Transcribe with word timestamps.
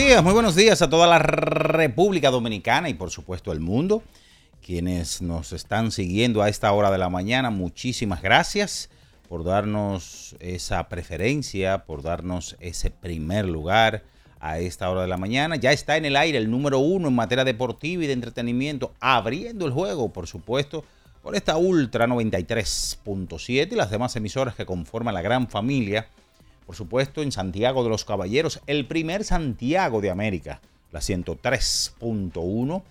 Muy 0.00 0.32
buenos 0.32 0.56
días 0.56 0.80
a 0.80 0.88
toda 0.88 1.06
la 1.06 1.18
República 1.18 2.30
Dominicana 2.30 2.88
y 2.88 2.94
por 2.94 3.10
supuesto 3.10 3.52
el 3.52 3.60
mundo. 3.60 4.02
Quienes 4.64 5.20
nos 5.20 5.52
están 5.52 5.92
siguiendo 5.92 6.42
a 6.42 6.48
esta 6.48 6.72
hora 6.72 6.90
de 6.90 6.96
la 6.96 7.10
mañana, 7.10 7.50
muchísimas 7.50 8.22
gracias 8.22 8.88
por 9.28 9.44
darnos 9.44 10.36
esa 10.40 10.88
preferencia, 10.88 11.84
por 11.84 12.02
darnos 12.02 12.56
ese 12.60 12.90
primer 12.90 13.46
lugar 13.46 14.02
a 14.40 14.58
esta 14.58 14.90
hora 14.90 15.02
de 15.02 15.08
la 15.08 15.18
mañana. 15.18 15.56
Ya 15.56 15.70
está 15.70 15.98
en 15.98 16.06
el 16.06 16.16
aire 16.16 16.38
el 16.38 16.50
número 16.50 16.78
uno 16.78 17.08
en 17.08 17.14
materia 17.14 17.44
deportiva 17.44 18.02
y 18.02 18.06
de 18.06 18.14
entretenimiento, 18.14 18.94
abriendo 19.00 19.66
el 19.66 19.72
juego, 19.72 20.12
por 20.12 20.26
supuesto, 20.26 20.82
por 21.22 21.36
esta 21.36 21.58
Ultra 21.58 22.06
93.7 22.06 23.72
y 23.72 23.76
las 23.76 23.90
demás 23.90 24.16
emisoras 24.16 24.54
que 24.54 24.66
conforman 24.66 25.14
la 25.14 25.22
gran 25.22 25.46
familia 25.46 26.08
por 26.70 26.76
supuesto, 26.76 27.20
en 27.20 27.32
Santiago 27.32 27.82
de 27.82 27.88
los 27.88 28.04
Caballeros, 28.04 28.60
el 28.68 28.86
primer 28.86 29.24
Santiago 29.24 30.00
de 30.00 30.08
América, 30.08 30.60
la 30.92 31.00
103.1, 31.00 32.82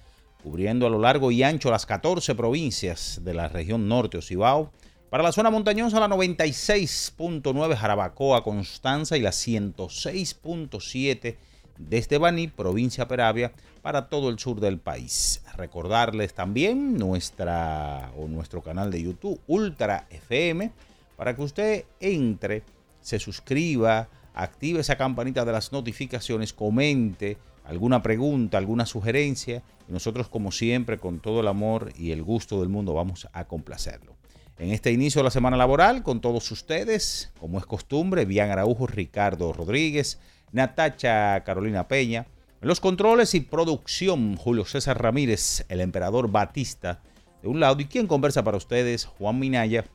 cubriendo 0.43 0.85
a 0.85 0.89
lo 0.89 0.99
largo 0.99 1.31
y 1.31 1.43
ancho 1.43 1.71
las 1.71 1.85
14 1.85 2.35
provincias 2.35 3.21
de 3.23 3.33
la 3.33 3.47
región 3.47 3.87
norte 3.87 4.17
o 4.17 4.21
Cibao. 4.21 4.73
Para 5.09 5.23
la 5.23 5.31
zona 5.31 5.49
montañosa, 5.49 6.01
la 6.01 6.09
96.9 6.09 7.77
Jarabacoa, 7.77 8.43
Constanza 8.43 9.15
y 9.15 9.21
la 9.21 9.29
106.7 9.29 11.37
desde 11.77 12.17
Baní, 12.17 12.49
provincia 12.49 13.07
Peravia, 13.07 13.53
para 13.81 14.09
todo 14.09 14.29
el 14.29 14.39
sur 14.39 14.59
del 14.59 14.79
país. 14.79 15.41
Recordarles 15.55 16.33
también 16.33 16.97
nuestra 16.97 18.11
o 18.17 18.27
nuestro 18.27 18.61
canal 18.61 18.91
de 18.91 19.03
YouTube 19.03 19.39
Ultra 19.47 20.05
FM 20.09 20.69
para 21.15 21.33
que 21.33 21.41
usted 21.41 21.85
entre 22.01 22.63
se 23.01 23.19
suscriba, 23.19 24.09
active 24.33 24.79
esa 24.79 24.97
campanita 24.97 25.45
de 25.45 25.51
las 25.51 25.71
notificaciones, 25.71 26.53
comente 26.53 27.37
alguna 27.69 28.01
pregunta, 28.01 28.57
alguna 28.57 28.85
sugerencia. 28.85 29.63
Y 29.87 29.91
nosotros, 29.91 30.27
como 30.27 30.51
siempre, 30.51 30.97
con 30.97 31.19
todo 31.19 31.41
el 31.41 31.47
amor 31.47 31.91
y 31.97 32.11
el 32.11 32.23
gusto 32.23 32.59
del 32.59 32.69
mundo, 32.69 32.93
vamos 32.93 33.27
a 33.31 33.45
complacerlo. 33.45 34.15
En 34.57 34.71
este 34.71 34.91
inicio 34.91 35.19
de 35.19 35.25
la 35.25 35.31
semana 35.31 35.55
laboral, 35.55 36.03
con 36.03 36.19
todos 36.19 36.51
ustedes, 36.51 37.31
como 37.39 37.59
es 37.59 37.65
costumbre, 37.65 38.25
Bian 38.25 38.49
Araujo, 38.49 38.87
Ricardo 38.87 39.53
Rodríguez, 39.53 40.19
Natacha 40.51 41.43
Carolina 41.43 41.87
Peña. 41.87 42.27
Los 42.61 42.81
controles 42.81 43.35
y 43.35 43.39
producción, 43.39 44.35
Julio 44.35 44.65
César 44.65 45.01
Ramírez, 45.01 45.65
el 45.69 45.79
emperador 45.79 46.29
Batista, 46.29 47.01
de 47.41 47.47
un 47.47 47.61
lado. 47.61 47.79
Y 47.79 47.85
quien 47.85 48.05
conversa 48.05 48.43
para 48.43 48.57
ustedes, 48.57 49.05
Juan 49.05 49.39
Minaya, 49.39 49.85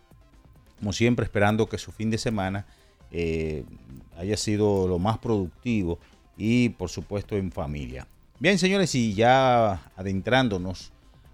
como 0.79 0.95
siempre, 0.95 1.25
esperando 1.25 1.69
que 1.69 1.77
su 1.77 1.93
fin 1.93 2.11
de 2.11 2.17
semana 2.17 2.67
eh, 3.17 3.65
haya 4.17 4.37
sido 4.37 4.89
lo 4.89 4.99
más 4.99 5.19
productivo 5.19 6.01
y 6.37 6.71
por 6.71 6.89
supuesto 6.89 7.37
en 7.37 7.53
familia. 7.53 8.09
Bien, 8.41 8.59
señores, 8.59 8.93
y 8.97 9.15
ya 9.15 9.75
adentrándonos 9.95 10.91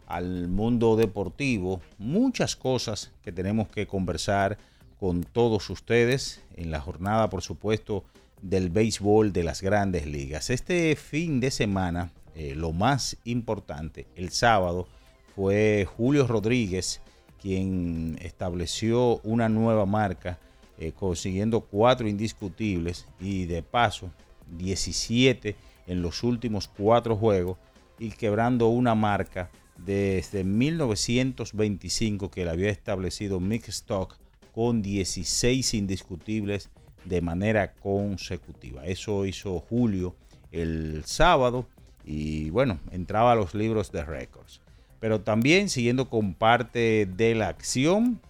al 0.07 0.49
mundo 0.49 0.97
deportivo, 0.97 1.81
muchas 1.97 2.55
cosas 2.55 3.13
que 3.25 3.33
tenemos 3.33 3.69
que 3.69 3.87
conversar 3.87 4.59
con 4.99 5.23
todos 5.23 5.71
ustedes 5.71 6.43
en 6.55 6.71
la 6.71 6.83
jornada, 6.83 7.31
por 7.31 7.41
supuesto, 7.41 8.05
del 8.43 8.69
béisbol 8.69 9.33
de 9.33 9.45
las 9.45 9.63
grandes 9.63 10.05
ligas. 10.05 10.51
Este 10.51 10.95
fin 10.97 11.41
de 11.41 11.51
semana, 11.51 12.13
eh, 12.35 12.55
lo 12.55 12.73
más 12.73 13.17
importante, 13.25 14.07
el 14.17 14.31
sábado, 14.31 14.87
fue 15.35 15.87
Julio 15.97 16.27
Rodríguez 16.27 17.01
quien 17.41 18.19
estableció 18.21 19.19
una 19.25 19.49
nueva 19.49 19.87
marca 19.87 20.39
eh, 20.81 20.93
consiguiendo 20.93 21.61
cuatro 21.61 22.09
indiscutibles 22.09 23.07
y 23.21 23.45
de 23.45 23.63
paso 23.63 24.11
17 24.57 25.55
en 25.87 26.03
los 26.03 26.23
últimos 26.23 26.69
cuatro 26.69 27.17
juegos 27.17 27.59
y 27.99 28.11
quebrando 28.11 28.69
una 28.69 28.95
marca 28.95 29.51
desde 29.77 30.43
1925 30.43 32.31
que 32.31 32.47
la 32.47 32.53
había 32.53 32.71
establecido 32.71 33.41
Mick 33.41 33.69
Stock 33.69 34.17
con 34.55 34.81
16 34.81 35.75
indiscutibles 35.75 36.71
de 37.05 37.21
manera 37.21 37.75
consecutiva. 37.75 38.87
Eso 38.87 39.27
hizo 39.27 39.61
Julio 39.61 40.17
el 40.51 41.03
sábado 41.05 41.67
y 42.05 42.49
bueno, 42.49 42.81
entraba 42.91 43.33
a 43.33 43.37
los 43.37 43.55
libros 43.55 43.93
de 43.93 44.03
récords. 44.03 44.63
Pero 44.99 45.21
también 45.21 45.69
siguiendo 45.69 46.09
con 46.09 46.35
parte 46.35 47.07
de 47.07 47.35
la 47.35 47.49
acción, 47.49 48.21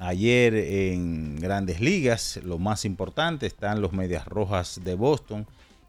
Ayer 0.00 0.54
en 0.54 1.36
grandes 1.36 1.80
ligas, 1.80 2.38
lo 2.44 2.58
más 2.58 2.84
importante, 2.84 3.46
están 3.46 3.80
los 3.80 3.92
Medias 3.92 4.26
Rojas 4.26 4.80
de 4.84 4.94
Boston, 4.94 5.44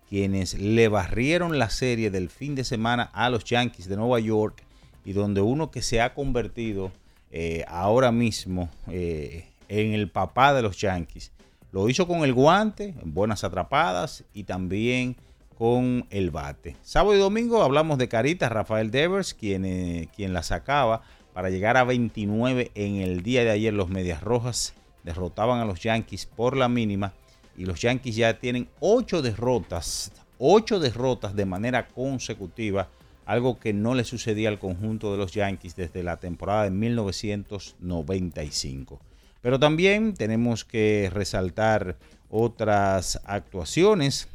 quienes 0.09 0.57
le 0.57 0.87
barrieron 0.87 1.59
la 1.59 1.69
serie 1.69 2.09
del 2.09 2.29
fin 2.29 2.55
de 2.55 2.63
semana 2.63 3.03
a 3.13 3.29
los 3.29 3.43
Yankees 3.43 3.87
de 3.87 3.97
Nueva 3.97 4.19
York 4.19 4.63
y 5.05 5.13
donde 5.13 5.41
uno 5.41 5.69
que 5.69 5.83
se 5.83 6.01
ha 6.01 6.15
convertido 6.15 6.91
eh, 7.31 7.63
ahora 7.67 8.11
mismo 8.11 8.69
eh, 8.87 9.45
en 9.67 9.93
el 9.93 10.09
papá 10.09 10.55
de 10.55 10.63
los 10.63 10.77
Yankees. 10.77 11.31
Lo 11.71 11.87
hizo 11.87 12.07
con 12.07 12.23
el 12.23 12.33
guante, 12.33 12.95
en 12.99 13.13
buenas 13.13 13.43
atrapadas 13.43 14.23
y 14.33 14.45
también 14.45 15.17
con 15.55 16.07
el 16.09 16.31
bate. 16.31 16.77
Sábado 16.81 17.15
y 17.15 17.19
domingo 17.19 17.61
hablamos 17.61 17.99
de 17.99 18.07
Caritas, 18.07 18.51
Rafael 18.51 18.89
Devers, 18.89 19.35
quien, 19.35 19.65
eh, 19.65 20.09
quien 20.15 20.33
la 20.33 20.41
sacaba 20.41 21.03
para 21.39 21.49
llegar 21.49 21.77
a 21.77 21.85
29 21.85 22.71
en 22.75 22.97
el 22.97 23.23
día 23.23 23.45
de 23.45 23.51
ayer. 23.51 23.73
Los 23.73 23.87
Medias 23.87 24.21
Rojas 24.21 24.73
derrotaban 25.05 25.61
a 25.61 25.65
los 25.65 25.79
Yankees 25.79 26.25
por 26.25 26.57
la 26.57 26.67
mínima 26.67 27.13
y 27.55 27.63
los 27.63 27.79
Yankees 27.79 28.17
ya 28.17 28.37
tienen 28.37 28.67
8 28.81 29.21
derrotas, 29.21 30.11
8 30.37 30.81
derrotas 30.81 31.37
de 31.37 31.45
manera 31.45 31.87
consecutiva, 31.87 32.89
algo 33.25 33.57
que 33.57 33.71
no 33.71 33.95
le 33.95 34.03
sucedía 34.03 34.49
al 34.49 34.59
conjunto 34.59 35.13
de 35.13 35.17
los 35.17 35.31
Yankees 35.31 35.77
desde 35.77 36.03
la 36.03 36.17
temporada 36.17 36.65
de 36.65 36.71
1995. 36.71 38.99
Pero 39.41 39.61
también 39.61 40.15
tenemos 40.15 40.65
que 40.65 41.09
resaltar 41.09 41.95
otras 42.29 43.21
actuaciones. 43.23 44.27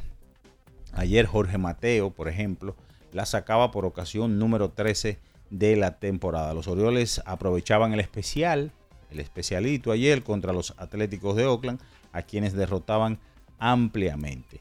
Ayer 0.94 1.26
Jorge 1.26 1.58
Mateo, 1.58 2.08
por 2.08 2.30
ejemplo, 2.30 2.74
la 3.12 3.26
sacaba 3.26 3.72
por 3.72 3.84
ocasión 3.84 4.38
número 4.38 4.70
13 4.70 5.18
de 5.50 5.76
la 5.76 5.98
temporada. 5.98 6.54
Los 6.54 6.68
Orioles 6.68 7.22
aprovechaban 7.26 7.92
el 7.92 8.00
especial, 8.00 8.72
el 9.10 9.20
especialito 9.20 9.92
ayer 9.92 10.22
contra 10.22 10.52
los 10.52 10.74
Atléticos 10.76 11.36
de 11.36 11.46
Oakland, 11.46 11.80
a 12.12 12.22
quienes 12.22 12.54
derrotaban 12.54 13.18
ampliamente. 13.58 14.60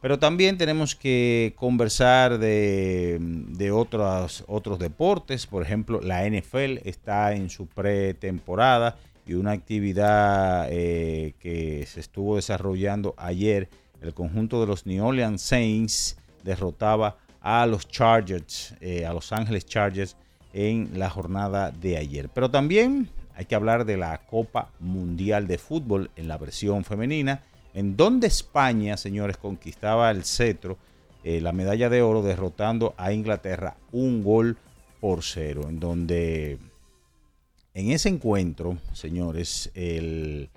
Pero 0.00 0.18
también 0.18 0.56
tenemos 0.56 0.94
que 0.94 1.52
conversar 1.56 2.38
de, 2.38 3.70
otros, 3.72 4.44
otros 4.46 4.78
deportes. 4.78 5.46
Por 5.46 5.62
ejemplo, 5.62 6.00
la 6.00 6.26
NFL 6.28 6.78
está 6.84 7.34
en 7.34 7.50
su 7.50 7.66
pretemporada 7.66 8.96
y 9.26 9.34
una 9.34 9.52
actividad 9.52 10.68
eh, 10.70 11.34
que 11.38 11.84
se 11.86 12.00
estuvo 12.00 12.36
desarrollando 12.36 13.14
ayer. 13.18 13.68
El 14.00 14.14
conjunto 14.14 14.60
de 14.62 14.66
los 14.66 14.86
New 14.86 15.04
Orleans 15.04 15.42
Saints 15.42 16.16
derrotaba 16.42 17.18
a 17.40 17.66
los 17.66 17.88
Chargers, 17.88 18.74
eh, 18.80 19.06
a 19.06 19.12
Los 19.12 19.32
Ángeles 19.32 19.66
Chargers 19.66 20.16
en 20.52 20.98
la 20.98 21.10
jornada 21.10 21.70
de 21.70 21.96
ayer. 21.96 22.28
Pero 22.28 22.50
también 22.50 23.08
hay 23.34 23.46
que 23.46 23.54
hablar 23.54 23.84
de 23.84 23.96
la 23.96 24.18
Copa 24.26 24.70
Mundial 24.80 25.46
de 25.46 25.58
Fútbol 25.58 26.10
en 26.16 26.28
la 26.28 26.36
versión 26.36 26.84
femenina 26.84 27.42
en 27.74 27.96
donde 27.96 28.26
España, 28.26 28.96
señores, 28.96 29.36
conquistaba 29.36 30.10
el 30.10 30.24
cetro, 30.24 30.76
eh, 31.22 31.40
la 31.40 31.52
medalla 31.52 31.88
de 31.88 32.02
oro, 32.02 32.22
derrotando 32.22 32.94
a 32.96 33.12
Inglaterra 33.12 33.76
un 33.92 34.24
gol 34.24 34.56
por 35.00 35.22
cero, 35.22 35.66
en 35.68 35.78
donde 35.78 36.58
en 37.74 37.90
ese 37.90 38.08
encuentro, 38.08 38.78
señores, 38.92 39.70
el, 39.74 40.50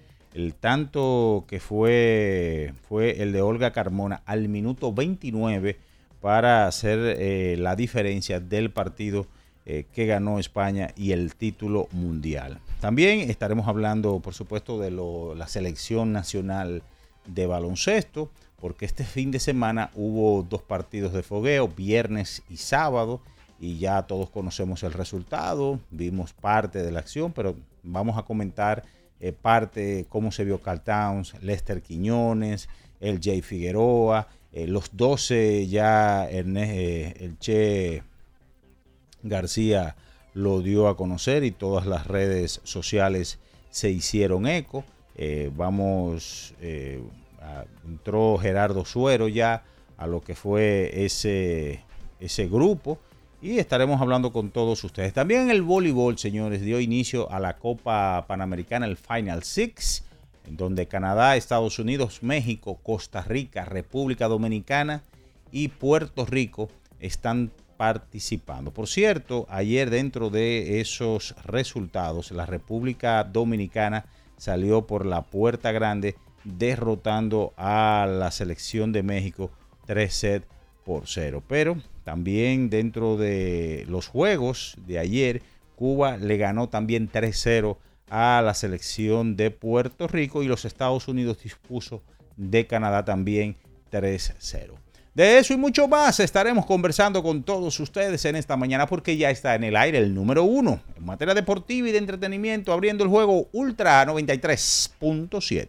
tanto 0.59 1.45
que 1.47 1.59
fue, 1.59 2.73
fue 2.87 3.21
el 3.21 3.31
de 3.31 3.41
Olga 3.41 3.71
Carmona 3.71 4.23
al 4.25 4.49
minuto 4.49 4.91
29 4.91 5.77
para 6.23 6.67
hacer 6.67 6.99
eh, 7.19 7.57
la 7.59 7.75
diferencia 7.75 8.39
del 8.39 8.71
partido 8.71 9.27
eh, 9.65 9.87
que 9.91 10.05
ganó 10.05 10.39
España 10.39 10.91
y 10.95 11.11
el 11.11 11.35
título 11.35 11.89
mundial. 11.91 12.61
También 12.79 13.29
estaremos 13.29 13.67
hablando, 13.67 14.21
por 14.21 14.33
supuesto, 14.33 14.79
de 14.79 14.89
la 15.35 15.47
selección 15.49 16.13
nacional 16.13 16.81
de 17.27 17.45
baloncesto, 17.45 18.31
porque 18.55 18.85
este 18.85 19.03
fin 19.03 19.31
de 19.31 19.39
semana 19.39 19.91
hubo 19.95 20.43
dos 20.43 20.61
partidos 20.61 21.11
de 21.11 21.23
fogueo, 21.23 21.67
viernes 21.67 22.41
y 22.49 22.55
sábado, 22.55 23.19
y 23.59 23.79
ya 23.79 24.03
todos 24.03 24.29
conocemos 24.29 24.81
el 24.83 24.93
resultado, 24.93 25.81
vimos 25.91 26.31
parte 26.31 26.81
de 26.83 26.91
la 26.93 26.99
acción, 26.99 27.33
pero 27.33 27.57
vamos 27.83 28.17
a 28.17 28.23
comentar 28.23 28.85
eh, 29.19 29.33
parte 29.33 30.05
cómo 30.07 30.31
se 30.31 30.45
vio 30.45 30.61
Carl 30.61 30.79
Towns, 30.79 31.33
Lester 31.41 31.81
Quiñones, 31.81 32.69
el 33.01 33.19
Jay 33.21 33.41
Figueroa, 33.41 34.29
eh, 34.53 34.67
los 34.67 34.95
12 34.95 35.67
ya 35.67 36.29
eh, 36.29 37.13
el 37.19 37.39
Che 37.39 38.03
García 39.23 39.95
lo 40.33 40.61
dio 40.61 40.87
a 40.87 40.95
conocer 40.95 41.43
y 41.43 41.51
todas 41.51 41.87
las 41.87 42.05
redes 42.05 42.61
sociales 42.63 43.39
se 43.71 43.89
hicieron 43.89 44.45
eco. 44.47 44.83
Eh, 45.15 45.51
vamos, 45.55 46.53
entró 47.85 48.37
Gerardo 48.37 48.85
Suero 48.85 49.27
ya 49.27 49.63
a 49.97 50.07
lo 50.07 50.21
que 50.21 50.35
fue 50.35 51.05
ese, 51.05 51.81
ese 52.19 52.47
grupo 52.47 52.99
y 53.41 53.59
estaremos 53.59 54.01
hablando 54.01 54.31
con 54.31 54.51
todos 54.51 54.83
ustedes. 54.83 55.13
También 55.13 55.49
el 55.49 55.63
voleibol, 55.63 56.17
señores, 56.17 56.61
dio 56.61 56.79
inicio 56.79 57.29
a 57.31 57.39
la 57.39 57.57
Copa 57.57 58.25
Panamericana, 58.27 58.85
el 58.85 58.97
Final 58.97 59.43
Six, 59.43 60.03
en 60.47 60.57
donde 60.57 60.87
Canadá, 60.87 61.35
Estados 61.35 61.79
Unidos, 61.79 62.23
México, 62.23 62.79
Costa 62.83 63.21
Rica, 63.21 63.65
República 63.65 64.27
Dominicana 64.27 65.03
y 65.51 65.69
Puerto 65.69 66.25
Rico 66.25 66.69
están 66.99 67.51
participando. 67.77 68.71
Por 68.71 68.87
cierto, 68.87 69.45
ayer 69.49 69.89
dentro 69.89 70.29
de 70.29 70.79
esos 70.79 71.35
resultados, 71.43 72.31
la 72.31 72.45
República 72.45 73.23
Dominicana 73.23 74.05
salió 74.37 74.87
por 74.87 75.05
la 75.05 75.21
puerta 75.23 75.71
grande 75.71 76.15
derrotando 76.43 77.53
a 77.57 78.07
la 78.09 78.31
selección 78.31 78.91
de 78.91 79.03
México 79.03 79.51
3 79.85 80.13
set 80.13 80.47
por 80.83 81.03
0. 81.07 81.43
Pero 81.47 81.77
también 82.03 82.69
dentro 82.69 83.17
de 83.17 83.85
los 83.87 84.07
juegos 84.07 84.75
de 84.85 84.99
ayer, 84.99 85.41
Cuba 85.75 86.17
le 86.17 86.37
ganó 86.37 86.69
también 86.69 87.09
3-0 87.11 87.77
a 88.09 88.41
la 88.43 88.53
selección 88.53 89.35
de 89.35 89.51
Puerto 89.51 90.07
Rico 90.07 90.43
y 90.43 90.47
los 90.47 90.65
Estados 90.65 91.07
Unidos 91.07 91.43
dispuso 91.43 92.03
de 92.37 92.67
Canadá 92.67 93.05
también 93.05 93.57
3-0. 93.91 94.73
De 95.13 95.37
eso 95.37 95.53
y 95.53 95.57
mucho 95.57 95.87
más 95.87 96.19
estaremos 96.19 96.65
conversando 96.65 97.21
con 97.21 97.43
todos 97.43 97.79
ustedes 97.79 98.25
en 98.25 98.35
esta 98.35 98.57
mañana 98.57 98.87
porque 98.87 99.15
ya 99.15 99.29
está 99.29 99.53
en 99.53 99.63
el 99.63 99.75
aire 99.75 99.99
el 99.99 100.15
número 100.15 100.43
uno 100.43 100.79
en 100.97 101.05
materia 101.05 101.35
deportiva 101.35 101.87
y 101.87 101.91
de 101.91 101.99
entretenimiento 101.99 102.73
abriendo 102.73 103.03
el 103.03 103.11
juego 103.11 103.47
Ultra 103.51 104.03
93.7. 104.07 105.67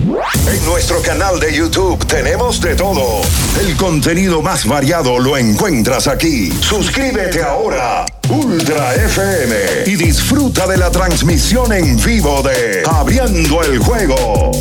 En 0.00 0.64
nuestro 0.64 1.02
canal 1.02 1.38
de 1.38 1.54
YouTube 1.54 2.06
tenemos 2.06 2.58
de 2.62 2.74
todo. 2.74 3.20
El 3.60 3.76
contenido 3.76 4.40
más 4.40 4.66
variado 4.66 5.18
lo 5.18 5.36
encuentras 5.36 6.08
aquí. 6.08 6.50
Suscríbete 6.50 7.42
ahora, 7.42 8.06
Ultra 8.30 8.94
FM, 8.94 9.56
y 9.86 9.96
disfruta 9.96 10.64
de 10.68 10.76
la 10.76 10.88
transmisión 10.88 11.72
en 11.72 11.96
vivo 11.96 12.42
de 12.42 12.84
Abriendo 12.88 13.60
el 13.64 13.80
juego. 13.80 14.52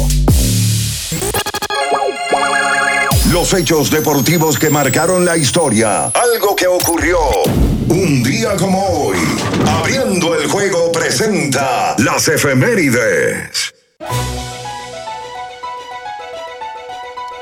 Los 3.31 3.53
hechos 3.53 3.91
deportivos 3.91 4.57
que 4.57 4.71
marcaron 4.71 5.23
la 5.23 5.37
historia. 5.37 6.07
Algo 6.07 6.55
que 6.55 6.65
ocurrió 6.65 7.19
un 7.89 8.23
día 8.23 8.55
como 8.55 8.83
hoy. 8.83 9.17
Abriendo 9.67 10.33
el 10.33 10.49
juego 10.49 10.91
presenta 10.91 11.95
las 11.99 12.27
efemérides. 12.27 13.75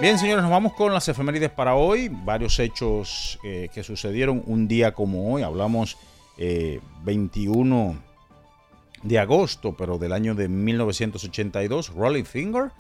Bien, 0.01 0.19
señores, 0.19 0.43
nos 0.43 0.51
vamos 0.51 0.73
con 0.73 0.93
las 0.93 1.07
efemérides 1.07 1.51
para 1.51 1.75
hoy. 1.75 2.09
Varios 2.11 2.59
hechos 2.59 3.39
eh, 3.43 3.69
que 3.73 3.81
sucedieron 3.81 4.43
un 4.45 4.67
día 4.67 4.93
como 4.93 5.33
hoy. 5.33 5.41
Hablamos 5.41 5.97
21 6.37 7.91
eh, 7.91 7.95
de 9.03 9.19
agosto, 9.19 9.75
pero 9.77 9.97
del 9.97 10.13
año 10.13 10.35
de 10.35 10.47
1982. 10.47 11.93
Rolling 11.93 12.25
Finger 12.25 12.71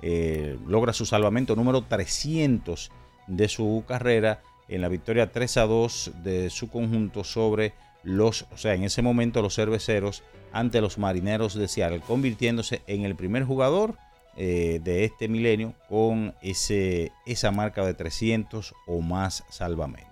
eh, 0.00 0.58
logra 0.66 0.92
su 0.92 1.06
salvamento 1.06 1.56
número 1.56 1.82
300 1.82 2.90
de 3.26 3.48
su 3.48 3.84
carrera 3.86 4.42
en 4.68 4.80
la 4.80 4.88
victoria 4.88 5.30
3 5.30 5.56
a 5.58 5.66
2 5.66 6.12
de 6.22 6.50
su 6.50 6.70
conjunto 6.70 7.24
sobre 7.24 7.74
los, 8.02 8.46
o 8.52 8.58
sea, 8.58 8.74
en 8.74 8.84
ese 8.84 9.02
momento 9.02 9.42
los 9.42 9.54
cerveceros 9.54 10.22
ante 10.52 10.80
los 10.80 10.98
marineros 10.98 11.54
de 11.54 11.68
Seattle, 11.68 12.00
convirtiéndose 12.00 12.82
en 12.86 13.04
el 13.04 13.14
primer 13.14 13.44
jugador 13.44 13.96
eh, 14.36 14.80
de 14.82 15.04
este 15.04 15.28
milenio 15.28 15.74
con 15.88 16.34
ese, 16.42 17.12
esa 17.26 17.50
marca 17.50 17.84
de 17.84 17.94
300 17.94 18.74
o 18.86 19.00
más 19.00 19.44
salvamentos. 19.50 20.11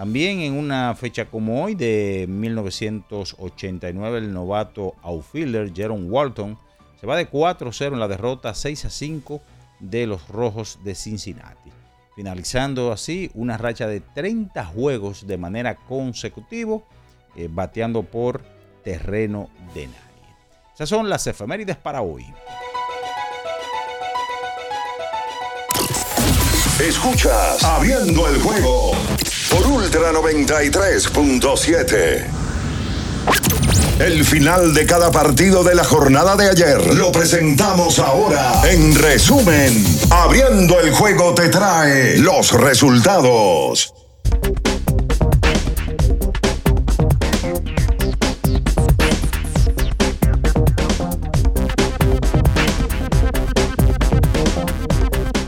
También 0.00 0.40
en 0.40 0.54
una 0.54 0.94
fecha 0.94 1.26
como 1.26 1.62
hoy 1.62 1.74
de 1.74 2.24
1989, 2.26 4.16
el 4.16 4.32
novato 4.32 4.94
outfielder 5.02 5.74
Jerome 5.74 6.08
Walton 6.08 6.56
se 6.98 7.06
va 7.06 7.18
de 7.18 7.30
4-0 7.30 7.92
en 7.92 8.00
la 8.00 8.08
derrota 8.08 8.52
6-5 8.52 9.42
de 9.78 10.06
los 10.06 10.26
Rojos 10.28 10.78
de 10.84 10.94
Cincinnati, 10.94 11.70
finalizando 12.16 12.92
así 12.92 13.30
una 13.34 13.58
racha 13.58 13.86
de 13.86 14.00
30 14.00 14.64
juegos 14.64 15.26
de 15.26 15.36
manera 15.36 15.74
consecutiva, 15.74 16.78
eh, 17.36 17.50
bateando 17.52 18.02
por 18.02 18.40
terreno 18.82 19.50
de 19.74 19.88
nadie. 19.88 20.34
Esas 20.72 20.88
son 20.88 21.10
las 21.10 21.26
efemérides 21.26 21.76
para 21.76 22.00
hoy. 22.00 22.24
Escuchas 26.80 27.62
Abriendo 27.62 28.26
el 28.26 28.40
juego 28.40 28.92
por 29.50 29.66
Ultra 29.66 30.12
93.7. 30.12 32.24
El 33.98 34.24
final 34.24 34.72
de 34.72 34.86
cada 34.86 35.10
partido 35.10 35.64
de 35.64 35.74
la 35.74 35.84
jornada 35.84 36.36
de 36.36 36.48
ayer 36.48 36.94
lo 36.94 37.12
presentamos 37.12 37.98
ahora. 37.98 38.62
En 38.64 38.94
resumen, 38.94 39.84
abriendo 40.10 40.80
el 40.80 40.92
juego 40.92 41.34
te 41.34 41.48
trae 41.48 42.16
los 42.18 42.52
resultados. 42.52 43.92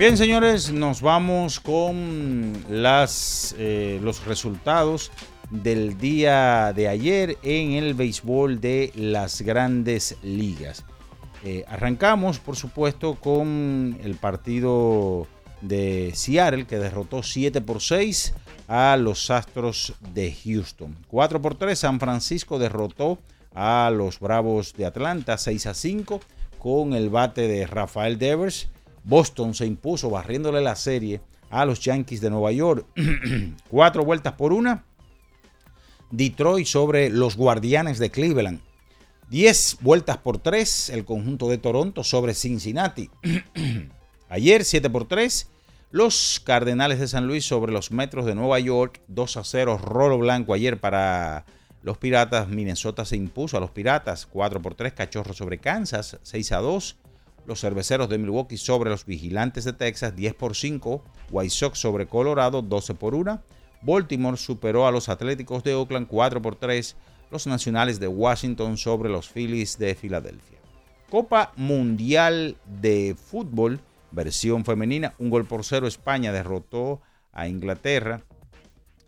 Bien, 0.03 0.17
señores, 0.17 0.73
nos 0.73 1.01
vamos 1.01 1.61
con 1.61 2.65
las, 2.69 3.55
eh, 3.57 4.01
los 4.03 4.27
resultados 4.27 5.13
del 5.49 5.97
día 5.97 6.73
de 6.73 6.89
ayer 6.89 7.39
en 7.45 7.75
el 7.75 7.95
béisbol 7.95 8.61
de 8.61 8.91
las 8.97 9.43
grandes 9.43 10.17
ligas. 10.25 10.85
Eh, 11.45 11.65
arrancamos, 11.69 12.41
por 12.41 12.57
supuesto, 12.57 13.15
con 13.15 13.97
el 14.03 14.17
partido 14.17 15.29
de 15.61 16.11
Seattle 16.17 16.67
que 16.67 16.81
derrotó 16.81 17.23
7 17.23 17.61
por 17.61 17.81
6 17.81 18.35
a 18.67 18.97
los 18.97 19.31
Astros 19.31 19.95
de 20.13 20.35
Houston. 20.35 20.97
4 21.07 21.41
por 21.41 21.55
3 21.55 21.79
San 21.79 22.01
Francisco 22.01 22.59
derrotó 22.59 23.21
a 23.55 23.89
los 23.95 24.19
Bravos 24.19 24.75
de 24.75 24.85
Atlanta 24.85 25.39
6 25.39 25.67
a 25.67 25.75
5 25.75 26.19
con 26.59 26.93
el 26.93 27.09
bate 27.09 27.47
de 27.47 27.69
Rafael 27.69 28.19
Devers. 28.19 28.72
Boston 29.05 29.55
se 29.55 29.67
impuso 29.67 30.11
barriéndole 30.11 30.61
la 30.61 30.77
serie 30.77 31.21
a 31.51 31.65
los 31.65 31.81
Yankees 31.81 32.21
de 32.21 32.31
Nueva 32.31 32.53
York. 32.53 32.87
Cuatro 33.69 34.05
vueltas 34.05 34.35
por 34.35 34.53
una. 34.53 34.85
Detroit 36.11 36.67
sobre 36.67 37.11
los 37.11 37.37
Guardianes 37.37 37.99
de 37.99 38.11
Cleveland. 38.11 38.61
Diez 39.29 39.79
vueltas 39.81 40.19
por 40.19 40.39
tres 40.39 40.91
el 40.91 41.05
conjunto 41.05 41.49
de 41.49 41.59
Toronto 41.59 42.05
sobre 42.05 42.35
Cincinnati. 42.35 43.11
Ayer 44.29 44.65
7 44.65 44.89
por 44.89 45.07
3 45.07 45.49
los 45.91 46.41
Cardenales 46.43 46.99
de 46.99 47.07
San 47.07 47.27
Luis 47.27 47.45
sobre 47.45 47.71
los 47.71 47.91
Metros 47.93 48.25
de 48.25 48.35
Nueva 48.35 48.59
York. 48.59 49.03
2 49.09 49.37
a 49.37 49.45
0 49.45 49.77
rolo 49.77 50.17
blanco 50.17 50.55
ayer 50.55 50.81
para 50.81 51.45
los 51.83 51.99
Piratas. 51.99 52.49
Minnesota 52.49 53.05
se 53.05 53.17
impuso 53.17 53.59
a 53.59 53.61
los 53.61 53.71
Piratas 53.71 54.25
4 54.25 54.63
por 54.63 54.75
3 54.75 54.95
Cachorro 54.95 55.35
sobre 55.35 55.59
Kansas 55.59 56.19
6 56.23 56.53
a 56.53 56.59
2. 56.59 56.97
Los 57.47 57.61
Cerveceros 57.61 58.09
de 58.09 58.19
Milwaukee 58.19 58.57
sobre 58.57 58.91
los 58.91 59.05
Vigilantes 59.05 59.65
de 59.65 59.73
Texas 59.73 60.15
10 60.15 60.35
por 60.35 60.55
5. 60.55 61.03
White 61.31 61.51
Sox 61.51 61.79
sobre 61.79 62.07
Colorado 62.07 62.63
12 62.63 62.95
por 62.95 63.15
1. 63.15 63.43
Baltimore 63.83 64.37
superó 64.37 64.87
a 64.87 64.93
los 64.93 65.09
Atléticos 65.09 65.65
de 65.65 65.75
Oakland 65.75 66.07
4 66.07 66.41
por 66.41 66.55
3, 66.55 66.97
los 67.31 67.47
Nacionales 67.47 67.99
de 67.99 68.09
Washington 68.09 68.77
sobre 68.77 69.09
los 69.09 69.29
Phillies 69.29 69.79
de 69.79 69.95
Filadelfia. 69.95 70.59
Copa 71.11 71.53
Mundial 71.57 72.57
de 72.81 73.15
Fútbol, 73.15 73.81
versión 74.13 74.65
femenina, 74.65 75.15
un 75.19 75.31
gol 75.31 75.45
por 75.45 75.65
cero. 75.65 75.87
España 75.87 76.33
derrotó 76.33 77.03
a 77.33 77.49
Inglaterra 77.49 78.23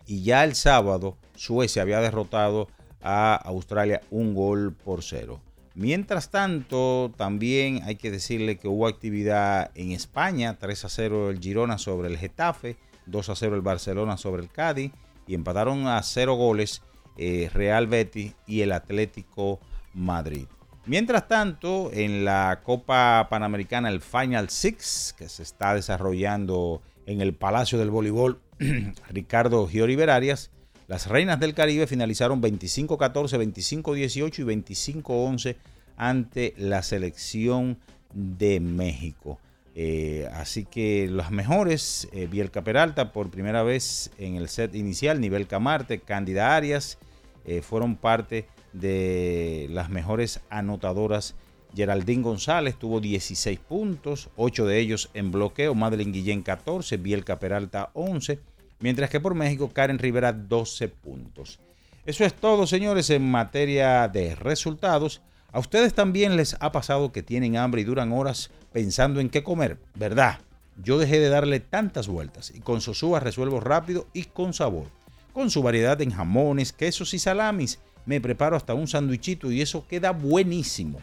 y 0.06 0.22
ya 0.22 0.44
el 0.44 0.54
sábado 0.54 1.16
Suecia 1.34 1.82
había 1.82 2.00
derrotado 2.00 2.68
a 3.00 3.36
Australia 3.36 4.00
un 4.10 4.34
gol 4.34 4.74
por 4.74 5.02
cero. 5.02 5.40
Mientras 5.74 6.30
tanto, 6.30 7.12
también 7.16 7.82
hay 7.84 7.96
que 7.96 8.12
decirle 8.12 8.58
que 8.58 8.68
hubo 8.68 8.86
actividad 8.86 9.72
en 9.74 9.90
España, 9.90 10.56
3 10.58 10.84
a 10.84 10.88
0 10.88 11.30
el 11.30 11.40
Girona 11.40 11.78
sobre 11.78 12.08
el 12.08 12.16
Getafe, 12.16 12.76
2 13.06 13.28
a 13.28 13.34
0 13.34 13.56
el 13.56 13.62
Barcelona 13.62 14.16
sobre 14.16 14.42
el 14.42 14.50
Cádiz 14.50 14.92
y 15.26 15.34
empataron 15.34 15.88
a 15.88 16.00
0 16.02 16.34
goles 16.36 16.82
eh, 17.16 17.50
Real 17.52 17.88
Betis 17.88 18.34
y 18.46 18.60
el 18.60 18.70
Atlético 18.70 19.58
Madrid. 19.94 20.46
Mientras 20.86 21.26
tanto, 21.26 21.90
en 21.92 22.24
la 22.24 22.60
Copa 22.62 23.26
Panamericana, 23.30 23.88
el 23.88 24.00
Final 24.00 24.50
Six, 24.50 25.14
que 25.16 25.28
se 25.28 25.42
está 25.42 25.74
desarrollando 25.74 26.82
en 27.06 27.20
el 27.20 27.34
Palacio 27.34 27.78
del 27.78 27.90
Voleibol 27.90 28.40
Ricardo 29.10 29.66
Giori 29.66 29.96
Berarias, 29.96 30.50
las 30.86 31.06
Reinas 31.06 31.40
del 31.40 31.54
Caribe 31.54 31.86
finalizaron 31.86 32.42
25-14, 32.42 33.62
25-18 33.82 34.38
y 34.38 35.02
25-11 35.02 35.56
ante 35.96 36.54
la 36.56 36.82
selección 36.82 37.78
de 38.12 38.60
México. 38.60 39.38
Eh, 39.76 40.28
así 40.32 40.64
que 40.64 41.08
las 41.10 41.32
mejores, 41.32 42.08
eh, 42.12 42.28
Bielka 42.30 42.62
Peralta 42.62 43.12
por 43.12 43.30
primera 43.30 43.62
vez 43.64 44.10
en 44.18 44.36
el 44.36 44.48
set 44.48 44.74
inicial, 44.74 45.20
Nivel 45.20 45.48
Camarte, 45.48 45.98
Cándida 46.00 46.54
Arias, 46.54 46.98
eh, 47.44 47.60
fueron 47.60 47.96
parte 47.96 48.46
de 48.72 49.66
las 49.70 49.90
mejores 49.90 50.40
anotadoras. 50.48 51.34
Geraldine 51.74 52.22
González 52.22 52.76
tuvo 52.78 53.00
16 53.00 53.58
puntos, 53.58 54.30
8 54.36 54.66
de 54.66 54.78
ellos 54.78 55.10
en 55.12 55.32
bloqueo, 55.32 55.74
Madeline 55.74 56.12
Guillén 56.12 56.42
14, 56.42 56.96
Bielka 56.98 57.40
Peralta 57.40 57.90
11, 57.94 58.38
mientras 58.84 59.08
que 59.08 59.18
por 59.18 59.34
México 59.34 59.70
Karen 59.72 59.98
Rivera 59.98 60.34
12 60.34 60.88
puntos. 60.88 61.58
Eso 62.04 62.22
es 62.22 62.34
todo, 62.34 62.66
señores, 62.66 63.08
en 63.08 63.30
materia 63.30 64.08
de 64.08 64.34
resultados. 64.34 65.22
A 65.52 65.58
ustedes 65.58 65.94
también 65.94 66.36
les 66.36 66.54
ha 66.60 66.70
pasado 66.70 67.10
que 67.10 67.22
tienen 67.22 67.56
hambre 67.56 67.80
y 67.80 67.84
duran 67.84 68.12
horas 68.12 68.50
pensando 68.74 69.20
en 69.20 69.30
qué 69.30 69.42
comer, 69.42 69.78
¿verdad? 69.94 70.40
Yo 70.76 70.98
dejé 70.98 71.18
de 71.18 71.30
darle 71.30 71.60
tantas 71.60 72.08
vueltas 72.08 72.52
y 72.54 72.60
con 72.60 72.82
Sosúa 72.82 73.20
resuelvo 73.20 73.58
rápido 73.58 74.06
y 74.12 74.24
con 74.24 74.52
sabor. 74.52 74.88
Con 75.32 75.48
su 75.48 75.62
variedad 75.62 75.98
en 76.02 76.10
jamones, 76.10 76.74
quesos 76.74 77.14
y 77.14 77.18
salamis, 77.18 77.78
me 78.04 78.20
preparo 78.20 78.54
hasta 78.54 78.74
un 78.74 78.86
sandwichito 78.86 79.50
y 79.50 79.62
eso 79.62 79.86
queda 79.88 80.10
buenísimo. 80.10 81.00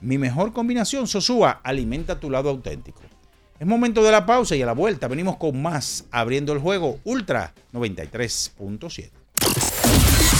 Mi 0.00 0.18
mejor 0.18 0.52
combinación, 0.52 1.06
Sosúa, 1.06 1.60
alimenta 1.62 2.18
tu 2.18 2.28
lado 2.28 2.50
auténtico. 2.50 3.02
Es 3.60 3.66
momento 3.66 4.02
de 4.02 4.10
la 4.10 4.24
pausa 4.24 4.56
y 4.56 4.62
a 4.62 4.66
la 4.66 4.72
vuelta 4.72 5.06
venimos 5.06 5.36
con 5.36 5.60
más 5.60 6.06
abriendo 6.10 6.54
el 6.54 6.60
juego 6.60 6.98
Ultra 7.04 7.52
93.7. 7.74 9.10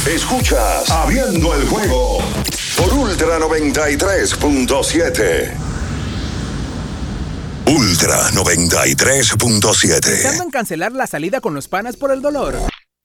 Escuchas 0.09 0.89
Abriendo 0.89 1.55
el 1.55 1.69
juego 1.69 2.21
por 2.79 2.95
Ultra 2.95 3.39
93.7. 3.39 5.53
Ultra 7.67 8.31
93.7. 8.31 10.01
Pensando 10.01 10.45
en 10.45 10.51
cancelar 10.51 10.93
la 10.93 11.07
salida 11.07 11.43
con 11.43 11.53
los 11.53 11.69
panas 11.69 11.99
por 11.99 12.13
el 12.13 12.23
dolor. 12.23 12.57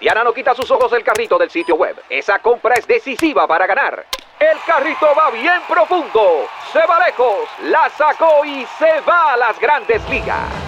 Diana 0.00 0.22
no 0.22 0.32
quita 0.32 0.54
sus 0.54 0.70
ojos 0.70 0.90
del 0.90 1.02
carrito 1.02 1.36
del 1.38 1.50
sitio 1.50 1.74
web. 1.74 1.96
Esa 2.08 2.38
compra 2.38 2.74
es 2.74 2.86
decisiva 2.86 3.46
para 3.46 3.66
ganar. 3.66 4.06
El 4.38 4.56
carrito 4.64 5.08
va 5.16 5.30
bien 5.30 5.60
profundo, 5.66 6.46
se 6.72 6.78
va 6.86 7.04
lejos, 7.04 7.48
la 7.64 7.90
sacó 7.90 8.44
y 8.44 8.64
se 8.78 9.00
va 9.00 9.32
a 9.32 9.36
las 9.36 9.58
grandes 9.58 10.08
ligas. 10.08 10.67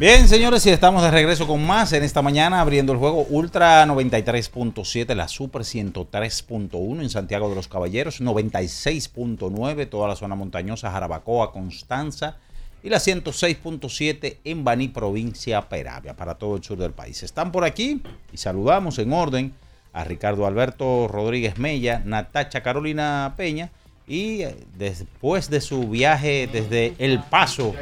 Bien, 0.00 0.28
señores, 0.28 0.64
y 0.64 0.70
estamos 0.70 1.02
de 1.02 1.10
regreso 1.10 1.46
con 1.46 1.62
más 1.62 1.92
en 1.92 2.02
esta 2.02 2.22
mañana, 2.22 2.62
abriendo 2.62 2.94
el 2.94 2.98
juego 2.98 3.26
Ultra 3.28 3.84
93.7, 3.84 5.14
la 5.14 5.28
Super 5.28 5.60
103.1 5.60 7.02
en 7.02 7.10
Santiago 7.10 7.50
de 7.50 7.54
los 7.54 7.68
Caballeros, 7.68 8.22
96.9, 8.22 9.90
toda 9.90 10.08
la 10.08 10.16
zona 10.16 10.36
montañosa, 10.36 10.90
Jarabacoa, 10.90 11.52
Constanza, 11.52 12.38
y 12.82 12.88
la 12.88 12.96
106.7 12.96 14.38
en 14.42 14.64
Baní, 14.64 14.88
provincia 14.88 15.68
Peravia, 15.68 16.16
para 16.16 16.36
todo 16.36 16.56
el 16.56 16.64
sur 16.64 16.78
del 16.78 16.92
país. 16.92 17.22
Están 17.22 17.52
por 17.52 17.64
aquí 17.64 18.00
y 18.32 18.38
saludamos 18.38 18.98
en 18.98 19.12
orden 19.12 19.52
a 19.92 20.04
Ricardo 20.04 20.46
Alberto 20.46 21.08
Rodríguez 21.08 21.58
Mella, 21.58 22.00
Natacha 22.06 22.62
Carolina 22.62 23.34
Peña, 23.36 23.70
y 24.08 24.44
eh, 24.44 24.56
después 24.78 25.50
de 25.50 25.60
su 25.60 25.90
viaje 25.90 26.48
desde 26.50 26.94
El 26.98 27.22
Paso, 27.24 27.74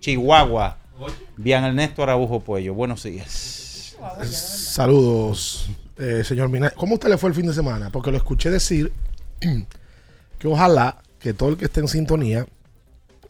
Chihuahua, 0.00 0.83
Bien, 1.36 1.64
Ernesto 1.64 2.02
Araújo 2.02 2.40
Puello, 2.40 2.74
buenos 2.74 3.02
días. 3.02 3.96
Saludos, 4.22 5.68
eh, 5.98 6.22
señor 6.24 6.48
Mina. 6.48 6.70
¿Cómo 6.70 6.94
usted 6.94 7.08
le 7.08 7.18
fue 7.18 7.30
el 7.30 7.34
fin 7.34 7.46
de 7.46 7.54
semana? 7.54 7.90
Porque 7.90 8.10
lo 8.10 8.16
escuché 8.16 8.50
decir 8.50 8.92
que 10.38 10.48
ojalá 10.48 11.02
que 11.18 11.34
todo 11.34 11.48
el 11.50 11.56
que 11.56 11.64
esté 11.64 11.80
en 11.80 11.88
sintonía 11.88 12.46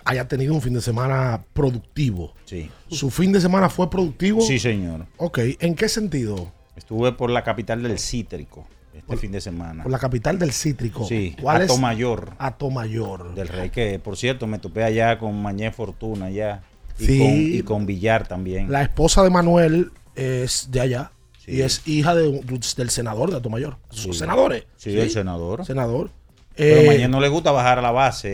haya 0.04 0.28
tenido 0.28 0.52
un 0.52 0.60
fin 0.60 0.74
de 0.74 0.80
semana 0.80 1.44
productivo. 1.52 2.34
Sí. 2.44 2.70
¿Su 2.88 3.10
fin 3.10 3.32
de 3.32 3.40
semana 3.40 3.70
fue 3.70 3.88
productivo? 3.88 4.40
Sí, 4.42 4.58
señor. 4.58 5.06
Ok, 5.16 5.38
¿en 5.60 5.74
qué 5.74 5.88
sentido? 5.88 6.52
Estuve 6.76 7.12
por 7.12 7.30
la 7.30 7.42
capital 7.42 7.82
del 7.82 7.98
cítrico 7.98 8.66
este 8.94 9.16
fin 9.16 9.32
de 9.32 9.40
semana. 9.40 9.82
Por 9.82 9.92
la 9.92 9.98
capital 9.98 10.38
del 10.38 10.52
cítrico. 10.52 11.04
Sí, 11.04 11.36
¿Cuál 11.40 11.62
es? 11.62 11.70
Atomayor. 11.70 12.32
Atomayor. 12.38 13.34
Del 13.34 13.48
Rey, 13.48 13.70
que 13.70 13.98
por 13.98 14.16
cierto 14.16 14.46
me 14.46 14.58
topé 14.58 14.84
allá 14.84 15.18
con 15.18 15.40
Mañé 15.40 15.72
Fortuna 15.72 16.26
allá. 16.26 16.62
Y, 16.98 17.06
Sí. 17.06 17.18
con, 17.18 17.28
y 17.30 17.62
con 17.62 17.86
Villar 17.86 18.26
también. 18.28 18.70
La 18.70 18.82
esposa 18.82 19.22
de 19.22 19.30
Manuel 19.30 19.90
es 20.14 20.68
de 20.70 20.80
allá 20.80 21.10
Sí. 21.44 21.52
y 21.52 21.60
es 21.62 21.86
hija 21.86 22.14
de 22.14 22.28
un- 22.28 22.60
del 22.76 22.90
senador 22.90 23.30
de 23.30 23.36
Atomayor. 23.36 23.76
Sí. 23.90 24.02
¿Son 24.04 24.14
senadores? 24.14 24.64
Sí, 24.76 24.96
el 24.98 25.10
senador. 25.10 25.64
Senador. 25.66 26.10
Pero 26.56 26.80
Eh, 26.82 26.86
Mañé 26.86 27.08
no 27.08 27.20
le 27.20 27.28
gusta 27.28 27.50
bajar 27.50 27.78
a 27.78 27.82
la 27.82 27.90
base 27.90 28.28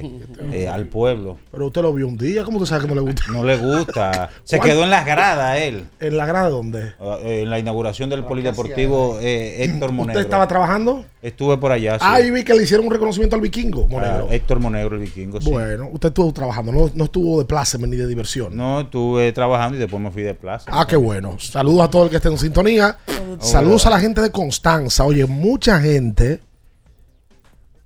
eh, 0.00 0.20
eh, 0.52 0.68
al 0.68 0.86
pueblo. 0.86 1.38
Pero 1.50 1.66
usted 1.66 1.82
lo 1.82 1.92
vio 1.94 2.06
un 2.06 2.16
día, 2.18 2.44
¿cómo 2.44 2.58
usted 2.58 2.68
sabe 2.68 2.82
que 2.82 2.88
no 2.88 2.94
le 2.94 3.00
gusta? 3.00 3.22
No 3.32 3.42
le 3.42 3.56
gusta. 3.56 4.28
Se 4.44 4.58
¿Cuál? 4.58 4.70
quedó 4.70 4.84
en 4.84 4.90
las 4.90 5.06
gradas 5.06 5.58
él. 5.58 5.84
¿En 6.00 6.16
la 6.16 6.26
grada 6.26 6.50
dónde? 6.50 6.92
Eh, 7.22 7.40
En 7.42 7.50
la 7.50 7.58
inauguración 7.58 8.10
del 8.10 8.24
Polideportivo 8.24 9.18
eh, 9.20 9.64
Héctor 9.64 9.92
Monegro. 9.92 10.18
¿Usted 10.20 10.26
estaba 10.26 10.46
trabajando? 10.46 11.04
Estuve 11.22 11.56
por 11.56 11.72
allá. 11.72 11.94
sí. 11.98 12.04
Ah, 12.06 12.20
y 12.20 12.30
vi 12.30 12.44
que 12.44 12.54
le 12.54 12.62
hicieron 12.62 12.86
un 12.86 12.92
reconocimiento 12.92 13.34
al 13.34 13.42
vikingo, 13.42 13.86
Monegro. 13.88 14.28
Ah, 14.30 14.34
Héctor 14.34 14.60
Monegro, 14.60 14.94
el 14.96 15.02
vikingo. 15.02 15.40
sí. 15.40 15.50
Bueno, 15.50 15.88
usted 15.92 16.08
estuvo 16.08 16.32
trabajando, 16.32 16.70
no, 16.70 16.90
no 16.94 17.04
estuvo 17.04 17.38
de 17.40 17.44
pláceme 17.46 17.88
ni 17.88 17.96
de 17.96 18.06
diversión. 18.06 18.56
No, 18.56 18.82
estuve 18.82 19.32
trabajando 19.32 19.76
y 19.76 19.80
después 19.80 20.00
me 20.02 20.10
fui 20.10 20.22
de 20.22 20.34
plaza. 20.34 20.70
Ah, 20.72 20.86
qué 20.86 20.96
bueno. 20.96 21.36
Saludos 21.40 21.80
a 21.82 21.90
todo 21.90 22.04
el 22.04 22.10
que 22.10 22.16
esté 22.16 22.28
en 22.28 22.38
sintonía. 22.38 22.98
Saludos 23.40 23.86
a 23.86 23.90
la 23.90 23.98
gente 23.98 24.20
de 24.20 24.30
Constanza. 24.30 25.04
Oye, 25.04 25.26
mucha 25.26 25.80
gente 25.80 26.40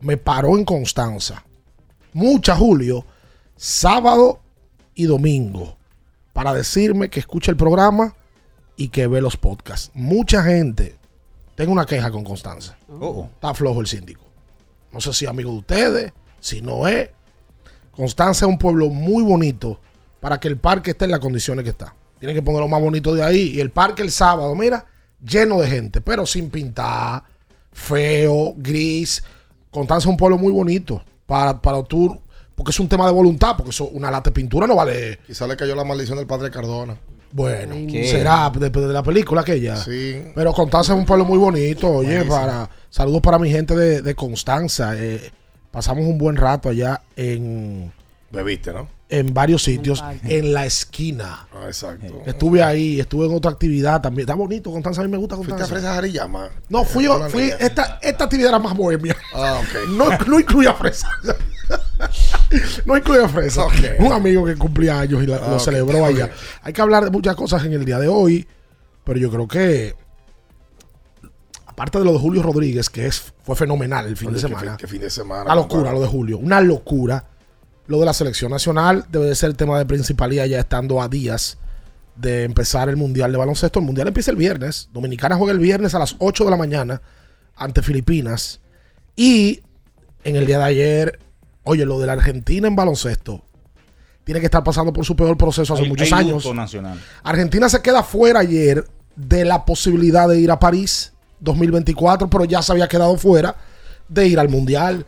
me 0.03 0.17
paró 0.17 0.59
en 0.59 0.65
Constanza. 0.65 1.45
Mucha, 2.12 2.57
Julio. 2.57 3.05
Sábado 3.57 4.41
y 4.95 5.05
domingo. 5.05 5.77
Para 6.33 6.53
decirme 6.53 7.09
que 7.09 7.21
escucha 7.21 7.51
el 7.51 7.57
programa 7.57 8.15
y 8.77 8.88
que 8.88 9.07
ve 9.07 9.21
los 9.21 9.37
podcasts. 9.37 9.91
Mucha 9.95 10.43
gente. 10.43 10.97
Tengo 11.55 11.73
una 11.73 11.87
queja 11.87 12.11
con 12.11 12.25
Constanza. 12.25 12.77
Oh, 12.88 13.29
Está 13.33 13.55
flojo 13.55 13.81
el 13.81 13.87
síndico. 13.87 14.23
No 14.93 15.01
sé 15.01 15.12
si 15.12 15.25
es 15.25 15.31
amigo 15.31 15.51
de 15.53 15.59
ustedes, 15.59 16.12
si 16.41 16.61
no 16.61 16.88
es. 16.88 17.11
Constanza 17.93 18.47
es 18.47 18.51
un 18.51 18.59
pueblo 18.59 18.88
muy 18.88 19.23
bonito 19.23 19.81
para 20.21 20.41
que 20.41 20.49
el 20.49 20.57
parque 20.57 20.93
esté 20.93 21.05
en 21.05 21.12
las 21.12 21.21
condiciones 21.21 21.65
que 21.65 21.71
está. 21.71 21.95
Tienen 22.19 22.37
que 22.37 22.43
ponerlo 22.43 22.69
más 22.69 22.81
bonito 22.81 23.15
de 23.15 23.23
ahí. 23.23 23.53
Y 23.55 23.61
el 23.61 23.71
parque 23.71 24.03
el 24.03 24.11
sábado, 24.11 24.55
mira, 24.55 24.87
lleno 25.23 25.61
de 25.61 25.69
gente, 25.69 26.01
pero 26.01 26.27
sin 26.27 26.51
pintar, 26.51 27.25
feo, 27.73 28.55
gris. 28.57 29.23
Constanza 29.73 30.07
es 30.07 30.11
un 30.11 30.17
pueblo 30.17 30.39
muy 30.39 30.53
bonito 30.53 31.03
para, 31.27 31.61
para 31.61 31.83
tú, 31.83 32.17
porque 32.55 32.71
es 32.71 32.79
un 32.79 32.89
tema 32.89 33.07
de 33.07 33.13
voluntad, 33.13 33.55
porque 33.57 33.71
eso, 33.71 33.89
una 33.89 34.11
lata 34.11 34.31
de 34.31 34.35
pintura 34.35 34.69
no 34.69 34.77
vale. 34.77 35.19
Quizá 35.27 35.49
le 35.49 35.57
cayó 35.57 35.75
la 35.75 35.83
maldición 35.83 36.19
del 36.19 36.27
padre 36.29 36.51
Cardona. 36.51 36.97
Bueno, 37.33 37.75
¿Qué? 37.91 38.07
será 38.07 38.51
de, 38.51 38.69
de 38.69 38.93
la 38.93 39.03
película 39.03 39.41
aquella. 39.41 39.77
Sí. 39.77 40.23
Pero 40.35 40.53
Constanza 40.53 40.93
es 40.93 40.99
un 40.99 41.07
pueblo 41.07 41.25
muy 41.25 41.39
bonito. 41.39 41.89
Oye, 41.89 42.09
Buenísimo. 42.19 42.35
para 42.37 42.69
saludos 42.91 43.23
para 43.23 43.39
mi 43.39 43.51
gente 43.51 43.75
de, 43.75 44.03
de 44.03 44.15
Constanza. 44.15 44.95
Eh, 44.97 45.33
pasamos 45.71 46.05
un 46.05 46.19
buen 46.19 46.37
rato 46.37 46.69
allá 46.69 47.01
en, 47.17 47.91
Bebiste, 48.33 48.73
¿no? 48.73 48.88
en 49.09 49.35
varios 49.35 49.62
sitios. 49.62 50.03
En 50.25 50.55
la 50.55 50.64
esquina. 50.64 51.47
Ah, 51.55 51.64
exacto. 51.66 52.23
Estuve 52.25 52.62
ahí, 52.62 52.99
estuve 52.99 53.27
en 53.27 53.35
otra 53.35 53.51
actividad 53.51 54.01
también. 54.01 54.23
Está 54.23 54.35
bonito, 54.35 54.71
Constanza. 54.73 55.03
A 55.03 55.05
mí 55.05 55.11
me 55.11 55.18
gusta 55.18 55.37
¿Fuiste 55.37 55.53
a 55.53 55.57
Constanza. 55.59 55.75
Fresa 55.83 55.95
Jarillama? 55.97 56.49
No, 56.71 56.83
fui 56.83 57.05
Eh, 57.05 57.07
yo, 57.09 57.12
con 57.12 57.23
la 57.25 57.29
fui, 57.29 57.53
esta, 57.61 57.99
esta 58.01 58.25
actividad 58.25 58.49
era 58.49 58.59
más 58.59 58.75
bohemia. 58.75 59.14
Ah, 59.35 59.61
ok. 59.61 59.88
No, 59.90 60.07
no 60.27 60.40
incluía 60.40 60.73
fresa. 60.73 61.09
no 62.87 62.97
incluía 62.97 63.29
fresa. 63.29 63.66
Un 63.99 64.12
amigo 64.12 64.47
que 64.47 64.57
cumplía 64.57 65.01
años 65.01 65.23
y 65.23 65.27
la- 65.27 65.37
Ah, 65.37 65.49
lo 65.51 65.57
ok, 65.57 65.61
celebró 65.61 66.07
allá. 66.07 66.31
Hay 66.62 66.73
que 66.73 66.81
hablar 66.81 67.05
de 67.05 67.11
muchas 67.11 67.37
cosas 67.37 67.62
en 67.66 67.75
el 67.75 67.85
día 67.85 67.99
de 67.99 68.09
hoy, 68.09 68.47
pero 69.05 69.18
yo 69.18 69.31
creo 69.31 69.47
que, 69.47 69.95
aparte 71.66 71.99
de 71.99 72.05
lo 72.07 72.12
de 72.14 72.18
Julio 72.18 72.42
Rodríguez, 72.42 72.88
que 72.88 73.07
es, 73.07 73.33
fue 73.42 73.57
fenomenal 73.57 74.07
el 74.07 74.16
fin 74.16 74.29
Oye, 74.29 74.37
de 74.37 74.42
qué 74.42 74.49
semana, 74.49 74.71
fin- 74.71 74.77
qué 74.79 74.87
fin 74.87 75.01
de 75.03 75.11
semana. 75.11 75.42
una 75.45 75.55
locura 75.55 75.75
compadre. 75.83 75.99
lo 75.99 76.01
de 76.03 76.09
Julio, 76.09 76.38
una 76.38 76.61
locura. 76.62 77.27
Lo 77.93 78.01
de 78.01 78.07
la 78.07 78.15
selección 78.15 78.51
nacional 78.51 79.05
debe 79.11 79.27
de 79.27 79.35
ser 79.35 79.51
el 79.51 79.57
tema 79.57 79.77
de 79.79 79.85
principalía 79.85 80.47
ya 80.47 80.59
estando 80.59 81.03
a 81.03 81.09
días 81.11 81.59
de 82.17 82.45
empezar 82.45 82.89
el 82.89 82.97
Mundial 82.97 83.31
de 83.33 83.37
Baloncesto. 83.37 83.81
El 83.81 83.85
Mundial 83.85 84.09
empieza 84.09 84.31
el 84.31 84.39
viernes. 84.39 84.89
Dominicana 84.95 85.37
juega 85.37 85.53
el 85.53 85.59
viernes 85.59 85.95
a 85.95 85.99
las 85.99 86.17
8 86.19 86.47
de 86.47 86.51
la 86.51 86.57
mañana 86.57 87.03
ante 87.55 87.83
Filipinas. 87.83 88.61
Y 89.15 89.61
en 90.25 90.37
el 90.37 90.47
día 90.47 90.57
de 90.57 90.65
ayer, 90.65 91.19
oye, 91.65 91.85
lo 91.85 92.01
de 92.01 92.07
la 92.07 92.15
Argentina 92.15 92.67
en 92.67 92.77
baloncesto 92.77 93.45
tiene 94.25 94.41
que 94.41 94.47
estar 94.47 94.65
pasando 94.65 94.91
por 94.95 95.05
su 95.05 95.15
peor 95.15 95.37
proceso 95.37 95.75
hace 95.75 95.83
hay- 95.83 95.89
muchos 95.91 96.11
hay 96.15 96.19
años. 96.31 96.55
nacional. 96.55 96.99
Argentina 97.23 97.69
se 97.69 97.83
queda 97.83 98.03
fuera 98.03 98.41
ayer 98.41 98.89
de 99.17 99.45
la 99.45 99.67
posibilidad 99.67 100.31
de 100.31 100.41
ir 100.41 100.51
a 100.51 100.59
París 100.59 101.13
2024, 101.41 102.31
pero 102.31 102.47
ya 102.47 102.63
se 102.63 102.73
había 102.73 102.89
quedado 102.89 103.19
fuera 103.19 103.55
de 104.12 104.29
ir 104.29 104.38
al 104.38 104.48
mundial. 104.48 105.07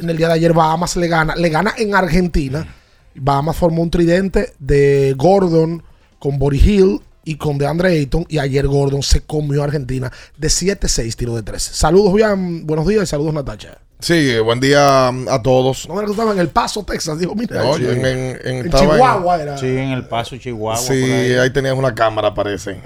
En 0.00 0.08
el 0.08 0.16
día 0.16 0.28
de 0.28 0.34
ayer 0.34 0.52
Bahamas 0.52 0.96
le 0.96 1.08
gana, 1.08 1.34
le 1.36 1.48
gana 1.48 1.74
en 1.76 1.94
Argentina. 1.94 2.66
Bahamas 3.14 3.56
formó 3.56 3.82
un 3.82 3.90
tridente 3.90 4.54
de 4.58 5.14
Gordon 5.16 5.82
con 6.18 6.38
Boris 6.38 6.64
Hill 6.64 7.00
y 7.24 7.36
con 7.36 7.58
DeAndre 7.58 7.90
Ayton. 7.90 8.26
Y 8.28 8.38
ayer 8.38 8.66
Gordon 8.66 9.02
se 9.02 9.20
comió 9.22 9.62
a 9.62 9.64
Argentina 9.64 10.12
de 10.36 10.48
7-6 10.48 11.14
tiros 11.14 11.36
de 11.36 11.42
3. 11.42 11.62
Saludos, 11.62 12.14
Bian. 12.14 12.66
Buenos 12.66 12.86
días 12.86 13.04
y 13.04 13.06
saludos, 13.06 13.34
Natacha. 13.34 13.78
Sí, 14.00 14.38
buen 14.40 14.60
día 14.60 15.08
a 15.08 15.42
todos. 15.42 15.88
No 15.88 15.94
me 15.94 16.04
estaba 16.04 16.32
en 16.32 16.38
El 16.38 16.48
Paso, 16.48 16.84
Texas. 16.84 17.18
Dijo, 17.18 17.34
mira. 17.34 17.62
No, 17.62 17.78
yo 17.78 17.90
en, 17.90 18.04
en- 18.04 18.38
en- 18.44 18.56
En 18.58 18.66
estaba 18.66 18.84
en- 18.84 18.90
Chihuahua 18.90 19.42
era. 19.42 19.56
Sí, 19.56 19.66
en 19.66 19.92
el 19.92 20.06
paso 20.06 20.36
Chihuahua. 20.36 20.76
Sí, 20.76 20.92
ahí. 21.10 21.32
ahí 21.34 21.50
tenías 21.50 21.74
una 21.74 21.94
cámara, 21.94 22.34
parece. 22.34 22.78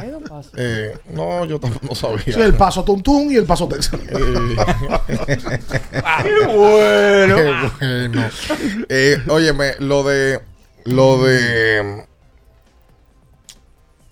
Eh, 0.56 0.96
no, 1.12 1.44
yo 1.44 1.58
tampoco 1.58 1.86
no 1.88 1.94
sabía. 1.96 2.22
Sí, 2.34 2.40
el 2.40 2.54
Paso 2.54 2.84
Tuntún 2.84 3.32
y 3.32 3.36
el 3.36 3.46
Paso 3.46 3.66
Texas. 3.66 3.98
Qué 4.00 4.14
bueno. 6.56 7.36
Qué 7.36 7.54
bueno. 7.80 8.24
Eh, 8.88 9.18
óyeme, 9.28 9.72
lo 9.80 10.04
de. 10.04 10.40
Lo 10.84 11.20
de. 11.22 12.04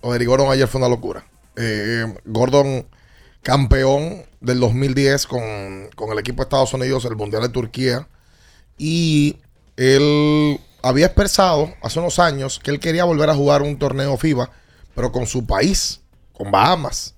Lo 0.02 0.11
de 0.11 0.16
Eric 0.16 0.28
Gordon 0.28 0.50
ayer 0.50 0.66
fue 0.66 0.80
una 0.80 0.88
locura. 0.88 1.24
Eh, 1.56 2.04
Gordon, 2.24 2.85
campeón 3.46 4.26
del 4.40 4.59
2010 4.59 5.28
con, 5.28 5.88
con 5.94 6.11
el 6.11 6.18
equipo 6.18 6.38
de 6.38 6.46
Estados 6.46 6.74
Unidos, 6.74 7.04
el 7.04 7.14
Mundial 7.14 7.42
de 7.42 7.48
Turquía. 7.48 8.09
Y 8.76 9.37
él 9.76 10.61
había 10.82 11.06
expresado 11.06 11.72
hace 11.80 12.00
unos 12.00 12.18
años 12.18 12.59
que 12.59 12.72
él 12.72 12.80
quería 12.80 13.04
volver 13.04 13.30
a 13.30 13.37
jugar 13.37 13.62
un 13.62 13.78
torneo 13.78 14.16
FIBA, 14.16 14.50
pero 14.96 15.12
con 15.12 15.28
su 15.28 15.46
país, 15.46 16.00
con 16.32 16.50
Bahamas, 16.50 17.14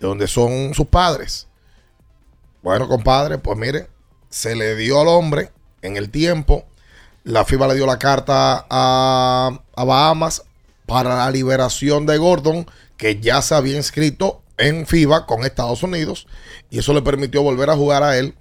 de 0.00 0.06
donde 0.06 0.26
son 0.28 0.72
sus 0.72 0.86
padres. 0.86 1.46
Bueno, 2.62 2.88
compadre, 2.88 3.36
pues 3.36 3.58
mire, 3.58 3.90
se 4.30 4.56
le 4.56 4.76
dio 4.76 4.98
al 5.02 5.08
hombre 5.08 5.52
en 5.82 5.98
el 5.98 6.08
tiempo. 6.08 6.64
La 7.22 7.44
FIBA 7.44 7.68
le 7.68 7.74
dio 7.74 7.84
la 7.84 7.98
carta 7.98 8.64
a, 8.70 9.60
a 9.76 9.84
Bahamas 9.84 10.42
para 10.86 11.16
la 11.16 11.30
liberación 11.30 12.06
de 12.06 12.16
Gordon, 12.16 12.66
que 12.96 13.20
ya 13.20 13.42
se 13.42 13.54
había 13.54 13.76
inscrito 13.76 14.40
en 14.58 14.86
FIBA 14.86 15.26
con 15.26 15.44
Estados 15.44 15.82
Unidos. 15.82 16.26
Y 16.70 16.78
eso 16.78 16.92
le 16.92 17.02
permitió 17.02 17.42
volver 17.42 17.70
a 17.70 17.76
jugar 17.76 18.02
a 18.02 18.16
él 18.16 18.34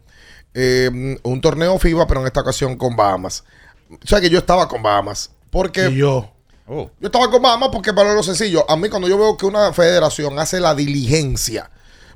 eh, 0.54 1.20
un 1.24 1.42
torneo 1.42 1.78
FIBA, 1.78 2.08
pero 2.08 2.22
en 2.22 2.28
esta 2.28 2.42
ocasión 2.42 2.78
con 2.78 2.96
Bahamas. 2.96 3.44
O 3.92 4.08
sea 4.08 4.22
que 4.22 4.30
yo 4.30 4.40
estaba 4.40 4.68
con 4.68 4.82
Bahamas. 4.82 5.32
Porque 5.50 5.90
Y 5.90 5.98
yo. 5.98 6.32
Oh. 6.68 6.90
yo 7.00 7.08
estaba 7.08 7.30
con 7.30 7.42
Bahamas 7.42 7.70
porque 7.72 7.94
para 7.94 8.14
lo 8.14 8.24
sencillo, 8.24 8.66
a 8.70 8.76
mí 8.76 8.90
cuando 8.90 9.08
yo 9.08 9.20
veo 9.20 9.38
que 9.38 9.46
una 9.46 9.72
federación 9.72 10.40
hace 10.40 10.60
la 10.60 10.74
diligencia 10.74 11.70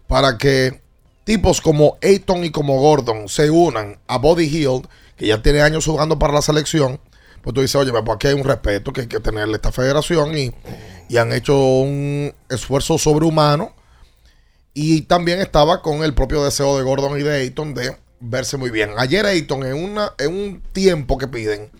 para 0.07 0.39
que 0.39 0.81
tipos 1.23 1.62
como 1.62 1.99
Ayton 2.01 2.43
y 2.43 2.49
como 2.49 2.79
Gordon 2.79 3.29
se 3.29 3.51
unan 3.51 3.99
a 4.07 4.17
Body 4.17 4.45
Hill, 4.45 4.88
que 5.15 5.27
ya 5.27 5.43
tiene 5.43 5.62
años 5.62 5.85
jugando 5.85 6.17
para 6.17 6.33
la 6.33 6.41
selección, 6.41 6.99
pues 7.43 7.53
tú 7.53 7.62
dices, 7.62 7.75
oye, 7.75 7.91
pues 7.91 8.03
aquí 8.15 8.27
hay 8.27 8.33
un 8.33 8.43
respeto 8.43 8.91
que 8.91 9.01
hay 9.01 9.07
que 9.07 9.19
tenerle 9.19 9.53
a 9.53 9.55
esta 9.57 9.71
federación 9.71 10.35
y, 10.35 10.51
y 11.07 11.17
han 11.17 11.31
hecho 11.31 11.55
un 11.55 12.33
esfuerzo 12.49 12.97
sobrehumano. 12.97 13.75
Y 14.73 15.01
también 15.01 15.39
estaba 15.39 15.82
con 15.82 16.03
el 16.03 16.13
propio 16.13 16.43
deseo 16.43 16.77
de 16.77 16.84
Gordon 16.84 17.19
y 17.19 17.23
de 17.23 17.41
Ayton 17.41 17.73
de 17.73 17.97
verse 18.19 18.58
muy 18.58 18.69
bien. 18.69 18.91
Ayer 18.97 19.25
Ayton, 19.25 19.65
en, 19.65 19.73
una, 19.73 20.13
en 20.17 20.34
un 20.34 20.62
tiempo 20.71 21.17
que 21.17 21.27
piden, 21.27 21.71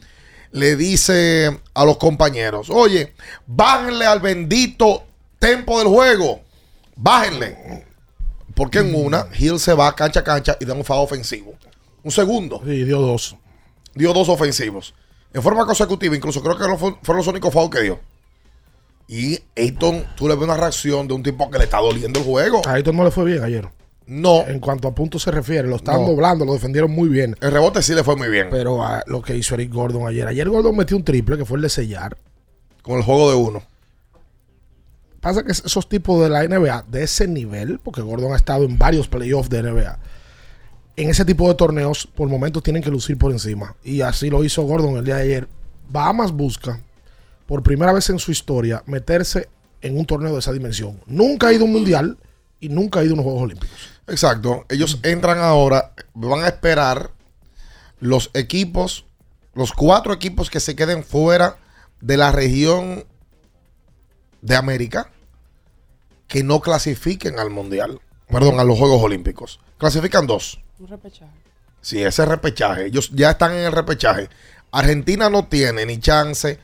le 0.52 0.76
dice 0.76 1.60
a 1.74 1.86
los 1.86 1.98
compañeros, 1.98 2.70
oye, 2.70 3.14
bájenle 3.46 4.06
al 4.06 4.20
bendito 4.20 5.04
tempo 5.38 5.80
del 5.80 5.88
juego. 5.88 6.42
Bájenle. 6.96 7.86
Porque 8.56 8.80
en 8.80 8.94
una, 8.94 9.28
Hill 9.38 9.60
se 9.60 9.74
va 9.74 9.96
cancha 9.96 10.20
a 10.22 10.24
cancha 10.24 10.58
y 10.60 10.66
da 10.66 10.74
un 10.74 10.84
foul 10.84 11.04
ofensivo. 11.04 11.54
Un 12.04 12.12
segundo. 12.12 12.62
Sí, 12.66 12.84
dio 12.84 13.00
dos. 13.00 13.36
Dio 13.94 14.14
dos 14.14 14.28
ofensivos. 14.30 14.94
En 15.34 15.42
forma 15.42 15.66
consecutiva, 15.66 16.16
incluso 16.16 16.42
creo 16.42 16.58
que 16.58 16.68
no 16.68 16.78
fueron 16.78 17.18
los 17.18 17.28
únicos 17.28 17.54
fouls 17.54 17.70
que 17.70 17.82
dio. 17.82 18.00
Y 19.12 19.40
Ayton, 19.58 20.06
tú 20.16 20.28
le 20.28 20.36
ves 20.36 20.44
una 20.44 20.56
reacción 20.56 21.08
de 21.08 21.16
un 21.16 21.24
tipo 21.24 21.50
que 21.50 21.58
le 21.58 21.64
está 21.64 21.80
doliendo 21.80 22.20
el 22.20 22.26
juego. 22.26 22.62
A 22.68 22.74
Ayton 22.74 22.96
no 22.96 23.04
le 23.04 23.10
fue 23.10 23.26
bien 23.26 23.44
ayer. 23.44 23.68
No. 24.06 24.46
En 24.48 24.60
cuanto 24.60 24.88
a 24.88 24.94
puntos 24.94 25.24
se 25.24 25.32
refiere, 25.32 25.68
lo 25.68 25.78
estaban 25.78 26.02
No. 26.02 26.10
doblando, 26.10 26.46
lo 26.46 26.54
defendieron 26.54 26.92
muy 26.92 27.10
bien. 27.10 27.36
El 27.42 27.52
rebote 27.52 27.82
sí 27.82 27.96
le 27.96 28.04
fue 28.04 28.16
muy 28.16 28.30
bien. 28.30 28.50
Pero 28.52 28.80
lo 29.08 29.22
que 29.24 29.36
hizo 29.36 29.56
Eric 29.56 29.74
Gordon 29.74 30.08
ayer. 30.08 30.28
Ayer 30.28 30.48
Gordon 30.48 30.78
metió 30.78 30.96
un 30.96 31.04
triple 31.04 31.38
que 31.38 31.46
fue 31.46 31.58
el 31.58 31.64
de 31.64 31.70
sellar. 31.70 32.18
Con 32.84 32.98
el 32.98 33.04
juego 33.04 33.32
de 33.32 33.36
uno. 33.36 33.64
Pasa 35.22 35.44
que 35.44 35.52
esos 35.52 35.90
tipos 35.90 36.22
de 36.22 36.30
la 36.30 36.44
NBA, 36.48 36.86
de 36.88 37.04
ese 37.04 37.28
nivel, 37.28 37.80
porque 37.84 38.02
Gordon 38.02 38.34
ha 38.34 38.38
estado 38.38 38.64
en 38.64 38.78
varios 38.78 39.08
playoffs 39.08 39.50
de 39.50 39.64
NBA, 39.64 40.00
en 40.96 41.10
ese 41.10 41.26
tipo 41.26 41.48
de 41.50 41.56
torneos, 41.56 42.08
por 42.08 42.30
momentos 42.30 42.64
tienen 42.64 42.82
que 42.84 42.90
lucir 42.90 43.18
por 43.18 43.32
encima. 43.32 43.76
Y 43.84 44.02
así 44.02 44.30
lo 44.30 44.44
hizo 44.44 44.62
Gordon 44.64 44.98
el 44.98 45.04
día 45.06 45.16
de 45.18 45.24
ayer. 45.24 45.48
Bahamas 45.90 46.32
busca, 46.32 46.82
por 47.50 47.64
primera 47.64 47.92
vez 47.92 48.08
en 48.12 48.20
su 48.20 48.32
historia, 48.32 48.84
meterse 48.86 49.50
en 49.82 49.98
un 49.98 50.06
torneo 50.06 50.34
de 50.34 50.38
esa 50.38 50.54
dimensión. 50.54 51.02
Nunca 51.08 51.48
ha 51.48 51.54
ido 51.54 51.64
a 51.64 51.66
un 51.66 51.74
mundial 51.74 52.20
y 52.60 52.70
nunca 52.70 53.00
ha 53.00 53.04
ido 53.04 53.14
a 53.14 53.16
unos 53.16 53.24
Juegos 53.24 53.42
Olímpicos. 53.42 53.90
Exacto. 54.06 54.68
Ellos 54.70 55.00
entran 55.02 55.40
ahora, 55.40 55.94
van 56.14 56.44
a 56.44 56.48
esperar 56.48 57.10
los 58.00 58.30
equipos, 58.36 59.08
los 59.56 59.74
cuatro 59.74 60.14
equipos 60.14 60.52
que 60.52 60.60
se 60.60 60.76
queden 60.76 61.04
fuera 61.04 61.58
de 62.02 62.18
la 62.18 62.32
región 62.32 63.06
de 64.44 64.56
América 64.56 65.10
que 66.28 66.44
no 66.44 66.60
clasifiquen 66.60 67.40
al 67.40 67.50
Mundial. 67.50 68.00
Perdón, 68.28 68.60
a 68.60 68.64
los 68.64 68.78
Juegos 68.78 69.02
Olímpicos. 69.02 69.60
Clasifican 69.80 70.28
dos. 70.28 70.62
Un 70.78 70.88
repechaje. 70.88 71.34
Sí, 71.82 72.04
ese 72.04 72.28
repechaje. 72.28 72.86
Ellos 72.86 73.10
ya 73.12 73.32
están 73.32 73.54
en 73.54 73.66
el 73.66 73.72
repechaje. 73.72 74.30
Argentina 74.70 75.32
no 75.32 75.48
tiene 75.48 75.88
ni 75.88 76.00
chance 76.00 76.60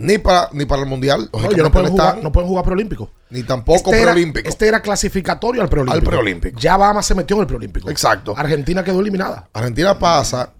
ni 0.00 0.18
para, 0.18 0.48
ni 0.52 0.64
para 0.64 0.82
el 0.82 0.88
Mundial. 0.88 1.28
No, 1.32 1.40
no 1.40 1.70
pueden, 1.70 1.90
jugar, 1.90 2.06
están, 2.08 2.22
no 2.22 2.32
pueden 2.32 2.48
jugar 2.48 2.64
preolímpico. 2.64 3.10
ni 3.30 3.42
tampoco 3.42 3.90
Este 3.90 4.02
era- 4.02 4.12
preolímpico. 4.12 4.48
Este 4.48 4.66
era 4.68 4.80
clasificatorio 4.80 5.62
al 5.62 5.68
preolímpico. 5.68 5.98
Al 5.98 6.02
preolímpico. 6.06 6.58
Ya 6.60 6.76
Bahamas 6.76 7.06
se 7.06 7.14
metió 7.14 7.36
en 7.36 7.42
el 7.42 7.46
preolímpico. 7.46 7.90
Exacto. 7.90 8.34
Argentina 8.36 8.82
quedó 8.82 9.00
eliminada. 9.00 9.48
Argentina 9.52 9.98
pasa 9.98 10.52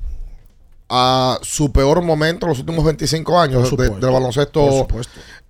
a 0.89 1.39
su 1.43 1.71
peor 1.73 2.03
momento 2.03 2.47
en 2.47 2.51
los 2.51 2.59
últimos 2.59 2.85
25 2.85 3.41
años 3.41 3.77
de- 3.77 3.89
del 3.91 4.11
baloncesto 4.11 4.87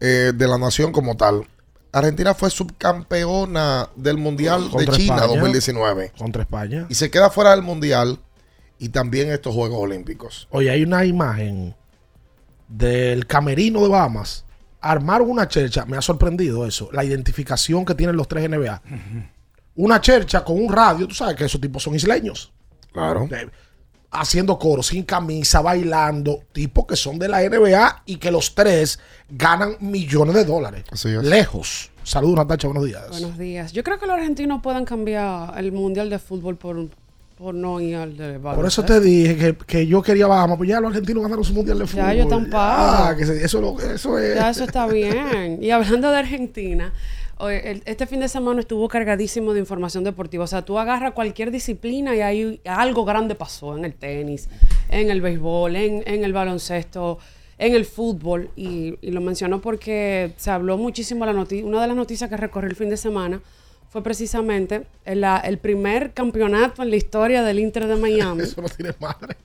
eh, 0.01 0.33
de 0.35 0.49
la 0.49 0.59
nación 0.59 0.93
como 0.93 1.17
tal. 1.17 1.47
Argentina 1.93 2.35
fue 2.35 2.51
subcampeona 2.51 3.89
del 3.97 4.17
Mundial 4.17 4.71
de 4.71 4.87
China 4.87 5.17
España. 5.17 5.27
2019 5.27 6.13
Contra 6.17 6.43
España. 6.43 6.87
y 6.89 6.95
se 6.95 7.11
queda 7.11 7.31
fuera 7.31 7.51
del 7.51 7.63
Mundial 7.63 8.19
y 8.79 8.91
también 8.91 9.31
estos 9.31 9.55
Juegos 9.55 9.79
Olímpicos. 9.81 10.47
Oye, 10.51 10.71
hay 10.71 10.83
una 10.85 11.05
imagen 11.05 11.75
del 12.71 13.27
camerino 13.27 13.83
de 13.83 13.89
Bahamas. 13.89 14.47
Armaron 14.81 15.29
una 15.29 15.47
chercha, 15.47 15.85
me 15.85 15.99
ha 15.99 16.03
sorprendido 16.03 16.67
eso, 16.67 16.89
la 16.93 17.05
identificación 17.05 17.85
que 17.85 17.95
tienen 17.95 18.17
los 18.17 18.29
tres 18.29 18.49
NBA. 18.49 18.83
Una 19.77 20.01
chercha 20.01 20.43
con 20.43 20.59
un 20.59 20.73
radio, 20.73 21.07
tú 21.07 21.15
sabes 21.15 21.37
que 21.37 21.45
esos 21.45 21.61
tipos 21.61 21.83
son 21.83 21.95
isleños. 21.95 22.53
Claro. 22.93 23.29
Eh, 23.31 23.49
haciendo 24.11 24.59
coro, 24.59 24.83
sin 24.83 25.05
camisa, 25.05 25.61
bailando, 25.61 26.45
tipos 26.53 26.87
que 26.87 26.97
son 26.97 27.19
de 27.19 27.29
la 27.29 27.43
NBA 27.43 28.03
y 28.07 28.17
que 28.17 28.31
los 28.31 28.55
tres 28.55 28.99
ganan 29.29 29.77
millones 29.81 30.35
de 30.35 30.45
dólares. 30.45 30.85
Así 30.91 31.09
es. 31.09 31.23
Lejos. 31.23 31.91
Saludos, 32.03 32.37
Natacha, 32.37 32.67
buenos 32.67 32.87
días. 32.87 33.09
Buenos 33.11 33.39
días. 33.39 33.73
Yo 33.73 33.85
creo 33.85 33.99
que 33.99 34.07
los 34.07 34.17
argentinos 34.17 34.63
puedan 34.63 34.85
cambiar 34.85 35.57
el 35.59 35.71
mundial 35.73 36.11
de 36.11 36.19
fútbol 36.19 36.57
por, 36.57 36.89
por 37.41 37.55
no 37.55 37.81
ir 37.81 37.97
al 37.97 38.17
de 38.19 38.39
Por 38.39 38.67
eso 38.67 38.85
te 38.85 39.01
dije 39.01 39.35
que, 39.35 39.57
que 39.67 39.87
yo 39.87 40.03
quería 40.03 40.27
Bahamas, 40.27 40.59
pues 40.59 40.69
ya 40.69 40.79
los 40.79 40.91
argentinos 40.91 41.23
ganaron 41.23 41.43
su 41.43 41.55
mundial 41.55 41.79
de 41.79 41.87
fútbol. 41.87 42.15
Ya, 42.15 42.23
están 42.23 42.51
pagos. 42.51 43.01
Ah, 43.01 43.15
que 43.17 43.25
se- 43.25 43.43
eso, 43.43 43.63
lo- 43.63 43.81
eso 43.81 44.19
es. 44.19 44.35
Ya 44.35 44.51
eso 44.51 44.65
está 44.65 44.87
bien. 44.87 45.59
Y 45.63 45.71
hablando 45.71 46.11
de 46.11 46.19
Argentina, 46.19 46.93
este 47.87 48.07
fin 48.07 48.21
de 48.21 48.29
semana 48.29 48.61
estuvo 48.61 48.87
cargadísimo 48.89 49.55
de 49.55 49.61
información 49.61 50.05
deportiva. 50.05 50.45
O 50.45 50.47
sea, 50.47 50.63
tú 50.67 50.79
agarras 50.79 51.13
cualquier 51.13 51.51
disciplina 51.51 52.15
y 52.15 52.21
hay 52.21 52.61
algo 52.67 53.07
grande 53.07 53.35
pasó 53.35 53.75
en 53.75 53.87
el 53.87 53.95
tenis, 53.95 54.51
en 54.91 55.09
el 55.11 55.23
béisbol, 55.23 55.77
en, 55.77 56.03
en 56.07 56.25
el 56.25 56.35
baloncesto, 56.35 57.19
en 57.57 57.75
el 57.75 57.87
fútbol. 57.87 58.51
Y, 58.55 58.97
y 59.01 59.11
lo 59.13 59.23
menciono 59.23 59.63
porque 59.63 60.35
se 60.37 60.51
habló 60.51 60.77
muchísimo 60.77 61.25
la 61.25 61.33
noticia. 61.33 61.65
Una 61.65 61.81
de 61.81 61.87
las 61.87 61.97
noticias 61.97 62.29
que 62.29 62.37
recorrió 62.37 62.69
el 62.69 62.77
fin 62.77 62.91
de 62.91 62.99
semana 62.99 63.41
fue 63.91 64.03
precisamente 64.03 64.87
el, 65.05 65.23
el 65.45 65.59
primer 65.59 66.13
campeonato 66.13 66.83
en 66.83 66.91
la 66.91 66.97
historia 66.97 67.43
del 67.43 67.59
Inter 67.59 67.87
de 67.87 67.97
Miami. 67.97 68.43
Eso 68.45 68.63
no 68.63 68.69
tiene 68.69 68.95
madre. 69.01 69.37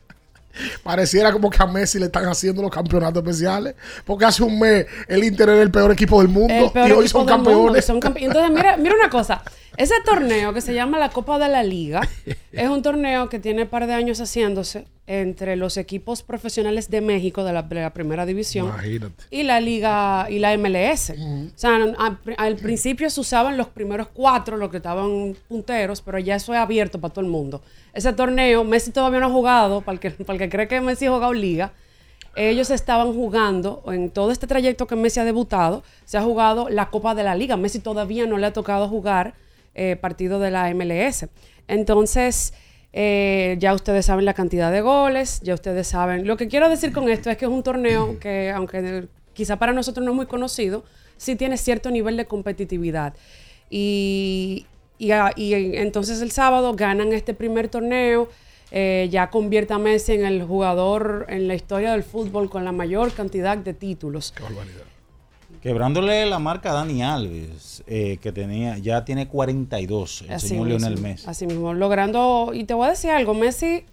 Pareciera 0.84 1.34
como 1.34 1.50
que 1.50 1.62
a 1.62 1.66
Messi 1.66 2.00
le 2.00 2.06
están 2.06 2.26
haciendo 2.26 2.62
los 2.62 2.72
campeonatos 2.72 3.22
especiales. 3.22 3.76
Porque 4.06 4.24
hace 4.24 4.42
un 4.42 4.58
mes 4.58 4.86
el 5.08 5.24
Inter 5.24 5.50
era 5.50 5.62
el 5.62 5.70
peor 5.72 5.92
equipo 5.92 6.20
del 6.22 6.30
mundo 6.30 6.72
y 6.74 6.92
hoy 6.92 7.08
son 7.10 7.26
campeones. 7.26 7.84
son 7.84 8.00
campe- 8.00 8.22
Entonces, 8.24 8.52
mira, 8.52 8.78
mira 8.78 8.96
una 8.96 9.10
cosa. 9.10 9.42
Ese 9.78 9.96
torneo 10.06 10.54
que 10.54 10.62
se 10.62 10.74
llama 10.74 10.98
la 11.00 11.10
Copa 11.10 11.40
de 11.40 11.50
la 11.50 11.64
Liga 11.64 12.02
es 12.52 12.70
un 12.70 12.82
torneo 12.82 13.30
que 13.30 13.40
tiene 13.40 13.64
un 13.64 13.68
par 13.68 13.88
de 13.88 13.94
años 13.94 14.20
haciéndose 14.22 14.86
entre 15.08 15.56
los 15.56 15.78
equipos 15.78 16.24
profesionales 16.24 16.90
de 16.90 17.00
México 17.02 17.44
de 17.44 17.54
la, 17.54 17.62
de 17.62 17.76
la 17.76 17.94
primera 17.94 18.26
división 18.26 18.68
Imagínate. 18.68 19.24
y 19.30 19.44
la 19.44 19.60
liga 19.60 20.28
y 20.30 20.40
la 20.40 20.58
MLS. 20.58 21.12
O 21.12 21.50
sea, 21.58 21.76
al, 21.76 22.18
al 22.38 22.56
principio 22.56 23.10
se 23.10 23.22
usaban 23.22 23.56
los 23.56 23.68
primeros 23.68 24.08
cuatro, 24.08 24.58
los 24.58 24.72
que 24.72 24.78
estaban 24.78 25.36
punteros, 25.48 26.02
pero 26.02 26.18
ya 26.18 26.36
eso 26.36 26.54
es 26.54 26.60
abierto 26.60 27.00
para 27.00 27.14
todo 27.14 27.24
el 27.24 27.30
mundo. 27.30 27.62
Ese 27.94 28.14
torneo, 28.14 28.64
Messi 28.64 28.92
todavía 28.92 29.20
no 29.20 29.28
ha 29.28 29.32
jugado, 29.32 29.82
para 29.82 29.94
el 29.94 30.00
que, 30.00 30.12
para 30.12 30.34
el 30.34 30.40
que 30.40 30.50
cree 30.50 30.68
que 30.68 30.82
Messi 30.82 31.06
ha 31.06 31.12
jugado 31.12 31.34
liga, 31.34 31.72
ellos 32.36 32.70
estaban 32.70 33.14
jugando, 33.14 33.84
en 33.88 34.10
todo 34.10 34.32
este 34.32 34.48
trayecto 34.48 34.88
que 34.88 34.96
Messi 34.96 35.20
ha 35.20 35.24
debutado, 35.24 35.84
se 36.04 36.18
ha 36.18 36.22
jugado 36.22 36.68
la 36.70 36.90
Copa 36.90 37.16
de 37.16 37.24
la 37.24 37.36
Liga. 37.36 37.56
Messi 37.58 37.80
todavía 37.80 38.26
no 38.26 38.38
le 38.38 38.48
ha 38.48 38.54
tocado 38.54 38.90
jugar 38.90 39.36
eh, 39.76 39.96
partido 39.96 40.40
de 40.40 40.50
la 40.52 40.74
MLS. 40.74 41.28
Entonces, 41.68 42.54
eh, 42.94 43.58
ya 43.60 43.74
ustedes 43.74 44.06
saben 44.06 44.26
la 44.26 44.34
cantidad 44.34 44.72
de 44.72 44.82
goles, 44.82 45.42
ya 45.44 45.54
ustedes 45.54 45.88
saben. 45.88 46.26
Lo 46.26 46.38
que 46.38 46.48
quiero 46.48 46.70
decir 46.70 46.92
con 46.94 47.10
esto 47.10 47.30
es 47.30 47.38
que 47.38 47.46
es 47.46 47.52
un 47.52 47.62
torneo 47.64 48.18
que, 48.20 48.52
aunque 48.52 49.08
quizá 49.34 49.58
para 49.58 49.74
nosotros 49.74 50.04
no 50.06 50.12
es 50.12 50.16
muy 50.16 50.26
conocido, 50.28 50.84
sí 51.18 51.36
tiene 51.36 51.58
cierto 51.58 51.92
nivel 51.92 52.16
de 52.18 52.26
competitividad. 52.26 53.14
Y, 53.70 54.66
y, 54.98 55.12
a- 55.12 55.34
y 55.36 55.54
entonces 55.78 56.22
el 56.22 56.32
sábado 56.32 56.74
ganan 56.76 57.12
este 57.14 57.34
primer 57.34 57.68
torneo. 57.68 58.30
eh, 58.72 59.08
ya 59.12 59.30
convierte 59.30 59.74
a 59.74 59.78
Messi 59.78 60.14
en 60.14 60.26
el 60.26 60.44
jugador 60.44 61.28
en 61.30 61.48
la 61.48 61.54
historia 61.56 61.92
del 61.92 62.04
fútbol 62.04 62.50
con 62.50 62.66
la 62.66 62.72
mayor 62.72 63.14
cantidad 63.14 63.56
de 63.58 63.74
títulos. 63.74 64.34
Quebrándole 65.66 66.28
la 66.28 66.38
marca 66.38 66.70
a 66.70 66.74
Dani 66.76 67.02
Alves, 67.02 67.82
eh, 67.88 68.20
que 68.22 68.32
tenía, 68.32 68.78
ya 68.78 69.04
tiene 69.04 69.28
42, 69.28 70.22
el 70.22 70.34
Así 70.34 70.50
señor 70.50 70.68
Lionel 70.68 71.02
Messi. 71.02 71.28
Así 71.28 71.48
mismo, 71.48 71.74
logrando, 71.74 72.52
y 72.54 72.66
te 72.66 72.76
voy 72.76 72.86
a 72.86 72.92
decir 72.92 73.10
algo, 73.10 73.34
Messi, 73.34 73.84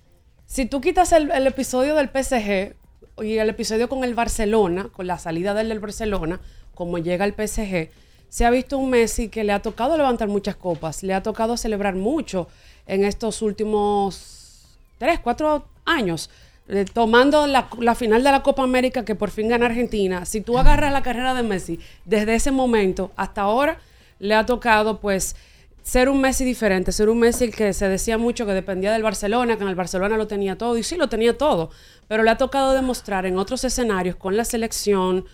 si 0.45 0.67
tú 0.67 0.83
quitas 0.83 1.13
el, 1.13 1.31
el 1.31 1.47
episodio 1.47 1.95
del 1.95 2.11
PSG 2.11 2.75
y 3.23 3.39
el 3.39 3.49
episodio 3.49 3.89
con 3.89 4.05
el 4.05 4.13
Barcelona, 4.13 4.91
con 4.93 5.07
la 5.07 5.19
salida 5.19 5.55
del 5.55 5.71
del 5.71 5.81
Barcelona, 5.81 6.43
como 6.75 6.99
llega 6.99 7.25
al 7.25 7.33
PSG, 7.33 7.89
se 8.29 8.45
ha 8.45 8.51
visto 8.51 8.77
un 8.77 8.91
Messi 8.91 9.31
que 9.31 9.43
le 9.43 9.55
ha 9.55 9.63
tocado 9.63 9.97
levantar 9.97 10.29
muchas 10.29 10.57
copas, 10.57 11.03
le 11.03 11.15
ha 11.15 11.23
tocado 11.23 11.57
celebrar 11.57 11.95
mucho 11.95 12.49
en 12.87 13.03
estos 13.03 13.41
últimos 13.41 14.77
tres, 14.99 15.21
cuatro 15.21 15.65
años. 15.87 16.29
Eh, 16.69 16.85
tomando 16.93 17.47
la, 17.47 17.95
final 17.95 18.23
de 18.23 18.31
la 18.31 18.43
Copa 18.43 18.63
América 18.63 19.05
que 19.05 19.15
por 19.15 19.31
fin 19.31 19.49
gana 19.49 19.67
Argentina, 19.67 20.25
si 20.25 20.41
tú 20.41 20.59
agarras 20.59 20.93
la 20.93 21.03
carrera 21.03 21.35
de 21.35 21.43
Messi 21.43 21.81
desde 22.05 22.35
ese 22.35 22.51
momento 22.51 23.11
hasta 23.17 23.43
ahora, 23.43 23.79
le 24.19 24.35
ha 24.35 24.47
tocado 24.47 25.01
pues 25.01 25.35
ser 25.83 26.09
un 26.09 26.21
Messi 26.21 26.45
diferente, 26.45 26.93
ser 26.93 27.09
un 27.09 27.19
Messi 27.19 27.51
que 27.51 27.73
se 27.73 27.89
decía 27.89 28.17
mucho 28.17 28.47
que 28.47 28.53
dependía 28.53 28.93
del 28.93 29.03
Barcelona, 29.03 29.57
que 29.57 29.65
en 29.65 29.69
el 29.69 29.75
Barcelona 29.75 30.17
lo 30.17 30.29
tenía 30.29 30.57
todo, 30.57 30.79
y 30.79 30.83
sí 30.85 30.97
lo 30.97 31.09
tenía 31.09 31.37
todo, 31.37 31.71
pero 32.07 32.23
le 32.23 32.31
ha 32.31 32.37
tocado 32.37 32.73
demostrar 32.73 33.27
en 33.27 33.39
otros 33.39 33.65
escenarios, 33.65 34.15
con 34.15 34.37
la 34.37 34.45
selección, 34.45 35.25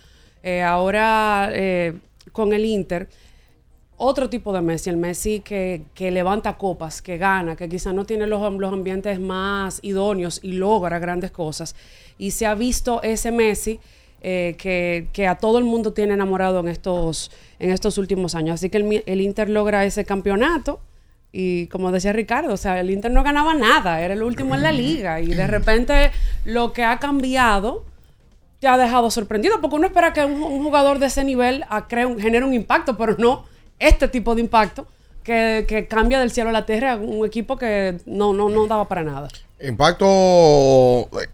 eh, 0.41 0.63
ahora 0.63 1.49
eh, 1.53 1.93
con 2.31 2.53
el 2.53 2.65
Inter, 2.65 3.07
otro 3.99 4.29
tipo 4.29 4.53
de 4.53 4.61
Messi, 4.61 4.89
el 4.89 4.97
Messi 4.97 5.41
que, 5.41 5.83
que 5.93 6.09
levanta 6.09 6.57
copas, 6.57 7.01
que 7.01 7.17
gana, 7.17 7.57
que 7.57 7.67
quizá 7.67 7.91
no 7.91 8.05
tiene 8.05 8.27
los, 8.27 8.53
los 8.53 8.73
ambientes 8.73 9.19
más 9.19 9.79
idóneos 9.83 10.39
y 10.41 10.53
logra 10.53 10.99
grandes 10.99 11.31
cosas. 11.31 11.75
Y 12.17 12.31
se 12.31 12.45
ha 12.45 12.55
visto 12.55 13.03
ese 13.03 13.31
Messi 13.31 13.79
eh, 14.21 14.55
que, 14.57 15.09
que 15.11 15.27
a 15.27 15.35
todo 15.35 15.57
el 15.57 15.65
mundo 15.65 15.91
tiene 15.91 16.13
enamorado 16.13 16.61
en 16.61 16.69
estos, 16.69 17.29
en 17.59 17.71
estos 17.71 17.97
últimos 17.97 18.35
años. 18.35 18.55
Así 18.55 18.69
que 18.69 18.77
el, 18.77 19.03
el 19.05 19.21
Inter 19.21 19.49
logra 19.49 19.83
ese 19.83 20.05
campeonato. 20.05 20.79
Y 21.33 21.67
como 21.67 21.91
decía 21.91 22.13
Ricardo, 22.13 22.53
o 22.53 22.57
sea, 22.57 22.79
el 22.79 22.89
Inter 22.89 23.11
no 23.11 23.21
ganaba 23.21 23.53
nada, 23.53 24.01
era 24.01 24.13
el 24.13 24.23
último 24.23 24.55
en 24.55 24.63
la 24.63 24.71
liga. 24.71 25.19
Y 25.19 25.27
de 25.27 25.45
repente 25.45 26.11
lo 26.45 26.71
que 26.71 26.85
ha 26.85 26.99
cambiado 26.99 27.83
te 28.59 28.67
ha 28.67 28.77
dejado 28.77 29.11
sorprendido, 29.11 29.59
porque 29.61 29.75
uno 29.75 29.87
espera 29.87 30.13
que 30.13 30.23
un, 30.23 30.63
jugador 30.63 30.99
de 30.99 31.07
ese 31.07 31.23
nivel 31.23 31.65
genere 32.17 32.45
un 32.45 32.53
impacto, 32.53 32.97
pero 32.97 33.15
no 33.17 33.45
este 33.79 34.07
tipo 34.07 34.35
de 34.35 34.41
impacto 34.41 34.87
que, 35.23 35.65
que 35.67 35.87
cambia 35.87 36.19
del 36.19 36.31
cielo 36.31 36.49
a 36.49 36.53
la 36.53 36.65
tierra 36.65 36.93
a 36.93 36.95
un 36.97 37.25
equipo 37.25 37.57
que 37.57 37.97
no, 38.05 38.33
no, 38.33 38.49
no 38.49 38.67
daba 38.67 38.87
para 38.87 39.03
nada. 39.03 39.27
Impacto 39.61 40.05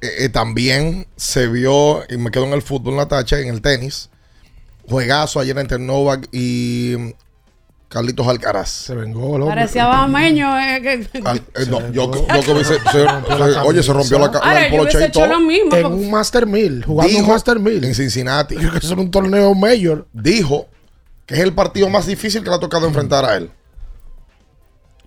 eh, 0.02 0.26
eh, 0.26 0.30
también 0.30 1.06
se 1.16 1.48
vio, 1.48 2.04
y 2.10 2.18
me 2.18 2.32
quedo 2.32 2.46
en 2.46 2.54
el 2.54 2.62
fútbol, 2.62 2.96
Natacha, 2.96 3.40
en 3.40 3.50
el 3.50 3.62
tenis. 3.62 4.10
Juegazo 4.90 5.40
ayer 5.40 5.58
entre 5.58 5.80
Novak 5.80 6.28
y 6.32 6.96
mm, 6.98 7.10
Carlitos 7.90 8.28
Alcaraz. 8.28 8.70
Se 8.70 8.96
vengó 8.96 9.38
el 9.38 9.46
Parecía 9.46 9.86
bajameño. 9.88 10.60
eh, 10.60 10.82
que- 10.82 11.20
Al- 11.26 11.38
eh, 11.38 11.66
no, 11.70 11.80
yo, 11.92 12.12
yo 12.12 12.26
que 12.28 12.52
hubiese- 12.52 12.80
se- 12.92 13.54
se- 13.54 13.60
oye, 13.60 13.82
se 13.84 13.94
rompió 13.94 14.20
la, 14.20 14.28
la- 14.32 14.66
el 14.66 14.72
yo 14.72 14.78
poloche 14.78 14.98
hubiese 14.98 15.10
y 15.10 15.12
todo. 15.12 15.26
hecho 15.26 15.34
lo 15.34 15.40
mismo. 15.40 15.76
En 15.76 15.82
porque- 15.84 15.96
un 15.98 16.12
Master 16.12 16.46
1000, 16.46 16.84
jugando 16.86 17.14
un 17.18 17.22
Dijo- 17.24 17.32
Master 17.32 17.60
1000. 17.60 17.84
En 17.84 17.96
Cincinnati. 17.96 18.56
Que 18.56 18.78
eso 18.78 18.94
era 18.94 19.02
un 19.02 19.12
torneo 19.12 19.54
mayor. 19.56 20.08
Dijo 20.14 20.68
que 21.26 21.36
es 21.36 21.40
el 21.42 21.54
partido 21.54 21.90
más 21.90 22.06
difícil 22.06 22.44
que 22.44 22.50
le 22.50 22.56
ha 22.56 22.60
tocado 22.60 22.88
enfrentar 22.88 23.26
a 23.26 23.36
él. 23.38 23.50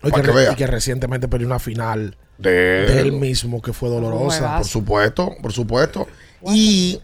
Y 0.03 0.11
que, 0.11 0.21
que 0.21 0.23
re- 0.23 0.33
vea. 0.33 0.53
y 0.53 0.55
que 0.57 0.67
recientemente 0.67 1.27
perdió 1.29 1.47
una 1.47 1.59
final 1.59 2.17
De, 2.39 2.51
de 2.51 3.01
él 3.01 3.13
mismo 3.13 3.61
que 3.61 3.73
fue 3.73 3.89
dolorosa. 3.89 4.59
Por 4.59 4.67
supuesto, 4.67 5.33
por 5.43 5.53
supuesto. 5.53 6.07
Y 6.47 7.01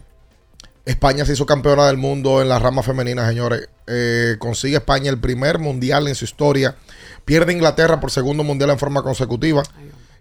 España 0.85 1.25
se 1.25 1.33
hizo 1.33 1.45
campeona 1.47 1.87
del 1.87 1.97
mundo 1.97 2.41
en 2.43 2.49
la 2.49 2.59
rama 2.59 2.83
femenina, 2.83 3.27
señores. 3.29 3.69
Eh, 3.87 4.37
consigue 4.39 4.77
España 4.77 5.11
el 5.11 5.19
primer 5.19 5.59
mundial 5.59 6.07
en 6.09 6.15
su 6.15 6.25
historia. 6.25 6.77
Pierde 7.25 7.53
Inglaterra 7.53 8.01
por 8.01 8.11
segundo 8.11 8.45
mundial 8.45 8.71
en 8.71 8.79
forma 8.79 9.03
consecutiva. 9.03 9.63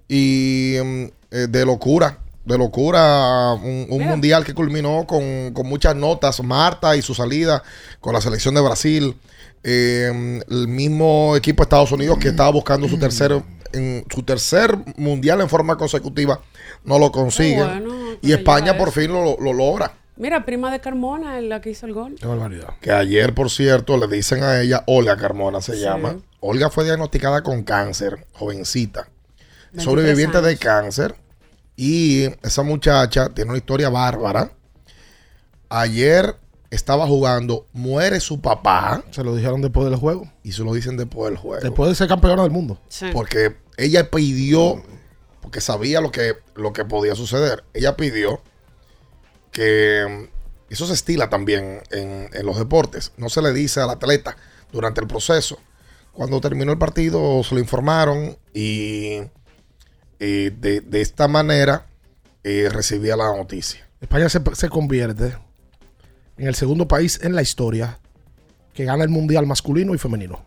Y 0.08 0.78
mm, 0.84 1.04
eh, 1.32 1.48
de 1.50 1.66
locura, 1.66 2.20
de 2.46 2.58
locura, 2.58 3.54
un, 3.54 3.88
mundial 3.90 4.44
que 4.44 4.54
culminó 4.54 5.06
con, 5.08 5.52
con 5.54 5.68
muchas 5.68 5.96
notas. 5.96 6.44
Marta 6.44 6.96
y 6.96 7.02
su 7.02 7.14
salida 7.14 7.64
con 8.00 8.14
la 8.14 8.22
selección 8.22 8.56
de 8.56 8.62
Brasil. 8.62 9.16
Eh, 9.64 10.42
el 10.50 10.68
mismo 10.68 11.36
equipo 11.38 11.64
de 11.64 11.66
Estados 11.66 11.92
Unidos 11.92 12.18
que 12.20 12.30
estaba 12.30 12.50
buscando 12.50 12.88
su 12.90 13.00
tercer, 13.00 13.42
en, 13.72 14.06
su 14.14 14.24
tercer 14.24 14.78
mundial 14.98 15.40
en 15.40 15.48
forma 15.48 15.78
consecutiva, 15.78 16.42
no 16.84 17.00
lo 17.00 17.12
consigue. 17.12 17.64
Bueno 17.64 18.04
y 18.24 18.32
España 18.32 18.78
por 18.78 18.92
fin 18.92 19.12
lo, 19.12 19.38
lo 19.40 19.54
logra. 19.54 19.94
Mira, 20.16 20.46
prima 20.46 20.72
de 20.72 20.80
Carmona, 20.80 21.42
la 21.42 21.60
que 21.60 21.72
hizo 21.72 21.86
el 21.86 21.94
gol. 21.94 22.16
Qué 22.20 22.28
barbaridad. 22.28 22.76
Que 22.80 22.92
ayer, 22.92 23.34
por 23.34 23.50
cierto, 23.50 23.98
le 23.98 24.08
dicen 24.08 24.44
a 24.44 24.62
ella, 24.62 24.84
Olga 24.86 25.18
Carmona 25.18 25.62
se 25.62 25.74
Sí. 25.74 25.82
llama. 25.82 26.18
Olga 26.40 26.70
fue 26.70 26.86
diagnosticada 26.86 27.42
con 27.42 27.64
cáncer, 27.64 28.26
jovencita. 28.34 29.08
23 29.72 29.84
Sobreviviente 29.84 30.42
de 30.42 30.58
cáncer. 30.58 31.16
Y 31.76 32.26
esa 32.44 32.64
muchacha 32.64 33.30
tiene 33.30 33.52
una 33.52 33.58
historia 33.58 33.90
bárbara. 33.90 34.52
Ayer 35.70 36.36
estaba 36.70 37.08
jugando, 37.08 37.68
muere 37.74 38.20
su 38.20 38.42
papá. 38.42 39.04
Se 39.12 39.24
lo 39.24 39.36
dijeron 39.36 39.62
después 39.62 39.90
del 39.90 39.98
juego. 39.98 40.32
Y 40.44 40.52
se 40.52 40.64
lo 40.64 40.74
dicen 40.74 40.98
después 40.98 41.30
del 41.32 41.38
juego. 41.38 41.64
Después 41.64 41.90
de 41.90 41.96
ser 41.96 42.08
campeona 42.08 42.44
del 42.44 42.52
mundo. 42.52 42.80
Porque 43.12 43.56
ella 43.78 44.10
pidió, 44.10 44.82
porque 45.42 45.62
sabía 45.62 46.02
lo 46.02 46.12
que, 46.12 46.36
lo 46.56 46.74
que 46.74 46.86
podía 46.86 47.16
suceder. 47.16 47.64
Ella 47.74 47.96
pidió 47.96 48.42
que 49.52 50.28
mm, 50.30 50.74
eso 50.74 50.88
se 50.88 50.94
estila 50.94 51.30
también 51.30 51.82
en, 51.92 52.30
en 52.32 52.46
los 52.46 52.58
deportes. 52.58 53.12
No 53.18 53.30
se 53.30 53.42
le 53.42 53.54
dice 53.54 53.82
al 53.82 53.90
atleta 53.90 54.36
durante 54.72 55.02
el 55.02 55.08
proceso. 55.08 55.60
Cuando 56.12 56.40
terminó 56.42 56.72
el 56.72 56.78
partido 56.78 57.44
se 57.44 57.56
lo 57.56 57.62
informaron 57.62 58.38
y, 58.54 59.22
de, 60.20 60.82
de 60.82 61.02
esta 61.02 61.28
manera 61.28 61.88
eh, 62.44 62.70
recibía 62.70 63.16
la 63.16 63.36
noticia. 63.36 63.88
España 64.02 64.28
se, 64.28 64.42
se 64.54 64.70
convierte 64.70 65.34
en 66.38 66.48
el 66.48 66.56
segundo 66.56 66.88
país 66.88 67.20
en 67.24 67.36
la 67.36 67.42
historia 67.42 68.00
que 68.74 68.84
gana 68.84 69.04
el 69.04 69.10
mundial 69.10 69.46
masculino 69.46 69.94
y 69.96 69.98
femenino. 69.98 70.46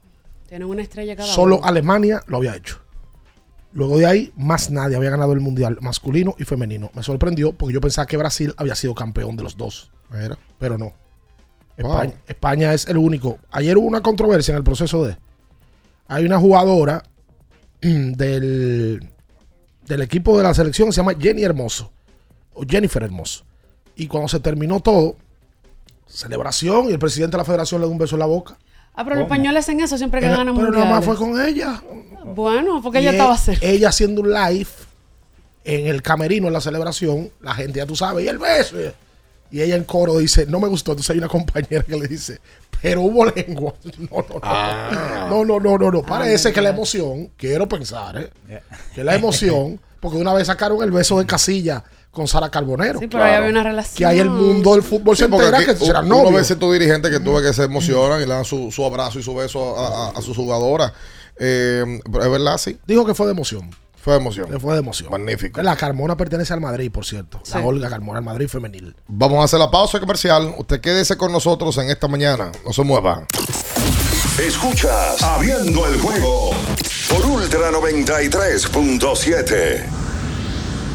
Tienen 0.48 0.68
una 0.68 0.83
estrella 0.83 1.16
cada 1.16 1.33
Solo 1.33 1.57
uno. 1.57 1.64
Alemania 1.64 2.22
lo 2.26 2.37
había 2.37 2.55
hecho. 2.55 2.81
Luego 3.72 3.98
de 3.98 4.07
ahí, 4.07 4.33
más 4.37 4.70
nadie 4.70 4.96
había 4.96 5.11
ganado 5.11 5.33
el 5.33 5.40
mundial 5.40 5.79
masculino 5.81 6.35
y 6.38 6.44
femenino. 6.44 6.90
Me 6.94 7.02
sorprendió 7.02 7.52
porque 7.52 7.74
yo 7.74 7.81
pensaba 7.81 8.07
que 8.07 8.16
Brasil 8.16 8.55
había 8.57 8.74
sido 8.74 8.94
campeón 8.94 9.37
de 9.37 9.42
los 9.42 9.57
dos. 9.57 9.90
Era. 10.12 10.38
Pero 10.59 10.79
no. 10.79 10.92
Wow. 11.79 11.92
España, 11.92 12.14
España 12.26 12.74
es 12.74 12.87
el 12.88 12.96
único. 12.96 13.38
Ayer 13.50 13.76
hubo 13.76 13.87
una 13.87 14.02
controversia 14.02 14.52
en 14.52 14.59
el 14.59 14.64
proceso 14.64 15.05
de. 15.05 15.16
Hay 16.09 16.24
una 16.24 16.38
jugadora 16.38 17.02
del, 17.81 19.11
del 19.87 20.03
equipo 20.03 20.37
de 20.37 20.42
la 20.44 20.55
selección 20.55 20.92
se 20.92 20.96
llama 20.99 21.14
Jenny 21.18 21.42
Hermoso. 21.44 21.90
O 22.55 22.64
Jennifer 22.68 23.03
Hermoso. 23.03 23.44
Y 23.96 24.07
cuando 24.07 24.29
se 24.29 24.40
terminó 24.40 24.81
todo, 24.81 25.16
celebración 26.07 26.88
y 26.88 26.92
el 26.92 26.99
presidente 26.99 27.37
de 27.37 27.38
la 27.38 27.44
federación 27.44 27.81
le 27.81 27.87
dio 27.87 27.92
un 27.92 27.99
beso 27.99 28.14
en 28.16 28.20
la 28.20 28.27
boca. 28.27 28.57
Ah, 28.94 29.05
pero 29.05 29.16
los 29.16 29.25
españoles 29.25 29.64
hacen 29.64 29.81
eso 29.81 29.99
siempre 29.99 30.20
que 30.20 30.29
ganan 30.29 30.55
pero 30.57 30.70
nada 30.70 30.85
más 30.87 31.05
mundiales. 31.05 31.05
fue 31.05 31.16
con 31.16 31.40
ella. 31.46 31.83
Bueno, 32.25 32.81
porque 32.83 32.99
Y 32.99 33.03
ella 33.03 33.11
e- 33.11 33.14
estaba 33.14 33.37
cerca. 33.37 33.66
Ella 33.66 33.88
haciendo 33.90 34.22
un 34.22 34.33
live 34.33 34.68
en 35.64 35.87
el 35.87 36.01
camerino 36.03 36.46
en 36.46 36.53
la 36.55 36.61
celebración. 36.61 37.31
La 37.40 37.55
gente, 37.55 37.79
ya 37.79 37.87
tú 37.87 37.94
sabes, 37.94 38.25
y 38.25 38.29
el 38.29 38.38
beso. 38.38 38.77
Y 38.81 38.90
ella 39.52 39.76
en 39.76 39.85
coro 39.85 40.18
dice, 40.18 40.46
no 40.46 40.61
me 40.61 40.68
gustó. 40.68 40.92
Entonces 40.92 41.11
hay 41.11 41.18
una 41.18 41.28
compañera 41.28 41.82
que 41.82 41.96
le 41.96 42.06
dice, 42.09 42.40
pero 42.82 43.02
hubo 43.02 43.24
lengua. 43.26 43.74
No, 43.98 44.09
no, 44.18 44.26
no. 44.35 44.40
Ah. 44.42 45.26
No, 45.30 45.44
no, 45.44 45.59
no, 45.61 45.78
no, 45.78 45.90
no. 45.90 46.02
Parece 46.02 46.52
que 46.52 46.61
la 46.61 46.70
emoción, 46.70 47.30
quiero 47.37 47.68
pensar, 47.68 48.16
¿eh? 48.48 48.62
que 48.94 49.02
la 49.04 49.14
emoción, 49.14 49.80
porque 50.00 50.18
una 50.18 50.32
vez 50.35 50.46
sacaron 50.48 50.82
el 50.82 50.90
beso 50.90 51.18
de 51.18 51.26
Casilla 51.26 51.82
con 52.11 52.26
Sara 52.28 52.50
Carbonero. 52.50 52.98
Sí, 52.98 53.09
pero 53.09 53.24
ahí 53.24 53.35
había 53.35 53.50
una 53.50 53.62
relación. 53.62 53.96
Que 53.98 54.06
ahí 54.06 54.18
el 54.18 54.30
mundo 54.30 54.72
del 54.72 54.82
fútbol 54.82 55.16
se 55.16 55.26
Sí, 55.26 55.32
entera 55.32 55.64
que 55.64 55.76
serán 55.76 56.06
uno 56.06 56.16
novios. 56.22 56.35
ve 56.35 56.44
ciertos 56.44 56.72
dirigentes 56.72 57.11
que 57.11 57.20
tuve 57.20 57.42
que 57.42 57.52
se 57.52 57.64
emocionan 57.64 58.20
y 58.22 58.24
le 58.26 58.32
dan 58.32 58.44
su, 58.44 58.70
su 58.72 58.85
abrazo 58.85 59.18
y 59.18 59.22
su 59.22 59.35
beso 59.35 59.78
a, 59.78 60.09
a, 60.09 60.11
a 60.12 60.22
sus 60.22 60.35
jugadoras. 60.37 60.92
Eh, 61.38 62.00
pero 62.11 62.24
es 62.24 62.30
verdad, 62.30 62.56
sí. 62.56 62.78
Dijo 62.87 63.04
que 63.04 63.14
fue 63.14 63.26
de 63.26 63.32
emoción. 63.32 63.70
Fue 64.07 64.14
de 64.14 64.21
emoción. 64.21 64.49
Fue 64.61 64.75
de 64.75 64.79
emoción. 64.79 65.11
Magnífico. 65.11 65.61
La 65.62 65.75
Carmona 65.75 66.16
pertenece 66.16 66.53
al 66.53 66.61
Madrid, 66.61 66.92
por 66.92 67.05
cierto. 67.05 67.42
La 67.53 67.66
Olga 67.66 67.90
Carmona, 67.90 68.21
al 68.21 68.25
Madrid 68.25 68.47
femenil. 68.47 68.95
Vamos 69.09 69.40
a 69.40 69.45
hacer 69.47 69.59
la 69.59 69.69
pausa 69.69 69.99
comercial. 69.99 70.55
Usted 70.57 70.81
quédese 70.81 71.16
con 71.16 71.33
nosotros 71.33 71.77
en 71.79 71.90
esta 71.90 72.07
mañana. 72.07 72.53
No 72.64 72.73
se 72.73 72.85
mueva. 72.85 73.27
Escuchas 74.38 75.21
Abriendo 75.25 75.88
el 75.88 76.01
juego 76.01 76.51
por 77.11 77.27
Ultra 77.27 77.73
93.7. 77.73 79.83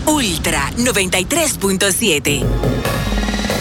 Ultra 0.05 0.71
93.7. 0.77 2.45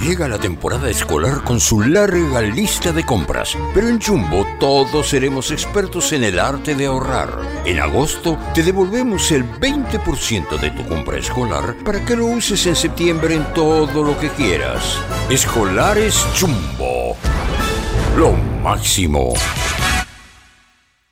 Llega 0.00 0.28
la 0.28 0.38
temporada 0.38 0.90
escolar 0.90 1.42
con 1.42 1.58
su 1.58 1.80
larga 1.80 2.40
lista 2.42 2.92
de 2.92 3.04
compras, 3.04 3.56
pero 3.74 3.88
en 3.88 4.00
Jumbo 4.00 4.46
todos 4.60 5.08
seremos 5.08 5.50
expertos 5.50 6.12
en 6.12 6.22
el 6.22 6.38
arte 6.38 6.74
de 6.74 6.86
ahorrar. 6.86 7.30
En 7.64 7.80
agosto 7.80 8.38
te 8.54 8.62
devolvemos 8.62 9.32
el 9.32 9.44
20% 9.44 10.58
de 10.60 10.70
tu 10.70 10.86
compra 10.86 11.18
escolar 11.18 11.76
para 11.84 12.04
que 12.04 12.14
lo 12.14 12.26
uses 12.26 12.66
en 12.66 12.76
septiembre 12.76 13.34
en 13.34 13.52
todo 13.54 14.04
lo 14.04 14.18
que 14.18 14.28
quieras. 14.28 14.98
Escolares 15.30 16.24
Jumbo. 16.38 17.16
Lo 18.16 18.32
máximo. 18.62 19.32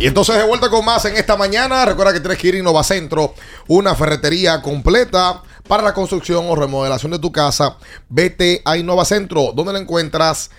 Y 0.00 0.06
entonces 0.06 0.34
de 0.34 0.44
vuelta 0.44 0.70
con 0.70 0.82
más 0.82 1.04
en 1.04 1.14
esta 1.16 1.36
mañana. 1.36 1.84
Recuerda 1.84 2.14
que 2.14 2.20
tienes 2.20 2.38
que 2.38 2.48
ir 2.48 2.54
a 2.54 2.58
Innovacentro, 2.58 3.34
una 3.68 3.94
ferretería 3.94 4.62
completa 4.62 5.42
para 5.68 5.82
la 5.82 5.92
construcción 5.92 6.46
o 6.48 6.56
remodelación 6.56 7.12
de 7.12 7.18
tu 7.18 7.30
casa. 7.30 7.76
Vete 8.08 8.62
a 8.64 8.78
Innovacentro, 8.78 9.52
donde 9.54 9.74
la 9.74 9.78
encuentras 9.78 10.50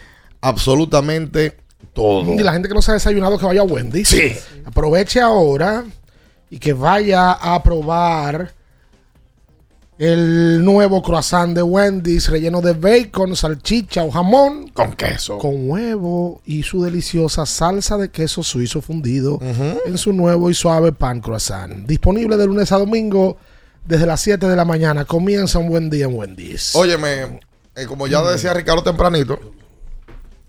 absolutamente 0.41 1.57
todo. 1.91 2.31
Y 2.35 2.37
la 2.37 2.53
gente 2.53 2.67
que 2.67 2.75
no 2.75 2.83
se 2.83 2.91
ha 2.91 2.93
desayunado 2.93 3.39
que 3.39 3.47
vaya 3.47 3.61
a 3.61 3.63
Wendy's. 3.63 4.09
Sí. 4.09 4.31
Aproveche 4.63 5.19
ahora 5.19 5.85
y 6.51 6.59
que 6.59 6.73
vaya 6.73 7.31
a 7.31 7.63
probar 7.63 8.53
el 10.03 10.65
nuevo 10.65 11.03
croissant 11.03 11.53
de 11.55 11.61
Wendy's 11.61 12.27
relleno 12.27 12.59
de 12.61 12.73
bacon, 12.73 13.35
salchicha 13.35 14.03
o 14.03 14.09
jamón. 14.09 14.69
Con 14.69 14.93
queso. 14.93 15.37
Con 15.37 15.69
huevo 15.69 16.41
y 16.43 16.63
su 16.63 16.81
deliciosa 16.81 17.45
salsa 17.45 17.97
de 17.97 18.09
queso 18.09 18.41
suizo 18.41 18.81
fundido 18.81 19.39
en 19.85 19.97
su 19.99 20.11
nuevo 20.11 20.49
y 20.49 20.55
suave 20.55 20.91
pan 20.91 21.21
croissant. 21.21 21.85
Disponible 21.85 22.35
de 22.35 22.47
lunes 22.47 22.71
a 22.71 22.79
domingo 22.79 23.37
desde 23.85 24.07
las 24.07 24.21
7 24.21 24.47
de 24.47 24.55
la 24.55 24.65
mañana. 24.65 25.05
Comienza 25.05 25.59
un 25.59 25.69
buen 25.69 25.91
día 25.91 26.05
en 26.05 26.15
Wendy's. 26.15 26.75
Óyeme, 26.75 27.39
eh, 27.75 27.85
como 27.85 28.07
ya 28.07 28.23
decía 28.23 28.55
Ricardo 28.55 28.81
tempranito, 28.81 29.39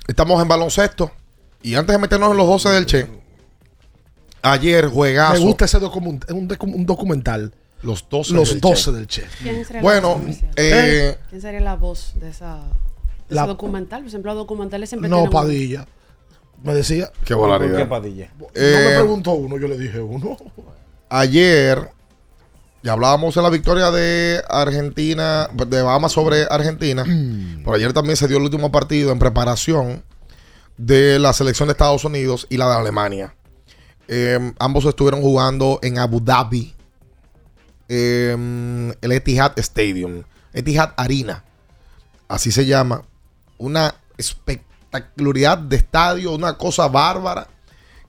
estamos 0.09 0.40
en 0.40 0.48
baloncesto. 0.48 1.11
Y 1.62 1.74
antes 1.74 1.94
de 1.94 2.00
meternos 2.00 2.30
en 2.30 2.38
los 2.38 2.46
12 2.46 2.68
del 2.70 2.86
Che, 2.86 3.07
ayer 4.42 4.86
juegazo. 4.88 5.34
Me 5.34 5.40
gusta 5.40 5.66
ese 5.66 5.78
document- 5.78 6.24
un, 6.30 6.48
docu- 6.48 6.74
un 6.74 6.86
documental. 6.86 7.53
Los 7.83 8.09
12 8.09 8.35
Los 8.35 8.51
del 8.51 8.61
12 8.61 8.85
Che. 8.85 8.93
del 8.93 9.07
Che. 9.07 9.24
¿Quién 9.43 9.64
sería 9.64 9.83
Bueno, 9.83 10.09
la 10.11 10.14
voz 10.14 10.22
oficial? 10.26 10.51
eh, 10.57 11.18
¿Quién 11.30 11.41
sería 11.41 11.61
la 11.61 11.76
voz 11.76 12.12
de 12.20 12.30
esa 12.30 12.61
de 13.28 13.35
La- 13.35 13.43
ese 13.43 13.49
documental? 13.49 14.01
Por 14.03 14.09
ejemplo, 14.09 14.33
los 14.35 14.43
documentales 14.43 14.89
siempre 14.89 15.09
No, 15.11 15.28
Padilla. 15.28 15.87
Me 16.62 16.74
decía. 16.74 17.11
Qué 17.24 17.35
volaridad. 17.35 17.70
¿Por 17.72 17.80
qué 17.80 17.87
Padilla? 17.87 18.30
No 18.39 18.47
Eh, 18.55 18.85
me 18.89 18.97
preguntó 19.01 19.33
uno, 19.33 19.59
yo 19.59 19.66
le 19.66 19.76
dije 19.76 20.01
uno. 20.01 20.37
ayer 21.11 21.91
ya 22.85 22.93
hablábamos 22.93 23.35
de 23.35 23.43
la 23.43 23.51
victoria 23.51 23.91
de 23.91 24.43
Argentina, 24.49 25.49
de 25.66 25.83
Bahamas 25.83 26.12
sobre 26.12 26.45
Argentina. 26.51 27.05
Pero 27.05 27.74
ayer 27.74 27.93
también 27.93 28.16
se 28.16 28.26
dio 28.28 28.39
el 28.39 28.43
último 28.45 28.72
partido 28.72 29.12
en 29.12 29.18
preparación 29.18 30.03
de 30.76 31.18
la 31.20 31.33
selección 31.33 31.68
de 31.68 31.72
Estados 31.72 32.05
Unidos 32.05 32.47
y 32.49 32.57
la 32.57 32.68
de 32.70 32.76
Alemania. 32.76 33.35
Eh, 34.09 34.53
ambos 34.59 34.85
estuvieron 34.85 35.20
jugando 35.22 35.78
en 35.83 35.99
Abu 35.99 36.20
Dhabi, 36.20 36.74
eh, 37.95 38.95
el 39.03 39.12
Etihad 39.12 39.59
Stadium, 39.59 40.22
Etihad 40.55 40.95
Arena, 40.97 41.45
así 42.26 42.51
se 42.51 42.64
llama. 42.64 43.03
Una 43.59 43.95
espectacularidad 44.16 45.59
de 45.59 45.76
estadio, 45.76 46.32
una 46.32 46.57
cosa 46.57 46.88
bárbara 46.88 47.49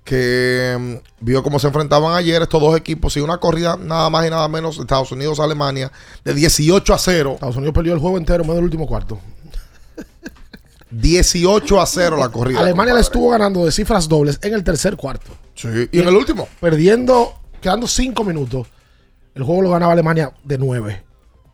que 0.05 0.77
mm, 0.79 1.25
vio 1.25 1.43
cómo 1.43 1.59
se 1.59 1.67
enfrentaban 1.67 2.15
ayer 2.15 2.41
estos 2.41 2.61
dos 2.61 2.77
equipos 2.77 3.15
y 3.17 3.19
una 3.19 3.38
corrida 3.38 3.77
nada 3.77 4.09
más 4.09 4.25
y 4.25 4.29
nada 4.29 4.47
menos 4.47 4.77
de 4.77 4.84
Estados 4.84 5.11
Unidos-Alemania 5.11 5.91
de 6.23 6.34
18 6.34 6.93
a 6.93 6.97
0. 6.97 7.31
Estados 7.34 7.57
Unidos 7.57 7.75
perdió 7.75 7.93
el 7.93 7.99
juego 7.99 8.17
entero, 8.17 8.43
menos 8.43 8.59
el 8.59 8.63
último 8.63 8.88
cuarto. 8.88 9.19
18 10.91 11.81
a 11.81 11.86
0 11.86 12.17
la 12.17 12.29
corrida. 12.29 12.59
Alemania 12.59 12.93
le 12.93 12.99
compadre. 12.99 13.01
estuvo 13.01 13.29
ganando 13.31 13.65
de 13.65 13.71
cifras 13.71 14.07
dobles 14.07 14.39
en 14.41 14.53
el 14.53 14.63
tercer 14.63 14.95
cuarto. 14.95 15.31
Sí, 15.55 15.89
y 15.91 15.99
en 15.99 16.07
el 16.07 16.15
último. 16.15 16.47
Perdiendo, 16.61 17.34
quedando 17.59 17.86
cinco 17.88 18.23
minutos. 18.23 18.67
El 19.36 19.43
juego 19.43 19.63
lo 19.63 19.71
ganaba 19.71 19.93
Alemania 19.93 20.34
de 20.43 20.57
nueve. 20.57 21.03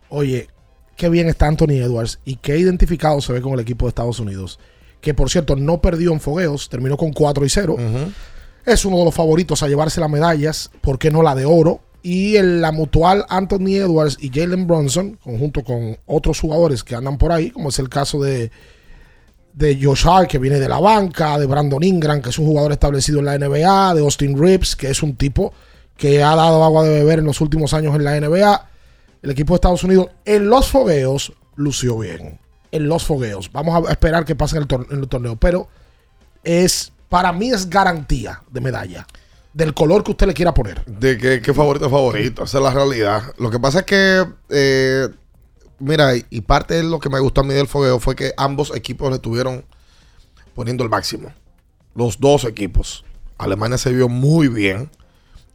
Oye, 0.10 0.48
qué 0.96 1.08
bien 1.08 1.30
está 1.30 1.48
Anthony 1.48 1.82
Edwards 1.82 2.20
y 2.26 2.36
qué 2.36 2.58
identificado 2.58 3.22
se 3.22 3.32
ve 3.32 3.42
con 3.42 3.54
el 3.54 3.60
equipo 3.62 3.86
de 3.86 3.90
Estados 3.90 4.20
Unidos. 4.20 4.60
Que 5.02 5.14
por 5.14 5.30
cierto, 5.30 5.56
no 5.56 5.82
perdió 5.82 6.12
en 6.12 6.20
fogueos, 6.20 6.68
terminó 6.68 6.98
con 6.98 7.14
4 7.14 7.46
y 7.46 7.50
0. 7.50 7.78
Es 8.66 8.84
uno 8.84 8.98
de 8.98 9.06
los 9.06 9.16
favoritos 9.16 9.64
a 9.64 9.68
llevarse 9.70 10.02
las 10.02 10.10
medallas, 10.10 10.72
¿por 10.82 11.00
qué 11.00 11.10
no 11.10 11.24
la 11.24 11.36
de 11.36 11.46
oro? 11.46 11.80
Y 12.02 12.36
en 12.36 12.62
la 12.62 12.72
mutual 12.72 13.26
Anthony 13.30 13.76
Edwards 13.76 14.18
y 14.20 14.30
Jalen 14.30 14.68
Bronson, 14.68 15.18
conjunto 15.24 15.64
con 15.64 15.98
otros 16.06 16.40
jugadores 16.40 16.84
que 16.84 16.96
andan 16.96 17.18
por 17.18 17.32
ahí, 17.32 17.50
como 17.52 17.70
es 17.70 17.80
el 17.80 17.88
caso 17.88 18.22
de, 18.22 18.52
de 19.54 19.80
Josh 19.82 20.06
Hart, 20.06 20.30
que 20.30 20.38
viene 20.38 20.60
de 20.60 20.70
la 20.70 20.80
banca, 20.80 21.40
de 21.40 21.46
Brandon 21.46 21.84
Ingram, 21.84 22.22
que 22.22 22.30
es 22.30 22.40
un 22.40 22.46
jugador 22.46 22.74
establecido 22.74 23.20
en 23.20 23.26
la 23.26 23.38
NBA, 23.38 23.96
de 23.96 24.02
Austin 24.02 24.38
Reeves, 24.38 24.76
que 24.76 24.90
es 24.90 25.02
un 25.02 25.16
tipo 25.16 25.54
que 26.00 26.24
ha 26.24 26.36
dado 26.36 26.64
agua 26.64 26.84
de 26.86 26.90
beber 27.00 27.20
en 27.20 27.26
los 27.26 27.42
últimos 27.42 27.74
años 27.76 27.94
en 27.96 28.04
la 28.04 28.20
NBA. 28.20 28.70
El 29.22 29.32
equipo 29.32 29.54
de 29.54 29.56
Estados 29.58 29.84
Unidos 29.84 30.08
en 30.26 30.50
los 30.50 30.70
fogueos 30.70 31.34
lució 31.56 32.00
bien. 32.00 32.40
En 32.72 32.88
los 32.88 33.04
fogueos. 33.06 33.52
Vamos 33.52 33.88
a 33.88 33.92
esperar 33.92 34.24
que 34.26 34.36
pase 34.36 34.56
en 34.56 34.62
el, 34.64 34.68
tor- 34.68 34.88
en 34.90 35.00
el 35.00 35.08
torneo. 35.10 35.36
Pero 35.36 35.68
es, 36.44 36.92
para 37.10 37.34
mí 37.34 37.52
es 37.52 37.70
garantía 37.70 38.42
de 38.50 38.62
medalla. 38.62 39.06
Del 39.54 39.74
color 39.74 40.04
que 40.04 40.12
usted 40.12 40.28
le 40.28 40.34
quiera 40.34 40.54
poner. 40.54 40.86
De 40.86 41.18
que, 41.18 41.42
que 41.42 41.54
favorito 41.54 41.90
favorito, 41.90 42.44
esa 42.46 42.60
es 42.60 42.64
la 42.64 42.72
realidad. 42.72 43.22
Lo 43.38 43.50
que 43.52 43.60
pasa 43.60 43.80
es 43.80 43.86
que, 43.86 44.26
eh, 44.50 45.10
mira, 45.80 46.12
y 46.16 46.42
parte 46.42 46.76
de 46.76 46.84
lo 46.84 47.00
que 47.00 47.10
me 47.10 47.20
gustó 47.20 47.42
a 47.42 47.44
mí 47.44 47.54
del 47.54 47.68
fogueo 47.68 48.00
fue 48.00 48.16
que 48.16 48.32
ambos 48.38 48.72
equipos 48.76 49.10
le 49.10 49.16
estuvieron 49.16 49.66
poniendo 50.56 50.84
el 50.84 50.90
máximo. 50.90 51.34
Los 51.96 52.20
dos 52.20 52.46
equipos. 52.46 53.04
Alemania 53.38 53.78
se 53.78 53.92
vio 53.92 54.08
muy 54.08 54.48
bien. 54.48 54.90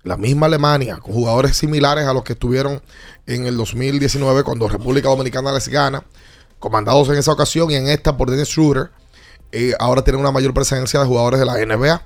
La 0.05 0.17
misma 0.17 0.47
Alemania, 0.47 0.99
con 0.99 1.13
jugadores 1.15 1.57
similares 1.57 2.07
a 2.07 2.13
los 2.13 2.23
que 2.25 2.35
estuvieron 2.35 2.81
en 3.27 3.47
el 3.47 3.57
2019 3.57 4.45
cuando 4.45 4.69
República 4.69 5.09
Dominicana 5.09 5.51
les 5.53 5.69
gana, 5.69 6.05
comandados 6.59 7.09
en 7.09 7.17
esa 7.17 7.33
ocasión 7.33 7.71
y 7.71 7.75
en 7.77 7.89
esta 7.89 8.17
por 8.17 8.31
Dennis 8.31 8.49
Schroeder. 8.49 8.91
eh, 9.53 9.73
ahora 9.79 10.03
tienen 10.03 10.21
una 10.21 10.31
mayor 10.33 10.53
presencia 10.53 11.01
de 11.01 11.07
jugadores 11.07 11.39
de 11.41 11.47
la 11.47 11.55
NBA. 11.59 12.03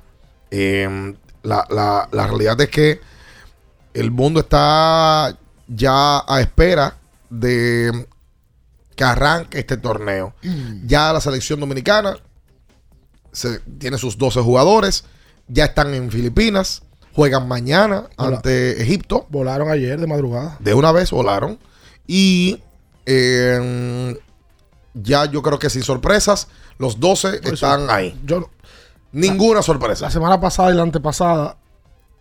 Eh, 0.51 1.15
la, 1.43 1.67
la- 1.71 2.09
la 2.13 2.27
realidad 2.27 2.61
es 2.61 2.69
que 2.69 3.01
el 3.95 4.11
mundo 4.11 4.41
está 4.41 5.37
ya 5.67 6.19
a 6.27 6.41
espera 6.41 6.99
de 7.31 8.07
que 8.95 9.05
arranque 9.05 9.59
este 9.61 9.77
torneo. 9.79 10.35
Ya 10.87 11.13
la 11.13 11.21
selección 11.21 11.59
dominicana 11.61 12.17
se- 13.33 13.61
tiene 13.79 13.97
sus 13.99 14.19
12 14.19 14.41
jugadores, 14.41 15.05
ya 15.49 15.65
están 15.67 15.95
en 15.95 16.11
Filipinas, 16.11 16.83
juegan 17.19 17.49
mañana 17.49 18.05
Hola. 18.17 18.37
ante 18.37 18.81
Egipto. 18.81 19.27
Volaron 19.29 19.73
ayer 19.73 19.99
de 19.99 20.07
madrugada. 20.07 20.57
De 20.61 20.73
una 20.73 20.93
vez 20.93 21.11
volaron. 21.11 21.59
Y 22.07 22.63
eh, 23.07 24.17
ya 24.95 25.25
yo 25.25 25.43
creo 25.43 25.59
que 25.59 25.69
sin 25.69 25.83
sorpresas, 25.83 26.47
los 26.79 27.01
12 27.01 27.29
Por 27.29 27.39
eso, 27.41 27.55
están 27.55 27.91
ahí. 27.91 28.17
Yo, 28.25 28.49
Ninguna 29.11 29.63
sorpresa. 29.63 30.05
La 30.05 30.11
semana 30.13 30.41
pasada 30.41 30.71
y 30.71 30.77
la 30.77 30.85
antepasada 30.85 31.57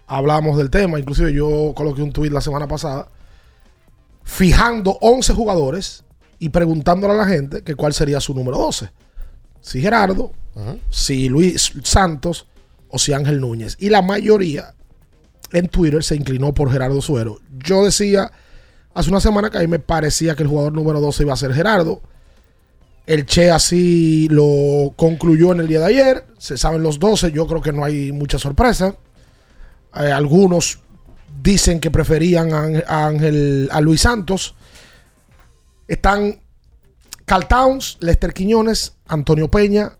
hablamos 0.07 0.57
del 0.57 0.71
tema. 0.71 0.97
Inclusive 0.97 1.31
yo 1.31 1.73
coloqué 1.75 2.01
un 2.01 2.11
tuit 2.11 2.33
la 2.33 2.41
semana 2.41 2.67
pasada 2.67 3.07
fijando 4.23 4.97
11 4.99 5.31
jugadores 5.35 6.05
y 6.39 6.49
preguntándole 6.49 7.13
a 7.13 7.17
la 7.17 7.27
gente 7.27 7.61
que 7.61 7.75
cuál 7.75 7.93
sería 7.93 8.19
su 8.19 8.33
número 8.33 8.57
12. 8.57 8.89
Si 9.61 9.79
Gerardo, 9.79 10.31
si 10.89 11.29
Luis 11.29 11.73
Santos 11.83 12.47
o 12.89 12.97
si 12.97 13.13
Ángel 13.13 13.39
Núñez. 13.39 13.77
Y 13.79 13.89
la 13.89 14.01
mayoría 14.01 14.73
en 15.51 15.67
Twitter 15.67 16.03
se 16.03 16.15
inclinó 16.15 16.53
por 16.53 16.71
Gerardo 16.71 17.01
Suero. 17.01 17.39
Yo 17.63 17.83
decía 17.85 18.31
hace 18.93 19.09
una 19.09 19.19
semana 19.21 19.49
que 19.49 19.57
a 19.57 19.61
mí 19.61 19.67
me 19.67 19.79
parecía 19.79 20.35
que 20.35 20.43
el 20.43 20.49
jugador 20.49 20.73
número 20.73 20.99
12 20.99 21.23
iba 21.23 21.33
a 21.33 21.37
ser 21.37 21.53
Gerardo. 21.53 22.01
El 23.05 23.25
Che 23.25 23.51
así 23.51 24.27
lo 24.29 24.93
concluyó 24.97 25.53
en 25.53 25.61
el 25.61 25.67
día 25.67 25.79
de 25.79 25.85
ayer. 25.85 26.25
Se 26.37 26.57
saben 26.57 26.83
los 26.83 26.99
12. 26.99 27.31
Yo 27.31 27.47
creo 27.47 27.61
que 27.61 27.71
no 27.71 27.85
hay 27.85 28.11
mucha 28.11 28.37
sorpresa. 28.37 28.95
Eh, 29.95 30.11
algunos 30.11 30.79
dicen 31.41 31.79
que 31.79 31.89
preferían 31.91 32.51
a, 32.53 33.07
Ángel- 33.07 33.69
a 33.71 33.79
Luis 33.79 34.01
Santos. 34.01 34.55
Están 35.87 36.41
Cal 37.25 37.47
Towns, 37.47 37.97
Lester 38.01 38.33
Quiñones, 38.33 38.95
Antonio 39.07 39.49
Peña, 39.49 39.93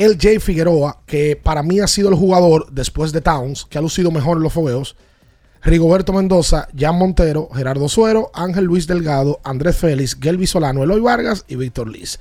LJ 0.00 0.40
Figueroa, 0.40 1.02
que 1.04 1.36
para 1.36 1.62
mí 1.62 1.78
ha 1.78 1.86
sido 1.86 2.08
el 2.08 2.14
jugador 2.14 2.72
después 2.72 3.12
de 3.12 3.20
Towns 3.20 3.66
que 3.66 3.76
ha 3.76 3.82
lucido 3.82 4.10
mejor 4.10 4.38
en 4.38 4.42
los 4.42 4.54
fogueos. 4.54 4.96
Rigoberto 5.62 6.14
Mendoza, 6.14 6.68
Jan 6.74 6.96
Montero, 6.96 7.50
Gerardo 7.52 7.86
Suero, 7.86 8.30
Ángel 8.32 8.64
Luis 8.64 8.86
Delgado, 8.86 9.40
Andrés 9.44 9.76
Félix, 9.76 10.16
Gelby 10.18 10.46
Solano, 10.46 10.82
Eloy 10.82 11.00
Vargas 11.00 11.44
y 11.48 11.56
Víctor 11.56 11.90
Liz. 11.90 12.18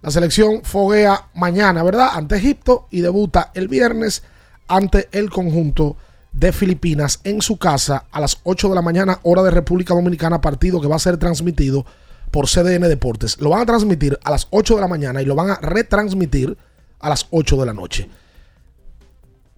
La 0.00 0.10
selección 0.10 0.62
foguea 0.62 1.28
mañana, 1.34 1.82
¿verdad? 1.82 2.08
Ante 2.14 2.36
Egipto 2.36 2.88
y 2.90 3.02
debuta 3.02 3.50
el 3.52 3.68
viernes 3.68 4.22
ante 4.66 5.10
el 5.12 5.28
conjunto 5.28 5.98
de 6.32 6.50
Filipinas 6.52 7.20
en 7.24 7.42
su 7.42 7.58
casa 7.58 8.06
a 8.10 8.20
las 8.20 8.38
8 8.44 8.70
de 8.70 8.74
la 8.74 8.80
mañana, 8.80 9.20
hora 9.22 9.42
de 9.42 9.50
República 9.50 9.92
Dominicana, 9.92 10.40
partido 10.40 10.80
que 10.80 10.88
va 10.88 10.96
a 10.96 11.00
ser 11.00 11.18
transmitido 11.18 11.84
por 12.30 12.46
CDN 12.46 12.88
Deportes. 12.88 13.38
Lo 13.38 13.50
van 13.50 13.60
a 13.60 13.66
transmitir 13.66 14.18
a 14.24 14.30
las 14.30 14.46
8 14.48 14.76
de 14.76 14.80
la 14.80 14.88
mañana 14.88 15.20
y 15.20 15.26
lo 15.26 15.34
van 15.34 15.50
a 15.50 15.56
retransmitir 15.56 16.56
a 17.00 17.08
las 17.08 17.26
8 17.30 17.56
de 17.56 17.66
la 17.66 17.74
noche. 17.74 18.08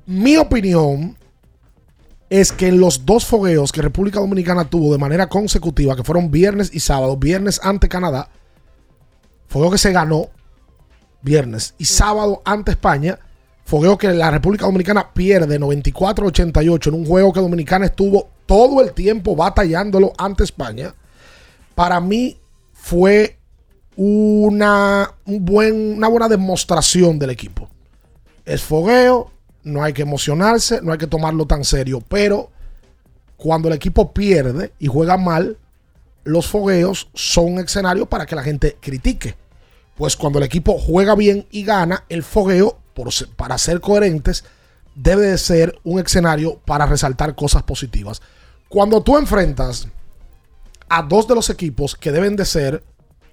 Mi 0.06 0.36
opinión 0.36 1.16
es 2.28 2.52
que 2.52 2.68
en 2.68 2.80
los 2.80 3.04
dos 3.06 3.26
fogueos 3.26 3.72
que 3.72 3.82
República 3.82 4.20
Dominicana 4.20 4.64
tuvo 4.64 4.92
de 4.92 4.98
manera 4.98 5.28
consecutiva, 5.28 5.96
que 5.96 6.04
fueron 6.04 6.30
viernes 6.30 6.70
y 6.72 6.80
sábado, 6.80 7.16
viernes 7.16 7.60
ante 7.62 7.88
Canadá, 7.88 8.28
fogueo 9.48 9.70
que 9.70 9.78
se 9.78 9.92
ganó 9.92 10.30
viernes 11.22 11.74
y 11.78 11.84
sábado 11.84 12.42
ante 12.44 12.72
España, 12.72 13.18
Fogueo 13.70 13.96
que 13.96 14.08
la 14.08 14.32
República 14.32 14.66
Dominicana 14.66 15.12
pierde 15.14 15.60
94-88 15.60 16.88
en 16.88 16.94
un 16.94 17.06
juego 17.06 17.32
que 17.32 17.38
Dominicana 17.38 17.86
estuvo 17.86 18.28
todo 18.44 18.80
el 18.80 18.92
tiempo 18.94 19.36
batallándolo 19.36 20.12
ante 20.18 20.42
España. 20.42 20.92
Para 21.76 22.00
mí 22.00 22.36
fue 22.72 23.38
una, 23.96 25.14
un 25.26 25.44
buen, 25.44 25.96
una 25.96 26.08
buena 26.08 26.28
demostración 26.28 27.18
del 27.18 27.30
equipo. 27.30 27.68
Es 28.44 28.62
fogueo, 28.62 29.30
no 29.62 29.82
hay 29.82 29.92
que 29.92 30.02
emocionarse, 30.02 30.80
no 30.82 30.92
hay 30.92 30.98
que 30.98 31.06
tomarlo 31.06 31.46
tan 31.46 31.64
serio, 31.64 32.02
pero 32.08 32.50
cuando 33.36 33.68
el 33.68 33.74
equipo 33.74 34.12
pierde 34.12 34.72
y 34.78 34.86
juega 34.86 35.16
mal, 35.16 35.56
los 36.24 36.46
fogueos 36.46 37.08
son 37.14 37.54
un 37.54 37.58
escenario 37.60 38.06
para 38.06 38.26
que 38.26 38.36
la 38.36 38.42
gente 38.42 38.76
critique. 38.80 39.36
Pues 39.96 40.16
cuando 40.16 40.38
el 40.38 40.44
equipo 40.44 40.78
juega 40.78 41.14
bien 41.14 41.46
y 41.50 41.64
gana, 41.64 42.04
el 42.08 42.22
fogueo, 42.22 42.78
por 42.94 43.08
para 43.36 43.58
ser 43.58 43.80
coherentes, 43.80 44.44
debe 44.94 45.26
de 45.26 45.38
ser 45.38 45.78
un 45.84 46.00
escenario 46.00 46.58
para 46.64 46.86
resaltar 46.86 47.34
cosas 47.34 47.62
positivas. 47.62 48.20
Cuando 48.68 49.02
tú 49.02 49.16
enfrentas 49.16 49.88
a 50.88 51.02
dos 51.02 51.26
de 51.26 51.34
los 51.34 51.50
equipos 51.50 51.94
que 51.94 52.12
deben 52.12 52.36
de 52.36 52.44
ser 52.44 52.82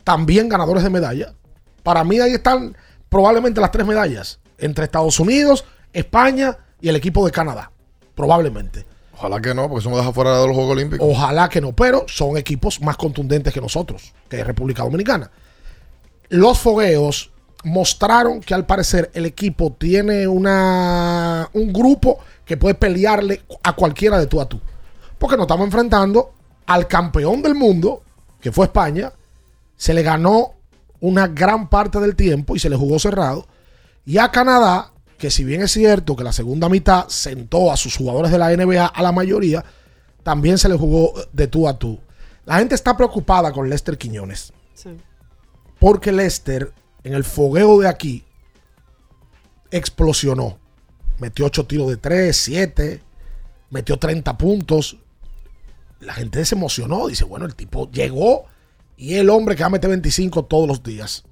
también 0.08 0.48
ganadores 0.48 0.84
de 0.84 0.90
medalla, 0.90 1.34
para 1.84 2.06
mí 2.06 2.18
ahí 2.18 2.32
están 2.32 2.78
probablemente 3.10 3.60
las 3.60 3.72
tres 3.72 3.86
medallas, 3.86 4.40
entre 4.58 4.86
Estados 4.86 5.20
Unidos, 5.20 5.66
España 5.92 6.58
y 6.80 6.88
el 6.88 6.96
equipo 6.96 7.26
de 7.26 7.32
Canadá, 7.34 7.74
probablemente. 8.16 8.86
Ojalá 9.18 9.42
que 9.42 9.54
no, 9.54 9.68
porque 9.68 9.82
eso 9.82 9.90
me 9.90 9.98
deja 9.98 10.14
fuera 10.14 10.40
de 10.40 10.48
los 10.48 10.56
Juegos 10.56 10.72
Olímpicos. 10.72 11.06
Ojalá 11.12 11.50
que 11.50 11.60
no, 11.60 11.76
pero 11.76 12.06
son 12.08 12.38
equipos 12.38 12.80
más 12.80 12.96
contundentes 12.96 13.54
que 13.54 13.60
nosotros, 13.60 14.14
que 14.30 14.40
es 14.40 14.48
República 14.48 14.82
Dominicana. 14.82 15.30
Los 16.30 16.58
fogueos 16.58 17.32
mostraron 17.66 18.40
que 18.40 18.54
al 18.54 18.66
parecer 18.66 19.12
el 19.14 19.26
equipo 19.26 19.76
tiene 19.78 20.26
una, 20.26 21.50
un 21.52 21.74
grupo 21.74 22.20
que 22.46 22.56
puede 22.56 22.76
pelearle 22.76 23.42
a 23.62 23.74
cualquiera 23.74 24.18
de 24.18 24.28
tú 24.28 24.40
a 24.40 24.48
tú. 24.48 24.62
Porque 25.18 25.36
nos 25.36 25.48
estamos 25.48 25.66
enfrentando 25.66 26.32
al 26.66 26.88
campeón 26.88 27.42
del 27.42 27.56
mundo, 27.56 28.04
que 28.40 28.54
fue 28.54 28.68
España. 28.68 29.12
Se 29.78 29.94
le 29.94 30.04
ganó 30.04 30.56
una 31.00 31.28
gran 31.28 31.70
parte 31.70 32.00
del 32.00 32.16
tiempo 32.16 32.56
y 32.56 32.60
se 32.60 32.70
le 32.70 32.76
jugó 32.76 33.00
cerrado. 33.00 33.48
Y 34.06 34.18
a 34.18 34.32
Canadá, 34.32 34.92
que 35.18 35.32
si 35.32 35.44
bien 35.44 35.62
es 35.62 35.72
cierto 35.72 36.16
que 36.16 36.24
la 36.24 36.34
segunda 36.34 36.70
mitad 36.70 37.08
sentó 37.08 37.72
a 37.72 37.78
sus 37.78 37.96
jugadores 37.96 38.32
de 38.32 38.38
la 38.38 38.56
NBA 38.56 38.86
a 38.86 39.02
la 39.04 39.12
mayoría, 39.12 39.64
también 40.24 40.58
se 40.58 40.70
le 40.70 40.76
jugó 40.76 41.14
de 41.32 41.48
tú 41.48 41.68
a 41.68 41.78
tú. 41.78 42.00
La 42.46 42.58
gente 42.58 42.76
está 42.76 42.98
preocupada 42.98 43.52
con 43.52 43.70
Lester 43.70 43.98
Quiñones. 43.98 44.54
Sí. 44.74 44.98
Porque 45.80 46.12
Lester, 46.12 46.74
en 47.04 47.14
el 47.14 47.24
fogueo 47.24 47.80
de 47.80 47.88
aquí, 47.88 48.24
explosionó. 49.72 50.58
Metió 51.20 51.46
8 51.46 51.66
tiros 51.66 51.90
de 51.90 51.98
3, 51.98 52.36
7, 52.36 53.02
metió 53.70 53.98
30 53.98 54.38
puntos. 54.38 54.98
La 56.00 56.14
gente 56.14 56.44
se 56.46 56.56
emocionó. 56.56 57.08
Dice, 57.08 57.26
bueno, 57.26 57.46
el 57.46 57.56
tipo 57.56 57.90
llegó 57.92 58.46
y 58.98 59.16
el 59.16 59.30
hombre 59.30 59.56
que 59.56 59.64
va 59.64 59.68
a 59.68 59.72
meter 59.72 59.90
25 59.90 60.46
todos 60.46 60.68
los 60.68 60.84
días. 60.84 61.24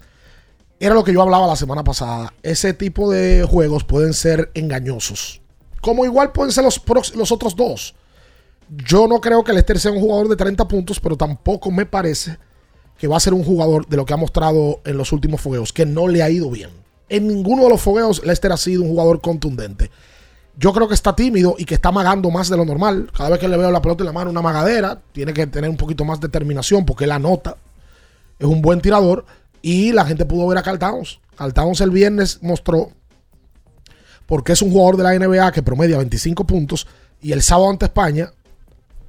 Era 0.79 0.93
lo 0.93 1.03
que 1.03 1.13
yo 1.13 1.21
hablaba 1.21 1.47
la 1.47 1.55
semana 1.55 1.83
pasada. 1.83 2.33
Ese 2.43 2.73
tipo 2.73 3.11
de 3.11 3.43
juegos 3.49 3.83
pueden 3.83 4.13
ser 4.13 4.51
engañosos. 4.53 5.41
Como 5.81 6.05
igual 6.05 6.31
pueden 6.31 6.51
ser 6.51 6.63
los, 6.63 6.81
los 7.15 7.31
otros 7.31 7.55
dos. 7.55 7.95
Yo 8.69 9.07
no 9.07 9.21
creo 9.21 9.43
que 9.43 9.53
Lester 9.53 9.79
sea 9.79 9.91
un 9.91 9.99
jugador 9.99 10.27
de 10.27 10.35
30 10.35 10.67
puntos, 10.67 10.99
pero 10.99 11.15
tampoco 11.15 11.71
me 11.71 11.85
parece 11.85 12.37
que 12.97 13.07
va 13.07 13.17
a 13.17 13.21
ser 13.21 13.33
un 13.33 13.43
jugador 13.43 13.87
de 13.87 13.97
lo 13.97 14.05
que 14.05 14.13
ha 14.13 14.17
mostrado 14.17 14.81
en 14.85 14.97
los 14.97 15.11
últimos 15.11 15.41
fogueos, 15.41 15.73
que 15.73 15.85
no 15.85 16.07
le 16.07 16.23
ha 16.23 16.29
ido 16.29 16.49
bien. 16.49 16.69
En 17.09 17.27
ninguno 17.27 17.63
de 17.63 17.69
los 17.69 17.81
fogueos 17.81 18.25
Lester 18.25 18.51
ha 18.51 18.57
sido 18.57 18.83
un 18.83 18.89
jugador 18.89 19.21
contundente. 19.21 19.91
Yo 20.57 20.71
creo 20.73 20.87
que 20.87 20.93
está 20.93 21.15
tímido 21.15 21.55
y 21.57 21.65
que 21.65 21.75
está 21.75 21.91
magando 21.91 22.29
más 22.31 22.47
de 22.49 22.55
lo 22.57 22.63
normal. 22.65 23.09
Cada 23.15 23.29
vez 23.31 23.39
que 23.39 23.47
le 23.47 23.57
veo 23.57 23.71
la 23.71 23.81
pelota 23.81 24.03
en 24.03 24.07
la 24.07 24.13
mano, 24.13 24.29
una 24.29 24.41
magadera, 24.41 25.01
tiene 25.11 25.33
que 25.33 25.47
tener 25.47 25.69
un 25.69 25.75
poquito 25.77 26.05
más 26.05 26.19
de 26.21 26.27
determinación 26.27 26.85
porque 26.85 27.03
él 27.03 27.11
anota. 27.11 27.57
Es 28.39 28.47
un 28.47 28.61
buen 28.61 28.79
tirador 28.81 29.25
y 29.61 29.91
la 29.91 30.05
gente 30.05 30.25
pudo 30.25 30.47
ver 30.47 30.57
a 30.57 30.63
Carl 30.63 30.79
Towns. 30.79 31.19
Carl 31.37 31.53
Towns 31.53 31.81
el 31.81 31.89
viernes 31.89 32.39
mostró 32.41 32.91
porque 34.25 34.53
es 34.53 34.61
un 34.61 34.71
jugador 34.71 34.97
de 34.97 35.03
la 35.03 35.13
NBA 35.27 35.51
que 35.51 35.61
promedia 35.61 35.97
25 35.97 36.45
puntos 36.45 36.87
y 37.21 37.31
el 37.31 37.41
sábado 37.41 37.69
ante 37.69 37.85
España 37.85 38.31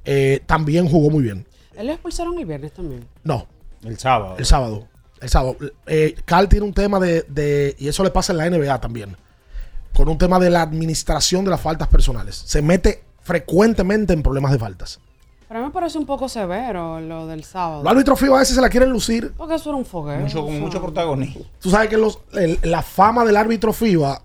eh, 0.05 0.41
también 0.45 0.87
jugó 0.89 1.09
muy 1.09 1.23
bien. 1.23 1.45
Él 1.75 1.87
lo 1.87 1.93
expulsaron 1.93 2.37
el 2.39 2.45
viernes 2.45 2.73
también. 2.73 3.05
No, 3.23 3.47
El 3.83 3.97
sábado. 3.97 4.35
el 4.37 4.45
sábado. 4.45 4.87
El 5.21 5.29
sábado. 5.29 5.57
Eh, 5.87 6.15
Carl 6.25 6.47
tiene 6.47 6.65
un 6.65 6.73
tema 6.73 6.99
de, 6.99 7.23
de- 7.23 7.75
Y 7.79 7.87
eso 7.87 8.03
le 8.03 8.09
pasa 8.11 8.33
en 8.33 8.37
la 8.37 8.49
NBA 8.49 8.79
también. 8.81 9.15
Con 9.97 10.09
un 10.09 10.17
tema 10.19 10.37
de 10.37 10.51
la 10.51 10.61
administración 10.61 11.43
de 11.43 11.49
las 11.49 11.59
faltas 11.59 11.87
personales. 11.87 12.35
Se 12.45 12.61
mete 12.61 13.03
frecuentemente 13.23 14.13
en 14.13 14.21
problemas 14.21 14.51
de 14.51 14.59
faltas. 14.59 14.99
Pero 15.47 15.59
a 15.59 15.63
mí 15.63 15.67
me 15.69 15.73
parece 15.73 15.97
un 15.97 16.05
poco 16.05 16.29
severo 16.29 16.99
lo 16.99 17.25
del 17.25 17.43
sábado. 17.43 17.81
Los 17.81 17.91
árbitros 17.91 18.19
FIBA 18.19 18.35
a 18.35 18.39
veces 18.41 18.53
se 18.55 18.61
la 18.61 18.69
quieren 18.69 18.91
lucir. 18.91 19.33
Porque 19.35 19.55
eso 19.55 19.69
era 19.71 19.77
un 19.77 19.85
fogueo. 19.85 20.19
Mucho, 20.19 20.43
con 20.45 20.59
mucho 20.59 20.79
protagonismo. 20.79 21.45
Tú 21.59 21.71
sabes 21.71 21.89
que 21.89 21.97
los, 21.97 22.19
el- 22.33 22.59
la 22.61 22.83
fama 22.83 23.25
del 23.25 23.37
árbitro 23.37 23.73
FIBA, 23.73 24.21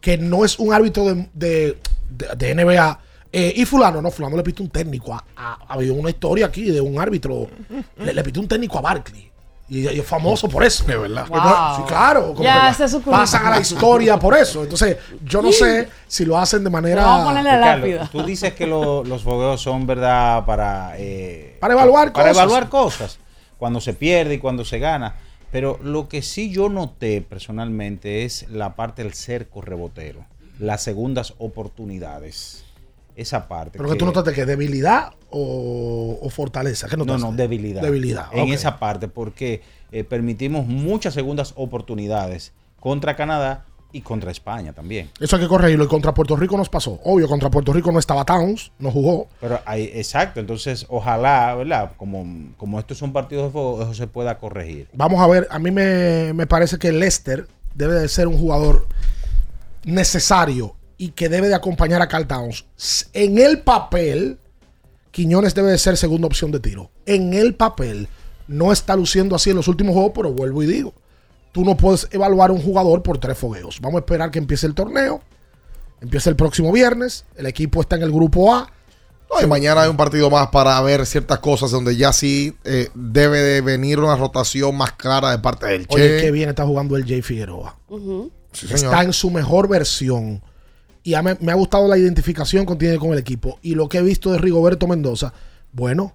que 0.00 0.16
no 0.16 0.44
es 0.44 0.58
un 0.60 0.72
árbitro 0.72 1.06
de, 1.06 1.28
de- 1.34 1.78
de- 2.10 2.36
de 2.36 2.54
NBA, 2.54 3.00
eh, 3.32 3.52
y 3.56 3.64
fulano, 3.64 4.00
no, 4.00 4.10
fulano 4.12 4.36
le 4.36 4.44
pide 4.44 4.62
un 4.62 4.70
técnico. 4.70 5.12
Ha 5.36 5.58
habido 5.68 5.94
una 5.94 6.10
historia 6.10 6.46
aquí 6.46 6.70
de 6.70 6.80
un 6.80 7.00
árbitro, 7.00 7.48
le, 7.96 8.14
le 8.14 8.22
un 8.38 8.46
técnico 8.48 8.78
a 8.78 8.82
Barkley. 8.82 9.27
Y, 9.70 9.80
y 9.88 9.98
es 10.00 10.06
famoso 10.06 10.48
por 10.48 10.64
eso. 10.64 10.84
De 10.84 10.96
verdad. 10.96 11.26
Sí, 11.76 11.82
claro. 11.86 12.28
como 12.32 12.42
Ya, 12.42 12.62
que 12.62 12.68
ese 12.70 12.84
es 12.84 12.90
su 12.90 13.02
culpa. 13.02 13.18
pasan 13.20 13.46
a 13.46 13.50
la 13.50 13.60
historia 13.60 14.18
por 14.18 14.36
eso. 14.36 14.62
Entonces, 14.62 14.96
yo 15.24 15.42
no 15.42 15.52
sé 15.52 15.88
si 16.06 16.24
lo 16.24 16.38
hacen 16.38 16.64
de 16.64 16.70
manera. 16.70 17.04
Vamos 17.04 17.20
a 17.22 17.28
ponerle 17.28 17.50
la 17.50 17.76
lápida. 17.76 18.08
tú 18.10 18.22
dices 18.22 18.54
que 18.54 18.66
lo- 18.66 19.04
los 19.04 19.22
fogueos 19.22 19.60
son 19.60 19.86
verdad 19.86 20.44
para 20.46 20.92
eh, 20.96 21.56
Para 21.60 21.74
evaluar 21.74 22.12
para 22.12 22.30
cosas. 22.30 22.36
evaluar 22.42 22.68
cosas 22.70 23.18
cuando 23.58 23.80
se 23.80 23.92
pierde 23.92 24.34
y 24.34 24.38
cuando 24.38 24.64
se 24.64 24.78
gana 24.78 25.16
pero 25.50 25.78
lo 25.82 26.08
que 26.08 26.20
sí 26.22 26.50
yo 26.50 26.68
noté 26.68 27.22
personalmente 27.22 28.24
es 28.24 28.46
la 28.50 28.74
parte 28.76 29.02
del 29.02 29.14
cerco 29.14 29.62
rebotero 29.62 30.24
las 30.58 30.82
segundas 30.82 31.32
oportunidades 31.38 32.64
esa 33.18 33.48
parte 33.48 33.76
Pero 33.76 33.90
que 33.90 33.96
tú 33.96 34.06
notaste 34.06 34.32
que 34.32 34.46
debilidad 34.46 35.12
o, 35.30 36.18
o 36.22 36.30
fortaleza. 36.30 36.88
¿Qué 36.88 36.96
no, 36.96 37.04
no, 37.04 37.32
debilidad. 37.32 37.82
Debilidad. 37.82 38.28
En 38.32 38.48
esa 38.52 38.78
parte, 38.78 39.08
porque 39.08 39.62
eh, 39.90 40.04
permitimos 40.04 40.66
muchas 40.66 41.14
segundas 41.14 41.52
oportunidades 41.56 42.52
contra 42.78 43.16
Canadá 43.16 43.64
y 43.90 44.02
contra 44.02 44.30
España 44.30 44.72
también. 44.72 45.10
Eso 45.18 45.36
hay 45.36 45.42
que 45.42 45.48
corregirlo. 45.48 45.84
Y 45.84 45.88
contra 45.88 46.14
Puerto 46.14 46.36
Rico 46.36 46.56
nos 46.56 46.68
pasó. 46.68 47.00
Obvio, 47.04 47.26
contra 47.26 47.50
Puerto 47.50 47.72
Rico 47.72 47.90
no 47.90 47.98
estaba 47.98 48.24
Towns, 48.24 48.70
no 48.78 48.92
jugó. 48.92 49.26
Pero 49.40 49.60
hay, 49.64 49.90
exacto, 49.94 50.38
entonces 50.40 50.86
ojalá, 50.88 51.54
¿verdad? 51.56 51.92
Como, 51.96 52.52
como 52.56 52.78
estos 52.78 52.98
son 52.98 53.12
partidos 53.12 53.46
de 53.46 53.50
fuego, 53.50 53.82
eso 53.82 53.94
se 53.94 54.06
pueda 54.06 54.38
corregir. 54.38 54.88
Vamos 54.92 55.20
a 55.20 55.26
ver, 55.26 55.48
a 55.50 55.58
mí 55.58 55.70
me, 55.70 56.32
me 56.34 56.46
parece 56.46 56.78
que 56.78 56.92
Lester 56.92 57.48
debe 57.74 57.94
de 57.94 58.08
ser 58.08 58.28
un 58.28 58.38
jugador 58.38 58.86
necesario 59.84 60.76
y 60.98 61.10
que 61.10 61.28
debe 61.28 61.48
de 61.48 61.54
acompañar 61.54 62.02
a 62.02 62.08
Carl 62.08 62.26
Towns. 62.26 62.66
En 63.12 63.38
el 63.38 63.60
papel, 63.60 64.38
Quiñones 65.12 65.54
debe 65.54 65.70
de 65.70 65.78
ser 65.78 65.96
segunda 65.96 66.26
opción 66.26 66.50
de 66.50 66.60
tiro. 66.60 66.90
En 67.06 67.32
el 67.32 67.54
papel, 67.54 68.08
no 68.48 68.72
está 68.72 68.96
luciendo 68.96 69.36
así 69.36 69.50
en 69.50 69.56
los 69.56 69.68
últimos 69.68 69.94
juegos, 69.94 70.12
pero 70.14 70.32
vuelvo 70.32 70.62
y 70.62 70.66
digo, 70.66 70.92
tú 71.52 71.64
no 71.64 71.76
puedes 71.76 72.08
evaluar 72.10 72.50
un 72.50 72.60
jugador 72.60 73.02
por 73.02 73.18
tres 73.18 73.38
fogueos. 73.38 73.80
Vamos 73.80 73.98
a 73.98 74.00
esperar 74.00 74.30
que 74.30 74.38
empiece 74.38 74.66
el 74.66 74.74
torneo. 74.74 75.22
Empieza 76.00 76.30
el 76.30 76.36
próximo 76.36 76.72
viernes. 76.72 77.24
El 77.36 77.46
equipo 77.46 77.80
está 77.80 77.96
en 77.96 78.02
el 78.02 78.12
grupo 78.12 78.54
A. 78.54 78.70
No, 79.30 79.42
y 79.42 79.46
mañana 79.46 79.82
hay 79.82 79.90
un 79.90 79.96
partido 79.96 80.30
más 80.30 80.48
para 80.48 80.80
ver 80.80 81.04
ciertas 81.04 81.38
cosas 81.40 81.70
donde 81.70 81.96
ya 81.96 82.12
sí 82.12 82.56
eh, 82.64 82.88
debe 82.94 83.42
de 83.42 83.60
venir 83.60 83.98
una 84.00 84.16
rotación 84.16 84.74
más 84.76 84.92
clara 84.92 85.30
de 85.30 85.38
parte 85.38 85.66
del 85.66 85.86
Che. 85.86 85.94
Oye, 85.94 86.20
qué 86.20 86.30
bien 86.30 86.48
está 86.48 86.64
jugando 86.64 86.96
el 86.96 87.06
Jay 87.06 87.20
Figueroa. 87.20 87.76
Sí, 88.52 88.66
está 88.72 89.02
en 89.02 89.12
su 89.12 89.30
mejor 89.30 89.68
versión. 89.68 90.42
Y 91.16 91.22
me, 91.22 91.36
me 91.40 91.52
ha 91.52 91.54
gustado 91.54 91.88
la 91.88 91.96
identificación 91.96 92.66
que 92.66 92.76
tiene 92.76 92.98
con 92.98 93.12
el 93.12 93.18
equipo. 93.18 93.58
Y 93.62 93.74
lo 93.74 93.88
que 93.88 93.98
he 93.98 94.02
visto 94.02 94.30
de 94.30 94.38
Rigoberto 94.38 94.86
Mendoza, 94.86 95.32
bueno, 95.72 96.12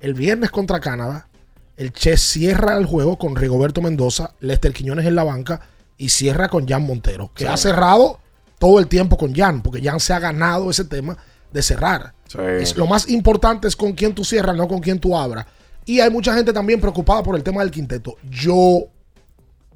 el 0.00 0.14
viernes 0.14 0.50
contra 0.50 0.80
Canadá, 0.80 1.28
el 1.76 1.92
Che 1.92 2.16
cierra 2.16 2.76
el 2.78 2.86
juego 2.86 3.18
con 3.18 3.36
Rigoberto 3.36 3.82
Mendoza, 3.82 4.32
Lester 4.40 4.72
Quiñones 4.72 5.06
en 5.06 5.14
la 5.14 5.24
banca 5.24 5.60
y 5.98 6.08
cierra 6.08 6.48
con 6.48 6.66
Jan 6.66 6.82
Montero, 6.86 7.30
que 7.34 7.44
Sí. 7.44 7.50
ha 7.50 7.56
cerrado 7.56 8.18
todo 8.58 8.78
el 8.78 8.86
tiempo 8.86 9.16
con 9.18 9.34
Jan, 9.34 9.62
porque 9.62 9.82
Jan 9.82 10.00
se 10.00 10.12
ha 10.14 10.18
ganado 10.18 10.70
ese 10.70 10.84
tema 10.84 11.16
de 11.52 11.62
cerrar. 11.62 12.14
Es, 12.60 12.76
lo 12.76 12.86
más 12.86 13.08
importante 13.08 13.66
es 13.68 13.74
con 13.76 13.92
quién 13.92 14.14
tú 14.14 14.24
cierras, 14.24 14.56
no 14.56 14.68
con 14.68 14.80
quién 14.80 14.98
tú 15.00 15.16
abras. 15.16 15.46
Y 15.84 16.00
hay 16.00 16.10
mucha 16.10 16.34
gente 16.34 16.52
también 16.52 16.80
preocupada 16.80 17.22
por 17.22 17.36
el 17.36 17.42
tema 17.42 17.60
del 17.62 17.70
quinteto. 17.70 18.16
Yo, 18.30 18.84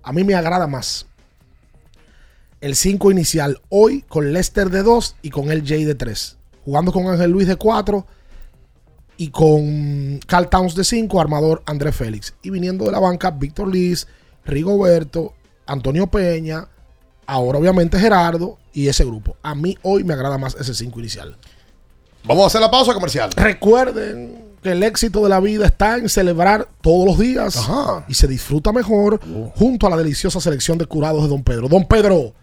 a 0.03 0.13
mí 0.13 0.23
me 0.25 0.35
agrada 0.35 0.67
más 0.67 1.07
el 2.65 2.77
5 2.77 3.11
inicial 3.11 3.61
hoy 3.69 4.03
con 4.09 4.33
Lester 4.33 4.71
de 4.71 4.83
2 4.83 5.17
y 5.21 5.29
con 5.29 5.51
el 5.51 5.67
Jay 5.67 5.85
de 5.85 5.95
3. 5.95 6.39
Jugando 6.65 6.93
con 6.93 7.07
Ángel 7.07 7.31
Luis 7.31 7.47
de 7.47 7.57
4 7.57 8.07
y 9.19 9.29
con 9.29 10.19
Carl 10.27 10.49
Towns 10.49 10.75
de 10.75 10.83
5, 10.83 11.21
armador 11.21 11.63
André 11.67 11.93
Félix. 11.93 12.33
Y 12.43 12.49
viniendo 12.49 12.87
de 12.87 12.93
la 12.93 13.01
banca, 13.01 13.31
Víctor 13.31 13.69
Liz, 13.69 14.07
Rigoberto, 14.47 15.35
Antonio 15.67 16.07
Peña, 16.07 16.69
Ahora, 17.27 17.59
obviamente, 17.59 17.99
Gerardo 17.99 18.59
y 18.73 18.89
ese 18.89 19.05
grupo. 19.05 19.37
A 19.43 19.55
mí 19.55 19.79
hoy 19.83 20.05
me 20.05 20.13
agrada 20.13 20.37
más 20.37 20.55
ese 20.61 20.75
5 20.75 21.01
inicial. 21.01 21.37
Vamos 22.25 22.45
a 22.45 22.47
hacer 22.49 22.61
la 22.61 22.71
pausa 22.71 22.93
comercial. 22.93 23.31
Recuerden 23.35 24.55
que 24.63 24.73
el 24.73 24.83
éxito 24.83 25.23
de 25.23 25.31
la 25.31 25.41
vida 25.41 25.67
está 25.67 25.97
en 25.97 26.09
celebrar 26.09 26.69
todos 26.83 27.07
los 27.07 27.19
días 27.19 27.59
y 28.09 28.15
se 28.15 28.27
disfruta 28.27 28.73
mejor 28.73 29.21
junto 29.55 29.87
a 29.87 29.91
la 29.91 29.97
deliciosa 29.97 30.39
selección 30.41 30.77
de 30.77 30.87
curados 30.87 31.23
de 31.23 31.29
Don 31.29 31.43
Pedro. 31.43 31.69
Don 31.69 31.87
Pedro 31.87 32.35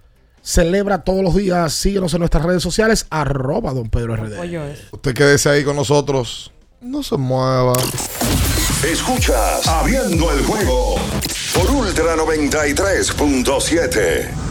celebra 0.42 1.04
todos 1.04 1.24
los 1.24 1.36
días. 1.36 1.74
Síguenos 1.74 2.14
en 2.14 2.20
nuestras 2.20 2.44
redes 2.44 2.64
sociales, 2.64 3.06
arroba 3.10 3.74
Don 3.74 3.90
Pedro 3.90 4.16
RD. 4.16 4.40
Usted 4.92 5.14
quédese 5.14 5.50
ahí 5.50 5.64
con 5.64 5.76
nosotros. 5.76 6.52
No 6.82 7.04
se 7.04 7.18
mueva. 7.18 7.74
Escuchas 8.84 9.68
Abriendo 9.68 10.32
el 10.32 10.44
juego 10.44 10.96
por 11.54 11.70
Ultra 11.70 12.16
93.7. 12.16 14.51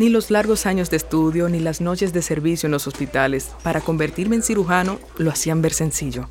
Ni 0.00 0.08
los 0.08 0.30
largos 0.30 0.64
años 0.64 0.88
de 0.88 0.96
estudio 0.96 1.50
ni 1.50 1.60
las 1.60 1.82
noches 1.82 2.14
de 2.14 2.22
servicio 2.22 2.66
en 2.66 2.70
los 2.70 2.86
hospitales 2.86 3.50
para 3.62 3.82
convertirme 3.82 4.34
en 4.34 4.42
cirujano 4.42 4.98
lo 5.18 5.30
hacían 5.30 5.60
ver 5.60 5.74
sencillo. 5.74 6.30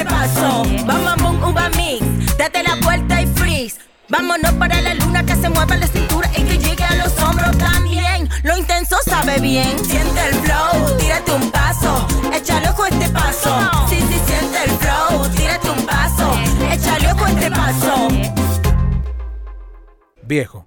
a 0.00 0.04
paso, 0.04 0.62
bum, 0.64 1.04
bum, 1.04 1.16
bum, 1.22 1.50
uva 1.50 1.68
mix. 1.70 2.36
Date 2.36 2.62
la 2.62 2.76
vuelta 2.82 3.22
y 3.22 3.26
freeze. 3.26 3.78
Vámonos 4.08 4.52
para 4.54 4.80
la 4.80 4.94
luna 4.94 5.24
que 5.24 5.34
se 5.36 5.48
mueva 5.48 5.76
la 5.76 5.86
cintura 5.86 6.28
y 6.36 6.42
que 6.42 6.58
llegue 6.58 6.84
a 6.84 6.94
los 6.96 7.16
hombros 7.20 7.56
también. 7.58 8.28
Lo 8.42 8.56
intenso 8.56 8.96
sabe 9.04 9.38
bien, 9.40 9.78
siente 9.84 10.20
el 10.28 10.34
flow, 10.34 10.96
tírate 10.98 11.32
un 11.32 11.50
paso, 11.50 12.06
échale 12.32 12.68
ojo 12.70 12.84
a 12.84 12.88
este 12.88 13.08
paso. 13.10 13.70
Sí, 13.88 13.96
sí, 14.00 14.20
siente 14.26 14.64
el 14.64 14.70
flow, 14.78 15.28
tírate 15.36 15.70
un 15.70 15.86
paso, 15.86 16.32
échale 16.72 17.12
ojo 17.12 17.24
a 17.24 17.30
este 17.30 17.50
paso. 17.50 18.08
Viejo, 20.22 20.66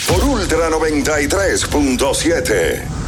por 0.11 0.23
Ultra 0.25 0.69
93.7. 0.69 3.00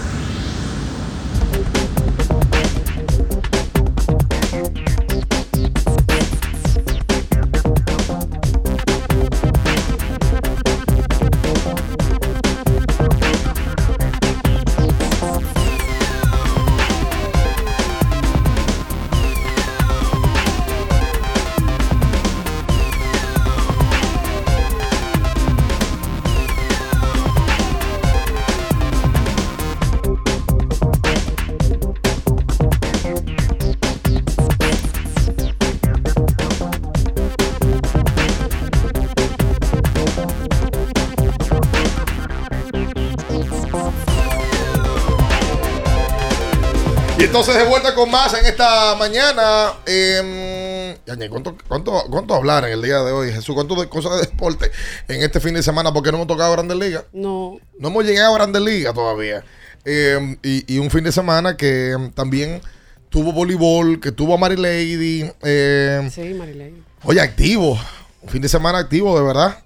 entonces 47.34 47.58
de 47.58 47.64
vuelta 47.68 47.96
con 47.96 48.12
más 48.12 48.32
en 48.36 48.46
esta 48.46 48.94
mañana. 48.96 49.74
Eh, 49.88 50.96
¿cuánto, 51.32 51.58
cuánto, 51.68 52.04
¿Cuánto 52.12 52.36
hablar 52.36 52.64
en 52.66 52.74
el 52.74 52.82
día 52.84 53.00
de 53.00 53.12
hoy, 53.12 53.32
Jesús? 53.32 53.56
¿Cuánto 53.56 53.74
de 53.74 53.90
cosas 53.90 54.18
de 54.18 54.28
deporte 54.28 54.70
en 55.08 55.24
este 55.24 55.40
fin 55.40 55.56
de 55.56 55.64
semana? 55.64 55.92
Porque 55.92 56.12
no 56.12 56.18
hemos 56.18 56.28
tocado 56.28 56.52
Grandes 56.52 56.78
Ligas. 56.78 57.06
No. 57.12 57.58
No 57.80 57.88
hemos 57.88 58.04
llegado 58.06 58.36
a 58.36 58.38
Grandes 58.38 58.62
Ligas 58.62 58.94
todavía. 58.94 59.44
Eh, 59.84 60.38
y, 60.44 60.76
y 60.76 60.78
un 60.78 60.92
fin 60.92 61.04
de 61.04 61.12
semana 61.12 61.58
que 61.58 61.98
también 62.14 62.62
tuvo 63.10 63.34
voleibol, 63.34 64.00
que 64.00 64.12
tuvo 64.12 64.36
a 64.36 64.38
Mary 64.38 64.56
Lady. 64.56 65.28
eh, 65.42 66.08
Sí, 66.14 66.36
Marilei. 66.36 66.84
Oye, 67.04 67.20
activo. 67.20 67.80
Un 68.22 68.30
fin 68.30 68.44
de 68.44 68.48
semana 68.48 68.78
activo, 68.78 69.18
de 69.20 69.26
verdad. 69.26 69.58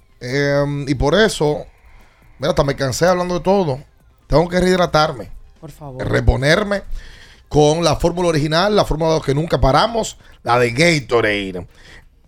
Y 0.88 0.96
por 0.96 1.16
eso, 1.16 1.66
mira, 2.40 2.52
hasta 2.52 2.64
me 2.64 2.78
cansé 2.78 3.08
hablando 3.08 3.34
de 3.36 3.42
todo. 3.42 3.84
Tengo 4.28 4.48
que 4.48 4.58
rehidratarme, 4.58 5.30
Por 5.60 5.72
favor. 5.72 6.08
reponerme 6.10 6.84
con 7.50 7.84
la 7.84 7.96
fórmula 7.96 8.30
original, 8.30 8.76
la 8.76 8.86
fórmula 8.86 9.12
de 9.12 9.18
los 9.18 9.26
que 9.26 9.36
nunca 9.36 9.60
paramos, 9.60 10.18
la 10.44 10.60
de 10.60 10.72
Gatorade. 10.72 11.68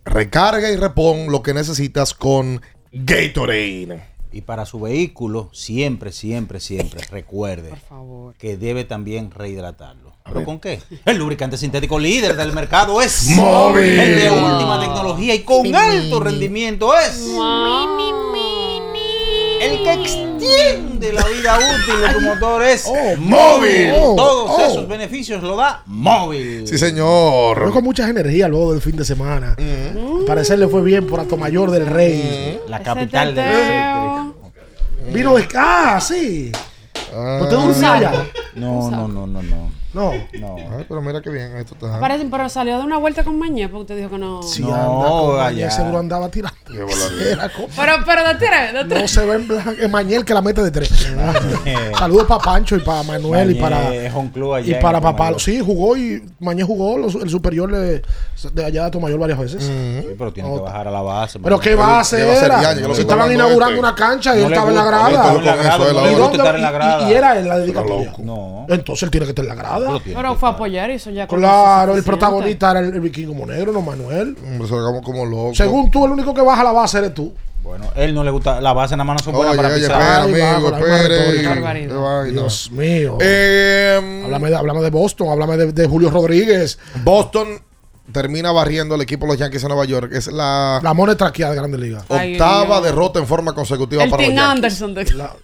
Recarga 0.06 0.70
y 0.70 0.76
repon 0.76 1.32
lo 1.32 1.44
que 1.44 1.54
necesitas 1.54 2.14
con 2.14 2.62
Gatorade. 2.92 4.04
Y 4.32 4.42
para 4.42 4.66
su 4.66 4.80
vehículo, 4.80 5.50
siempre, 5.54 6.12
siempre, 6.12 6.60
siempre, 6.60 7.02
recuerde 7.10 7.74
que 8.38 8.58
debe 8.58 8.84
también 8.84 9.32
rehidratarlo. 9.32 10.14
¿Pero 10.24 10.46
con 10.46 10.60
qué? 10.60 10.80
El 11.06 11.18
lubricante 11.18 11.58
sintético 11.58 11.98
líder 11.98 12.36
del 12.36 12.54
mercado 12.54 13.02
es 13.02 13.30
Móvil. 13.30 14.00
El 14.00 14.20
de 14.20 14.30
última 14.30 14.80
tecnología 14.80 15.34
y 15.34 15.40
con 15.40 15.74
alto 15.74 16.20
rendimiento 16.20 16.96
es 16.96 17.26
el 19.60 19.84
que 19.84 19.94
extiende 19.94 21.14
la 21.14 21.24
vida 21.26 21.58
útil 21.58 22.02
de 22.02 22.14
tu 22.14 22.22
motor 22.22 22.64
es 22.64 22.86
Móvil. 23.18 23.92
Todos 23.94 24.52
Oh. 24.52 24.66
esos 24.72 24.88
beneficios 24.88 25.42
lo 25.44 25.56
da 25.56 25.84
móvil. 25.86 26.68
Sí, 26.68 26.78
señor. 26.78 27.62
Fue 27.64 27.72
con 27.72 27.84
muchas 27.84 28.10
energías 28.10 28.50
luego 28.50 28.72
del 28.74 28.82
fin 28.82 28.96
de 28.96 29.06
semana. 29.06 29.56
Al 29.58 30.26
parecer 30.26 30.60
le 30.60 30.68
fue 30.68 30.82
bien 30.82 31.06
por 31.08 31.20
Mayor 31.38 31.72
del 31.72 31.86
Rey. 31.86 32.60
La 32.68 32.82
capital 32.82 33.36
del 33.36 34.34
Vino 35.14 35.36
de 35.36 35.48
ah, 35.56 36.00
sí. 36.02 36.52
¿Usted 37.42 37.56
durmió 37.58 37.92
allá? 37.92 38.12
No, 38.56 38.90
no, 38.92 39.08
no, 39.08 39.28
no, 39.28 39.42
no. 39.42 39.79
No. 39.94 40.14
No. 40.40 40.56
Ay, 40.78 40.86
pero 40.88 41.02
mira 41.02 41.22
qué 41.22 41.30
bien 41.32 41.56
esto 41.58 41.74
está. 41.74 42.00
Parece, 42.00 42.26
pero 42.30 42.48
salió 42.48 42.78
de 42.78 42.84
una 42.84 42.98
vuelta 42.98 43.24
con 43.24 43.40
Mañé 43.40 43.68
porque 43.70 43.82
usted 43.82 43.98
dijo 43.98 44.10
que 44.12 44.18
no. 44.20 44.44
Sí, 44.44 44.62
No, 44.62 44.74
anda 44.76 45.10
con. 45.10 45.38
Mañel, 45.38 45.72
seguro 45.72 46.00
andaba 46.00 46.30
tirando. 46.30 46.58
Pero, 46.68 47.94
pero 48.06 48.28
de 48.28 48.36
tres, 48.36 48.74
de 48.74 48.84
No 48.84 48.88
tres. 48.90 49.12
se 49.12 49.26
ve 49.26 49.36
en 49.36 49.48
blanco. 49.48 49.72
Es 49.72 49.90
Mañel 49.90 50.24
que 50.26 50.34
la 50.34 50.42
mete 50.42 50.62
de 50.64 50.72
tres. 50.72 50.90
Saludos 51.98 52.28
para 52.28 52.42
Pancho 52.44 52.76
y 52.76 52.80
para 52.82 53.04
Manuel 53.04 53.52
y 53.52 53.60
Mañé 53.60 54.10
para. 54.12 54.32
club 54.32 54.54
allá 54.54 54.78
Y 54.78 54.82
para 54.82 55.02
papá. 55.02 55.32
Sí, 55.40 55.60
jugó 55.60 55.98
y 55.98 56.24
Mañé 56.40 56.64
jugó 56.64 56.98
los- 56.98 57.16
el 57.16 57.30
superior 57.30 57.72
de, 57.72 58.02
de 58.54 58.66
allá 58.66 58.86
de 58.86 58.92
Tomayor 58.92 59.20
varias 59.20 59.40
veces. 59.40 59.64
Sí, 59.64 60.08
pero 60.18 60.32
tiene 60.32 60.54
que 60.54 60.60
bajar 60.62 60.88
a 60.88 60.92
la 60.92 61.02
base. 61.02 61.40
Pero 61.40 61.60
qué 61.60 61.76
base 61.76 62.22
era. 62.46 62.76
Si 62.94 63.02
estaban 63.02 63.32
inaugurando 63.32 63.80
una 63.80 63.96
cancha 63.96 64.36
y 64.36 64.44
él 64.44 64.52
estaba 64.54 64.70
en 64.70 64.76
la 64.76 64.86
grada. 64.86 65.34
¿Y 66.12 66.16
dónde? 66.16 66.40
Y- 66.40 67.10
Y 67.10 67.14
era 67.14 67.40
en 67.40 67.48
la 67.50 67.58
dedicatoria. 67.58 68.14
No. 68.20 68.66
Entonces 68.70 69.04
él 69.04 69.12
tiene 69.12 69.26
que 69.26 69.32
estar 69.32 69.46
en 69.46 69.50
la 69.50 69.56
grada. 69.56 69.79
Pero 70.04 70.36
fue 70.36 70.50
a 70.50 70.52
apoyar 70.54 70.90
y 70.90 70.94
eso 70.94 71.10
ya 71.12 71.28
con 71.28 71.40
Claro, 71.40 71.96
el 71.96 72.04
protagonista 72.04 72.72
era 72.72 72.80
el, 72.82 72.94
el 72.94 73.00
vikingo 73.02 73.34
monegro, 73.34 73.72
no 73.72 73.82
Manuel. 73.82 74.36
Hombre, 74.44 74.68
se 74.68 74.74
lo 74.74 74.80
hagamos 74.80 75.02
como 75.04 75.26
loco. 75.26 75.56
Según 75.56 75.90
tú, 75.92 76.06
el 76.06 76.12
único 76.12 76.34
que 76.34 76.42
baja 76.42 76.64
la 76.64 76.72
base 76.72 76.98
eres 77.00 77.14
tú. 77.14 77.34
Bueno, 77.62 77.86
él 77.96 78.14
no 78.16 78.24
le 78.24 78.32
gusta. 78.32 78.62
La 78.62 78.72
base 78.74 78.96
nada 78.96 79.04
más 79.04 79.22
no 79.22 79.24
son 79.26 79.34
buenas 79.34 79.52
Oye, 79.54 79.58
para 79.62 79.74
oye, 79.76 79.82
pisar. 79.84 80.02
espera, 80.30 80.50
Ay, 80.50 80.54
amigo, 80.56 80.70
espere. 80.70 82.32
Dios 82.32 82.72
mío. 82.72 83.18
Eh, 83.20 84.22
háblame, 84.24 84.50
de, 84.50 84.56
háblame 84.56 84.82
de 84.82 84.90
Boston, 84.90 85.28
háblame 85.30 85.58
de, 85.58 85.72
de 85.74 85.88
Julio 85.88 86.10
Rodríguez. 86.10 86.80
Boston 87.04 87.48
termina 88.12 88.52
barriendo 88.52 88.96
al 88.96 89.02
equipo 89.02 89.26
de 89.26 89.34
los 89.34 89.40
Yankees 89.40 89.62
de 89.62 89.68
Nueva 89.68 89.86
York. 89.86 90.12
Es 90.14 90.28
la 90.28 90.80
La 90.82 90.94
mona 90.94 91.16
traqueada 91.16 91.52
de 91.54 91.60
Grandes 91.60 91.80
Ligas. 91.82 92.04
Octava 92.08 92.82
derrota 92.82 93.20
en 93.20 93.28
forma 93.28 93.54
consecutiva 93.54 94.04
El 94.04 94.10
para 94.10 94.24
los 94.24 94.30
Tim 94.30 94.38
Yankees. 94.38 94.56
Anderson 94.56 94.94
de 94.96 95.06
La, 95.14 95.36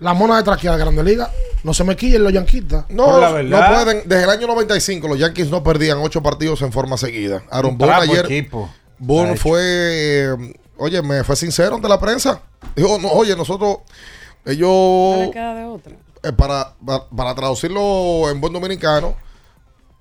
la 0.00 0.14
mona 0.14 0.36
de 0.36 0.42
traqueada 0.42 0.76
de 0.76 0.82
Grandes 0.84 1.04
Ligas. 1.04 1.30
No 1.62 1.74
se 1.74 1.84
me 1.84 1.94
quillen 1.94 2.24
los 2.24 2.32
yanquitas. 2.32 2.86
No, 2.88 3.20
la 3.20 3.42
no 3.42 3.58
pueden. 3.84 4.02
Desde 4.08 4.24
el 4.24 4.30
año 4.30 4.46
95 4.46 5.06
los 5.08 5.18
Yankees 5.18 5.50
no 5.50 5.62
perdían 5.62 5.98
ocho 5.98 6.22
partidos 6.22 6.62
en 6.62 6.72
forma 6.72 6.96
seguida. 6.96 7.42
Aaron 7.50 7.76
Boone 7.76 7.92
ayer. 7.92 8.24
equipo. 8.24 8.70
Boone 8.98 9.36
fue, 9.36 9.60
eh, 9.62 10.54
oye, 10.78 11.02
me 11.02 11.22
fue 11.24 11.36
sincero 11.36 11.76
ante 11.76 11.88
la 11.88 12.00
prensa. 12.00 12.40
Dijo, 12.74 12.98
no, 12.98 13.08
oye, 13.08 13.36
nosotros, 13.36 13.78
No 14.46 14.52
ellos, 14.52 15.34
de 15.34 15.64
otra. 15.66 15.92
eh, 16.22 16.32
para, 16.32 16.74
para, 16.84 17.06
para 17.08 17.34
traducirlo 17.34 18.30
en 18.30 18.40
buen 18.40 18.52
dominicano, 18.52 19.14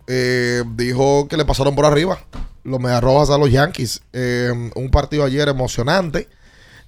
eh, 0.07 0.63
dijo 0.75 1.27
que 1.27 1.37
le 1.37 1.45
pasaron 1.45 1.75
por 1.75 1.85
arriba 1.85 2.19
los 2.63 2.79
Mediarrojas 2.79 3.29
a 3.29 3.37
los 3.37 3.51
Yankees. 3.51 4.01
Eh, 4.13 4.51
un 4.75 4.91
partido 4.91 5.23
ayer 5.23 5.47
emocionante, 5.49 6.27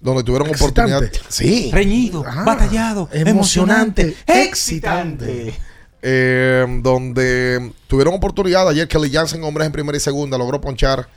donde 0.01 0.23
tuvieron 0.23 0.47
Excitante. 0.49 0.81
oportunidad. 0.93 1.21
Sí. 1.29 1.69
Reñido, 1.71 2.23
Ah, 2.27 2.43
batallado, 2.45 3.07
emocionante, 3.11 4.01
emocionante, 4.01 4.17
excitante. 4.27 5.47
excitante. 5.49 5.71
eh, 6.01 6.65
donde 6.81 7.71
tuvieron 7.87 8.15
oportunidad. 8.15 8.67
Ayer 8.67 8.87
Kelly 8.87 9.11
Jansen, 9.11 9.43
hombres 9.43 9.67
en 9.67 9.71
primera 9.71 9.95
y 9.95 10.01
segunda, 10.01 10.37
logró 10.37 10.59
ponchar 10.59 11.07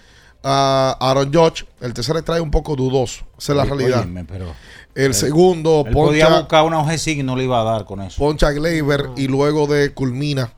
a 0.43 0.97
Aaron 1.01 1.33
Judge. 1.33 1.65
El 1.81 1.95
tercer 1.95 2.21
trae 2.23 2.41
un 2.41 2.51
poco 2.51 2.77
dudoso. 2.77 3.25
Esa 3.39 3.53
es 3.53 3.57
la 3.57 3.63
Oye, 3.63 3.71
realidad. 3.75 4.01
óyeme, 4.01 4.25
pero 4.27 4.53
el 4.95 5.15
segundo 5.15 5.85
él 5.87 5.93
podía 5.93 6.27
poncha, 6.27 6.41
buscar 6.41 6.65
una 6.65 6.81
hoja 6.81 6.95
y 6.95 7.23
no 7.23 7.35
le 7.35 7.45
iba 7.45 7.61
a 7.61 7.65
dar 7.65 7.85
con 7.87 8.03
eso. 8.03 8.19
poncha 8.19 8.49
a 8.49 8.53
Gleyber 8.53 9.09
y 9.17 9.27
luego 9.27 9.67
de 9.67 9.95
culmina. 9.95 10.53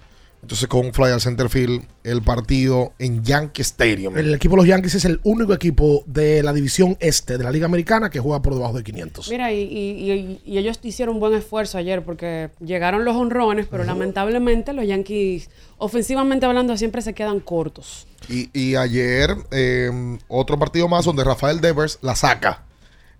Entonces 0.47 0.69
con 0.69 0.87
un 0.87 0.93
fly 0.95 1.07
al 1.11 1.21
center 1.21 1.49
field 1.49 1.83
el 2.05 2.23
partido 2.23 2.93
en 3.01 3.25
Yankee 3.25 3.63
Stadium. 3.63 4.17
El 4.17 4.33
equipo 4.33 4.53
de 4.55 4.59
los 4.59 4.67
Yankees 4.69 4.95
es 4.95 5.05
el 5.05 5.19
único 5.25 5.53
equipo 5.53 6.05
de 6.07 6.41
la 6.45 6.53
división 6.53 6.97
este 7.01 7.37
de 7.37 7.43
la 7.43 7.51
Liga 7.51 7.67
Americana 7.67 8.11
que 8.11 8.21
juega 8.21 8.41
por 8.43 8.55
debajo 8.55 8.75
de 8.75 8.85
500. 8.85 9.29
Mira, 9.29 9.53
y, 9.53 9.63
y- 9.63 10.13
y- 10.13 10.41
y 10.45 10.59
ellos 10.59 10.79
hicieron 10.85 11.17
un 11.17 11.21
buen 11.21 11.35
esfuerzo 11.35 11.79
ayer 11.79 12.05
porque 12.05 12.51
llegaron 12.65 13.05
los 13.05 13.17
honrones, 13.17 13.67
pero 13.69 13.83
lamentablemente 13.83 14.73
los 14.73 14.87
Yankees, 14.87 15.51
ofensivamente 15.79 16.47
hablando, 16.47 16.77
siempre 16.77 17.03
se 17.03 17.13
quedan 17.13 17.41
cortos. 17.41 18.07
Y, 18.29 18.49
y 18.57 18.77
ayer, 18.77 19.35
eh, 19.51 19.91
otro 20.29 20.61
partido 20.61 20.87
más 20.87 21.05
donde 21.07 21.25
Rafael 21.25 21.61
Devers 21.61 21.99
la 22.03 22.15
saca. 22.15 22.63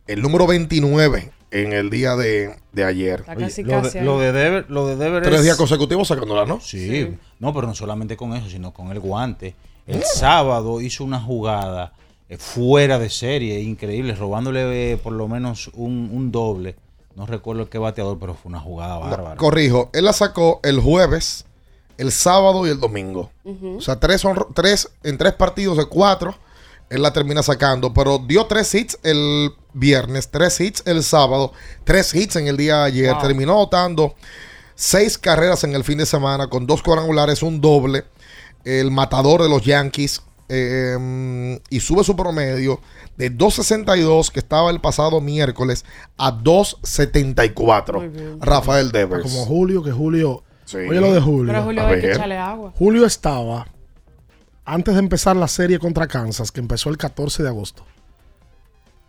El 0.07 0.23
número 0.23 0.47
29 0.47 1.33
en 1.51 1.73
el 1.73 1.91
día 1.91 2.17
de, 2.17 2.57
de 2.73 2.85
ayer. 2.85 3.25
Oye, 3.29 3.37
casi, 3.47 3.63
lo, 3.63 3.83
casi 3.83 3.99
de, 4.01 4.05
lo 4.05 4.19
de 4.19 4.33
Dever, 4.33 4.67
lo 4.69 4.87
de 4.87 4.97
Dever 4.97 5.23
Tres 5.23 5.37
es- 5.39 5.45
días 5.45 5.57
consecutivos 5.57 6.09
sacándola, 6.09 6.45
¿no? 6.45 6.61
Sí. 6.61 7.17
No, 7.39 7.55
pero 7.55 7.67
no 7.67 7.75
solamente 7.75 8.17
con 8.17 8.35
eso, 8.35 8.49
sino 8.49 8.73
con 8.73 8.91
el 8.93 9.01
guante. 9.01 9.55
El 9.87 10.03
sábado 10.03 10.81
hizo 10.81 11.05
una 11.05 11.21
jugada 11.21 11.93
eh, 12.29 12.37
fuera 12.39 12.99
de 12.99 13.09
serie, 13.09 13.61
increíble, 13.61 14.15
robándole 14.17 14.93
eh, 14.93 14.97
por 14.97 15.13
lo 15.13 15.29
menos 15.29 15.71
un, 15.75 16.11
un 16.13 16.33
doble. 16.33 16.75
No 17.15 17.25
recuerdo 17.25 17.71
qué 17.71 17.79
bateador, 17.79 18.19
pero 18.19 18.35
fue 18.35 18.51
una 18.51 18.61
jugada 18.61 18.99
bárbara. 18.99 19.37
Corrijo, 19.37 19.89
él 19.95 20.05
la 20.05 20.13
sacó 20.13 20.61
el 20.65 20.81
jueves, 20.81 21.47
el 21.97 22.11
sábado 22.13 22.67
y 22.67 22.71
el 22.71 22.81
domingo. 22.81 23.31
O 23.77 23.81
sea, 23.81 23.99
tres, 24.01 24.25
honro- 24.25 24.49
tres 24.55 24.91
en 25.05 25.17
tres 25.17 25.33
partidos 25.35 25.79
de 25.79 25.87
cuatro, 25.87 26.35
él 26.91 27.01
la 27.01 27.13
termina 27.13 27.43
sacando. 27.43 27.95
Pero 27.95 28.19
dio 28.19 28.45
tres 28.47 28.75
hits 28.75 28.99
el 29.03 29.51
viernes, 29.77 30.31
tres 30.31 30.61
hits 30.61 30.83
el 30.87 31.03
sábado, 31.03 31.53
tres 31.85 32.15
hits 32.15 32.37
en 32.37 32.49
el 32.49 32.57
día 32.57 32.79
de 32.79 32.85
ayer. 32.85 33.13
Wow. 33.13 33.23
Terminó 33.23 33.53
anotando 33.53 34.15
seis 34.75 35.19
carreras 35.19 35.65
en 35.65 35.75
el 35.75 35.85
fin 35.85 35.99
de 35.99 36.07
semana 36.07 36.49
con 36.49 36.67
dos 36.67 36.83
cuadrangulares, 36.83 37.43
un 37.43 37.61
doble. 37.61 38.05
El 38.65 38.91
matador 38.91 39.43
de 39.43 39.49
los 39.49 39.65
Yankees. 39.65 40.23
eh, 40.49 41.59
y 41.71 41.81
sube 41.81 42.05
su 42.05 42.15
promedio 42.15 42.81
de 43.17 43.33
2.62 43.33 44.31
que 44.31 44.39
estaba 44.39 44.71
el 44.71 44.81
pasado 44.81 45.21
miércoles 45.21 45.85
a 46.17 46.33
2.74. 46.33 48.39
Rafael 48.41 48.93
Devers. 48.93 49.23
Como 49.23 49.45
Julio, 49.45 49.83
que 49.83 49.93
Julio. 49.93 50.43
Sí. 50.65 50.79
Oye 50.79 51.01
lo 51.01 51.13
de 51.13 51.21
Julio. 51.21 51.53
Pero 51.53 51.65
Julio 51.65 51.83
A 51.83 51.89
hay 51.89 52.01
que 52.01 52.13
echarle 52.13 52.39
agua. 52.39 52.73
Julio 52.77 53.07
estaba, 53.07 53.67
antes 54.65 54.95
de 54.95 55.01
empezar 55.01 55.37
la 55.37 55.49
serie 55.49 55.79
contra 55.79 56.07
Kansas, 56.07 56.51
que 56.51 56.61
empezó 56.61 56.91
el 56.91 56.97
14 56.97 57.43
de 57.43 57.49
agosto, 57.49 57.85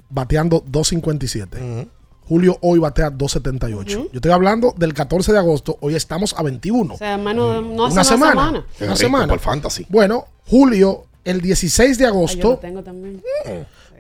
bateando 0.10 0.64
2.57. 0.64 1.90
Julio 2.28 2.58
hoy 2.62 2.80
batea 2.80 3.10
2.78. 3.10 3.86
Yo 3.86 4.10
estoy 4.14 4.32
hablando 4.32 4.74
del 4.78 4.94
14 4.94 5.32
de 5.32 5.38
agosto, 5.38 5.78
hoy 5.80 5.96
estamos 5.96 6.34
a 6.38 6.44
21. 6.44 6.94
O 6.94 6.98
sea, 6.98 7.18
menos, 7.18 7.64
no 7.64 7.86
hace 7.86 7.94
una, 7.94 8.04
semana. 8.04 8.66
Una 8.82 8.96
semana. 8.96 9.34
el 9.34 9.40
fantasy. 9.40 9.86
Bueno, 9.88 10.26
Julio, 10.46 11.06
el 11.24 11.40
16 11.40 11.98
de 11.98 12.06
Ay, 12.06 12.10
yo 12.10 12.14
lo 12.14 12.18
agosto, 12.18 12.58
tengo 12.58 12.84
también. 12.84 13.24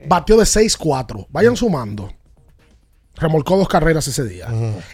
batió 0.08 0.38
de 0.38 0.44
6-4. 0.44 1.28
Vayan 1.30 1.56
sumando. 1.56 2.12
Remolcó 3.16 3.58
dos 3.58 3.68
carreras 3.68 4.08
ese 4.08 4.26
día. 4.26 4.48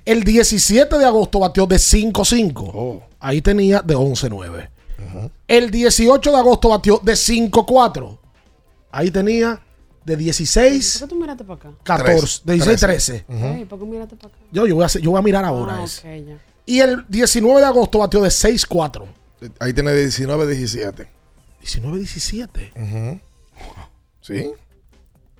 El 0.06 0.24
17 0.24 0.98
de 0.98 1.06
agosto 1.06 1.40
batió 1.40 1.66
de 1.66 1.76
5-5. 1.76 2.72
Oh. 2.74 3.02
Ahí 3.20 3.42
tenía 3.42 3.82
de 3.82 3.96
11-9. 3.96 4.70
El 5.48 5.72
18 5.72 6.32
de 6.32 6.38
agosto 6.38 6.70
batió 6.70 7.00
de 7.04 7.14
5-4. 7.14 8.18
Ahí 8.92 9.12
tenía 9.12 9.60
de 10.06 10.14
¿Por 10.14 10.18
16, 10.24 10.98
qué 11.02 11.08
tú 11.08 11.16
miraste 11.16 11.44
para 11.44 11.56
acá? 11.56 11.72
14, 11.84 12.42
de 12.46 12.54
16, 12.54 12.80
13. 12.80 13.26
Ey, 13.30 13.66
¿Por 13.66 13.80
qué 13.80 13.86
miraste 13.86 14.16
para 14.16 14.34
acá? 14.34 14.44
Yo, 14.52 14.68
yo, 14.68 14.76
voy 14.76 14.84
a, 14.84 14.86
hacer- 14.88 15.02
yo 15.02 15.12
voy 15.12 15.20
a 15.20 15.24
mirar 15.24 15.46
ahora 15.46 15.78
Ah, 15.80 15.84
ese. 15.84 16.00
ok, 16.22 16.28
ya. 16.28 16.38
Y 16.66 16.80
el 16.80 17.06
19 17.10 17.60
de 17.62 17.66
agosto 17.68 18.00
batió 18.00 18.22
de 18.22 18.30
6-4. 18.30 19.06
Ahí 19.60 19.74
tiene 19.74 19.94
19, 19.94 20.48
17. 20.48 21.08
19-17. 21.62 23.22
Sí. 24.22 24.52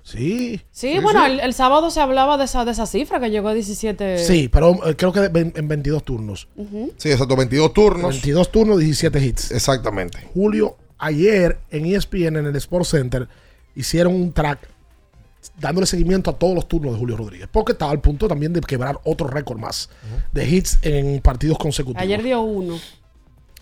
Sí. 0.02 0.60
Sí, 0.70 0.98
bueno, 0.98 1.24
El, 1.24 1.40
el 1.40 1.54
sábado 1.54 1.90
se 1.90 1.98
hablaba 2.00 2.36
de 2.36 2.44
esa, 2.44 2.66
de 2.66 2.72
esa 2.72 2.84
cifra 2.84 3.20
que 3.20 3.30
llegó 3.30 3.48
a 3.48 3.54
17. 3.54 4.18
Sí, 4.18 4.48
pero 4.48 4.86
eh, 4.86 4.94
creo 4.96 5.12
que 5.12 5.20
de- 5.20 5.52
en 5.54 5.66
22 5.68 6.04
turnos. 6.04 6.46
Ujú. 6.56 6.92
Sí, 6.98 7.10
exacto, 7.10 7.34
22 7.36 7.72
turnos. 7.72 8.10
22 8.10 8.52
turnos, 8.52 8.78
17 8.80 9.24
hits. 9.24 9.50
Exactamente. 9.52 10.18
Julio, 10.34 10.76
ayer 10.98 11.58
en 11.70 11.86
ESPN, 11.86 12.36
en 12.36 12.46
el 12.46 12.56
Sports 12.56 12.90
Center, 12.90 13.26
hicieron 13.74 14.14
un 14.14 14.32
track 14.32 14.68
dándole 15.58 15.86
seguimiento 15.86 16.30
a 16.30 16.34
todos 16.38 16.54
los 16.54 16.66
turnos 16.68 16.92
de 16.94 16.98
Julio 16.98 17.16
Rodríguez. 17.16 17.48
Porque 17.50 17.72
estaba 17.72 17.90
al 17.92 18.00
punto 18.00 18.26
también 18.28 18.52
de 18.52 18.60
quebrar 18.60 18.98
otro 19.04 19.26
récord 19.28 19.58
más 19.58 19.90
de 20.32 20.48
hits 20.48 20.78
en 20.82 21.20
partidos 21.20 21.58
consecutivos. 21.58 22.02
Ayer 22.02 22.22
dio 22.22 22.40
uno. 22.40 22.78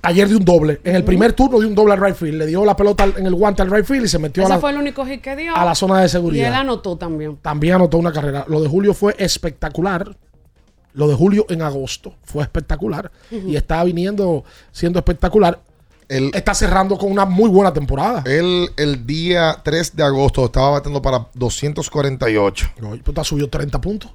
Ayer 0.05 0.27
dio 0.29 0.39
un 0.39 0.45
doble. 0.45 0.81
En 0.83 0.97
el 0.97 1.05
primer 1.05 1.33
turno 1.33 1.59
dio 1.61 1.69
un 1.69 1.75
doble 1.75 1.93
al 1.95 2.01
right 2.01 2.17
field. 2.17 2.35
Le 2.39 2.47
dio 2.47 2.65
la 2.65 2.77
pelota 2.77 3.05
en 3.05 3.25
el 3.27 3.35
guante 3.35 3.63
al 3.63 3.71
right 3.71 3.85
field 3.85 4.05
y 4.05 4.09
se 4.09 4.19
metió 4.19 4.45
a 4.45 4.49
la, 4.49 4.59
fue 4.59 4.71
el 4.71 4.77
único 4.77 5.05
hit 5.07 5.21
que 5.21 5.37
dio. 5.37 5.55
a 5.55 5.65
la 5.65 5.75
zona 5.75 5.97
de 5.97 6.03
Y 6.03 6.05
él 6.05 6.11
seguridad. 6.11 6.55
anotó 6.55 6.97
también. 6.97 7.37
También 7.37 7.75
anotó 7.75 7.99
una 7.99 8.13
carrera. 8.13 8.45
Lo 8.49 8.61
de 8.61 8.69
Julio 8.69 8.95
fue 8.95 9.15
espectacular. 9.19 10.17
Lo 10.95 11.09
de 11.09 11.15
Julio 11.15 11.47
en 11.49 11.63
agosto 11.63 12.15
fue 12.23 12.43
espectacular. 12.43 13.11
Y 13.31 13.55
está 13.57 13.83
viniendo 13.85 14.45
siendo 14.73 14.99
espectacular. 14.99 15.61
Está 16.35 16.55
cerrando 16.55 16.97
con 16.99 17.11
una 17.11 17.25
muy 17.25 17.49
buena 17.51 17.73
temporada. 17.73 18.23
Él 18.27 18.71
el 18.77 19.07
día 19.07 19.59
3 19.63 19.97
de 19.97 20.03
agosto 20.03 20.45
estaba 20.45 20.71
batiendo 20.71 21.01
para 21.03 21.27
248. 21.35 22.67
Puta, 23.05 23.25
subió 23.25 23.49
30 23.49 23.81
puntos. 23.81 24.11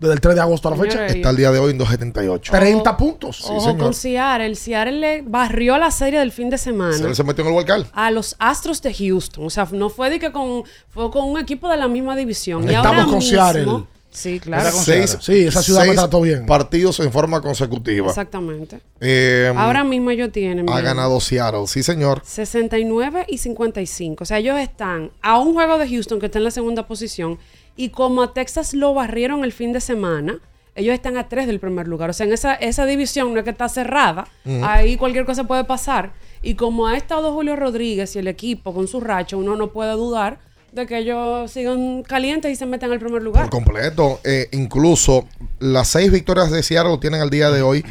Desde 0.00 0.14
el 0.14 0.20
3 0.20 0.34
de 0.34 0.40
agosto 0.40 0.68
a 0.68 0.72
la 0.72 0.76
fecha. 0.76 1.06
Está 1.06 1.30
el 1.30 1.36
día 1.36 1.50
de 1.52 1.58
hoy 1.60 1.70
en 1.70 1.78
278. 1.78 2.52
30 2.52 2.96
puntos. 2.96 3.36
Sí, 3.38 3.44
Ojo 3.48 3.60
señor. 3.60 3.78
con 3.78 3.94
Seattle. 3.94 4.46
El 4.46 4.56
Seattle 4.56 4.92
le 4.98 5.22
barrió 5.22 5.78
la 5.78 5.90
serie 5.90 6.18
del 6.18 6.32
fin 6.32 6.50
de 6.50 6.58
semana. 6.58 6.92
Se, 6.92 7.14
se 7.14 7.24
metió 7.24 7.42
en 7.44 7.50
el 7.50 7.56
Walcar. 7.56 7.86
a 7.92 8.10
los 8.10 8.34
Astros 8.38 8.82
de 8.82 8.92
Houston. 8.92 9.46
O 9.46 9.50
sea, 9.50 9.66
no 9.72 9.88
fue 9.90 10.10
de 10.10 10.18
que 10.18 10.32
con, 10.32 10.64
fue 10.90 11.10
con 11.10 11.24
un 11.30 11.38
equipo 11.38 11.68
de 11.68 11.76
la 11.76 11.88
misma 11.88 12.16
división. 12.16 12.64
Y 12.64 12.66
Estamos 12.74 12.86
ahora 12.88 13.04
con 13.04 13.14
mismo- 13.18 13.30
Seattle. 13.30 13.84
Sí, 14.14 14.38
claro. 14.40 14.70
Seis, 14.70 15.18
Sí, 15.20 15.46
esa 15.46 15.60
ciudad 15.60 15.80
me 15.80 15.86
seis 15.88 15.96
trató 15.98 16.20
bien. 16.20 16.46
partidos 16.46 17.00
en 17.00 17.10
forma 17.12 17.40
consecutiva. 17.40 18.08
Exactamente. 18.08 18.80
Eh, 19.00 19.52
Ahora 19.56 19.82
mismo 19.84 20.10
ellos 20.10 20.30
tienen. 20.32 20.70
ha 20.70 20.80
ganado 20.80 21.20
Seattle. 21.20 21.66
Sí, 21.66 21.82
señor. 21.82 22.22
69 22.24 23.26
y 23.28 23.38
55. 23.38 24.22
O 24.22 24.26
sea, 24.26 24.38
ellos 24.38 24.58
están 24.58 25.10
a 25.20 25.38
un 25.40 25.52
juego 25.54 25.78
de 25.78 25.88
Houston 25.88 26.20
que 26.20 26.26
está 26.26 26.38
en 26.38 26.44
la 26.44 26.50
segunda 26.52 26.86
posición. 26.86 27.38
Y 27.76 27.88
como 27.88 28.22
a 28.22 28.32
Texas 28.32 28.72
lo 28.72 28.94
barrieron 28.94 29.42
el 29.44 29.52
fin 29.52 29.72
de 29.72 29.80
semana, 29.80 30.38
ellos 30.76 30.94
están 30.94 31.16
a 31.16 31.28
tres 31.28 31.48
del 31.48 31.58
primer 31.58 31.88
lugar. 31.88 32.10
O 32.10 32.12
sea, 32.12 32.24
en 32.26 32.32
esa, 32.32 32.54
esa 32.54 32.86
división 32.86 33.32
no 33.32 33.38
es 33.40 33.44
que 33.44 33.50
está 33.50 33.68
cerrada. 33.68 34.28
Ahí 34.62 34.96
cualquier 34.96 35.24
cosa 35.24 35.44
puede 35.44 35.64
pasar. 35.64 36.12
Y 36.40 36.54
como 36.54 36.86
ha 36.86 36.96
estado 36.96 37.32
Julio 37.32 37.56
Rodríguez 37.56 38.14
y 38.14 38.20
el 38.20 38.28
equipo 38.28 38.72
con 38.72 38.86
su 38.86 39.00
racha, 39.00 39.36
uno 39.36 39.56
no 39.56 39.72
puede 39.72 39.92
dudar 39.92 40.38
de 40.74 40.86
que 40.86 40.98
ellos 40.98 41.50
sigan 41.50 42.02
calientes 42.02 42.50
y 42.52 42.56
se 42.56 42.66
metan 42.66 42.90
al 42.92 42.98
primer 42.98 43.22
lugar. 43.22 43.44
Por 43.48 43.62
completo. 43.64 44.20
Eh, 44.24 44.48
incluso 44.52 45.26
las 45.60 45.88
seis 45.88 46.10
victorias 46.10 46.50
de 46.50 46.62
Seattle 46.62 46.90
lo 46.90 46.98
tienen 47.00 47.20
al 47.20 47.30
día 47.30 47.50
de 47.50 47.62
hoy 47.62 47.84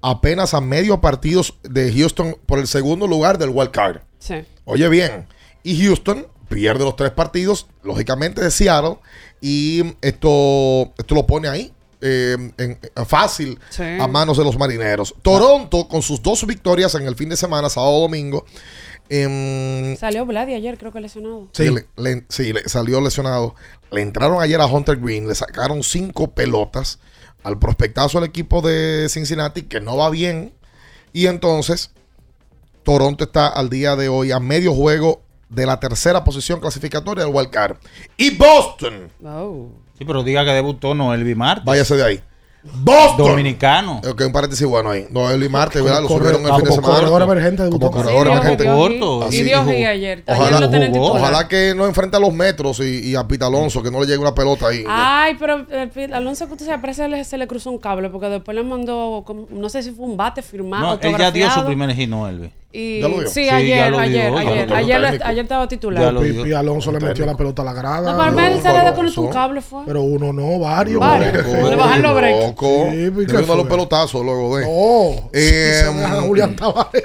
apenas 0.00 0.54
a 0.54 0.60
medio 0.60 1.00
partidos 1.00 1.54
de 1.64 1.92
Houston 1.92 2.36
por 2.46 2.58
el 2.60 2.68
segundo 2.68 3.06
lugar 3.06 3.38
del 3.38 3.50
wild 3.50 3.70
card. 3.72 3.98
Sí. 4.20 4.36
Oye 4.64 4.88
bien, 4.88 5.26
y 5.64 5.84
Houston 5.84 6.26
pierde 6.48 6.84
los 6.84 6.94
tres 6.96 7.10
partidos, 7.10 7.66
lógicamente 7.82 8.40
de 8.40 8.50
Seattle, 8.50 8.98
y 9.40 9.94
esto, 10.00 10.92
esto 10.96 11.14
lo 11.14 11.26
pone 11.26 11.48
ahí. 11.48 11.72
eh, 12.00 12.36
en- 12.58 12.78
eh, 12.80 13.04
fácil 13.08 13.58
Sí. 13.70 13.82
a 13.82 14.06
manos 14.06 14.38
de 14.38 14.44
los 14.44 14.56
marineros. 14.56 15.16
Toronto, 15.20 15.88
con 15.88 16.00
sus 16.00 16.22
dos 16.22 16.46
victorias 16.46 16.94
en 16.94 17.02
el 17.08 17.16
fin 17.16 17.28
de 17.28 17.36
semana, 17.36 17.68
sábado 17.68 17.98
domingo, 18.02 18.44
em, 19.10 19.96
Salió 19.96 20.24
Vladi 20.26 20.54
ayer, 20.54 20.76
creo 20.78 20.92
que 20.92 21.00
lesionado. 21.00 21.48
Sí, 21.52 21.70
le, 21.70 21.86
le- 21.96 22.24
sí, 22.28 22.52
le 22.52 22.68
salió 22.68 23.00
lesionado. 23.00 23.54
Le 23.90 24.02
entraron 24.02 24.40
ayer 24.42 24.60
a 24.60 24.66
Hunter 24.66 24.96
Green, 24.98 25.26
le 25.28 25.34
sacaron 25.34 25.82
cinco 25.82 26.30
pelotas 26.32 26.98
al 27.42 27.58
prospectazo 27.58 28.20
del 28.20 28.28
equipo 28.28 28.60
de 28.60 29.08
Cincinnati, 29.08 29.62
que 29.62 29.80
no 29.80 29.96
va 29.96 30.10
bien. 30.10 30.52
Y 31.12 31.26
entonces, 31.26 31.90
Toronto 32.82 33.24
está 33.24 33.48
al 33.48 33.70
día 33.70 33.96
de 33.96 34.08
hoy 34.08 34.30
a 34.32 34.40
medio 34.40 34.74
juego 34.74 35.22
de 35.48 35.64
la 35.64 35.80
tercera 35.80 36.24
posición 36.24 36.60
clasificatoria 36.60 37.24
del 37.24 37.34
Wild 37.34 37.50
Card. 37.50 37.76
Y 38.16 38.36
Boston, 38.36 39.10
Sí, 39.96 40.04
pero 40.04 40.22
diga 40.22 40.44
que 40.44 40.52
debutó 40.52 40.94
Noel 40.94 41.34
Marte. 41.34 41.62
váyase 41.64 41.96
de 41.96 42.04
ahí. 42.04 42.22
Boston. 42.62 43.28
Dominicano. 43.28 44.00
Ok, 44.08 44.22
un 44.26 44.32
paréntesis 44.32 44.66
bueno 44.66 44.90
ahí. 44.90 45.06
Noel 45.10 45.42
y 45.42 45.48
Marte, 45.48 45.80
¿verdad? 45.80 46.02
Lo 46.02 46.08
Como 46.08 46.18
subieron 46.20 46.42
el 46.42 46.48
fin 46.48 46.64
de 46.64 46.70
como 46.70 46.74
semana. 46.82 46.94
corredor 46.98 47.22
emergente 47.22 47.56
Como 47.58 47.78
debutó. 47.78 47.90
corredor 47.90 48.26
Sí, 48.26 48.32
emergente. 48.32 48.64
corto. 48.66 49.28
Y 49.30 49.42
dio 49.42 49.58
jugó. 49.60 49.70
hit 49.72 49.86
ayer. 49.86 50.24
Ojalá, 50.26 50.68
ojalá 51.00 51.48
que 51.48 51.74
no 51.76 51.86
enfrente 51.86 52.16
a 52.16 52.20
los 52.20 52.32
metros 52.32 52.80
y, 52.80 53.10
y 53.10 53.14
a 53.14 53.26
Pita 53.26 53.46
Alonso, 53.46 53.82
que 53.82 53.90
no 53.90 54.00
le 54.00 54.06
llegue 54.06 54.18
una 54.18 54.34
pelota 54.34 54.68
ahí. 54.68 54.84
Ay, 54.88 55.36
pero 55.38 55.66
eh, 55.70 56.10
Alonso 56.12 56.48
que 56.48 56.58
se 56.64 56.76
parece 56.78 57.02
se 57.04 57.08
le, 57.08 57.24
se 57.24 57.38
le 57.38 57.46
cruzó 57.46 57.70
un 57.70 57.78
cable 57.78 58.08
porque 58.10 58.28
después 58.28 58.54
le 58.56 58.64
mandó, 58.64 59.22
como- 59.24 59.46
no 59.50 59.68
sé 59.68 59.82
si 59.84 59.92
fue 59.92 60.04
un 60.06 60.16
bate 60.16 60.42
firmado. 60.42 60.96
No, 60.96 61.00
él 61.00 61.16
ya 61.16 61.30
dio 61.30 61.48
su 61.50 61.64
primer 61.64 61.94
hit, 61.94 62.08
no. 62.08 62.28
Y, 62.70 63.00
¿Ya 63.00 63.08
lo 63.08 63.20
dio? 63.20 63.28
Sí, 63.28 63.44
Sí, 63.44 63.48
ayer, 63.48 63.78
ya 63.78 63.88
lo 63.88 63.96
dio, 63.96 64.04
ayer, 64.04 64.32
ayer, 64.34 64.72
ayer, 64.74 65.22
ayer 65.24 65.42
estaba 65.42 65.66
titular. 65.68 66.02
Ya 66.02 66.12
lo 66.12 66.20
Pi- 66.20 66.28
dio. 66.32 66.44
Pi 66.44 66.52
Alonso 66.52 66.92
le 66.92 67.00
metió 67.00 67.24
la 67.24 67.34
pelota 67.34 67.62
a 67.62 67.64
la 67.64 67.72
grada. 67.72 68.12
No, 68.30 68.40
él 68.46 68.60
se 68.60 68.70
le 68.70 68.80
desconectó 68.80 69.22
un 69.22 69.28
cable, 69.30 69.62
fue. 69.62 69.84
Pero 69.86 70.02
uno 70.02 70.34
no, 70.34 70.58
varios. 70.58 71.00
Varios. 71.00 71.32
Loco, 71.46 71.70
Le 71.70 71.76
bajan 71.76 72.02
los 72.02 72.14
breaks. 72.14 72.46
loco. 72.46 72.66
Sí, 72.90 72.96
Le 72.96 73.06
¿y 73.06 73.10
qué 73.26 73.32
dio 73.32 73.38
uno 73.44 73.52
de 73.52 73.56
los 73.56 73.66
pelotazos 73.68 74.22
luego 74.22 74.58
de. 74.58 74.66
Oh, 74.68 75.30
Eh, 75.32 75.82
se 75.82 76.20
Julián 76.20 76.56
Tavares. 76.56 77.04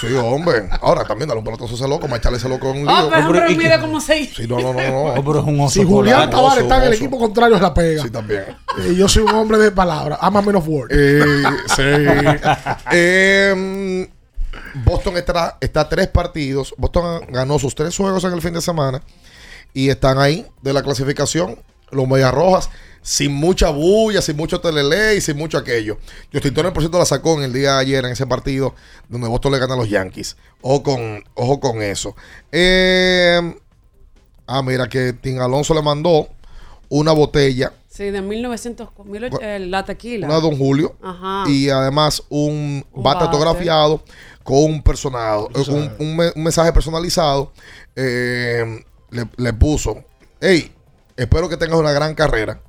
Sí, 0.00 0.08
hombre. 0.20 0.68
Ahora 0.80 1.04
también 1.04 1.28
dale 1.28 1.38
un 1.38 1.44
pelotazo 1.44 1.70
a 1.70 1.76
ese 1.76 1.86
loco, 1.88 2.08
macharle 2.08 2.38
ese 2.38 2.48
loco 2.48 2.70
en 2.70 2.78
un 2.78 2.86
lío. 2.86 2.90
Ah, 2.90 3.06
pero, 3.08 3.28
pero 3.32 3.50
¿y 3.52 3.56
mide 3.56 3.80
como 3.80 4.00
seis. 4.00 4.32
Sí, 4.36 4.48
no, 4.48 4.58
no, 4.58 4.72
no, 4.74 4.80
no. 4.82 5.02
Oh, 5.14 5.24
pero 5.24 5.38
es 5.38 5.44
un 5.46 5.60
oso 5.60 5.70
Si 5.80 5.84
Julián. 5.84 6.28
Tavares 6.28 6.64
está 6.64 6.78
en 6.78 6.82
el 6.88 6.92
equipo 6.94 7.20
contrario, 7.20 7.56
la 7.60 7.72
pega. 7.72 8.02
Sí, 8.02 8.10
también. 8.10 8.46
Y 8.90 8.96
yo 8.96 9.06
soy 9.08 9.22
un 9.22 9.30
hombre 9.30 9.58
de 9.58 9.70
palabra. 9.70 10.18
Ama 10.20 10.42
menos 10.42 10.64
word. 10.66 10.88
Eh, 10.90 11.22
sí. 11.68 11.82
Boston 14.84 15.16
está, 15.16 15.58
tres 15.88 16.08
partidos. 16.08 16.74
Boston 16.76 17.26
ganó 17.28 17.58
sus 17.58 17.74
tres 17.74 17.96
juegos 17.96 18.24
en 18.24 18.32
el 18.32 18.42
fin 18.42 18.54
de 18.54 18.60
semana. 18.60 19.02
Y 19.72 19.88
están 19.88 20.18
ahí 20.18 20.46
de 20.62 20.72
la 20.72 20.82
clasificación. 20.82 21.58
Los 21.90 22.08
Medias 22.08 22.32
Rojas. 22.32 22.70
Sin 23.02 23.34
mucha 23.34 23.68
bulla, 23.68 24.22
sin 24.22 24.36
mucho 24.36 24.60
telele 24.60 25.16
y 25.16 25.20
sin 25.20 25.36
mucho 25.36 25.58
aquello. 25.58 25.98
Justin 26.32 26.54
Turner, 26.54 26.72
por 26.72 26.82
cierto, 26.82 26.98
la 26.98 27.04
sacó 27.04 27.34
en 27.34 27.44
el 27.44 27.52
día 27.52 27.74
de 27.74 27.80
ayer 27.80 28.04
en 28.04 28.12
ese 28.12 28.26
partido 28.26 28.74
donde 29.10 29.28
Boston 29.28 29.52
le 29.52 29.58
gana 29.58 29.74
a 29.74 29.76
los 29.76 29.90
Yankees. 29.90 30.36
Ojo 30.62 30.82
con, 30.82 31.22
con 31.60 31.82
eso. 31.82 32.16
Eh, 32.50 33.54
ah, 34.46 34.62
mira 34.62 34.88
que 34.88 35.12
Tim 35.12 35.38
Alonso 35.40 35.74
le 35.74 35.82
mandó 35.82 36.28
una 36.88 37.12
botella 37.12 37.74
Sí, 37.96 38.10
de 38.10 38.22
1900, 38.22 38.88
mil 39.04 39.22
eh, 39.40 39.58
la 39.60 39.84
tequila. 39.84 40.26
una 40.26 40.40
Don 40.40 40.56
Julio 40.58 40.96
Ajá. 41.00 41.44
y 41.48 41.70
además 41.70 42.24
un, 42.28 42.84
Un 42.92 43.02
bate 43.04 43.22
autografiado 43.24 44.02
con 44.42 44.64
un 44.64 44.82
personado, 44.82 45.48
eh, 45.54 45.62
un, 45.68 45.92
un 46.00 46.16
me- 46.16 46.32
un 46.34 46.42
mensaje 46.42 46.72
personalizado. 46.72 47.52
eh, 47.94 48.82
le, 49.10 49.28
le 49.36 49.52
puso: 49.52 50.02
Hey, 50.40 50.74
espero 51.16 51.48
que 51.48 51.56
tengas 51.56 51.78
una 51.78 51.92
gran 51.92 52.14
carrera. 52.16 52.60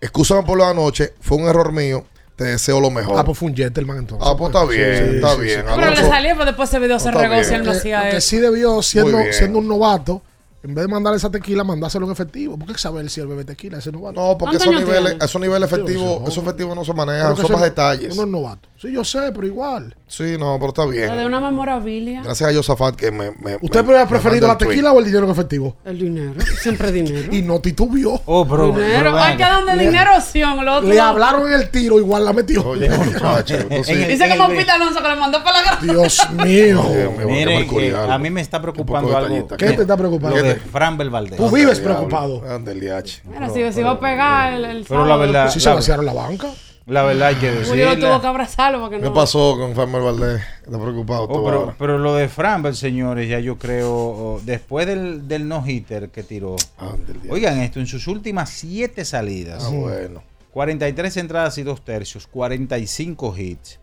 Excúsame 0.00 0.42
por 0.42 0.58
la 0.58 0.74
noche, 0.74 1.14
fue 1.20 1.38
un 1.38 1.48
error 1.48 1.72
mío. 1.72 2.04
Te 2.36 2.44
deseo 2.44 2.80
lo 2.80 2.90
mejor. 2.90 3.16
Ah, 3.18 3.24
pues 3.24 3.38
fue 3.38 3.48
un 3.48 3.56
gentleman 3.56 3.96
entonces. 3.98 4.28
Ah, 4.28 4.36
pues 4.36 4.52
está 4.52 4.64
bien, 4.66 5.08
Sí, 5.10 5.16
está 5.16 5.34
sí, 5.36 5.40
bien. 5.40 5.60
sí. 5.60 5.66
Pero 5.74 5.90
le 5.90 5.96
salió, 5.96 6.32
pero 6.34 6.44
después 6.46 6.68
ese 6.68 6.80
video 6.80 6.98
se 6.98 7.10
regó 7.12 7.42
si 7.44 7.54
él 7.54 7.64
no 7.64 7.70
hacía 7.70 8.04
lo 8.04 8.10
que 8.10 8.16
eso. 8.16 8.28
sí 8.28 8.38
debió, 8.38 8.82
siendo, 8.82 9.18
siendo 9.32 9.60
un 9.60 9.68
novato, 9.68 10.20
en 10.64 10.74
vez 10.74 10.86
de 10.86 10.88
mandar 10.88 11.14
esa 11.14 11.30
tequila, 11.30 11.62
mandárselo 11.62 12.06
en 12.06 12.12
efectivo. 12.12 12.58
¿Por 12.58 12.72
qué 12.72 12.78
saber 12.78 13.10
si 13.10 13.20
él 13.20 13.26
bebe 13.26 13.44
tequila? 13.44 13.78
Ese 13.78 13.92
novato. 13.92 14.18
No, 14.18 14.38
porque 14.38 14.56
¿Cuántos 14.56 14.74
esos 14.74 14.88
niveles, 14.88 15.16
esos 15.20 15.40
niveles 15.40 15.70
efectivos, 15.70 16.22
esos 16.26 16.42
efectivos 16.42 16.74
no 16.74 16.84
se 16.84 16.94
manejan, 16.94 17.36
son 17.36 17.42
más 17.52 17.60
no- 17.60 17.64
detalles. 17.64 18.14
Uno 18.14 18.22
es 18.22 18.28
novato. 18.28 18.68
Sí, 18.84 18.92
yo 18.92 19.02
sé, 19.04 19.32
pero 19.34 19.46
igual. 19.46 19.96
Sí, 20.06 20.36
no, 20.38 20.56
pero 20.58 20.68
está 20.68 20.84
Lo 20.84 20.90
de 20.90 20.98
bien. 21.06 21.24
una 21.26 21.40
memorabilia. 21.40 22.22
Gracias 22.22 22.50
a 22.50 22.54
Josafat 22.54 22.94
que 22.94 23.10
me. 23.10 23.30
me 23.40 23.56
¿Usted 23.60 23.82
me- 23.84 23.98
ha 23.98 24.06
preferido 24.06 24.46
la 24.46 24.58
tequila 24.58 24.92
o 24.92 24.98
el 24.98 25.06
dinero 25.06 25.24
en 25.24 25.30
efectivo? 25.32 25.76
El 25.84 25.98
dinero. 25.98 26.34
Siempre 26.60 26.92
dinero. 26.92 27.32
Y 27.32 27.42
no 27.42 27.60
titubió. 27.60 28.20
Oh, 28.26 28.46
pero, 28.46 28.72
pero 28.74 28.86
dinero. 28.86 29.16
Hay 29.18 29.36
que 29.36 29.42
venga. 29.42 29.64
dar 29.64 29.76
de 29.78 29.84
dinero 29.84 30.10
opción. 30.16 30.64
Lo 30.64 30.74
otro. 30.76 30.88
Le 30.88 31.00
hablaron 31.00 31.46
en 31.50 31.60
el 31.60 31.70
tiro, 31.70 31.98
igual 31.98 32.24
la 32.24 32.32
metió. 32.32 32.66
Oye, 32.68 32.88
muchacho, 32.98 33.56
Dice 33.68 34.28
como 34.36 34.48
Pete 34.50 34.70
Alonso 34.70 35.02
que 35.02 35.08
le 35.08 35.16
mandó 35.16 35.42
para 35.42 35.58
la 35.58 35.62
grada. 35.62 35.78
Dios 35.82 36.20
mío. 36.44 36.82
Miren, 37.26 37.66
eh, 37.80 37.96
a 38.08 38.18
mí 38.18 38.30
me 38.30 38.40
está 38.42 38.60
preocupando 38.60 39.16
algo. 39.16 39.48
¿Qué 39.56 39.72
te 39.72 39.82
está 39.82 39.96
preocupando? 39.96 40.36
Lo 40.36 40.42
de 40.42 40.56
Fran 40.56 40.98
Valdez. 40.98 41.36
Tú 41.38 41.50
vives 41.50 41.80
preocupado. 41.80 42.42
ande 42.48 42.72
el 42.72 42.80
DH. 42.80 43.22
Mira, 43.24 43.48
si, 43.72 43.82
va 43.82 43.90
a 43.92 44.00
pegar 44.00 44.52
el, 44.52 44.84
Pero 44.88 45.06
la 45.06 45.16
verdad- 45.16 45.50
Sí 45.50 45.60
se 45.60 45.70
vaciaron 45.70 46.04
la 46.04 46.12
banca. 46.12 46.48
La 46.86 47.02
verdad 47.02 47.28
hay 47.28 47.36
que 47.36 47.64
Julio 47.64 47.98
tuvo 47.98 48.20
que 48.20 48.26
abrazarlo 48.26 48.80
porque 48.80 48.98
¿Qué 48.98 49.04
no. 49.06 49.14
pasó 49.14 49.56
con 49.58 49.74
Farmer 49.74 50.02
Valdés? 50.02 50.42
Está 50.64 50.78
preocupado 50.78 51.22
Oh, 51.22 51.28
todo 51.28 51.44
pero, 51.44 51.60
ahora. 51.60 51.74
pero 51.78 51.98
lo 51.98 52.14
de 52.14 52.28
Framber, 52.28 52.76
señores, 52.76 53.26
ya 53.28 53.38
yo 53.40 53.56
creo, 53.58 53.90
oh, 53.94 54.40
después 54.44 54.86
del, 54.86 55.26
del 55.26 55.48
no-hitter 55.48 56.10
que 56.10 56.22
tiró, 56.22 56.56
DH. 56.56 57.30
oigan 57.30 57.58
esto, 57.60 57.80
en 57.80 57.86
sus 57.86 58.06
últimas 58.06 58.50
siete 58.50 59.04
salidas, 59.06 59.64
Ah, 59.64 59.70
bueno. 59.70 60.22
43 60.52 61.16
entradas 61.16 61.56
y 61.58 61.62
dos 61.62 61.82
tercios, 61.84 62.26
45 62.26 63.34
hits, 63.38 63.80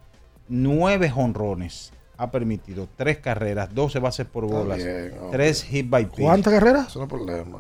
9 0.48 1.12
honrones, 1.16 1.92
ha 2.18 2.30
permitido 2.30 2.88
3 2.98 3.18
carreras, 3.18 3.74
12 3.74 3.98
bases 4.00 4.28
por 4.28 4.46
bolas, 4.46 4.78
bien, 4.78 5.14
hombre. 5.20 5.38
3 5.40 5.64
hit 5.64 5.90
by 5.90 6.06
pitch. 6.06 6.20
¿Cuántas 6.20 6.54
carreras? 6.54 6.88
Eso 6.90 7.00
no 7.00 7.06
es 7.06 7.10
problema. 7.10 7.60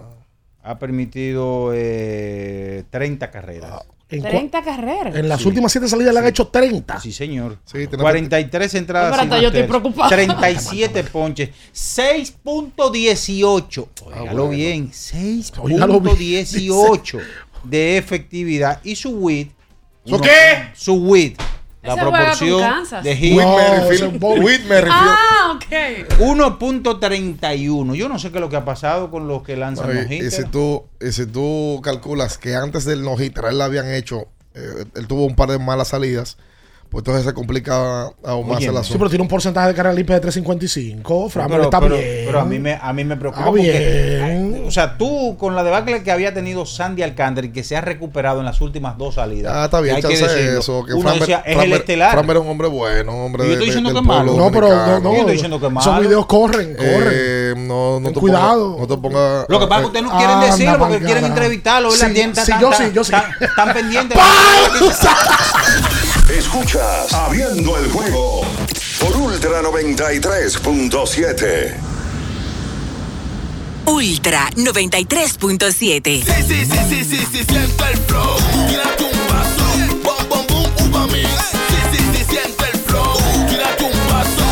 ha 0.63 0.77
permitido 0.77 1.71
eh, 1.73 2.83
30 2.91 3.31
carreras. 3.31 3.81
En 4.11 4.21
cua- 4.21 4.29
30 4.29 4.61
carreras. 4.61 5.15
En 5.15 5.27
las 5.29 5.41
Sí. 5.41 5.47
últimas 5.47 5.71
siete 5.71 5.87
salidas 5.87 6.13
le 6.13 6.19
han 6.19 6.27
hecho 6.27 6.47
30. 6.47 6.99
Sí, 6.99 7.11
señor. 7.11 7.57
Sí, 7.65 7.87
tiene- 7.87 7.97
43 7.97 8.73
entradas. 8.75 9.11
Espérate, 9.13 9.41
yo 9.41 9.47
estoy 9.47 9.61
bater, 9.61 9.67
preocupada. 9.69 10.09
37 10.09 11.03
ponches. 11.05 11.49
6.18. 11.71 13.89
Óigalo 14.05 14.47
bueno. 14.47 14.49
bien. 14.49 14.91
Óigalo 15.59 15.99
bien. 16.01 16.15
6.18 16.15 17.19
de 17.63 17.97
efectividad. 17.97 18.79
Y 18.83 18.95
su 18.95 19.11
WIT. 19.11 19.51
¿Su 20.05 20.19
qué? 20.19 20.71
Su 20.75 20.95
WIT. 20.95 21.39
La 21.83 21.95
proporción 21.95 22.83
de 23.03 23.15
hit. 23.15 23.37
No. 23.37 23.55
Whitmerfield. 24.19 24.87
Ah, 24.89 25.53
ok. 25.55 26.19
1.31. 26.19 27.95
Yo 27.95 28.07
no 28.07 28.19
sé 28.19 28.29
qué 28.29 28.37
es 28.37 28.41
lo 28.41 28.49
que 28.49 28.55
ha 28.55 28.65
pasado 28.65 29.09
con 29.09 29.27
los 29.27 29.41
que 29.43 29.57
lanzan 29.57 29.89
Oye, 29.89 30.05
no 30.05 30.27
y 30.27 30.31
si 30.31 30.43
tú, 30.45 30.85
y 30.99 31.11
si 31.11 31.25
tú 31.25 31.81
calculas 31.83 32.37
que 32.37 32.55
antes 32.55 32.85
del 32.85 33.03
no 33.03 33.19
hitter 33.19 33.45
él 33.45 33.57
le 33.57 33.63
habían 33.63 33.91
hecho, 33.91 34.27
eh, 34.53 34.85
él 34.95 35.07
tuvo 35.07 35.25
un 35.25 35.35
par 35.35 35.49
de 35.49 35.57
malas 35.57 35.89
salidas, 35.89 36.37
pues 36.91 37.01
entonces 37.03 37.23
se 37.25 37.33
complica 37.33 38.11
aún 38.23 38.47
más 38.49 38.57
Oye, 38.57 38.65
el 38.67 38.71
sí, 38.73 38.77
Sí, 38.77 38.81
asunto. 38.81 38.99
pero 38.99 39.09
tiene 39.09 39.21
un 39.21 39.29
porcentaje 39.29 39.69
de 39.69 39.73
carrera 39.73 39.93
limpia 39.95 40.15
de 40.15 40.21
355. 40.21 41.29
Fran, 41.29 41.47
pero, 41.47 41.55
pero, 41.57 41.63
está 41.63 41.79
pero- 41.79 41.95
bien. 41.95 42.23
pero 42.25 42.39
a 42.41 42.43
mí 42.45 42.59
me, 42.59 42.73
a 42.81 42.91
mí 42.91 43.05
me 43.05 43.15
preocupa. 43.15 43.41
Está 43.43 43.49
porque, 43.49 44.19
bien. 44.19 44.63
o 44.67 44.71
sea, 44.71 44.97
tú 44.97 45.37
con 45.39 45.55
la 45.55 45.63
debacle 45.63 46.03
que 46.03 46.11
había 46.11 46.33
tenido 46.33 46.65
Sandy 46.65 47.01
Alcántara 47.03 47.47
y 47.47 47.51
que 47.51 47.63
se 47.63 47.77
ha 47.77 47.81
recuperado 47.81 48.39
en 48.39 48.45
las 48.45 48.59
últimas 48.59 48.97
dos 48.97 49.15
salidas. 49.15 49.53
Ah, 49.55 49.65
está 49.65 49.79
bien, 49.79 49.95
hay 49.95 50.01
que 50.01 50.09
chance 50.09 50.27
decirlo. 50.35 50.59
eso. 50.59 50.83
Que 50.85 50.93
Uno 50.93 51.09
Framber- 51.09 51.19
decía, 51.21 51.43
es 51.45 51.57
el 51.57 51.71
estelar. 51.71 52.11
Framber 52.11 52.35
es 52.35 52.43
un 52.43 52.49
hombre 52.49 52.67
bueno, 52.67 53.15
un 53.15 53.21
hombre 53.25 53.45
Yo 53.45 53.51
estoy 53.53 53.59
de- 53.59 53.65
diciendo 53.67 53.89
del 53.89 53.95
que 53.95 54.01
es 54.01 54.07
malo. 54.07 54.33
No, 54.35 54.51
pero 54.51 54.67
no, 54.67 54.99
no. 54.99 55.11
Yo 55.13 55.17
estoy 55.19 55.31
diciendo 55.33 55.59
que 55.61 55.67
es 55.67 55.71
Esos 55.71 55.85
malo. 55.87 56.01
videos 56.01 56.25
corren, 56.25 56.75
corren. 56.75 57.07
Eh, 57.13 57.53
no, 57.55 57.99
no 58.01 58.05
Ten 58.05 58.13
te 58.15 58.19
cuidado. 58.19 58.71
Ponga, 58.75 58.81
no 58.81 58.87
te 58.87 58.97
ponga. 59.01 59.45
Lo 59.47 59.59
que 59.61 59.67
pasa 59.67 59.75
es 59.75 59.81
que 59.81 59.87
ustedes 59.87 60.05
no 60.05 60.17
quieren 60.17 60.35
Anda 60.35 60.45
decirlo 60.47 60.77
porque 60.77 60.99
quieren 60.99 61.25
entrevistarlo. 61.25 61.91
Sí, 61.91 62.05
yo 62.59 62.73
sí, 62.73 62.83
yo 62.93 63.03
sí. 63.05 63.13
Están 63.39 63.71
pendientes. 63.73 64.17
Escuchas 66.41 67.13
Abriendo 67.13 67.77
el 67.77 67.89
juego 67.91 68.41
por 68.99 69.15
Ultra 69.15 69.61
93.7. 69.61 71.75
Ultra 73.85 74.49
93.7. 74.55 76.03
Sí, 76.03 76.23
sí, 76.47 76.65
sí, 76.65 76.77
sí, 76.89 77.03
sí, 77.03 77.17
sí, 77.31 77.43
siente 77.47 77.83
el 77.91 77.97
flow. 78.07 78.37
Tírate 78.67 79.03
un 79.03 79.11
paso. 79.27 79.65
Bom, 80.03 80.27
bom, 80.29 80.47
boom. 80.91 81.11
Sí, 81.11 81.21
sí, 81.91 81.97
sí, 82.11 82.25
siente 82.27 82.65
el 82.73 82.79
flow. 82.79 83.17
Tírate 83.47 83.83
un 83.83 83.99
paso. 84.09 84.43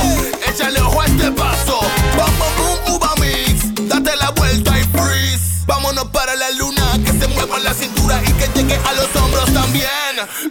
Échale 0.47 0.79
ojo 0.81 1.01
a 1.01 1.05
este 1.07 1.31
paso. 1.31 1.79
Bom, 2.15 2.31
bom, 2.37 2.53
boom, 2.99 3.19
mix. 3.19 3.73
Date 3.89 4.15
la 4.15 4.29
vuelta 4.29 4.79
y 4.79 4.83
freeze. 4.83 5.65
Vámonos 5.65 6.05
para 6.09 6.35
la 6.35 6.51
luna. 6.51 6.99
Que 7.03 7.13
se 7.13 7.27
mueva 7.29 7.57
la 7.59 7.73
cintura 7.73 8.21
y 8.23 8.31
que 8.33 8.47
llegue 8.55 8.75
a 8.75 8.93
los 8.93 9.07
hombros 9.15 9.51
también. 9.53 9.87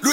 Lo 0.03 0.13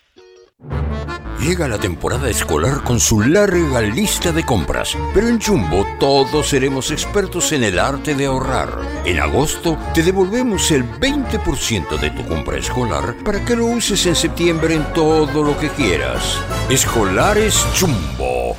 Llega 1.41 1.67
la 1.67 1.79
temporada 1.79 2.29
escolar 2.29 2.83
con 2.83 2.99
su 2.99 3.21
larga 3.21 3.81
lista 3.81 4.31
de 4.31 4.45
compras, 4.45 4.95
pero 5.11 5.27
en 5.27 5.41
Jumbo 5.41 5.87
todos 5.99 6.49
seremos 6.49 6.91
expertos 6.91 7.51
en 7.51 7.63
el 7.63 7.79
arte 7.79 8.13
de 8.13 8.27
ahorrar. 8.27 8.69
En 9.05 9.19
agosto 9.19 9.75
te 9.91 10.03
devolvemos 10.03 10.69
el 10.69 10.87
20% 10.87 11.99
de 11.99 12.11
tu 12.11 12.27
compra 12.27 12.57
escolar 12.57 13.15
para 13.25 13.43
que 13.43 13.55
lo 13.55 13.65
uses 13.65 14.05
en 14.05 14.15
septiembre 14.15 14.75
en 14.75 14.93
todo 14.93 15.43
lo 15.43 15.57
que 15.57 15.69
quieras. 15.69 16.37
Escolares 16.69 17.65
Jumbo. 17.79 18.55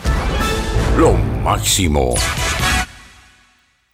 Lo 0.98 1.12
máximo. 1.44 2.14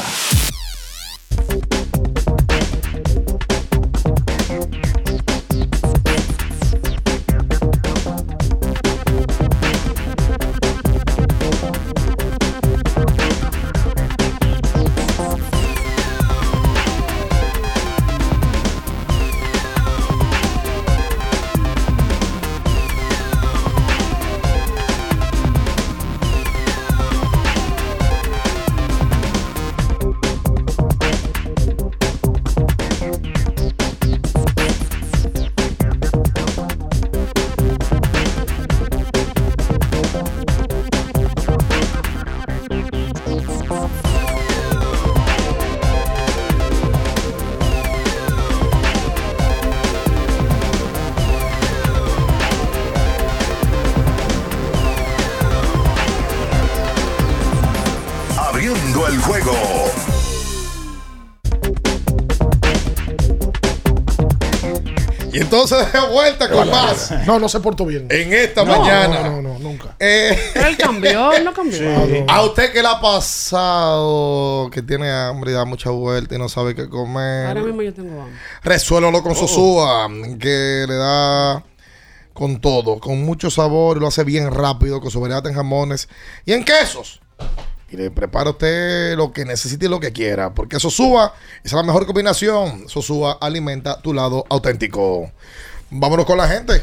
Entonces 65.52 65.92
de 65.92 66.00
vuelta 66.08 66.48
con 66.48 66.70
más. 66.70 67.10
No, 67.26 67.38
no 67.38 67.48
se 67.48 67.60
portó 67.60 67.84
bien. 67.84 68.06
En 68.10 68.32
esta 68.32 68.64
No, 68.64 68.78
mañana. 68.78 69.20
No, 69.28 69.42
no, 69.42 69.52
no, 69.52 69.58
nunca. 69.58 69.94
Eh, 69.98 70.52
Él 70.54 70.76
cambió, 70.78 71.32
él 71.32 71.44
no 71.44 71.52
cambió. 71.52 72.24
¿A 72.28 72.42
usted 72.42 72.72
qué 72.72 72.80
le 72.80 72.88
ha 72.88 73.00
pasado? 73.00 74.70
Que 74.70 74.82
tiene 74.82 75.10
hambre 75.10 75.50
y 75.52 75.54
da 75.54 75.64
mucha 75.64 75.90
vuelta 75.90 76.34
y 76.34 76.38
no 76.38 76.48
sabe 76.48 76.74
qué 76.74 76.88
comer. 76.88 77.48
Ahora 77.48 77.60
mismo 77.62 77.82
yo 77.82 77.92
tengo 77.92 78.22
hambre. 78.22 78.38
Resuélvalo 78.62 79.18
Oh. 79.18 79.22
con 79.22 79.34
Sosúa, 79.34 80.08
que 80.40 80.86
le 80.88 80.94
da 80.94 81.62
con 82.32 82.60
todo, 82.60 82.98
con 82.98 83.22
mucho 83.22 83.50
sabor 83.50 83.98
y 83.98 84.00
lo 84.00 84.06
hace 84.06 84.24
bien 84.24 84.50
rápido, 84.50 85.00
con 85.00 85.10
su 85.10 85.20
variedad 85.20 85.46
en 85.46 85.54
jamones 85.54 86.08
y 86.46 86.54
en 86.54 86.64
quesos. 86.64 87.20
Y 87.92 87.96
le 87.98 88.10
prepara 88.10 88.48
usted 88.50 89.14
lo 89.16 89.32
que 89.34 89.44
necesite 89.44 89.84
y 89.84 89.88
lo 89.90 90.00
que 90.00 90.12
quiera, 90.12 90.54
porque 90.54 90.80
Sosúa 90.80 91.34
es 91.62 91.74
la 91.74 91.82
mejor 91.82 92.06
combinación. 92.06 92.88
Sosúa 92.88 93.36
alimenta 93.38 94.00
tu 94.00 94.14
lado 94.14 94.46
auténtico. 94.48 95.30
Vámonos 95.90 96.24
con 96.24 96.38
la 96.38 96.48
gente. 96.48 96.82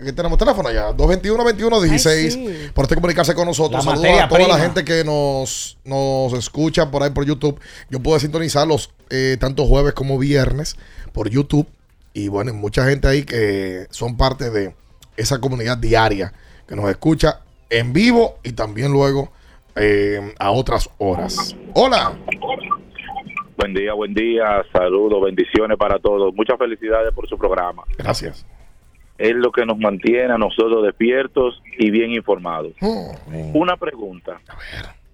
Aquí 0.00 0.10
tenemos 0.12 0.38
teléfono 0.38 0.72
ya, 0.72 0.90
221-21-16. 0.92 2.08
Ay, 2.08 2.30
sí. 2.30 2.70
Por 2.72 2.84
usted 2.84 2.96
comunicarse 2.96 3.34
con 3.34 3.46
nosotros. 3.46 3.84
La 3.84 3.94
Saludos 3.94 4.20
a 4.22 4.28
toda 4.28 4.48
la 4.48 4.58
gente 4.58 4.86
que 4.86 5.04
nos, 5.04 5.76
nos 5.84 6.32
escucha 6.32 6.90
por 6.90 7.02
ahí 7.02 7.10
por 7.10 7.26
YouTube. 7.26 7.60
Yo 7.90 8.00
puedo 8.00 8.18
sintonizarlos 8.18 8.90
eh, 9.10 9.36
tanto 9.38 9.66
jueves 9.66 9.92
como 9.92 10.18
viernes 10.18 10.76
por 11.12 11.28
YouTube. 11.28 11.68
Y 12.14 12.28
bueno, 12.28 12.52
hay 12.52 12.56
mucha 12.56 12.86
gente 12.86 13.06
ahí 13.06 13.24
que 13.24 13.86
son 13.90 14.16
parte 14.16 14.48
de 14.48 14.74
esa 15.18 15.40
comunidad 15.40 15.76
diaria 15.76 16.32
que 16.66 16.74
nos 16.74 16.88
escucha 16.88 17.40
en 17.68 17.92
vivo 17.92 18.38
y 18.42 18.52
también 18.52 18.92
luego 18.92 19.30
eh, 19.76 20.34
a 20.38 20.50
otras 20.50 20.88
horas. 20.98 21.56
Hola. 21.74 22.12
Buen 23.56 23.74
día, 23.74 23.92
buen 23.92 24.12
día, 24.12 24.64
saludos, 24.72 25.22
bendiciones 25.22 25.78
para 25.78 25.98
todos. 25.98 26.34
Muchas 26.34 26.58
felicidades 26.58 27.14
por 27.14 27.28
su 27.28 27.38
programa. 27.38 27.84
Gracias. 27.96 28.46
Es 29.18 29.34
lo 29.34 29.52
que 29.52 29.64
nos 29.64 29.78
mantiene 29.78 30.32
a 30.32 30.38
nosotros 30.38 30.82
despiertos 30.82 31.62
y 31.78 31.90
bien 31.90 32.10
informados. 32.10 32.72
Oh. 32.80 33.14
Una 33.54 33.76
pregunta. 33.76 34.40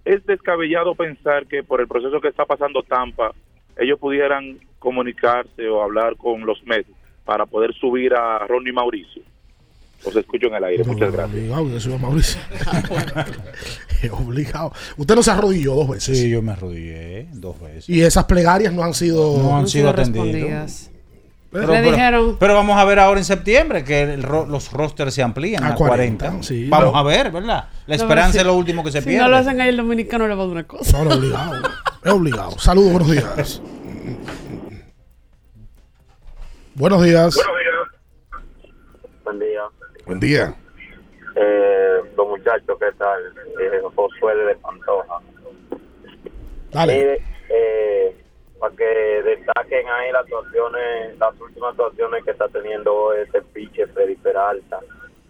¿Es 0.05 0.25
descabellado 0.25 0.95
pensar 0.95 1.47
que 1.47 1.63
por 1.63 1.81
el 1.81 1.89
proceso 1.89 2.21
que 2.21 2.29
está 2.29 2.47
pasando 2.47 2.83
Tampa, 2.83 3.33
ellos 3.77 3.99
pudieran 3.99 4.59
comunicarse 4.79 5.69
o 5.69 5.83
hablar 5.83 6.17
con 6.17 6.47
los 6.47 6.63
Mets 6.65 6.89
para 7.25 7.45
poder 7.45 7.75
subir 7.75 8.15
a 8.15 8.39
Ronnie 8.47 8.73
Mauricio? 8.73 9.23
Los 10.05 10.15
escucho 10.17 10.47
en 10.47 10.55
el 10.55 10.65
aire. 10.65 10.85
Muchas 10.85 11.13
gracias. 11.13 11.37
Obligado, 11.37 11.69
yo 11.69 11.81
soy 11.81 11.93
a 11.95 11.99
Mauricio. 11.99 12.41
Obligado. 14.13 14.73
Usted 14.97 15.15
no 15.17 15.23
se 15.23 15.31
arrodilló 15.31 15.75
dos 15.75 15.89
veces. 15.89 16.19
Sí, 16.19 16.31
yo 16.31 16.41
me 16.41 16.53
arrodillé 16.53 17.27
dos 17.33 17.61
veces. 17.61 17.89
Y 17.89 18.03
esas 18.03 18.25
plegarias 18.25 18.73
no 18.73 18.85
han 18.85 18.95
sido. 18.95 19.39
No 19.43 19.57
han 19.57 19.67
sido 19.69 19.93
respondidas. 19.93 20.33
atendidos. 20.33 20.91
Le 21.51 21.61
Pero, 21.61 21.67
pero- 21.73 21.83
dijeron- 21.91 22.37
pero 22.39 22.55
vamos 22.55 22.77
a 22.79 22.85
ver 22.85 22.99
ahora 22.99 23.19
en 23.21 23.25
septiembre 23.25 23.83
que 23.83 24.03
el 24.03 24.23
ro- 24.23 24.45
los 24.47 24.71
rosters 24.71 25.15
se 25.15 25.23
amplían 25.23 25.65
A 25.65 25.69
a 25.69 25.75
40. 25.77 26.27
40, 26.27 26.47
sí. 26.47 26.69
vamos 26.69 26.89
Pero- 26.91 26.97
a 26.99 27.03
ver, 27.03 27.31
¿verdad? 27.33 27.65
La 27.87 27.97
No, 27.97 28.03
esperanza 28.03 28.33
pero 28.33 28.41
es 28.43 28.47
lo 28.49 28.53
si- 28.53 28.59
último 28.59 28.85
que 28.85 28.93
se 28.93 29.01
si 29.01 29.07
pierde. 29.09 29.23
no 29.25 29.29
lo 29.31 29.37
hacen 29.39 29.59
ahí 29.61 29.71
el 29.71 29.79
dominicano 29.79 30.29
le 30.29 30.35
va 30.35 30.43
a 30.43 30.47
dar 30.47 30.53
una 30.53 30.65
cosa. 30.65 30.99
No, 30.99 31.05
no, 31.09 31.15
obligado. 31.17 31.63
Es 32.05 32.13
obligado. 32.13 32.59
Saludos, 32.59 32.93
buenos 32.93 33.11
días. 33.11 33.63
Buenos 36.75 37.03
días. 37.03 37.37
Buen 39.25 39.39
día. 39.41 39.63
Buen 40.09 40.21
día. 40.21 40.55
Eh, 41.37 41.99
los 42.17 42.29
muchachos, 42.29 42.79
¿qué 42.81 42.91
tal? 42.97 43.21
Eh, 43.61 43.83
Josué 43.95 44.35
de 44.37 44.55
Pantoja. 44.57 45.19
Dale. 46.73 47.21
Eh, 47.51 48.17
para 48.59 48.75
que 48.75 48.85
destaquen 48.87 49.87
ahí 49.87 50.11
las 50.11 50.23
actuaciones, 50.23 51.19
las 51.19 51.39
últimas 51.39 51.71
actuaciones 51.73 52.25
que 52.25 52.31
está 52.31 52.49
teniendo 52.49 53.13
este 53.13 53.43
piche 53.53 53.87
Freddy 53.89 54.17
Peralta, 54.17 54.81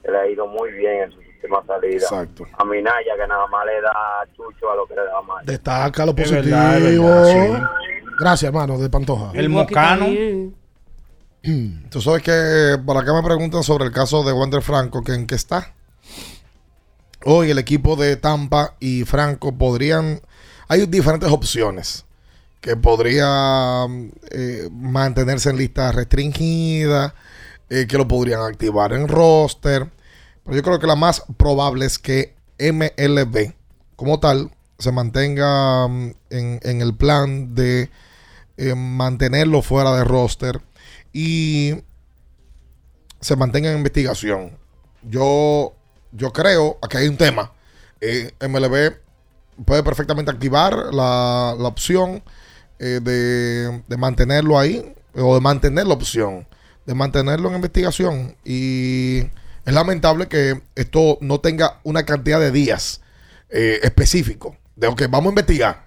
que 0.05 0.13
le 0.13 0.17
ha 0.17 0.29
ido 0.29 0.47
muy 0.47 0.71
bien 0.71 1.03
en 1.03 1.11
sus 1.11 1.27
últimas 1.27 1.67
salidas. 1.67 2.13
Exacto. 2.13 2.45
A 2.57 2.65
Minaya, 2.65 3.17
que 3.17 3.27
nada 3.27 3.49
más 3.49 3.67
le 3.67 3.81
da 3.81 3.93
chucho 4.37 4.71
a 4.71 4.77
lo 4.77 4.87
que 4.87 4.95
le 4.95 5.03
da 5.07 5.21
mal. 5.23 5.45
Destaca 5.45 6.07
lo 6.07 6.13
Es 6.13 6.31
positivo. 6.31 6.57
verdad, 6.57 6.77
es 6.79 7.01
verdad, 7.01 7.71
Gracias, 8.21 8.49
hermano, 8.49 8.79
de 8.79 8.89
Pantoja. 8.89 9.33
El 9.35 9.49
mocano. 9.49 10.07
Tú 11.91 12.01
sabes 12.01 12.23
que 12.23 12.79
para 12.85 13.01
acá 13.01 13.13
me 13.15 13.23
preguntan 13.23 13.63
sobre 13.63 13.85
el 13.85 13.93
caso 13.93 14.25
de 14.25 14.33
Wander 14.33 14.63
Franco, 14.63 15.03
que 15.03 15.15
en 15.15 15.27
qué 15.27 15.35
está. 15.35 15.75
Hoy 17.25 17.51
el 17.51 17.59
equipo 17.59 17.97
de 17.97 18.17
Tampa 18.17 18.77
y 18.81 19.05
Franco 19.05 19.57
podrían. 19.57 20.21
Hay 20.69 20.87
diferentes 20.87 21.31
opciones 21.31 22.05
que 22.61 22.77
podría 22.77 23.87
eh, 24.31 24.69
mantenerse 24.73 25.51
en 25.51 25.57
lista 25.57 25.93
restringida, 25.93 27.15
eh, 27.71 27.87
que 27.89 27.99
lo 27.99 28.09
podrían 28.09 28.41
activar 28.43 28.93
en 28.93 29.09
roster. 29.09 29.91
Pero 30.45 30.57
yo 30.57 30.63
creo 30.63 30.79
que 30.79 30.87
la 30.87 30.97
más 30.97 31.25
probable 31.37 31.87
es 31.87 31.99
que 31.99 32.35
MLB, 32.59 33.55
como 33.97 34.19
tal, 34.21 34.51
se 34.79 34.93
mantenga 34.93 35.87
mm, 35.89 36.15
en, 36.31 36.83
el 36.83 36.97
plan 36.97 37.55
de 37.55 37.91
eh, 38.57 38.75
mantenerlo 38.75 39.63
fuera 39.63 39.93
de 39.97 40.05
roster 40.05 40.61
y 41.13 41.75
se 43.21 43.37
mantenga 43.37 43.71
en 43.71 43.79
investigación. 43.79 44.59
Yo, 45.03 45.75
yo 46.13 46.33
creo, 46.33 46.79
aquí 46.83 46.97
hay 46.99 47.09
un 47.09 47.17
tema. 47.17 47.53
Eh, 48.01 48.33
MLB 48.41 48.97
puede 49.65 49.83
perfectamente 49.83 50.31
activar 50.31 50.75
la, 50.93 51.57
la 51.59 51.69
opción 51.69 52.23
eh, 52.79 53.01
de, 53.03 53.83
de 53.87 53.97
mantenerlo 53.97 54.59
ahí, 54.59 54.95
o 55.15 55.35
de 55.35 55.41
mantener 55.41 55.87
la 55.87 55.95
opción, 55.95 56.47
de 56.87 56.95
mantenerlo 56.95 57.49
en 57.49 57.57
investigación. 57.57 58.37
Y 58.45 59.19
es 59.65 59.75
lamentable 59.75 60.29
que 60.29 60.63
esto 60.77 61.19
no 61.21 61.41
tenga 61.41 61.81
una 61.85 62.05
cantidad 62.05 62.41
de 62.41 62.51
días 62.51 63.03
eh, 63.51 63.81
específico. 63.83 64.57
De, 64.77 64.87
ok, 64.87 65.03
vamos 65.11 65.27
a 65.27 65.29
investigar. 65.31 65.85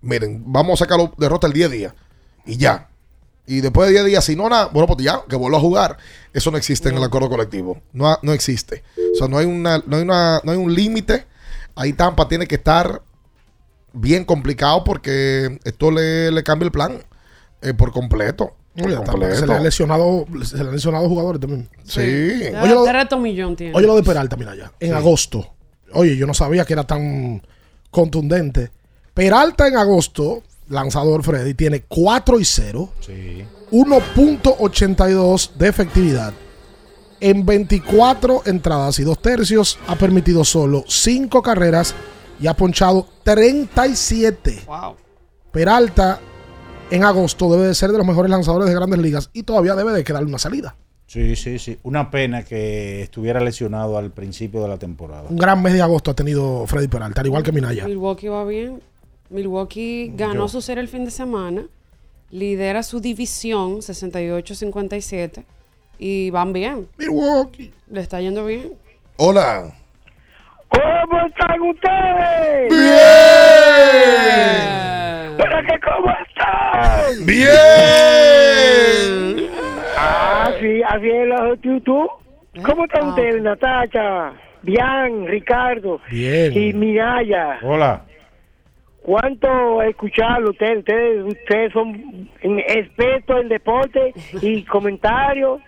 Miren, 0.00 0.42
vamos 0.46 0.80
a 0.80 0.84
sacarlo 0.84 1.12
de 1.16 1.28
rota 1.28 1.46
el 1.46 1.52
10 1.52 1.70
días. 1.70 1.94
Y 2.46 2.56
ya. 2.56 2.89
Y 3.50 3.62
después 3.62 3.88
de 3.88 3.94
10 3.94 4.04
días, 4.06 4.24
si 4.24 4.36
no 4.36 4.48
nada, 4.48 4.66
bueno, 4.66 4.86
pues 4.86 5.04
ya, 5.04 5.22
que 5.28 5.34
vuelva 5.34 5.58
a 5.58 5.60
jugar. 5.60 5.96
Eso 6.32 6.52
no 6.52 6.56
existe 6.56 6.88
en 6.88 6.96
el 6.98 7.02
acuerdo 7.02 7.28
colectivo. 7.28 7.82
No, 7.92 8.16
no 8.22 8.32
existe. 8.32 8.84
O 9.12 9.18
sea, 9.18 9.26
no 9.26 9.38
hay, 9.38 9.46
una, 9.46 9.82
no 9.88 9.96
hay, 9.96 10.02
una, 10.02 10.40
no 10.44 10.52
hay 10.52 10.56
un 10.56 10.72
límite. 10.72 11.26
Ahí 11.74 11.92
Tampa 11.92 12.28
tiene 12.28 12.46
que 12.46 12.54
estar 12.54 13.02
bien 13.92 14.24
complicado 14.24 14.84
porque 14.84 15.58
esto 15.64 15.90
le, 15.90 16.30
le 16.30 16.44
cambia 16.44 16.66
el 16.66 16.70
plan 16.70 17.02
eh, 17.60 17.74
por 17.74 17.90
completo. 17.90 18.54
Oye, 18.80 18.94
completo. 18.94 19.34
se 19.34 19.46
le 19.48 19.54
han 19.54 19.64
lesionado, 19.64 20.26
se 20.44 20.56
le 20.56 20.68
han 20.68 20.72
lesionado 20.72 21.08
jugadores 21.08 21.40
también. 21.40 21.68
Sí. 21.82 22.00
Oye, 22.00 22.52
lo, 22.52 23.56
tiene. 23.56 23.74
oye 23.74 23.86
lo 23.88 23.96
de 23.96 24.04
Peralta, 24.04 24.36
mira 24.36 24.54
ya. 24.54 24.70
En 24.78 24.94
agosto. 24.94 25.54
Oye, 25.92 26.16
yo 26.16 26.28
no 26.28 26.34
sabía 26.34 26.64
que 26.64 26.74
era 26.74 26.84
tan 26.84 27.42
contundente. 27.90 28.70
Peralta 29.12 29.66
en 29.66 29.76
agosto, 29.76 30.44
lanzador 30.70 31.22
Freddy, 31.22 31.52
tiene 31.54 31.82
4 31.82 32.40
y 32.40 32.44
0. 32.44 32.88
1.82 33.70 35.52
de 35.54 35.68
efectividad. 35.68 36.32
En 37.20 37.44
24 37.44 38.42
entradas 38.46 38.98
y 38.98 39.04
2 39.04 39.20
tercios 39.20 39.78
ha 39.86 39.96
permitido 39.96 40.42
solo 40.44 40.84
5 40.88 41.42
carreras 41.42 41.94
y 42.40 42.46
ha 42.46 42.54
ponchado 42.54 43.06
37. 43.24 44.62
Wow. 44.66 44.96
Peralta 45.52 46.18
en 46.90 47.04
agosto 47.04 47.52
debe 47.52 47.66
de 47.66 47.74
ser 47.74 47.92
de 47.92 47.98
los 47.98 48.06
mejores 48.06 48.30
lanzadores 48.30 48.68
de 48.68 48.74
grandes 48.74 48.98
ligas 49.00 49.28
y 49.32 49.42
todavía 49.42 49.74
debe 49.74 49.92
de 49.92 50.02
quedarle 50.02 50.28
una 50.28 50.38
salida. 50.38 50.76
Sí, 51.06 51.34
sí, 51.36 51.58
sí. 51.58 51.76
Una 51.82 52.10
pena 52.10 52.44
que 52.44 53.02
estuviera 53.02 53.40
lesionado 53.40 53.98
al 53.98 54.12
principio 54.12 54.62
de 54.62 54.68
la 54.68 54.78
temporada. 54.78 55.24
Un 55.28 55.36
gran 55.36 55.60
mes 55.60 55.72
de 55.72 55.82
agosto 55.82 56.12
ha 56.12 56.14
tenido 56.14 56.64
Freddy 56.66 56.86
Peralta, 56.86 57.20
al 57.20 57.26
igual 57.26 57.42
que 57.42 57.50
Minaya. 57.52 57.84
Milwaukee 57.84 58.28
va 58.28 58.44
bien. 58.44 58.80
Milwaukee 59.30 60.12
ganó 60.14 60.42
Yo. 60.42 60.48
su 60.48 60.60
serie 60.60 60.82
el 60.82 60.88
fin 60.88 61.04
de 61.04 61.10
semana. 61.10 61.62
Lidera 62.30 62.82
su 62.82 63.00
división 63.00 63.78
68-57. 63.78 65.44
Y 65.98 66.30
van 66.30 66.52
bien. 66.52 66.88
Milwaukee. 66.98 67.72
Le 67.88 68.00
está 68.00 68.20
yendo 68.20 68.44
bien. 68.46 68.72
Hola. 69.16 69.72
¿Cómo 70.68 71.26
están 71.26 71.60
ustedes? 71.62 72.68
¿Pero 75.36 75.56
que 75.66 75.80
cómo 75.80 76.10
están? 76.28 77.26
¡Bien! 77.26 77.50
Ah, 79.96 80.50
sí, 80.60 80.82
así 80.88 81.08
es 81.10 81.28
la 81.28 81.54
YouTube. 81.62 82.10
¿Cómo 82.64 82.84
están 82.84 83.08
ustedes, 83.08 83.42
Natacha, 83.42 84.32
Bian, 84.62 85.26
Ricardo 85.26 86.00
Bien. 86.10 86.52
y 86.56 86.72
Minaya? 86.72 87.58
Hola. 87.62 88.04
¿Cuánto 89.02 89.82
escucharlo 89.82 90.50
ustedes? 90.50 90.78
Ustedes, 90.78 91.24
ustedes 91.24 91.72
son 91.72 92.28
expertos 92.42 93.40
en 93.40 93.48
deporte 93.48 94.14
y 94.42 94.62
comentarios. 94.64 95.60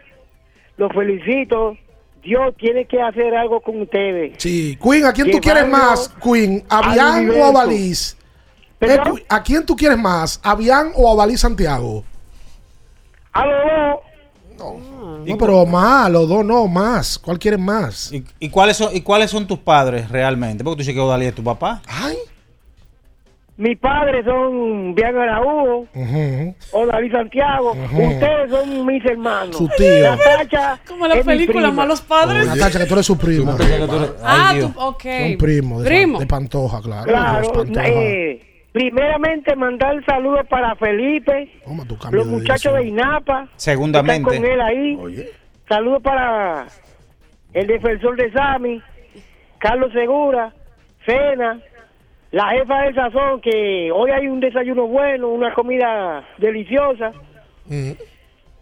Los 0.76 0.92
felicito. 0.92 1.76
Dios 2.22 2.54
tiene 2.56 2.84
que 2.84 3.00
hacer 3.00 3.34
algo 3.34 3.60
con 3.60 3.82
ustedes. 3.82 4.34
Sí, 4.38 4.78
Queen, 4.80 5.04
¿a 5.06 5.12
quién 5.12 5.30
tú 5.30 5.40
quieres 5.40 5.66
más, 5.66 6.08
Queen? 6.22 6.62
¿A 6.68 6.92
Bian 6.92 7.30
o 7.30 7.44
a. 7.44 7.50
Odalis? 7.50 8.16
Eh, 8.80 8.98
¿A 9.28 9.42
quién 9.42 9.66
tú 9.66 9.74
quieres 9.74 9.98
más? 9.98 10.40
¿A 10.42 10.54
Bian 10.54 10.92
o 10.94 11.20
a 11.20 11.36
Santiago? 11.36 12.04
A 13.32 13.46
los 13.46 13.56
dos. 14.56 14.76
No, 15.26 15.38
pero 15.38 15.66
más, 15.66 16.10
los 16.10 16.28
dos 16.28 16.44
no, 16.44 16.66
más. 16.68 17.18
¿Cuál 17.18 17.38
quieres 17.38 17.58
más? 17.58 18.12
¿Y, 18.12 18.24
y 18.38 18.50
cuáles 18.50 18.76
son, 18.76 18.94
¿Y 18.94 19.00
cuáles 19.00 19.30
son 19.30 19.46
tus 19.46 19.58
padres 19.58 20.08
realmente? 20.08 20.62
Porque 20.62 20.76
tú 20.76 20.78
dices 20.80 20.94
que 20.94 21.00
Odalí 21.00 21.26
es 21.26 21.34
tu 21.34 21.42
papá. 21.42 21.82
Ay. 21.86 22.16
Mis 23.58 23.78
padres 23.78 24.24
son 24.24 24.94
Bian 24.94 25.14
Araújo, 25.16 25.86
o 26.72 26.86
David 26.86 27.12
Santiago. 27.12 27.72
Ustedes 27.72 28.50
son 28.50 28.86
mis 28.86 29.04
hermanos. 29.04 29.56
Su 29.56 29.68
tío. 29.76 30.10
Natacha 30.10 30.80
Como 30.88 31.06
la 31.06 31.14
es 31.14 31.26
mi 31.26 31.32
película 31.32 31.68
prima. 31.68 31.82
Malos 31.82 32.00
Padres. 32.00 32.46
Natacha, 32.46 32.78
que 32.78 32.86
tú 32.86 32.94
eres 32.94 33.06
su 33.06 33.18
primo. 33.18 33.54
Ah, 34.24 34.54
tú, 34.58 34.72
ok. 34.80 35.02
Son 35.02 35.38
primos 35.38 35.82
de, 35.84 35.88
Primo. 35.90 36.18
de 36.18 36.26
Pantoja, 36.26 36.80
claro. 36.80 37.04
Claro, 37.04 37.52
Pantoja. 37.52 37.88
eh, 37.88 38.40
primeramente 38.72 39.54
mandar 39.54 40.02
saludos 40.06 40.46
para 40.48 40.74
Felipe, 40.76 41.52
cambio 42.00 42.20
los 42.20 42.26
muchachos 42.28 42.74
de 42.74 42.84
INAPA. 42.88 43.48
Segundamente. 43.56 44.30
que 44.30 44.36
Están 44.36 44.50
con 44.50 44.50
él 44.50 44.60
ahí. 44.62 45.28
Saludos 45.68 46.02
para 46.02 46.66
el 47.52 47.66
defensor 47.66 48.16
de 48.16 48.32
Sami, 48.32 48.80
Carlos 49.58 49.92
Segura, 49.92 50.52
Cena, 51.04 51.60
la 52.32 52.48
jefa 52.48 52.82
del 52.82 52.94
sazón, 52.94 53.40
que 53.40 53.90
hoy 53.92 54.10
hay 54.10 54.26
un 54.26 54.40
desayuno 54.40 54.86
bueno, 54.86 55.28
una 55.28 55.52
comida 55.54 56.24
deliciosa. 56.38 57.12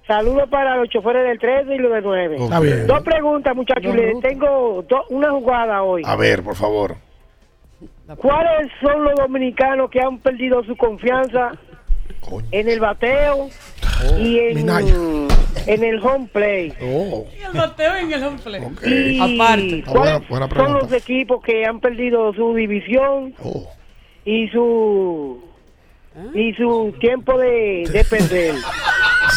Saludos 0.07 0.49
para 0.49 0.77
los 0.77 0.89
choferes 0.89 1.25
del 1.29 1.39
13 1.39 1.75
y 1.75 1.79
los 1.79 1.93
del 1.93 2.03
9. 2.03 2.37
Está 2.37 2.61
bien. 2.61 2.87
Dos 2.87 3.01
preguntas, 3.03 3.55
muchachos. 3.55 3.95
Les 3.95 4.21
tengo 4.21 4.83
do- 4.89 5.05
una 5.11 5.31
jugada 5.31 5.83
hoy. 5.83 6.03
A 6.05 6.17
ver, 6.17 6.43
por 6.43 6.57
favor. 6.57 6.97
¿Cuáles 8.17 8.71
son 8.83 9.05
los 9.05 9.15
dominicanos 9.15 9.89
que 9.89 10.01
han 10.01 10.19
perdido 10.19 10.65
su 10.65 10.77
confianza 10.77 11.53
en 12.51 12.69
el 12.69 12.81
bateo 12.81 13.49
y 14.19 14.39
en, 14.39 14.69
en 15.67 15.85
el 15.85 16.01
home 16.05 16.29
play? 16.33 16.73
Y 16.81 17.43
el 17.43 17.53
bateo 17.55 17.95
en 17.97 18.13
el 18.13 18.23
home 18.25 18.39
play. 18.43 18.63
Y 18.85 19.19
Aparte. 19.21 19.85
¿cuáles 19.87 20.29
buena 20.29 20.47
son 20.47 20.49
pregunta. 20.49 20.79
los 20.83 20.93
equipos 20.93 21.43
que 21.43 21.65
han 21.67 21.81
perdido 21.81 22.33
su 22.35 22.55
división 22.55 23.35
y 24.25 24.49
su 24.49 25.43
y 26.35 26.53
su 26.55 26.93
tiempo 27.01 27.39
de, 27.39 27.89
de 27.93 28.05
perder? 28.05 28.55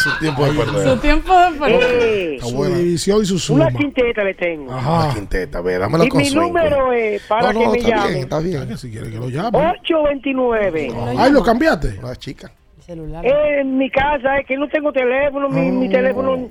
Su 0.02 0.10
tiempo 0.18 0.44
de 0.44 0.52
perder. 0.54 0.88
Su 0.88 0.96
tiempo 0.98 1.32
de 1.38 1.58
perder. 1.58 2.02
Eh, 2.02 2.38
Su 2.40 2.64
división 2.64 3.22
y 3.22 3.26
su 3.26 3.38
suma. 3.38 3.66
una 3.68 3.78
quinteta 3.78 4.24
le 4.24 4.34
tengo. 4.34 4.72
Ajá. 4.72 5.08
La 5.08 5.14
quinteta, 5.14 5.58
a 5.58 5.60
ver, 5.60 5.78
dámela 5.78 6.04
Y 6.06 6.10
mi 6.10 6.30
número 6.30 6.92
es 6.92 7.22
para 7.22 7.52
No, 7.52 7.60
que 7.60 7.64
no, 7.66 7.70
me 7.70 7.78
está 7.78 7.86
bien, 7.88 7.98
llamen. 8.04 8.16
está 8.22 8.38
bien. 8.40 8.68
Que 8.68 8.76
si 8.76 8.90
quiere 8.90 9.10
que 9.10 9.16
lo 9.18 9.28
llame. 9.28 9.56
829. 9.56 10.92
Ay, 11.16 11.30
¿lo 11.30 11.44
cambiaste? 11.44 11.98
Una 12.02 12.16
chica. 12.16 12.50
Celular. 12.86 13.24
Eh, 13.24 13.60
en 13.60 13.78
mi 13.78 13.88
casa 13.90 14.38
es 14.38 14.46
que 14.46 14.56
no 14.56 14.68
tengo 14.68 14.92
teléfono, 14.92 15.48
mi, 15.48 15.70
mi 15.70 15.88
teléfono 15.88 16.50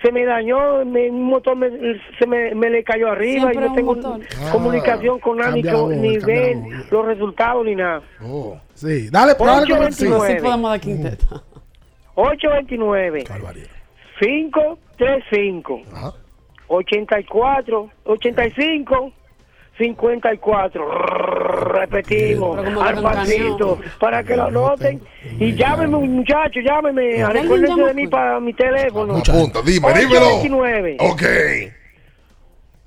se 0.00 0.12
me 0.12 0.24
dañó, 0.24 0.84
me- 0.84 1.10
un 1.10 1.24
motor 1.24 1.56
me- 1.56 1.70
se 2.18 2.26
me, 2.26 2.54
me 2.54 2.70
le 2.70 2.84
cayó 2.84 3.10
arriba 3.10 3.50
Siempre 3.50 3.66
y 3.66 3.68
no 3.68 3.74
tengo 3.74 3.94
motor. 3.96 4.20
comunicación 4.52 5.18
con 5.20 5.38
nadie, 5.38 5.62
cambia 5.62 5.72
la 5.72 5.78
voz, 5.80 5.96
ni 5.96 6.18
ver 6.18 6.56
los 6.90 7.06
resultados 7.06 7.64
ni 7.64 7.74
nada. 7.74 8.02
Oh. 8.22 8.56
Sí, 8.74 9.08
dale, 9.10 9.34
por 9.34 9.48
algo. 9.48 9.62
829. 9.74 10.34
Sí 10.36 10.40
podemos 10.44 10.70
dar 10.70 10.80
quinteta. 10.80 11.42
829 12.14 13.24
535 14.20 15.82
84 16.68 17.90
85 18.04 19.12
54 19.82 21.72
repetimos 21.72 22.56
al 22.80 23.02
pasito 23.02 23.80
para 23.98 24.22
que 24.22 24.36
lo 24.36 24.48
noten 24.50 25.00
y 25.40 25.54
llámenme 25.54 25.98
muchachos 25.98 26.62
llámenme 26.64 27.20
¿Alguien 27.22 27.42
recuérdense 27.42 27.84
de 27.84 27.94
mí 27.94 28.06
para 28.06 28.38
mi 28.38 28.52
teléfono. 28.52 29.16
Apunta, 29.16 29.60
dime, 29.62 29.92
dímelo. 29.92 30.38
829 30.38 30.96
Ok. 31.00 31.22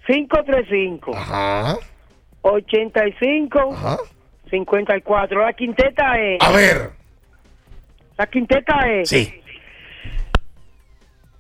535 0.07 1.11
Ajá. 1.15 1.77
85 2.41 3.73
Ajá. 3.73 3.97
54 4.49 5.41
la 5.41 5.53
quinteta 5.53 6.17
es. 6.22 6.38
A 6.41 6.51
ver. 6.51 6.91
la 8.17 8.27
quinteta 8.27 8.89
es. 8.89 9.09
Sí. 9.09 9.34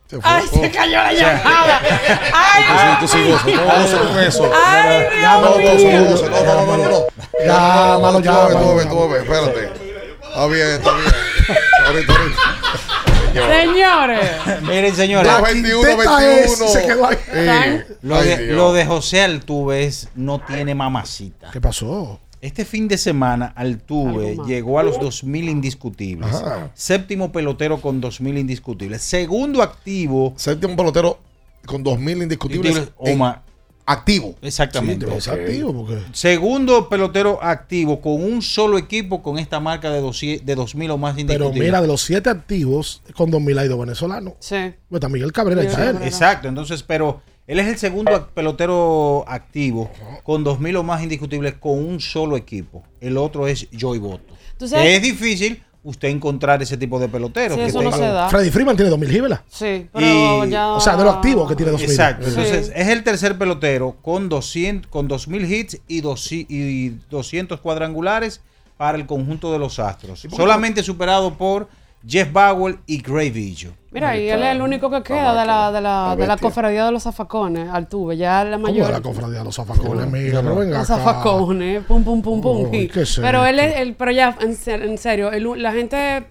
Se 0.07 0.21
fue. 0.21 0.31
Ay, 0.31 0.43
se 0.47 0.71
cayó 0.71 0.97
la 0.97 1.13
llamada. 1.13 1.81
Ay, 2.33 2.63
sí, 3.07 3.07
sí, 3.07 3.53
no 3.53 3.63
gozo 3.65 4.07
con 4.07 4.19
eso. 4.19 4.51
Ay, 4.53 5.03
Dios 5.59 5.83
mío. 5.83 5.99
no. 6.01 6.29
No, 6.29 6.65
no, 6.65 6.77
no, 6.77 6.89
no. 6.89 7.07
Llámalo, 7.43 8.17
Tú 8.19 8.23
llámalo. 8.23 9.09
ver, 9.09 9.21
espérate. 9.23 9.69
Está 10.21 10.47
bien, 10.47 10.67
está 10.67 10.91
bien. 10.91 11.13
Ahorita, 11.87 12.13
ahorita. 12.13 12.41
Señores. 13.61 14.29
Miren, 14.61 14.95
señores. 14.95 15.27
La 15.31 15.41
La 15.41 15.47
21, 15.47 15.81
quinteta 15.81 16.23
es- 16.23 16.59
21. 16.59 16.67
se 16.71 16.87
quedó 16.87 17.07
ahí. 17.07 17.17
Eh, 17.33 17.85
Lo 18.03 18.15
ay, 18.15 18.27
de, 18.29 18.37
Dios. 18.37 18.55
lo 18.57 18.73
de 18.73 18.85
José 18.85 19.21
Altuve 19.23 19.83
es- 19.85 20.07
no 20.15 20.39
tiene 20.39 20.73
mamacita. 20.75 21.49
¿Qué 21.51 21.59
pasó? 21.59 22.19
Este 22.45 22.63
fin 22.63 22.87
de 22.87 22.99
semana 22.99 23.51
Altuve 23.55 24.37
llegó 24.45 24.77
a 24.77 24.83
los 24.83 24.99
2.000 24.99 25.49
indiscutibles. 25.49 26.31
Ajá. 26.31 26.69
Séptimo 26.75 27.31
pelotero 27.31 27.81
con 27.81 27.99
2.000 27.99 28.37
indiscutibles. 28.37 29.01
Segundo 29.01 29.63
activo. 29.63 30.31
Séptimo 30.35 30.75
pelotero 30.75 31.17
con 31.65 31.83
2.000 31.83 32.21
indiscutibles. 32.21 32.75
indiscutibles 32.75 32.91
o 32.97 33.07
en 33.07 33.17
más. 33.17 33.37
Activo. 33.87 34.35
Exactamente. 34.41 35.05
Activo 35.05 35.73
porque 35.73 36.01
Segundo 36.11 36.89
pelotero 36.89 37.39
activo 37.43 38.01
con 38.01 38.13
un 38.13 38.41
solo 38.41 38.77
equipo 38.79 39.21
con 39.21 39.37
esta 39.37 39.59
marca 39.59 39.91
de 39.91 40.01
200 40.01 40.45
de 40.45 40.57
2.000 40.57 40.91
o 40.91 40.97
más 40.97 41.13
Pero 41.13 41.21
indiscutibles. 41.21 41.63
mira, 41.67 41.81
de 41.81 41.87
los 41.87 42.01
siete 42.01 42.29
activos, 42.31 43.03
con 43.15 43.31
2.000 43.31 43.59
ha 43.59 43.65
ido 43.65 43.77
venezolano. 43.77 44.35
Sí. 44.39 44.73
Pues 44.89 44.99
está 44.99 45.09
Miguel 45.09 45.31
Cabrera 45.31 45.63
y 45.63 45.67
él. 45.67 45.97
Exacto, 46.03 46.47
entonces, 46.47 46.81
pero 46.81 47.21
él 47.45 47.59
es 47.59 47.67
el 47.67 47.77
segundo 47.77 48.29
pelotero 48.33 49.23
activo 49.27 49.91
con 50.23 50.43
2.000 50.43 50.77
o 50.77 50.83
más 50.83 51.03
indiscutibles 51.03 51.53
con 51.53 51.77
un 51.77 51.99
solo 51.99 52.37
equipo. 52.37 52.83
El 53.01 53.17
otro 53.17 53.47
es 53.47 53.67
Joey 53.79 53.99
Boto. 53.99 54.33
¿Tú 54.57 54.67
sabes? 54.67 54.95
Es 54.95 55.03
difícil 55.03 55.61
usted 55.85 56.09
encontrar 56.09 56.61
ese 56.61 56.75
tipo 56.75 56.99
de 56.99 57.07
peloteros. 57.07 57.55
Sí, 57.55 57.63
que 57.63 57.69
eso 57.69 57.81
no 57.81 57.89
tengan- 57.91 57.99
se 58.09 58.13
da. 58.13 58.29
Freddy 58.29 58.49
Freeman 58.51 58.75
tiene 58.75 58.91
2.000 58.91 59.09
givelas. 59.09 59.39
Sí, 59.47 59.87
pero 59.93 60.45
Y- 60.45 60.49
ya. 60.49 60.69
O 60.73 60.79
sea, 60.81 60.97
de 60.97 61.03
lo 61.05 61.11
activo 61.11 61.47
que 61.47 61.55
tiene 61.55 61.71
2.000. 61.71 61.89
Exacto, 61.91 62.25
Sí. 62.25 62.29
entonces 62.35 62.71
es 62.75 62.87
el 62.89 63.03
tercer 63.03 63.37
pelotero 63.37 63.95
con 64.01 64.27
200 64.27 64.91
con 64.91 65.07
2.000 65.07 65.45
hits 65.49 65.79
y, 65.87 66.01
dos- 66.01 66.31
y 66.31 66.89
200 67.09 67.61
cuadrangulares 67.61 68.41
para 68.77 68.97
el 68.97 69.05
conjunto 69.05 69.53
de 69.53 69.59
los 69.59 69.79
Astros. 69.79 70.27
Solamente 70.35 70.83
superado 70.83 71.35
por 71.35 71.69
Jeff 72.07 72.31
Bauer 72.31 72.77
y 72.85 73.01
Gray 73.01 73.29
Villo. 73.31 73.71
Mira, 73.91 74.17
y 74.17 74.27
él 74.29 74.43
es 74.43 74.49
el 74.55 74.61
único 74.61 74.89
que 74.91 75.01
queda 75.01 75.39
de 75.39 75.45
la, 75.47 75.71
de 75.71 75.79
la, 75.81 76.15
de 76.17 76.27
la 76.27 76.37
cofradía 76.37 76.85
de 76.85 76.91
los 76.91 77.03
zafacones, 77.03 77.69
Altuve. 77.69 78.17
Ya 78.17 78.43
la 78.43 78.57
¿Cómo 78.57 78.67
mayor. 78.67 78.87
de 78.87 78.91
la 78.93 79.01
cofradía 79.01 79.39
de 79.39 79.45
los 79.45 79.55
zafacones? 79.55 80.11
Mira, 80.11 80.41
pero 80.41 80.55
venga 80.57 80.79
Los 80.79 80.87
zafacones, 80.87 81.83
pum, 81.85 82.03
pum, 82.03 82.21
pum, 82.21 82.41
pum. 82.41 82.71
¿qué 82.71 82.89
es 83.01 83.19
pero 83.21 83.45
él 83.45 83.57
es, 83.59 83.77
el, 83.77 83.95
pero 83.95 84.11
ya, 84.11 84.37
en, 84.41 84.55
ser- 84.55 84.83
en 84.83 84.97
serio, 84.97 85.31
el- 85.31 85.61
la 85.63 85.71
gente 85.71 86.25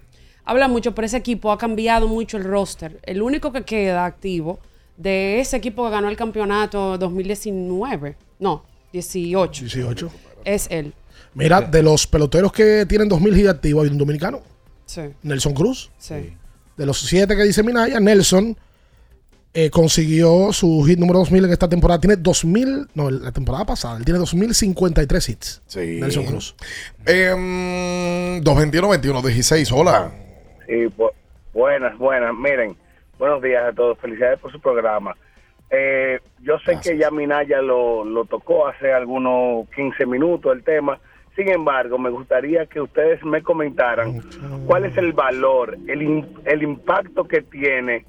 habla 0.45 0.67
mucho, 0.67 0.93
pero 0.93 1.07
ese 1.07 1.17
equipo 1.17 1.51
ha 1.51 1.57
cambiado 1.57 2.07
mucho 2.07 2.37
el 2.37 2.43
roster. 2.43 2.99
El 3.03 3.21
único 3.23 3.51
que 3.51 3.63
queda 3.63 4.05
activo 4.05 4.59
de 4.97 5.39
ese 5.39 5.57
equipo 5.57 5.83
que 5.85 5.91
ganó 5.91 6.07
el 6.07 6.15
campeonato 6.15 6.97
2019, 6.99 8.15
no, 8.39 8.63
18, 8.93 9.61
18. 9.65 10.11
es 10.45 10.67
él. 10.69 10.93
Mira, 11.33 11.61
de 11.61 11.83
los 11.83 12.07
peloteros 12.07 12.51
que 12.51 12.85
tienen 12.87 13.09
2.000 13.09 13.37
hits 13.39 13.49
activos, 13.49 13.83
hay 13.85 13.89
un 13.91 13.97
dominicano, 13.97 14.39
Sí, 14.85 15.01
Nelson 15.23 15.53
Cruz. 15.53 15.91
sí. 15.97 16.35
De 16.77 16.85
los 16.85 16.99
siete 16.99 17.37
que 17.37 17.43
dice 17.43 17.63
Minaya, 17.63 18.01
Nelson 18.01 18.57
eh, 19.53 19.69
consiguió 19.69 20.51
su 20.51 20.83
hit 20.85 20.99
número 20.99 21.19
2000 21.19 21.45
en 21.45 21.51
esta 21.51 21.69
temporada. 21.69 22.01
Tiene 22.01 22.17
2000, 22.17 22.89
no, 22.93 23.09
la 23.09 23.31
temporada 23.31 23.65
pasada, 23.65 23.97
él 23.97 24.03
tiene 24.03 24.19
2053 24.19 25.29
hits. 25.29 25.61
Sí. 25.67 25.97
Nelson 26.01 26.25
Cruz. 26.25 26.53
Eh, 27.05 27.31
221-21, 28.43 29.21
16, 29.23 29.71
hola. 29.71 30.11
Sí, 30.67 30.73
bu- 30.97 31.11
buenas, 31.53 31.97
buenas. 31.97 32.33
Miren, 32.35 32.75
buenos 33.17 33.41
días 33.41 33.63
a 33.63 33.73
todos. 33.73 33.97
Felicidades 33.99 34.39
por 34.39 34.51
su 34.51 34.59
programa. 34.59 35.15
Eh, 35.69 36.19
yo 36.41 36.57
sé 36.65 36.77
que 36.83 36.97
ya 36.97 37.09
Minaya 37.09 37.61
lo, 37.61 38.03
lo 38.03 38.25
tocó 38.25 38.67
hace 38.67 38.91
algunos 38.91 39.67
15 39.75 40.05
minutos 40.05 40.53
el 40.55 40.63
tema. 40.63 40.99
Sin 41.35 41.49
embargo, 41.51 41.97
me 41.97 42.09
gustaría 42.09 42.65
que 42.65 42.79
ustedes 42.79 43.23
me 43.25 43.41
comentaran 43.43 44.21
cuál 44.65 44.85
es 44.85 44.95
el 44.97 45.11
valor, 45.13 45.75
el, 45.87 46.25
el 46.45 46.63
impacto 46.63 47.25
que 47.25 47.41
tiene 47.41 48.05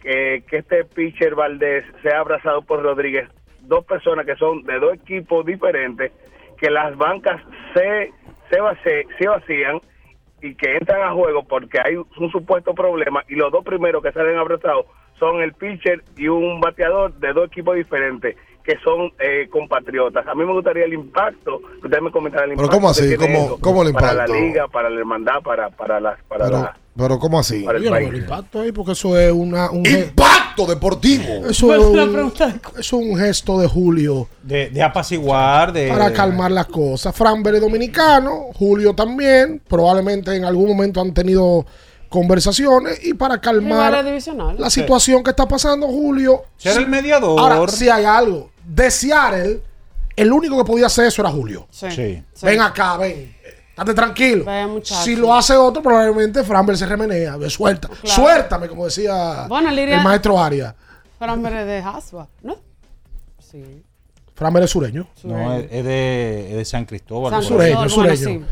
que, 0.00 0.42
que 0.48 0.58
este 0.58 0.84
pitcher 0.84 1.34
Valdés 1.34 1.84
sea 2.02 2.20
abrazado 2.20 2.62
por 2.62 2.82
Rodríguez. 2.82 3.28
Dos 3.60 3.84
personas 3.84 4.24
que 4.26 4.36
son 4.36 4.62
de 4.64 4.78
dos 4.78 4.94
equipos 4.94 5.44
diferentes, 5.44 6.12
que 6.58 6.70
las 6.70 6.96
bancas 6.96 7.40
se, 7.74 8.12
se, 8.50 8.60
vace- 8.60 9.06
se 9.18 9.28
vacían 9.28 9.80
y 10.42 10.54
que 10.54 10.76
entran 10.76 11.02
a 11.02 11.12
juego 11.12 11.42
porque 11.44 11.78
hay 11.82 11.96
un 11.96 12.30
supuesto 12.30 12.74
problema 12.74 13.22
y 13.28 13.34
los 13.34 13.50
dos 13.50 13.64
primeros 13.64 14.02
que 14.02 14.12
salen 14.12 14.36
abrazados 14.38 14.86
son 15.18 15.40
el 15.42 15.52
pitcher 15.54 16.02
y 16.16 16.28
un 16.28 16.60
bateador 16.60 17.14
de 17.14 17.32
dos 17.32 17.46
equipos 17.46 17.76
diferentes 17.76 18.36
que 18.64 18.76
son 18.82 19.12
eh, 19.18 19.46
compatriotas. 19.50 20.26
A 20.26 20.34
mí 20.34 20.42
me 20.44 20.52
gustaría 20.54 20.86
el 20.86 20.94
impacto, 20.94 21.60
que 21.80 21.86
ustedes 21.86 22.02
me 22.02 22.10
comentaran 22.10 22.50
el 22.50 22.56
Pero 22.56 22.66
impacto. 22.66 22.80
¿cómo 22.80 22.94
que 22.94 23.00
así? 23.02 23.16
¿Cómo- 23.16 23.58
cómo 23.60 23.82
el 23.82 23.92
Para 23.92 24.06
la 24.06 24.12
impacto? 24.24 24.34
liga, 24.34 24.68
para 24.68 24.88
la 24.90 24.98
hermandad, 25.00 25.42
para, 25.44 25.68
para, 25.68 26.00
las 26.00 26.18
para 26.26 26.44
Pero, 26.46 26.62
la- 26.62 26.76
pero 26.96 27.18
¿cómo 27.18 27.38
así? 27.38 27.62
Para 27.62 27.76
el 27.76 27.84
Yo 27.84 27.90
no 27.90 27.96
veo 27.96 28.06
país. 28.08 28.18
el 28.18 28.24
impacto 28.24 28.60
ahí 28.60 28.72
porque 28.72 28.92
eso 28.92 29.18
es 29.18 29.30
una, 29.32 29.70
un 29.70 29.84
¡Impacto 29.86 30.64
deportivo! 30.66 31.46
Eso 31.46 31.74
es 31.74 31.80
la 31.94 32.04
un, 32.04 32.12
pregunta 32.12 32.54
eso 32.78 32.78
es 32.78 32.92
un 33.06 33.18
gesto 33.18 33.58
de 33.58 33.66
Julio 33.68 34.28
De, 34.42 34.70
de 34.70 34.82
apaciguar, 34.82 35.70
de. 35.70 35.88
para 35.88 36.10
calmar 36.14 36.50
las 36.50 36.66
cosas. 36.66 37.14
Framber 37.14 37.56
es 37.56 37.60
dominicano, 37.60 38.46
Julio 38.54 38.94
también, 38.94 39.60
probablemente 39.68 40.34
en 40.34 40.44
algún 40.46 40.68
momento 40.68 41.02
han 41.02 41.12
tenido 41.12 41.66
conversaciones 42.08 43.04
y 43.04 43.12
para 43.14 43.40
calmar 43.40 44.04
divisionales. 44.04 44.58
la 44.60 44.70
situación 44.70 45.22
que 45.22 45.30
está 45.30 45.46
pasando 45.46 45.86
Julio. 45.88 46.42
Ser 46.56 46.78
el 46.80 46.88
mediador. 46.88 47.38
Ahora, 47.38 47.68
si 47.70 47.88
hay 47.90 48.04
algo. 48.04 48.50
De 48.64 48.90
Seattle, 48.90 49.60
el 50.16 50.32
único 50.32 50.56
que 50.58 50.64
podía 50.64 50.86
hacer 50.86 51.06
eso 51.06 51.22
era 51.22 51.30
Julio. 51.30 51.66
Sí. 51.70 52.22
Ven 52.42 52.60
acá, 52.60 52.96
ven. 52.96 53.34
Estate 53.70 53.94
tranquilo. 53.94 54.44
Vaya, 54.44 54.66
muchacho. 54.68 55.02
Si 55.02 55.16
lo 55.16 55.34
hace 55.34 55.54
otro, 55.56 55.82
probablemente 55.82 56.44
Framber 56.44 56.76
se 56.76 56.86
remenea. 56.86 57.36
Ve, 57.36 57.50
Suelta. 57.50 57.88
Claro. 57.88 58.22
Suéltame, 58.22 58.68
como 58.68 58.84
decía 58.84 59.46
Bueno, 59.48 59.70
Liria- 59.70 59.98
el 59.98 60.04
maestro 60.04 60.40
Arias. 60.40 60.74
Framber 61.18 61.52
es 61.54 61.66
de 61.66 61.78
Hasba, 61.78 62.28
¿no? 62.42 62.56
Sí. 63.40 63.82
Framber 64.34 64.62
es 64.64 64.70
sureño. 64.70 65.08
No, 65.24 65.54
es, 65.54 65.70
de, 65.84 66.50
es 66.50 66.56
de 66.56 66.64
San 66.64 66.84
Cristóbal. 66.84 67.32
San 67.32 67.42
Sureño, 67.42 67.76
Bueno, 67.76 67.88
sureño. 67.90 68.16
sí. 68.16 68.44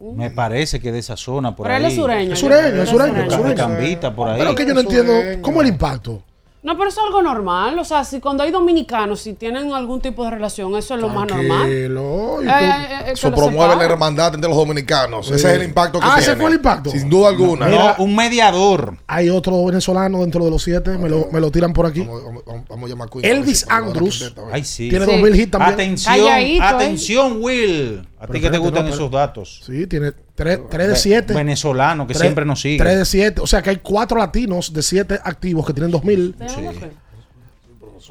Me 0.00 0.30
parece 0.30 0.78
que 0.80 0.92
de 0.92 0.98
esa 0.98 1.16
zona 1.16 1.56
por 1.56 1.64
Pero 1.66 1.76
ahí. 1.76 1.82
él 1.84 1.90
es 1.90 1.96
sureño. 1.96 2.32
Es 2.34 2.38
sureño, 2.38 2.66
es 2.66 2.72
que 2.80 2.86
sureño, 2.86 3.14
de 3.24 3.30
sureño. 3.30 3.54
Cambita 3.56 4.14
por 4.14 4.28
ahí. 4.28 4.38
Pero 4.38 4.54
que 4.54 4.66
yo 4.66 4.74
no 4.74 4.80
entiendo 4.80 5.12
cómo 5.42 5.62
el 5.62 5.68
impacto. 5.68 6.22
No, 6.66 6.76
pero 6.76 6.88
eso 6.90 7.00
es 7.00 7.06
algo 7.06 7.22
normal. 7.22 7.78
O 7.78 7.84
sea, 7.84 8.02
si 8.02 8.18
cuando 8.18 8.42
hay 8.42 8.50
dominicanos, 8.50 9.20
si 9.20 9.34
tienen 9.34 9.72
algún 9.72 10.00
tipo 10.00 10.24
de 10.24 10.30
relación, 10.32 10.74
eso 10.76 10.96
es 10.96 11.00
lo 11.00 11.08
más 11.08 11.28
normal. 11.28 11.68
Eh, 11.70 11.86
eh, 11.86 12.86
eh, 13.06 13.12
Eso 13.12 13.32
promueve 13.32 13.76
la 13.76 13.84
hermandad 13.84 14.34
entre 14.34 14.48
los 14.48 14.58
dominicanos. 14.58 15.28
Sí. 15.28 15.34
Ese 15.34 15.48
es 15.52 15.60
el 15.60 15.62
impacto 15.62 16.00
que 16.00 16.06
Ah, 16.06 16.16
tiene. 16.16 16.22
ese 16.32 16.34
fue 16.36 16.50
el 16.50 16.56
impacto. 16.56 16.90
Sin 16.90 17.08
duda 17.08 17.28
alguna. 17.28 17.68
No, 17.68 17.94
un 17.98 18.16
mediador. 18.16 18.96
Hay 19.06 19.30
otro 19.30 19.64
venezolano 19.64 20.22
dentro 20.22 20.44
de 20.44 20.50
los 20.50 20.60
siete, 20.60 20.98
me 20.98 21.08
lo, 21.08 21.28
me 21.30 21.38
lo 21.40 21.52
tiran 21.52 21.72
por 21.72 21.86
aquí. 21.86 22.00
Vamos, 22.00 22.24
vamos- 22.24 22.42
vamos- 22.44 22.64
vamos 22.68 22.84
a 22.84 22.88
llamar 22.88 23.08
a 23.08 23.16
a 23.16 23.22
ver 23.22 23.30
Elvis 23.30 23.64
dar 23.66 23.82
Andrews. 23.84 24.34
Ay, 24.52 24.64
sí. 24.64 24.88
Tiene 24.88 25.04
Sí. 25.06 25.12
2000 25.12 25.36
hits 25.40 25.50
también. 25.52 25.72
Atención, 25.74 26.16
Calladito, 26.16 26.64
¿eh? 26.64 26.66
atención, 26.66 27.38
Will. 27.40 28.08
A 28.18 28.26
ti 28.26 28.40
que 28.40 28.50
te 28.50 28.58
gustan 28.58 28.86
no, 28.88 28.92
esos 28.92 29.08
datos. 29.08 29.62
Sí, 29.64 29.86
tiene 29.86 30.12
3 30.36 30.88
de 30.88 30.96
7. 30.96 31.34
Venezolano 31.34 32.06
que 32.06 32.14
siempre 32.14 32.44
nos 32.44 32.60
sigue. 32.60 32.78
3 32.78 32.98
de 32.98 33.04
7. 33.04 33.40
O 33.40 33.46
sea 33.46 33.62
que 33.62 33.70
hay 33.70 33.76
4 33.76 34.18
latinos 34.18 34.72
de 34.72 34.82
7 34.82 35.18
activos 35.24 35.66
que 35.66 35.72
tienen 35.72 35.90
2000. 35.90 36.34
Tenemos 36.34 36.76
que- 36.76 37.06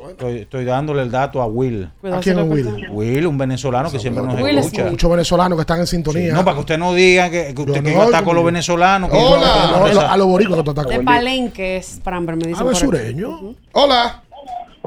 Estoy, 0.09 0.39
estoy 0.39 0.65
dándole 0.65 1.03
el 1.03 1.09
dato 1.09 1.41
a 1.41 1.45
Will. 1.45 1.89
¿A 2.11 2.19
quién 2.19 2.37
es 2.37 2.49
Will? 2.49 2.87
Will, 2.91 3.27
un 3.27 3.37
venezolano 3.37 3.89
que 3.89 3.97
siempre 3.97 4.21
nos 4.23 4.35
Will 4.41 4.57
escucha. 4.57 4.81
Smith. 4.81 4.91
Muchos 4.91 5.09
venezolanos 5.09 5.57
que 5.57 5.61
están 5.61 5.79
en 5.79 5.87
sintonía. 5.87 6.33
No, 6.33 6.43
para 6.43 6.55
que 6.55 6.59
usted 6.59 6.77
no 6.77 6.93
diga 6.93 7.29
que, 7.29 7.53
que 7.55 7.61
usted 7.61 7.75
Yo 7.75 7.81
que 7.83 7.93
no, 7.95 8.03
está 8.03 8.21
con 8.23 8.35
los 8.35 8.43
no. 8.43 8.45
venezolanos. 8.47 9.09
que- 9.09 9.15
Hola. 9.17 9.69
No, 9.71 9.87
lo- 9.93 10.01
a 10.01 10.17
los 10.17 10.27
boricos 10.27 10.57
que 10.57 10.63
tú 10.63 10.71
estás 10.71 10.87
De. 10.87 10.99
Palenque 10.99 11.77
es 11.77 12.01
Framber, 12.03 12.35
me. 12.35 12.51
Ah, 12.53 12.57
por 12.63 12.73
es 12.73 12.77
aquí. 12.77 12.85
sureño. 12.85 13.55
Hola. 13.71 14.21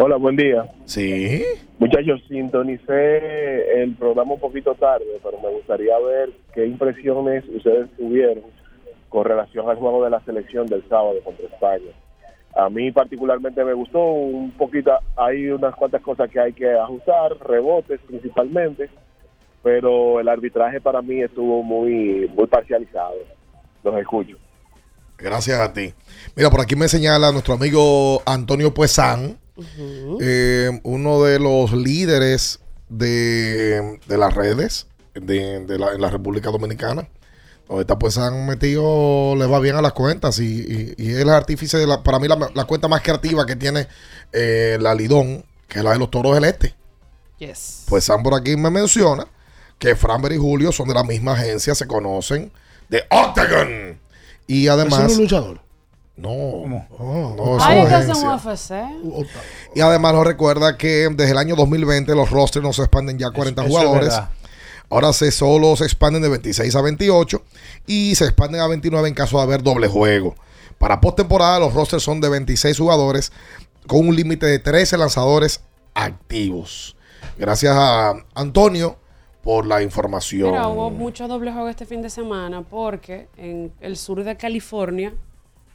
Hola, 0.01 0.15
buen 0.15 0.37
día. 0.37 0.65
Sí. 0.85 1.43
Muchachos, 1.81 2.20
sintonicé 2.29 3.83
el 3.83 3.97
programa 3.97 4.35
un 4.35 4.39
poquito 4.39 4.73
tarde, 4.77 5.05
pero 5.25 5.41
me 5.41 5.51
gustaría 5.51 5.99
ver 5.99 6.31
qué 6.55 6.66
impresiones 6.66 7.43
ustedes 7.53 7.91
tuvieron 7.97 8.45
con 9.09 9.25
relación 9.25 9.69
al 9.69 9.75
juego 9.77 10.05
de 10.05 10.11
la 10.11 10.20
selección 10.20 10.69
del 10.69 10.89
sábado 10.89 11.16
contra 11.25 11.47
España. 11.47 11.91
A 12.55 12.70
mí 12.70 12.93
particularmente 12.93 13.65
me 13.65 13.73
gustó 13.73 13.99
un 13.99 14.53
poquito, 14.53 14.93
hay 15.16 15.49
unas 15.49 15.75
cuantas 15.75 16.01
cosas 16.01 16.31
que 16.31 16.39
hay 16.39 16.53
que 16.53 16.70
ajustar, 16.70 17.37
rebotes 17.45 17.99
principalmente, 18.07 18.89
pero 19.65 20.20
el 20.20 20.29
arbitraje 20.29 20.81
para 20.81 21.03
mí 21.03 21.23
estuvo 21.23 21.65
muy 21.65 22.31
muy 22.37 22.47
parcializado. 22.47 23.16
Los 23.83 23.97
escucho. 23.99 24.37
Gracias 25.19 25.59
a 25.59 25.73
ti. 25.73 25.93
Mira, 26.37 26.51
por 26.51 26.61
aquí 26.61 26.77
me 26.77 26.87
señala 26.87 27.33
nuestro 27.33 27.55
amigo 27.55 28.23
Antonio 28.25 28.73
Puesán, 28.73 29.37
eh, 30.21 30.81
uno 30.85 31.23
de 31.23 31.39
los 31.39 31.73
líderes 31.73 32.61
de, 32.89 33.99
de 34.07 34.19
las 34.19 34.35
redes 34.35 34.87
de, 35.15 35.65
de 35.67 35.79
la, 35.79 35.93
en 35.93 36.01
la 36.01 36.11
República 36.11 36.51
Dominicana. 36.51 37.09
Donde 37.69 37.83
está 37.83 37.99
Puesán 37.99 38.47
metido, 38.47 39.35
le 39.37 39.45
va 39.45 39.61
bien 39.61 39.77
a 39.77 39.83
las 39.83 39.93
cuentas 39.93 40.39
y, 40.39 40.95
y- 40.97 41.11
es 41.13 41.29
artífice 41.29 41.77
de 41.77 41.87
la, 41.87 42.03
para 42.03 42.19
mí 42.19 42.27
la, 42.27 42.51
la 42.55 42.65
cuenta 42.65 42.89
más 42.89 43.03
creativa 43.03 43.45
que 43.45 43.57
tiene 43.57 43.87
eh, 44.33 44.79
la 44.81 44.95
Lidón, 44.95 45.45
que 45.69 45.81
es 45.81 45.85
la 45.85 45.93
de 45.93 45.99
los 45.99 46.11
Toros 46.11 46.35
del 46.35 46.45
Este. 46.45 46.75
Yes. 47.39 47.85
Pues 47.87 48.05
Sam 48.05 48.23
por 48.23 48.35
aquí 48.35 48.57
me 48.57 48.71
menciona 48.71 49.27
que 49.79 49.95
Framber 49.97 50.33
y 50.33 50.39
Julio 50.39 50.73
son 50.73 50.89
de 50.89 50.95
la 50.95 51.05
misma 51.05 51.33
agencia, 51.35 51.75
se 51.75 51.87
conocen, 51.87 52.51
de 52.89 53.05
Octagon. 53.11 54.01
Y 54.47 54.65
¿Es 54.65 54.71
además... 54.71 55.13
un 55.13 55.19
luchador? 55.19 55.61
No, 56.19 56.31
Oh, 56.31 57.35
no, 57.36 57.57
es 57.57 57.62
Ay, 57.65 57.78
agencia. 57.81 58.15
UFC. 58.15 58.73
Y 59.74 59.81
además 59.81 60.15
nos 60.15 60.27
recuerda 60.27 60.77
que 60.77 61.09
desde 61.12 61.31
el 61.31 61.39
año 61.39 61.55
2020 61.55 62.12
los 62.16 62.31
rosters 62.31 62.65
no 62.65 62.73
se 62.73 62.82
expanden 62.82 63.19
ya 63.19 63.28
a 63.28 63.31
40 63.31 63.62
Eso 63.62 63.69
es 63.69 63.77
jugadores. 63.77 64.20
Ahora 64.90 65.12
se 65.12 65.31
solo 65.31 65.77
se 65.77 65.85
expanden 65.85 66.23
de 66.23 66.28
26 66.28 66.74
a 66.74 66.81
28 66.81 67.43
y 67.86 68.15
se 68.15 68.24
expanden 68.24 68.61
a 68.61 68.66
29 68.66 69.07
en 69.09 69.15
caso 69.15 69.36
de 69.36 69.43
haber 69.45 69.62
doble 69.62 69.86
juego. 69.86 70.35
Para 70.78 71.01
postemporada 71.01 71.61
los 71.61 71.74
rosters 71.74 72.03
son 72.03 72.20
de 72.20 72.28
26 72.28 72.77
jugadores 72.78 73.31
con 73.86 74.09
un 74.09 74.16
límite 74.16 74.47
de 74.47 74.59
13 74.59 74.97
lanzadores 74.99 75.61
activos. 75.95 76.97
Gracias 77.36 77.74
a 77.77 78.15
Antonio 78.35 78.97
por 79.43 79.66
la 79.66 79.82
información. 79.82 80.51
Mira, 80.51 80.69
hubo 80.69 80.90
mucho 80.90 81.28
doble 81.28 81.53
juego 81.53 81.69
este 81.69 81.86
fin 81.86 82.03
de 82.03 82.11
semana 82.11 82.62
porque 82.62 83.28
en 83.36 83.73
el 83.81 83.97
sur 83.97 84.24
de 84.24 84.36
California, 84.36 85.12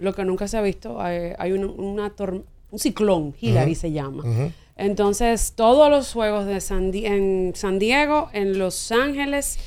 lo 0.03 0.13
que 0.13 0.23
nunca 0.25 0.47
se 0.47 0.57
ha 0.57 0.61
visto, 0.61 1.01
hay, 1.01 1.31
hay 1.39 1.51
un, 1.53 1.63
una 1.65 2.15
tor- 2.15 2.43
un 2.71 2.79
ciclón, 2.79 3.33
Hillary 3.39 3.75
se 3.75 3.91
llama. 3.91 4.23
Entonces, 4.75 5.53
todos 5.55 5.89
los 5.89 6.11
juegos 6.11 6.45
de 6.47 6.59
San 6.59 6.91
en 6.93 7.53
San 7.55 7.77
Diego, 7.79 8.29
en 8.33 8.57
Los 8.57 8.91
Ángeles 8.91 9.57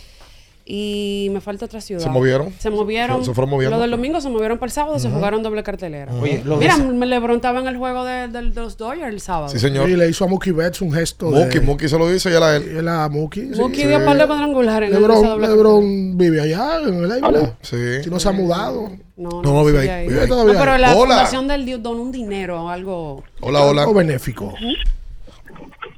y 0.69 1.29
me 1.33 1.41
falta 1.41 1.65
otra 1.67 1.81
ciudad. 1.81 2.03
¿Se 2.03 2.09
movieron? 2.11 2.53
Se 2.59 2.71
movieron. 2.71 3.21
Se- 3.21 3.27
se 3.27 3.35
fueron 3.35 3.51
moviendo. 3.51 3.77
Lo 3.77 3.81
del 3.81 3.93
domingo 3.93 4.21
se 4.21 4.29
movieron 4.29 4.59
para 4.59 4.67
el 4.67 4.73
sábado, 4.73 4.99
se 4.99 5.07
Ujú. 5.07 5.17
jugaron 5.19 5.45
doble 5.45 5.63
cartelera. 5.63 6.13
Oye, 6.21 6.43
lo 6.45 6.57
Mira, 6.57 6.77
me 6.77 7.07
LeBron 7.07 7.37
estaba 7.37 7.61
en 7.61 7.69
el 7.69 7.77
juego 7.77 8.05
de, 8.05 8.27
de- 8.27 8.51
de 8.51 8.61
los 8.61 8.77
Dodgers 8.77 9.13
el 9.15 9.21
sábado. 9.21 9.49
Sí, 9.49 9.61
señor. 9.61 9.89
Y 9.89 9.95
le 9.97 10.09
hizo 10.09 10.25
a 10.25 10.27
Mookie 10.27 10.51
Betts 10.51 10.81
un 10.83 10.93
gesto. 10.93 11.31
Mookie, 11.31 11.61
de, 11.61 11.67
Mookie 11.67 11.89
se 11.89 11.97
lo 11.97 12.09
dice 12.11 12.31
y 12.31 12.35
a 12.35 12.57
él. 12.57 12.79
Él 12.79 12.89
a 12.89 13.09
Mookie. 13.09 13.55
sí. 13.55 13.61
Mookie 13.61 13.87
dio 13.87 14.05
par 14.05 14.19
de 14.19 14.27
cuadrangulares 14.27 14.91
en 14.91 14.97
Lebron, 15.01 15.23
doble 15.23 15.47
Lebron 15.49 16.19
vive 16.19 16.41
allá 16.41 16.81
en 16.83 17.05
el 17.05 17.13
Águila. 17.13 17.57
Sí. 17.63 18.03
Si 18.03 18.11
no 18.11 18.19
se 18.19 18.29
ha 18.29 18.33
mudado. 18.33 18.91
No, 19.17 19.29
No, 19.43 19.55
no, 19.55 19.65
vive 19.65 19.89
ahí, 19.89 20.09
vive 20.09 20.23
No, 20.23 20.27
todavía 20.27 20.59
pero 20.59 20.73
ahí. 20.73 20.81
la 20.81 20.95
Hola. 20.97 21.15
fundación 21.15 21.47
del 21.49 21.65
Dios 21.65 21.81
donó 21.83 22.03
un 22.03 22.11
dinero 22.13 22.65
o 22.65 22.69
algo. 22.69 23.23
Hola, 23.41 23.63
hola. 23.63 23.83
Algo 23.83 23.95
benéfico. 23.95 24.53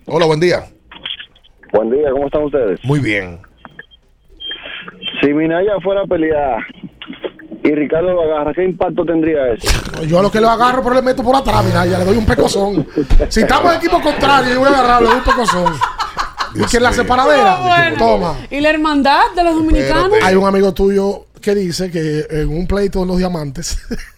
Hola, 0.06 0.26
buen 0.26 0.40
día. 0.40 0.66
Buen 1.72 1.90
día, 1.90 2.10
¿cómo 2.12 2.26
están 2.26 2.42
ustedes? 2.44 2.78
Muy 2.84 3.00
bien. 3.00 3.40
Si 5.20 5.32
Minaya 5.34 5.72
fuera 5.82 6.02
a 6.02 6.06
pelear 6.06 6.58
y 7.64 7.72
Ricardo 7.74 8.12
lo 8.12 8.22
agarra, 8.22 8.52
¿qué 8.54 8.64
impacto 8.64 9.04
tendría 9.04 9.48
eso? 9.52 9.68
Yo 10.06 10.20
a 10.20 10.22
lo 10.22 10.30
que 10.30 10.40
lo 10.40 10.48
agarro, 10.48 10.82
pero 10.82 10.94
le 10.94 11.02
meto 11.02 11.22
por 11.22 11.34
atrás, 11.34 11.64
mira, 11.64 11.84
ya 11.86 11.98
le 11.98 12.04
doy 12.04 12.16
un 12.16 12.24
pecozón. 12.26 12.86
Si 13.28 13.40
estamos 13.40 13.72
en 13.72 13.78
equipo 13.78 14.00
contrario, 14.00 14.54
yo 14.54 14.60
voy 14.60 14.68
a 14.68 14.72
agarrarlo, 14.78 15.08
le 15.08 15.14
doy 15.14 15.18
un 15.18 15.24
pecozón. 15.24 15.74
Y 16.54 16.64
que 16.64 16.76
en 16.78 16.82
la 16.82 16.92
separadera, 16.92 17.58
Bueno. 17.60 17.96
toma. 17.98 18.34
Y 18.50 18.60
la 18.60 18.70
hermandad 18.70 19.20
de 19.36 19.44
los 19.44 19.54
dominicanos. 19.54 20.12
Hay 20.22 20.34
un 20.34 20.46
amigo 20.46 20.72
tuyo 20.72 21.26
que 21.42 21.54
dice 21.54 21.90
que 21.90 22.26
en 22.30 22.48
un 22.48 22.66
pleito 22.66 23.00
de 23.00 23.06
los 23.06 23.18
diamantes, 23.18 23.78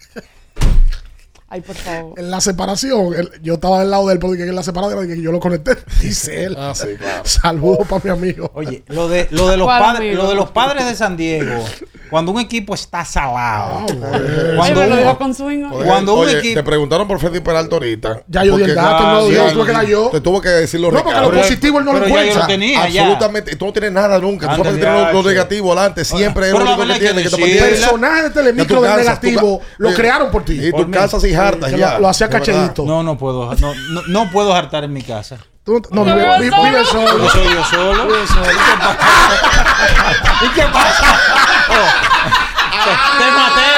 Ay, 1.53 1.59
por 1.61 1.75
favor. 1.75 2.17
en 2.17 2.31
la 2.31 2.39
separación, 2.39 3.13
él- 3.13 3.29
yo 3.43 3.55
estaba 3.55 3.79
del 3.79 3.91
lado 3.91 4.07
de 4.07 4.13
él 4.13 4.19
porque 4.19 4.43
en 4.43 4.55
la 4.55 4.63
separadera 4.63 5.01
dije 5.01 5.15
que 5.15 5.21
yo 5.21 5.31
lo 5.33 5.39
conecté. 5.41 5.75
Dice 6.01 6.45
él. 6.45 6.55
Ah, 6.57 6.71
sí, 6.73 6.87
claro. 6.97 7.23
Saludos 7.25 7.85
para 7.89 8.03
mi 8.05 8.09
amigo. 8.09 8.49
Oye, 8.53 8.83
lo 8.87 9.09
de, 9.09 9.27
lo 9.31 9.47
de 9.49 9.57
los 9.57 9.65
¿Cuál 9.67 9.81
padres, 9.81 10.15
lo 10.15 10.29
de 10.29 10.35
los 10.35 10.49
padres 10.51 10.85
de 10.85 10.95
San 10.95 11.17
Diego, 11.17 11.63
cuando 12.09 12.31
un 12.31 12.39
equipo 12.39 12.73
está 12.73 13.03
salado, 13.05 13.79
Ah, 13.79 13.85
cuando, 14.55 14.81
me 14.81 14.87
lo 14.87 14.93
un- 14.95 14.99
dijo 14.99 15.17
con 15.17 15.33
swing. 15.35 15.63
hoy. 15.65 15.85
Cuando 15.85 16.13
un 16.15 16.25
Oye, 16.25 16.39
equipo- 16.39 16.55
te 16.55 16.63
preguntaron 16.63 17.07
por 17.07 17.19
Freddy 17.19 17.39
Peralta 17.41 17.75
ahorita. 17.75 18.23
Ya 18.27 18.43
yo 18.45 18.55
di 18.57 18.63
el 18.63 18.75
dato, 18.75 19.03
no 19.03 19.13
lo 19.13 19.27
dio, 19.27 19.51
tuve 19.53 19.73
que 19.73 19.87
yo. 19.87 20.09
Te 20.09 20.21
tuvo 20.21 20.41
que 20.41 20.49
decirlo 20.49 20.91
No, 20.91 21.03
porque 21.03 21.19
lo 21.19 21.31
positivo 21.31 21.79
él 21.79 21.85
no 21.85 21.93
lo 21.93 22.05
encuentra. 22.05 22.47
lo. 22.47 22.77
Absolutamente. 22.81 23.55
Tú 23.55 23.65
no 23.65 23.73
tienes 23.73 23.91
nada 23.91 24.19
nunca. 24.19 24.47
Tú 24.47 24.55
solamente 24.55 24.85
tienes 24.85 25.13
lo, 25.13 25.21
lo 25.23 25.29
negativo 25.29 25.71
adelante. 25.73 26.05
Siempre 26.05 26.47
es 26.47 26.53
lo 26.53 26.59
único 26.59 26.87
que 26.87 26.99
tienes. 26.99 27.31
Mantiene- 27.31 27.59
Personaje 27.61 28.23
de 28.23 28.29
Telemicro 28.29 28.81
del 28.81 28.95
negativo 28.97 29.61
lo 29.77 29.87
Oye, 29.89 29.97
crearon 29.97 30.31
por 30.31 30.45
ti. 30.45 30.59
Y 30.67 30.71
tú 30.71 30.89
casas 30.91 31.23
y 31.23 31.33
hartas 31.47 31.71
Que 31.71 31.77
ya. 31.77 31.93
lo, 31.93 31.99
lo 31.99 32.09
hacía 32.09 32.29
cachellito. 32.29 32.83
no, 32.85 33.03
no 33.03 33.17
puedo, 33.17 33.53
no, 33.55 33.73
no, 33.89 34.01
no 34.07 34.29
puedo 34.31 34.53
hartar 34.55 34.83
en 34.83 34.93
mi 34.93 35.01
casa. 35.01 35.37
Tú 35.63 35.79
no, 35.91 36.03
No 36.03 36.15
vive, 36.15 36.39
vive 36.39 36.57
vive- 36.57 36.85
solo. 36.85 37.11
Porque 37.11 37.29
soy 37.29 37.53
yo 37.53 37.63
solo. 37.65 38.07
¿Y 40.41 40.47
qué 40.55 40.63
pasa? 40.73 41.19
Oh. 41.69 41.89
Te 43.19 43.31
maté, 43.31 43.61
te. 43.61 43.70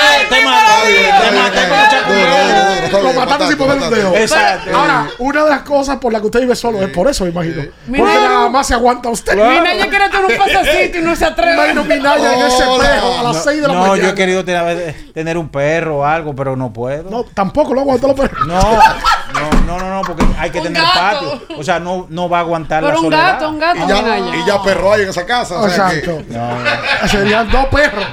Lo 2.92 3.48
sin 3.48 3.58
poner 3.58 3.78
un 3.78 3.90
dedo. 3.90 4.16
Exacto. 4.16 4.76
Ahora, 4.76 5.08
una 5.20 5.44
de 5.44 5.50
las 5.50 5.62
cosas 5.62 5.98
por 5.98 6.12
las 6.12 6.22
que 6.22 6.28
usted 6.28 6.40
vive 6.42 6.56
solo 6.56 6.82
es 6.82 6.90
por 6.90 7.08
eso, 7.10 7.24
me 7.26 7.32
imagino. 7.32 7.64
Mira. 7.88 8.04
Porque 8.04 8.20
nada 8.20 8.50
más 8.50 8.68
se 8.68 8.74
aguanta 8.74 9.10
usted. 9.10 9.36
Minaya 9.36 9.90
quiere 9.90 10.10
tener 10.10 10.26
un 10.26 10.38
pasecito 10.38 10.98
y 10.98 11.02
no 11.02 11.16
se 11.16 11.26
atreve. 11.26 11.54
Imagino 11.54 11.84
Minaya 11.84 12.34
en 12.34 12.40
ese 12.48 12.64
espejo 12.64 13.20
a 13.20 13.24
las 13.24 13.36
No, 13.38 13.44
6 13.44 13.62
de 13.62 13.68
la 13.68 13.74
no, 13.74 13.80
mañana. 13.82 14.04
yo 14.04 14.10
he 14.10 14.16
querido 14.16 14.46
tener, 14.46 14.96
tener 15.14 15.38
un 15.38 15.50
perro 15.50 15.98
o 16.00 16.06
algo, 16.06 16.36
pero 16.36 16.56
no 16.56 16.72
puedo. 16.72 17.10
No, 17.10 17.24
tampoco 17.24 17.74
lo 17.74 17.82
aguantó 17.82 18.08
los 18.08 18.20
perros. 18.20 18.48
No, 18.48 18.62
no, 18.62 19.52
no, 19.66 19.78
no, 19.80 19.90
no, 19.96 20.02
porque 20.02 20.26
hay 20.40 20.50
que 20.52 20.60
Un 20.60 20.66
tener 20.66 20.82
gato. 20.84 21.40
patio. 21.40 21.58
O 21.58 21.64
sea, 21.64 21.80
no, 21.80 22.06
no 22.10 22.30
va 22.30 22.38
a 22.38 22.42
aguantar 22.42 22.82
Pero 22.82 22.94
la 22.94 23.00
un 23.00 23.06
soledad. 23.06 23.34
gato, 23.34 23.50
un 23.50 23.60
gato, 23.60 23.78
Y 23.80 23.88
ya, 23.88 23.96
Minaya. 24.02 24.36
y 24.36 24.46
ya 24.46 24.62
perro 24.62 24.94
hay 24.94 25.02
en 25.04 25.10
esa 25.10 25.26
casa. 25.26 25.60
o 25.60 25.70
sea 25.70 25.90
que- 25.90 25.98
Exacto. 25.98 26.22
No, 26.30 27.08
Serían 27.08 27.50
dos 27.52 27.66
perros. 27.68 28.06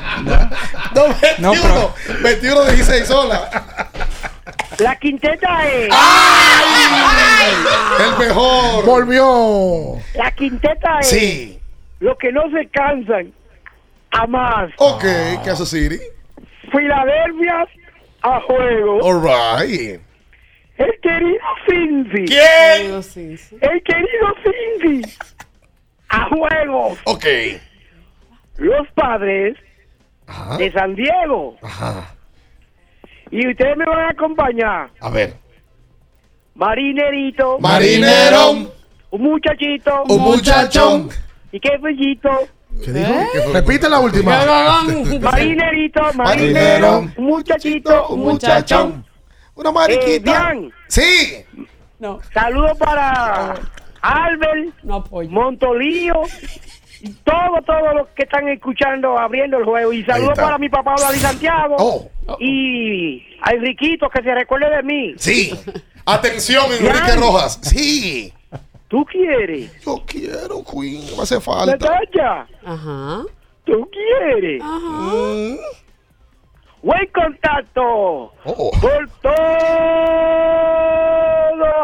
No, 0.95 1.05
21, 1.09 1.39
No, 1.39 1.53
pero- 1.53 1.95
21 2.23 2.65
de 2.65 2.73
16 2.75 3.07
sola. 3.07 3.51
La 4.79 4.97
quinteta 4.97 5.69
es. 5.69 5.89
El 8.01 8.19
mejor. 8.27 8.85
Volvió. 8.85 9.97
La 10.15 10.31
quinteta 10.33 10.99
es. 11.01 11.09
Sí. 11.09 11.59
Los 12.01 12.17
que 12.19 12.33
no 12.33 12.43
se 12.51 12.67
cansan 12.69 13.33
a 14.11 14.27
más. 14.27 14.71
Ok, 14.79 15.05
Kansas 15.45 15.69
City. 15.69 15.99
Filadelfia 16.73 17.67
a 18.23 18.41
juego. 18.41 18.99
All 19.03 19.23
right. 19.23 20.01
El 20.79 21.01
querido 21.03 21.41
Cincy. 21.69 22.25
¿Quién? 22.25 23.03
El 23.61 23.83
querido 23.83 24.35
Cincy. 24.43 25.17
A 26.09 26.25
juego. 26.31 26.97
Ok. 27.05 27.27
Los 28.57 28.89
padres 28.95 29.57
Ajá. 30.31 30.57
de 30.57 30.73
San 30.73 30.95
Diego. 30.95 31.57
Ajá. 31.63 32.15
Y 33.31 33.49
ustedes 33.49 33.77
me 33.77 33.85
van 33.85 33.99
a 34.01 34.11
acompañar. 34.11 34.91
A 35.01 35.11
ver. 35.11 35.35
Marinerito. 36.55 37.59
Marinero. 37.59 38.51
Un 39.11 39.23
muchachito. 39.23 40.05
Un 40.09 40.21
muchachón. 40.21 41.09
¿Y 41.53 41.59
qué 41.61 41.77
bellito? 41.79 42.31
¿Qué 42.85 42.93
dijo? 42.93 43.13
Repite 43.53 43.89
la 43.89 43.99
última. 43.99 44.31
Marinerito, 45.21 46.01
Marinero. 46.15 46.15
marinero. 46.15 46.99
Un 47.17 47.25
muchachito. 47.25 48.09
Un 48.09 48.21
muchachón. 48.21 49.05
Una 49.55 49.71
Eh, 49.71 49.73
mariquita. 49.73 50.53
bien. 50.53 50.73
Sí. 50.89 51.45
No, 51.99 52.19
Saludos 52.33 52.79
para 52.79 53.55
Albert, 54.01 54.75
no 54.85 54.97
apoyo. 54.97 55.29
Montolío. 55.31 56.23
Y 57.03 57.11
Todos, 57.25 57.65
todos 57.65 57.95
los 57.95 58.09
que 58.09 58.25
están 58.25 58.49
escuchando, 58.49 59.19
abriendo 59.19 59.59
el 59.59 59.65
juego. 59.65 59.93
Y 59.93 60.05
saludos 60.05 60.33
está. 60.33 60.43
para 60.45 60.59
mi 60.59 60.69
papá 60.69 60.95
David 61.01 61.19
Santiago. 61.19 61.77
Oh. 61.79 62.11
Y 62.39 63.23
a 63.43 63.53
Enriquito, 63.53 64.09
que 64.09 64.23
se 64.23 64.35
recuerde 64.35 64.69
de 64.77 64.83
mí. 64.83 65.15
Sí. 65.17 65.51
Atención, 66.05 66.65
Enrique. 66.73 67.17
Rojas. 67.17 67.59
Sí. 67.63 68.33
¿Tú 68.89 69.05
quieres? 69.05 69.71
Yo 69.85 70.03
quiero, 70.07 70.65
Queen. 70.65 71.03
Me 71.17 71.23
hace 71.23 71.41
falta. 71.41 71.77
Natacha, 71.77 72.47
Ajá. 72.65 73.23
¿tú 73.65 73.89
quieres? 73.91 74.63
Mm. 74.63 75.55
Buen 76.83 77.07
contacto. 77.15 77.83
Oh. 78.45 78.71
Por 78.81 79.09
todo 79.21 79.33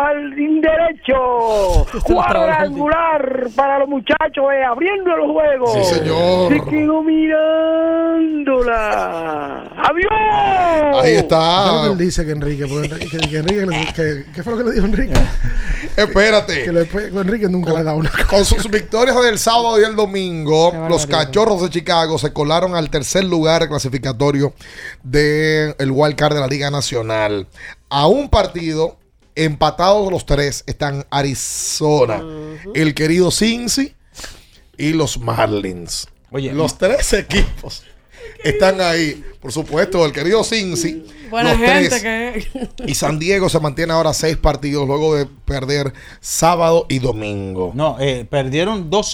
jardín 0.03 0.61
derecho. 0.63 1.87
Cuadrangular 2.05 3.49
para 3.55 3.79
los 3.81 3.89
muchachos, 3.89 4.45
eh, 4.55 4.65
abriendo 4.65 5.11
el 5.15 5.31
juego. 5.33 5.67
Sí, 5.75 5.85
señor. 5.97 6.53
Se 6.53 6.61
quedó 6.71 7.03
mirándola. 8.47 9.71
¡Adiós! 9.77 11.03
Ahí 11.03 11.13
¿Qué 11.13 11.19
es 11.19 11.23
lo 11.23 11.29
que 11.29 11.35
está. 11.37 11.87
él 11.93 11.99
dice 11.99 12.25
que 12.25 12.31
Enrique? 12.33 12.65
Que, 13.11 13.19
que 13.29 13.37
Enrique 13.39 13.67
le- 13.67 13.93
que- 13.93 14.25
¿Qué 14.35 14.43
fue 14.43 14.53
lo 14.55 14.59
que 14.59 14.65
le 14.65 14.73
dijo 14.73 14.87
Enrique? 14.87 15.13
Que 15.95 16.03
Espérate. 16.03 16.73
le- 16.73 16.87
que 16.89 17.07
Enrique 17.07 17.49
nunca 17.49 17.73
le 17.73 17.79
ha 17.79 17.83
dado 17.85 17.97
una 17.99 18.11
Con 18.29 18.45
sus 18.45 18.69
victorias 18.71 19.17
del 19.23 19.39
sábado 19.39 19.81
y 19.81 19.85
el 19.85 19.95
domingo, 19.97 20.71
Qué 20.73 20.79
los 20.91 21.07
cachorros 21.07 21.63
de 21.63 21.71
Chicago 21.71 22.19
se 22.19 22.33
colaron 22.35 22.75
al 22.75 22.91
tercer 22.91 23.25
lugar 23.25 23.67
clasificatorio 23.69 24.53
del 25.03 25.75
el 25.79 25.91
wild 25.91 26.17
card 26.17 26.35
de 26.35 26.41
la 26.41 26.47
Liga 26.47 26.71
Nacional. 26.71 27.47
A 27.89 28.07
un 28.07 28.29
partido, 28.29 28.99
empatados 29.35 30.11
los 30.11 30.27
tres, 30.27 30.65
están 30.67 31.07
Arizona, 31.11 32.23
el 32.75 32.95
querido 32.95 33.31
Cincy 33.31 33.95
y 34.77 34.93
los 34.93 35.19
Marlins. 35.19 36.09
Oye, 36.31 36.53
los 36.53 36.77
tres 36.79 37.13
equipos 37.13 37.85
están 38.45 38.81
ahí. 38.81 39.23
Por 39.41 39.53
supuesto, 39.53 40.05
el 40.05 40.13
querido 40.13 40.43
Cincy. 40.43 41.05
Buena 41.31 41.53
los 41.53 41.61
gente 41.61 41.89
tres. 41.89 42.03
que. 42.03 42.69
Y 42.87 42.95
San 42.95 43.19
Diego 43.19 43.49
se 43.49 43.61
mantiene 43.61 43.93
ahora 43.93 44.13
seis 44.13 44.37
partidos 44.37 44.87
luego 44.87 45.15
de 45.15 45.27
perder 45.27 45.93
sábado 46.21 46.87
y 46.89 46.99
domingo. 46.99 47.73
No, 47.75 47.97
eh, 48.01 48.27
perdieron 48.29 48.91
dos, 48.91 49.13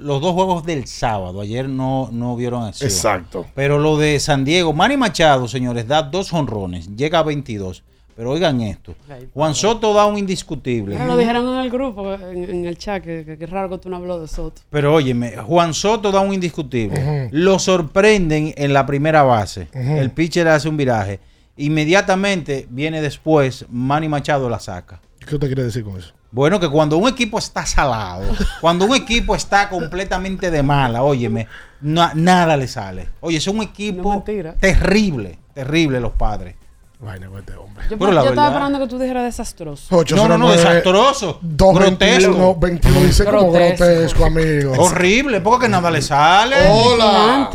los 0.00 0.20
dos 0.20 0.34
juegos 0.34 0.64
del 0.64 0.86
sábado. 0.86 1.40
Ayer 1.40 1.68
no, 1.68 2.08
no 2.12 2.36
vieron 2.36 2.64
acción. 2.64 2.90
Exacto. 2.90 3.46
Pero 3.54 3.78
lo 3.78 3.96
de 3.96 4.18
San 4.20 4.44
Diego, 4.44 4.72
Manny 4.72 4.96
Machado, 4.96 5.48
señores, 5.48 5.86
da 5.86 6.02
dos 6.02 6.32
honrones, 6.32 6.94
llega 6.96 7.20
a 7.20 7.22
22. 7.22 7.82
Pero 8.14 8.30
oigan 8.30 8.60
esto, 8.60 8.94
Juan 9.32 9.54
Soto 9.54 9.94
da 9.94 10.04
un 10.06 10.18
indiscutible. 10.18 10.98
Lo 11.06 11.16
dijeron 11.16 11.48
en 11.54 11.60
el 11.60 11.70
grupo, 11.70 12.12
en, 12.14 12.44
en 12.50 12.64
el 12.66 12.76
chat, 12.76 13.02
que, 13.02 13.24
que, 13.24 13.38
que 13.38 13.46
raro 13.46 13.70
que 13.70 13.78
tú 13.78 13.88
no 13.88 13.96
habló 13.96 14.20
de 14.20 14.28
Soto. 14.28 14.60
Pero 14.70 14.94
óyeme, 14.94 15.36
Juan 15.38 15.72
Soto 15.72 16.12
da 16.12 16.20
un 16.20 16.34
indiscutible. 16.34 17.28
Lo 17.32 17.58
sorprenden 17.58 18.52
en 18.56 18.72
la 18.74 18.84
primera 18.84 19.22
base. 19.22 19.68
Ujú. 19.74 19.96
El 19.96 20.10
pitcher 20.10 20.46
hace 20.48 20.68
un 20.68 20.76
viraje. 20.76 21.20
Inmediatamente 21.56 22.66
viene 22.70 23.00
después, 23.00 23.64
Manny 23.70 24.08
Machado 24.08 24.48
la 24.48 24.60
saca. 24.60 25.00
¿Qué 25.26 25.34
usted 25.34 25.48
quiere 25.48 25.64
decir 25.64 25.82
con 25.84 25.96
eso? 25.96 26.12
Bueno, 26.30 26.60
que 26.60 26.68
cuando 26.68 26.96
un 26.96 27.08
equipo 27.08 27.38
está 27.38 27.66
salado, 27.66 28.24
cuando 28.60 28.84
un 28.86 28.94
equipo 28.94 29.34
está 29.34 29.68
completamente 29.68 30.50
de 30.50 30.62
mala, 30.62 31.02
óyeme, 31.02 31.46
na- 31.80 32.12
nada 32.14 32.56
le 32.56 32.68
sale. 32.68 33.08
Oye, 33.20 33.38
es 33.38 33.46
un 33.46 33.62
equipo 33.62 34.22
terrible, 34.58 35.38
terrible 35.54 36.00
los 36.00 36.12
padres. 36.12 36.54
Vaina 37.02 37.26
con 37.28 37.40
este 37.40 37.54
hombre. 37.56 37.84
Yo, 37.90 37.98
Pero 37.98 38.12
la 38.12 38.22
yo 38.22 38.28
estaba 38.28 38.48
verdad- 38.48 38.48
esperando 38.52 38.78
que 38.78 38.86
tú 38.86 38.98
dijeras 38.98 39.24
desastroso. 39.24 40.04
No, 40.14 40.28
no, 40.28 40.38
no, 40.38 40.52
desastroso. 40.52 41.38
221, 41.42 42.32
Grotesco. 42.36 42.60
21 42.60 43.00
dice 43.00 43.24
como 43.24 43.50
Grotesco. 43.52 43.84
grotesco, 43.84 44.24
amigo. 44.24 44.72
Horrible, 44.78 45.40
porque 45.40 45.66
que 45.66 45.70
nada 45.72 45.90
le 45.90 46.00
sale. 46.00 46.56
Hola. 46.70 47.50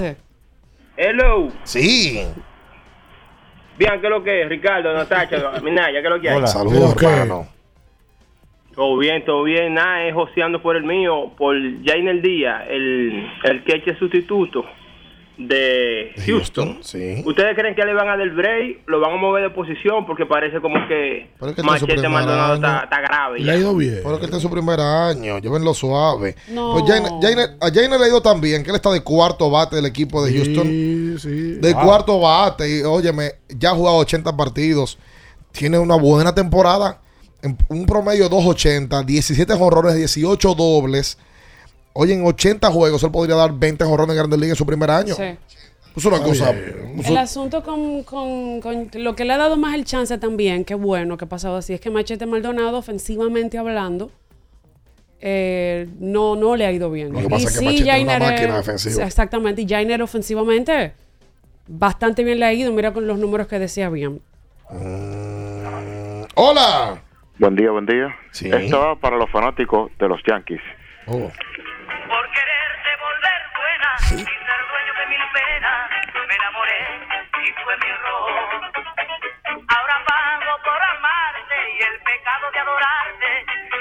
Hello. 0.98 1.49
Sí. 1.64 2.24
Bien, 3.78 3.91
¿qué 4.02 4.07
es 4.07 4.10
lo 4.10 4.24
que 4.24 4.41
es? 4.44 4.49
Ricardo, 4.49 4.94
Natacha, 4.94 5.38
Minaya, 5.64 6.02
¿qué 6.02 6.07
es 6.07 6.10
lo 6.10 6.19
que 6.19 6.30
hay? 6.30 6.38
Hola. 6.38 6.48
Saludos, 6.48 6.95
hermano. 7.02 7.48
Todo 8.76 8.98
bien, 8.98 9.24
todo 9.26 9.44
bien. 9.44 9.76
Nada, 9.76 10.03
es 10.03 10.14
joseando 10.14 10.61
por 10.61 10.76
el 10.76 10.84
mío, 10.84 11.32
por 11.38 11.56
Jainer 11.86 12.22
Díaz, 12.22 12.64
el, 12.69 13.28
el 13.45 13.64
queche 13.64 13.98
sustituto 13.98 14.65
de 15.38 16.11
Houston. 16.26 16.80
Sí. 16.81 17.22
¿Ustedes 17.26 17.55
creen 17.55 17.76
que 17.76 17.84
le 17.85 17.93
van 17.93 18.09
a 18.09 18.18
dar 18.18 18.30
break? 18.31 18.81
¿Lo 18.88 18.99
van 18.99 19.14
a 19.14 19.18
mover 19.18 19.43
de 19.43 19.49
posición? 19.51 20.05
Porque 20.05 20.26
parece 20.26 20.59
como 20.61 20.76
que 20.88 21.30
que 21.55 21.64
Machete 21.64 22.09
Maldonado 22.09 22.55
está, 22.55 22.81
está 22.85 23.01
grave. 23.01 23.39
Le 23.39 23.51
ha 23.51 23.57
ido 23.57 23.76
bien. 23.76 23.99
Pero 24.03 24.18
que 24.19 24.26
este 24.26 24.38
es 24.38 24.41
su 24.41 24.49
primer 24.49 24.80
año, 24.80 25.38
llévenlo 25.39 25.73
suave. 25.73 26.35
No. 26.49 26.73
Pues 26.73 26.85
Jainer- 26.85 27.55
a 27.61 27.69
Jainer 27.72 27.99
le 27.99 28.05
ha 28.05 28.09
ido 28.09 28.22
tan 28.22 28.41
bien 28.41 28.64
que 28.64 28.72
él 28.72 28.76
está 28.76 28.91
de 28.91 29.01
cuarto 29.01 29.49
bate 29.51 29.76
del 29.76 29.85
equipo 29.85 30.23
de 30.26 30.34
Houston. 30.34 30.68
Sí, 30.68 31.15
sí. 31.19 31.30
De 31.61 31.73
Wow. 31.73 31.84
cuarto 31.84 32.19
bate. 32.19 32.80
Y 32.80 32.81
óyeme, 32.81 33.34
ya 33.49 33.72
ha 33.72 33.76
jugado 33.76 33.97
80 33.97 34.35
partidos. 34.35 34.97
Tiene 35.51 35.77
una 35.80 35.95
buena 35.95 36.34
temporada. 36.34 36.99
En 37.43 37.55
un 37.69 37.85
promedio 37.85 38.23
de 38.27 38.35
2.80, 38.35 39.03
17 39.05 39.53
jonrones, 39.53 39.95
18 39.95 40.55
dobles. 40.55 41.19
Oye, 41.99 42.14
en 42.14 42.24
80 42.26 42.69
juegos 42.72 43.02
él 43.03 43.11
podría 43.11 43.36
dar 43.36 43.52
20 43.53 43.84
jonrones 43.84 44.11
en 44.14 44.18
Grandes 44.18 44.40
Ligas 44.40 44.52
en 44.52 44.57
su 44.57 44.65
primer 44.68 44.91
año. 44.91 45.15
Sí. 45.15 45.24
Es 45.95 46.06
una 46.06 46.19
cosa. 46.22 46.52
El 46.52 47.18
asunto 47.18 47.64
con, 47.64 48.03
con- 48.03 48.61
con 48.61 48.90
lo 48.94 49.15
que 49.15 49.26
le 49.26 49.34
ha 49.34 49.38
dado 49.38 49.57
más 49.57 49.74
el 49.74 49.84
chance 49.84 50.15
también, 50.19 50.64
qué 50.64 50.76
bueno 50.76 51.18
que 51.18 51.26
ha 51.26 51.28
pasado 51.28 51.57
así, 51.57 51.74
es 51.74 51.82
que 51.82 51.90
Machete 51.90 52.28
Maldonado, 52.28 52.78
ofensivamente 52.78 53.57
hablando, 53.57 54.11
eh, 55.22 55.88
no, 55.99 56.36
no 56.36 56.56
le 56.56 56.68
ha 56.68 56.72
ido 56.72 56.91
bien. 56.91 57.11
Lo 57.14 57.19
que 57.22 57.30
pasa 57.30 57.48
es 57.48 57.57
que 57.57 57.65
Machete 57.65 57.82
es 57.82 58.03
una 58.03 58.11
Jainer 58.14 58.19
máquina 58.22 58.57
defensiva. 58.57 59.03
Exactamente, 59.06 59.61
y 59.64 59.68
Jainer 59.68 60.02
ofensivamente 60.03 60.94
bastante 61.68 62.24
bien 62.24 62.40
le 62.40 62.45
ha 62.45 62.53
ido, 62.53 62.72
mira 62.74 62.94
con 62.94 63.07
los 63.07 63.18
números 63.18 63.48
que 63.48 63.57
decía 63.57 63.90
bien. 63.90 64.22
Hola. 66.36 67.02
Buen 67.40 67.56
día, 67.56 67.72
buen 67.72 67.86
día. 67.86 68.15
Sí. 68.32 68.49
Esto 68.52 68.80
va 68.80 68.95
para 68.99 69.18
los 69.18 69.30
fanáticos 69.32 69.91
de 69.99 70.07
los 70.07 70.19
Yankees. 70.28 70.61
Oh. 71.07 71.32
Me 74.16 74.24
enamoré 76.36 76.80
y 77.44 77.46
fue 77.64 77.74
mi 77.78 77.88
error. 77.92 78.32
Ahora 79.68 79.96
pago 80.08 80.52
por 80.64 80.80
amarte 80.82 81.58
y 81.76 81.80
el 81.84 81.96
pecado 82.08 82.46
de 82.54 82.60
adorarte 82.60 83.32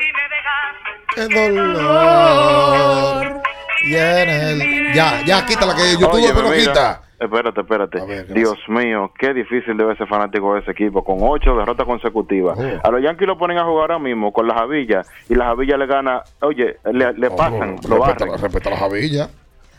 y 0.02 0.06
me 0.12 0.24
dejas 0.34 0.74
Qué 1.14 1.24
dolor. 1.62 3.42
Y 3.88 3.94
en 3.94 4.28
el- 4.30 4.92
Ya, 4.94 5.08
ya, 5.24 5.46
quítala 5.46 5.74
que 5.76 5.92
YouTube 5.92 6.42
lo 6.42 6.50
mira. 6.50 6.56
quita. 6.72 7.02
Espérate, 7.18 7.60
espérate. 7.60 7.98
Dios 8.34 8.58
mío, 8.68 9.10
qué 9.18 9.32
difícil 9.32 9.76
debe 9.76 9.96
ser 9.96 10.06
fanático 10.08 10.52
de 10.54 10.60
ese 10.60 10.72
equipo, 10.72 11.02
con 11.04 11.16
ocho 11.22 11.54
derrotas 11.56 11.86
consecutivas. 11.86 12.58
Oh. 12.58 12.80
A 12.86 12.90
los 12.90 13.00
Yankees 13.02 13.26
lo 13.28 13.38
ponen 13.38 13.56
a 13.58 13.64
jugar 13.64 13.90
ahora 13.92 13.98
mismo 14.00 14.32
con 14.32 14.46
las 14.46 14.58
Javillas 14.58 15.08
y 15.28 15.34
las 15.34 15.46
Javillas 15.48 15.78
le 15.78 15.86
gana, 15.86 16.22
oye, 16.42 16.76
le, 16.92 17.12
le 17.14 17.30
pasan, 17.30 17.76
lo 17.88 17.96
Respeta, 18.04 18.26
barren. 18.26 18.42
respeta 18.42 18.70
la 18.70 18.76
javilla. 18.76 19.28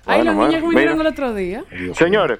Ay, 0.07 0.21
Bueno, 0.21 0.33
los 0.33 0.47
niños 0.49 0.63
que 0.63 0.69
vinieron 0.69 1.01
el 1.01 1.07
otro 1.07 1.33
día. 1.33 1.63
Señores, 1.93 2.39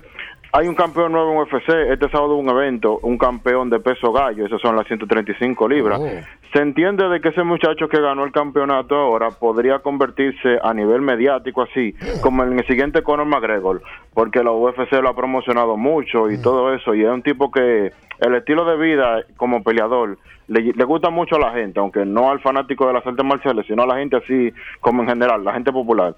hay 0.54 0.68
un 0.68 0.76
campeón 0.76 1.12
nuevo 1.12 1.32
en 1.34 1.40
UFC. 1.40 1.70
Este 1.92 2.10
sábado 2.10 2.36
hubo 2.36 2.42
un 2.42 2.50
evento, 2.50 3.00
un 3.04 3.18
campeón 3.18 3.70
de 3.70 3.80
peso 3.80 4.12
gallo. 4.12 4.46
Esos 4.46 4.62
son 4.62 4.76
las 4.76 4.88
135 4.88 5.68
libras. 5.68 6.00
Oh. 6.00 6.10
Se 6.54 6.62
entiende 6.62 7.08
de 7.10 7.20
que 7.20 7.30
ese 7.30 7.44
muchacho 7.44 7.90
que 7.90 8.00
ganó 8.00 8.24
el 8.24 8.32
campeonato 8.32 8.96
ahora 8.96 9.32
podría 9.32 9.80
convertirse 9.80 10.60
a 10.64 10.74
nivel 10.74 11.02
mediático 11.02 11.62
así, 11.62 11.94
como 12.22 12.44
en 12.44 12.58
el 12.58 12.66
siguiente 12.68 13.04
Conor 13.04 13.26
McGregor, 13.26 13.82
porque 14.14 14.44
la 14.44 14.52
UFC 14.52 14.94
lo 14.94 15.10
ha 15.10 15.16
promocionado 15.16 15.76
mucho 15.76 16.30
y 16.32 16.42
todo 16.42 16.74
eso. 16.74 16.96
Y 16.96 17.04
es 17.04 17.10
un 17.10 17.22
tipo 17.22 17.52
que 17.52 17.92
el 18.20 18.36
estilo 18.36 18.66
de 18.66 18.78
vida 18.78 19.24
como 19.36 19.62
peleador 19.64 20.18
le, 20.48 20.72
gusta 20.86 21.10
mucho 21.10 21.36
a 21.36 21.40
la 21.40 21.52
gente, 21.52 21.80
aunque 21.80 22.06
no 22.06 22.32
al 22.32 22.40
fanático 22.40 22.88
de 22.88 22.94
las 22.94 23.06
artes 23.06 23.26
marciales, 23.26 23.66
sino 23.68 23.84
a 23.84 23.88
la 23.88 23.98
gente 23.98 24.16
así 24.16 24.54
como 24.80 25.04
en 25.04 25.10
general, 25.10 25.44
la 25.44 25.54
gente 25.54 25.72
popular. 25.72 26.16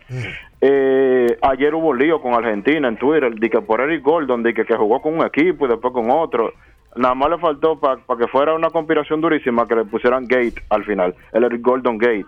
Eh, 0.61 1.37
ayer 1.41 1.73
hubo 1.73 1.89
un 1.89 1.97
lío 1.97 2.21
con 2.21 2.33
Argentina 2.33 2.87
en 2.87 2.97
Twitter, 2.97 3.33
de 3.33 3.49
que 3.49 3.61
por 3.61 3.81
Eric 3.81 4.03
Gordon, 4.03 4.43
de 4.43 4.53
que, 4.53 4.65
que 4.65 4.75
jugó 4.75 5.01
con 5.01 5.17
un 5.17 5.25
equipo 5.25 5.65
y 5.65 5.69
después 5.69 5.93
con 5.93 6.11
otro. 6.11 6.53
Nada 6.99 7.15
más 7.15 7.29
le 7.29 7.37
faltó 7.37 7.79
para 7.79 8.01
que 8.19 8.27
fuera 8.27 8.53
una 8.53 8.71
conspiración 8.71 9.21
durísima 9.21 9.65
que 9.65 9.73
le 9.73 9.85
pusieran 9.85 10.27
Gate 10.27 10.61
al 10.69 10.83
final, 10.83 11.15
el 11.31 11.45
Eric 11.45 11.61
Gordon 11.61 11.97
Gate. 11.97 12.25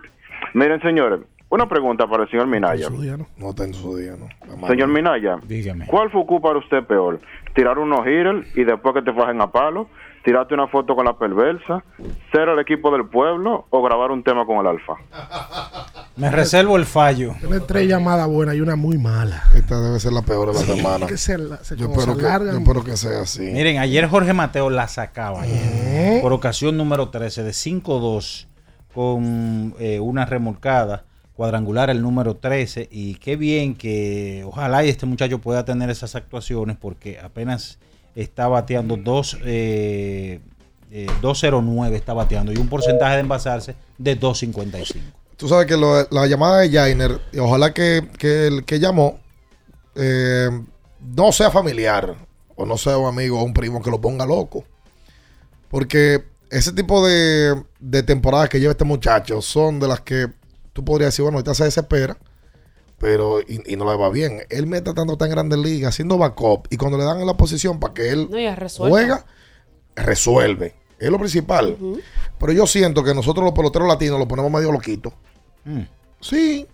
Miren, 0.54 0.80
señores, 0.80 1.20
una 1.50 1.68
pregunta 1.68 2.06
para 2.06 2.22
el 2.22 2.30
señor 2.30 2.46
Minaya. 2.46 2.88
No 3.36 3.50
está 3.50 3.64
en 3.64 3.74
su 3.74 3.94
día, 3.98 4.14
¿no? 4.16 4.66
Señor 4.66 4.88
Minaya, 4.88 5.36
Dígame. 5.46 5.86
¿cuál 5.86 6.10
fue 6.10 6.24
para 6.40 6.58
usted 6.58 6.84
peor? 6.84 7.20
¿Tirar 7.54 7.78
unos 7.78 8.00
hitters 8.06 8.56
y 8.56 8.64
después 8.64 8.94
que 8.94 9.02
te 9.02 9.12
fajen 9.12 9.42
a 9.42 9.52
palo? 9.52 9.88
¿Tirarte 10.24 10.54
una 10.54 10.68
foto 10.68 10.94
con 10.94 11.04
la 11.04 11.18
perversa? 11.18 11.82
¿Ser 12.30 12.48
el 12.48 12.58
equipo 12.60 12.92
del 12.92 13.06
pueblo 13.08 13.66
o 13.70 13.82
grabar 13.82 14.10
un 14.12 14.22
tema 14.22 14.46
con 14.46 14.58
el 14.58 14.66
alfa? 14.68 14.94
Me 16.16 16.30
reservo 16.30 16.76
el 16.76 16.84
fallo. 16.84 17.34
Tiene 17.40 17.60
tres 17.60 17.88
llamadas 17.88 18.28
buenas 18.28 18.54
y 18.54 18.60
una 18.60 18.76
muy 18.76 18.98
mala. 18.98 19.42
Esta 19.54 19.80
debe 19.80 19.98
ser 19.98 20.12
la 20.12 20.22
peor 20.22 20.48
de 20.52 20.60
la 20.60 20.60
semana. 20.76 21.06
Que 21.06 21.16
se 21.16 21.38
la- 21.38 21.56
se- 21.64 21.76
Yo 21.76 21.86
espero, 21.86 22.12
se 22.14 22.20
que, 22.20 22.26
alargan. 22.26 22.52
yo 22.54 22.58
espero 22.60 22.84
que 22.84 22.96
sea 22.96 23.22
así. 23.22 23.40
Miren, 23.40 23.78
ayer 23.78 24.06
Jorge 24.08 24.32
Mateo 24.32 24.70
la 24.70 24.86
sacaba 24.88 25.42
ayer, 25.42 26.20
por 26.22 26.32
ocasión 26.32 26.76
número 26.76 27.08
13 27.08 27.42
de 27.42 27.50
5-2 27.52 28.46
con 28.94 29.74
eh, 29.78 30.00
una 30.00 30.26
remolcada 30.26 31.04
cuadrangular 31.34 31.88
el 31.90 32.02
número 32.02 32.36
13 32.36 32.88
y 32.92 33.14
qué 33.16 33.36
bien 33.36 33.74
que 33.74 34.44
ojalá 34.46 34.84
y 34.84 34.90
este 34.90 35.06
muchacho 35.06 35.38
pueda 35.38 35.64
tener 35.64 35.88
esas 35.88 36.14
actuaciones 36.14 36.76
porque 36.76 37.18
apenas 37.18 37.78
está 38.14 38.48
bateando 38.48 38.96
2 38.96 39.38
eh, 39.44 40.40
eh, 40.90 41.06
209 41.20 41.96
está 41.96 42.12
bateando 42.12 42.52
y 42.52 42.58
un 42.58 42.68
porcentaje 42.68 43.14
de 43.14 43.20
envasarse 43.20 43.74
de 43.96 44.14
255. 44.14 45.04
Tú 45.36 45.48
sabes 45.48 45.66
que 45.66 45.76
la 45.76 46.26
llamada 46.26 46.60
de 46.60 46.70
Jainer, 46.70 47.20
ojalá 47.40 47.72
que, 47.72 48.08
que 48.18 48.46
el 48.46 48.64
que 48.64 48.78
llamó 48.78 49.18
eh, 49.94 50.50
no 51.00 51.32
sea 51.32 51.50
familiar 51.50 52.14
o 52.54 52.66
no 52.66 52.76
sea 52.76 52.98
un 52.98 53.08
amigo 53.08 53.40
o 53.40 53.42
un 53.42 53.54
primo 53.54 53.82
que 53.82 53.90
lo 53.90 54.00
ponga 54.00 54.26
loco. 54.26 54.64
Porque 55.68 56.24
ese 56.50 56.72
tipo 56.72 57.04
de, 57.06 57.60
de 57.80 58.02
temporadas 58.02 58.48
que 58.50 58.60
lleva 58.60 58.72
este 58.72 58.84
muchacho 58.84 59.40
son 59.40 59.80
de 59.80 59.88
las 59.88 60.02
que 60.02 60.28
tú 60.72 60.84
podrías 60.84 61.08
decir, 61.08 61.22
bueno, 61.22 61.38
ahorita 61.38 61.54
se 61.54 61.64
desespera, 61.64 62.16
pero 63.02 63.40
y, 63.40 63.60
y 63.66 63.76
no 63.76 63.90
le 63.90 63.98
va 63.98 64.10
bien. 64.10 64.42
Él 64.48 64.68
me 64.68 64.76
está 64.76 64.94
tratando 64.94 65.16
tan 65.18 65.28
grande 65.28 65.56
liga, 65.56 65.88
haciendo 65.88 66.16
backup, 66.18 66.68
y 66.70 66.76
cuando 66.76 66.96
le 66.96 67.02
dan 67.04 67.18
en 67.20 67.26
la 67.26 67.36
posición 67.36 67.80
para 67.80 67.92
que 67.92 68.10
él 68.10 68.28
No, 68.30 68.88
juega, 68.88 69.26
resuelve. 69.96 70.76
Es 71.00 71.10
lo 71.10 71.18
principal. 71.18 71.76
Pero 72.38 72.52
yo 72.52 72.64
siento 72.64 73.02
que 73.02 73.12
nosotros 73.12 73.44
los 73.44 73.54
peloteros 73.54 73.88
latinos 73.88 74.20
lo 74.20 74.28
ponemos 74.28 74.52
medio 74.52 74.70
loquito. 74.70 75.12
Sí, 76.20 76.64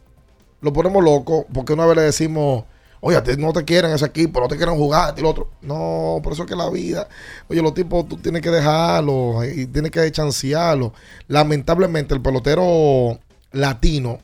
lo 0.60 0.70
ponemos 0.70 1.02
loco 1.02 1.46
porque 1.50 1.72
una 1.72 1.86
vez 1.86 1.96
le 1.96 2.02
decimos, 2.02 2.64
oye, 3.00 3.16
a 3.16 3.22
ti 3.22 3.32
no 3.38 3.54
te 3.54 3.64
quieren 3.64 3.92
ese 3.92 4.04
equipo, 4.04 4.38
no 4.38 4.48
te 4.48 4.58
quieren 4.58 4.76
jugar, 4.76 5.14
y 5.16 5.22
lo 5.22 5.30
otro. 5.30 5.48
No, 5.62 6.20
por 6.22 6.34
eso 6.34 6.42
es 6.42 6.48
que 6.50 6.56
la 6.56 6.68
vida, 6.68 7.08
oye, 7.48 7.62
los 7.62 7.72
tipos 7.72 8.06
tú 8.06 8.18
tienes 8.18 8.42
que 8.42 8.50
dejarlos 8.50 9.46
y 9.46 9.66
tienes 9.66 9.90
que 9.90 10.12
chancearlos. 10.12 10.92
Lamentablemente 11.26 12.12
el 12.12 12.20
pelotero 12.20 13.18
latino 13.52 14.18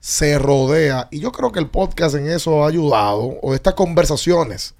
se 0.00 0.38
rodea, 0.38 1.08
y 1.10 1.20
yo 1.20 1.32
creo 1.32 1.50
que 1.52 1.58
el 1.58 1.68
podcast 1.68 2.14
en 2.14 2.28
eso 2.30 2.64
ha 2.64 2.68
ayudado, 2.68 3.36
o 3.42 3.54
estas 3.54 3.74
conversaciones 3.74 4.74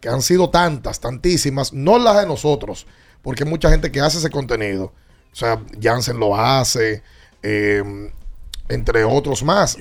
que 0.00 0.08
han 0.08 0.20
sido 0.22 0.50
tantas, 0.50 1.00
tantísimas, 1.00 1.72
no 1.72 1.98
las 1.98 2.16
de 2.20 2.26
nosotros, 2.26 2.86
porque 3.22 3.44
hay 3.44 3.50
mucha 3.50 3.70
gente 3.70 3.90
que 3.92 4.00
hace 4.00 4.18
ese 4.18 4.30
contenido. 4.30 4.92
O 5.32 5.36
sea, 5.36 5.60
Jansen 5.80 6.18
lo 6.20 6.36
hace, 6.36 7.02
eh, 7.42 7.82
entre 8.68 9.04
otros 9.04 9.42
más. 9.42 9.76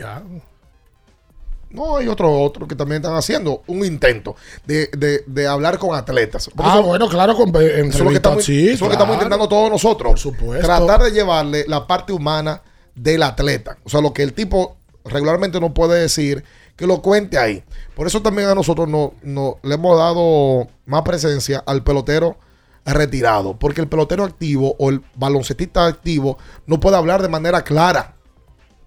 No, 1.70 1.98
hay 1.98 2.08
otros 2.08 2.30
otros 2.32 2.70
que 2.70 2.76
también 2.76 3.02
están 3.02 3.16
haciendo 3.16 3.64
un 3.66 3.84
intento 3.84 4.36
de, 4.66 4.90
de- 4.96 5.24
de 5.26 5.48
hablar 5.48 5.80
con 5.80 5.96
atletas. 5.96 6.50
Porque 6.56 6.72
Ah, 6.72 6.76
eso- 6.80 6.84
bueno, 6.88 7.10
claro, 7.10 7.36
con 7.36 7.50
eso 7.50 7.58
es 7.66 8.00
lo 8.00 8.10
que 8.10 8.16
estamos, 8.16 8.46
sí, 8.46 8.66
eso 8.66 8.74
es 8.76 8.82
lo 8.82 8.88
que 8.90 8.94
estamos 8.94 9.16
intentando 9.16 9.50
todos 9.50 9.72
nosotros. 9.72 10.12
Por 10.12 10.20
supuesto. 10.20 10.68
Tratar 10.68 11.02
de 11.02 11.12
llevarle 11.12 11.66
la 11.68 11.88
parte 11.88 12.14
humana 12.14 12.62
del 12.94 13.24
atleta. 13.24 13.78
O 13.84 13.90
sea, 13.90 14.02
lo 14.02 14.14
que 14.14 14.22
el 14.22 14.34
tipo 14.34 14.78
regularmente 15.06 15.60
no 15.60 15.74
puede 15.74 16.00
decir, 16.02 16.44
que 16.76 16.88
lo 16.88 17.02
cuente 17.02 17.38
ahí. 17.38 17.64
Por 17.96 18.08
eso 18.08 18.22
también 18.22 18.50
a 18.50 18.56
nosotros 18.56 18.88
no, 18.88 19.14
no- 19.22 19.58
le 19.64 19.76
hemos 19.76 19.98
dado 19.98 20.68
más 20.86 21.02
presencia 21.04 21.64
al 21.66 21.84
pelotero 21.84 22.38
retirado. 22.86 23.58
Porque 23.58 23.82
el 23.82 23.88
pelotero 23.88 24.24
activo 24.24 24.76
o 24.80 24.90
el 24.90 25.04
baloncetista 25.16 25.86
activo 25.86 26.38
no 26.66 26.80
puede 26.80 26.98
hablar 26.98 27.22
de 27.22 27.30
manera 27.30 27.64
clara. 27.64 28.16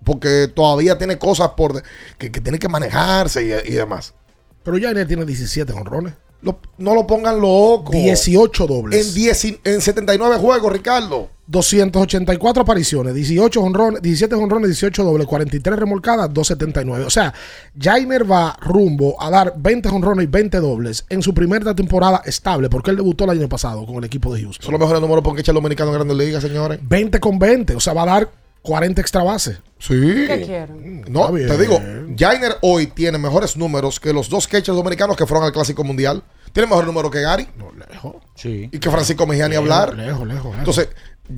Porque 0.05 0.49
todavía 0.49 0.99
tiene 0.99 1.19
cosas 1.19 1.51
por 1.57 1.83
que, 2.19 2.31
que 2.31 2.41
tiene 2.41 2.59
que 2.59 2.69
manejarse 2.69 3.43
y, 3.67 3.73
demás. 3.73 4.15
Pero 4.63 4.79
Jainer 4.81 5.07
tiene 5.07 5.25
17 5.25 5.73
honrones. 5.73 6.15
Lo- 6.43 6.59
no 6.79 6.95
lo 6.95 7.07
pongan 7.07 7.41
loco. 7.41 7.93
18 7.93 8.67
dobles. 8.67 9.09
En, 9.09 9.15
10 9.15 9.45
y- 9.47 9.61
en 9.65 9.81
79 9.81 10.37
juegos, 10.37 10.73
Ricardo. 10.73 11.29
284 11.49 12.63
apariciones, 12.63 13.15
18 13.15 13.61
honrones, 13.63 14.03
17 14.03 14.35
honrones, 14.35 14.69
18 14.71 15.05
dobles, 15.05 15.27
43 15.29 15.79
remolcadas, 15.79 16.33
279. 16.35 17.05
O 17.05 17.11
sea, 17.11 17.33
Jainer 17.79 18.29
va 18.31 18.57
rumbo 18.61 19.21
a 19.23 19.31
dar 19.31 19.55
20 19.57 19.89
honrones 19.89 20.25
y 20.25 20.27
20 20.27 20.59
dobles 20.59 21.05
en 21.09 21.23
su 21.23 21.33
primera 21.35 21.75
temporada 21.75 22.21
estable, 22.25 22.69
porque 22.69 22.91
él 22.91 22.97
debutó 22.97 23.25
el 23.25 23.31
año 23.31 23.49
pasado 23.49 23.87
con 23.87 23.97
el 23.97 24.05
equipo 24.05 24.35
de 24.35 24.43
Houston. 24.43 24.65
Son 24.65 24.73
los 24.73 24.81
mejores 24.81 25.01
números 25.01 25.23
porque 25.23 25.43
echa 25.43 25.53
el 25.53 25.57
dominicano 25.57 25.91
en 25.91 25.95
Grandes 25.95 26.17
Ligas, 26.17 26.43
señores. 26.43 26.81
20 26.83 27.21
con 27.21 27.39
20, 27.39 27.77
o 27.77 27.81
sea, 27.81 27.93
va 27.93 28.03
a 28.03 28.07
dar 28.07 28.31
40 28.67 29.01
extra 29.01 29.23
bases. 29.23 29.59
Sí. 29.79 29.95
¿Qué 30.27 30.43
quieren? 30.45 31.05
No, 31.09 31.21
Está 31.21 31.33
bien. 31.33 31.49
te 31.49 31.59
digo, 31.59 31.81
Jainer 32.19 32.57
hoy 32.63 32.89
tiene 32.89 33.17
mejores 33.19 33.57
números 33.57 34.01
que 34.01 34.13
los 34.13 34.29
dos 34.29 34.49
catchers 34.49 34.77
dominicanos 34.77 35.17
que 35.17 35.25
fueron 35.27 35.45
al 35.47 35.53
Clásico 35.53 35.85
Mundial. 35.85 36.23
Tiene 36.53 36.69
mejor 36.69 36.87
número 36.87 37.11
que 37.11 37.21
Gary. 37.21 37.49
lejos. 37.91 38.17
Sí. 38.35 38.69
Y 38.73 38.79
que 38.79 38.91
Francisco 38.91 39.27
Mejía 39.27 39.49
ni 39.49 39.57
hablar. 39.57 39.95
lejos, 39.95 40.27
lejos, 40.27 40.27
lejos. 40.29 40.59
Entonces, 40.59 40.89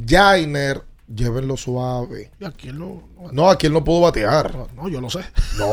Jainer, 0.09 0.83
llévenlo 1.13 1.57
suave. 1.57 2.31
Y 2.39 2.45
aquí 2.45 2.69
él 2.69 2.79
no, 2.79 3.03
No, 3.33 3.51
aquí 3.51 3.67
él 3.67 3.73
no 3.73 3.83
pudo 3.83 4.03
batear. 4.03 4.55
no, 4.77 4.89
yo 4.89 5.01
lo 5.01 5.11
sé. 5.11 5.21
No, 5.59 5.71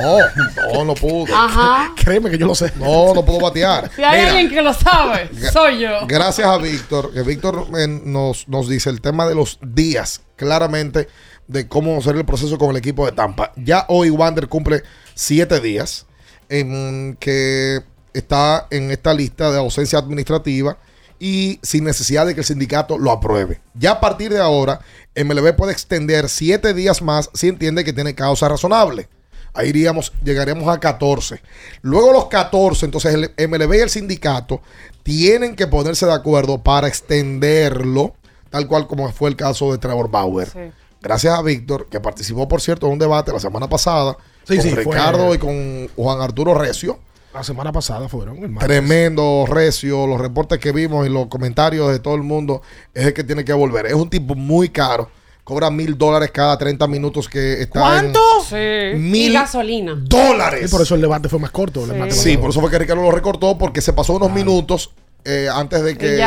no, 0.73 0.85
no 0.85 0.95
pudo. 0.95 1.25
Ajá. 1.35 1.93
Créeme 1.95 2.31
que 2.31 2.37
yo 2.39 2.47
lo 2.47 2.55
sé. 2.55 2.71
No, 2.77 3.13
no 3.13 3.23
pudo 3.23 3.39
batear. 3.39 3.91
Si 3.95 4.01
hay 4.03 4.19
Mira, 4.21 4.31
alguien 4.31 4.49
que 4.49 4.61
lo 4.61 4.73
sabe, 4.73 5.29
soy 5.53 5.79
yo. 5.81 6.07
Gracias 6.07 6.47
a 6.47 6.57
Víctor, 6.57 7.13
que 7.13 7.21
Víctor 7.21 7.67
eh, 7.77 7.87
nos, 7.87 8.47
nos 8.47 8.67
dice 8.67 8.89
el 8.89 8.99
tema 9.01 9.27
de 9.27 9.35
los 9.35 9.59
días, 9.61 10.21
claramente, 10.35 11.07
de 11.47 11.67
cómo 11.67 12.01
ser 12.01 12.15
el 12.15 12.25
proceso 12.25 12.57
con 12.57 12.71
el 12.71 12.77
equipo 12.77 13.05
de 13.05 13.11
Tampa. 13.11 13.51
Ya 13.55 13.85
hoy 13.87 14.09
Wander 14.09 14.47
cumple 14.47 14.83
siete 15.13 15.59
días 15.59 16.05
en 16.49 17.17
que 17.19 17.81
está 18.13 18.67
en 18.69 18.91
esta 18.91 19.13
lista 19.13 19.51
de 19.51 19.59
ausencia 19.59 19.99
administrativa 19.99 20.77
y 21.19 21.59
sin 21.61 21.83
necesidad 21.83 22.25
de 22.25 22.33
que 22.33 22.41
el 22.41 22.45
sindicato 22.45 22.97
lo 22.97 23.11
apruebe. 23.11 23.61
Ya 23.73 23.91
a 23.91 23.99
partir 23.99 24.31
de 24.31 24.39
ahora, 24.39 24.81
MLB 25.15 25.55
puede 25.55 25.71
extender 25.71 26.29
siete 26.29 26.73
días 26.73 27.01
más 27.01 27.29
si 27.33 27.47
entiende 27.47 27.83
que 27.83 27.93
tiene 27.93 28.15
causa 28.15 28.49
razonable. 28.49 29.07
Ahí 29.53 29.69
iríamos, 29.69 30.11
llegaríamos 30.23 30.67
a 30.67 30.79
14. 30.79 31.41
Luego 31.81 32.11
los 32.11 32.27
14, 32.27 32.85
entonces 32.85 33.13
el 33.13 33.49
MLB 33.49 33.75
y 33.75 33.79
el 33.79 33.89
sindicato 33.89 34.61
tienen 35.03 35.55
que 35.55 35.67
ponerse 35.67 36.05
de 36.05 36.13
acuerdo 36.13 36.61
para 36.61 36.89
extenderlo, 36.89 38.15
tal 38.49 38.67
cual 38.67 38.87
como 38.87 39.09
fue 39.13 39.29
el 39.29 39.37
caso 39.37 39.71
de 39.71 39.77
Trevor 39.77 40.11
Bauer. 40.11 40.49
Sí. 40.49 40.59
Gracias 41.05 41.37
a 41.37 41.41
Víctor, 41.43 41.85
que 41.87 41.99
participó, 41.99 42.47
por 42.47 42.59
cierto, 42.61 42.87
en 42.87 42.93
un 42.93 42.99
debate 42.99 43.31
la 43.31 43.39
semana 43.39 43.69
pasada 43.69 44.17
Sí, 44.43 44.55
con 44.57 44.63
sí, 44.63 44.69
fue- 44.71 44.83
Ricardo 44.85 45.35
y 45.35 45.37
con 45.37 45.87
Juan 45.95 46.19
Arturo 46.19 46.55
Recio. 46.55 46.97
La 47.31 47.43
semana 47.43 47.71
pasada 47.71 48.09
fueron. 48.09 48.37
el. 48.43 48.57
Tremendo, 48.57 49.45
Recio, 49.47 50.07
los 50.07 50.19
reportes 50.19 50.57
que 50.57 50.71
vimos 50.71 51.05
y 51.05 51.09
los 51.11 51.27
comentarios 51.27 51.91
de 51.91 51.99
todo 51.99 52.15
el 52.15 52.23
mundo 52.23 52.61
es 52.93 53.05
el 53.05 53.13
que 53.13 53.23
tiene 53.23 53.45
que 53.45 53.53
volver. 53.53 53.85
Es 53.85 53.93
un 53.93 54.09
tipo 54.09 54.33
muy 54.35 54.69
caro, 54.69 55.09
cobra 55.43 55.69
mil 55.69 55.95
dólares 55.97 56.31
cada 56.33 56.57
30 56.57 56.87
minutos 56.87 57.29
que 57.29 57.61
está 57.61 57.81
¿Cuánto? 57.81 58.19
en 58.51 58.95
Sí. 58.95 58.99
Mil 58.99 59.29
y 59.31 59.33
gasolina. 59.33 59.95
dólares. 60.01 60.65
Y 60.65 60.71
por 60.71 60.81
eso 60.81 60.95
el 60.95 61.01
debate 61.01 61.29
fue 61.29 61.37
más 61.37 61.51
corto. 61.51 61.85
Sí, 62.09 62.37
por 62.37 62.49
eso 62.49 62.61
fue 62.61 62.71
que 62.71 62.79
Ricardo 62.79 63.03
lo 63.03 63.11
recortó 63.11 63.57
porque 63.57 63.79
se 63.81 63.93
pasó 63.93 64.13
unos 64.13 64.31
minutos 64.31 64.91
eh, 65.25 65.49
antes 65.51 65.81
de 65.83 65.97
que 65.97 66.11
le 66.11 66.17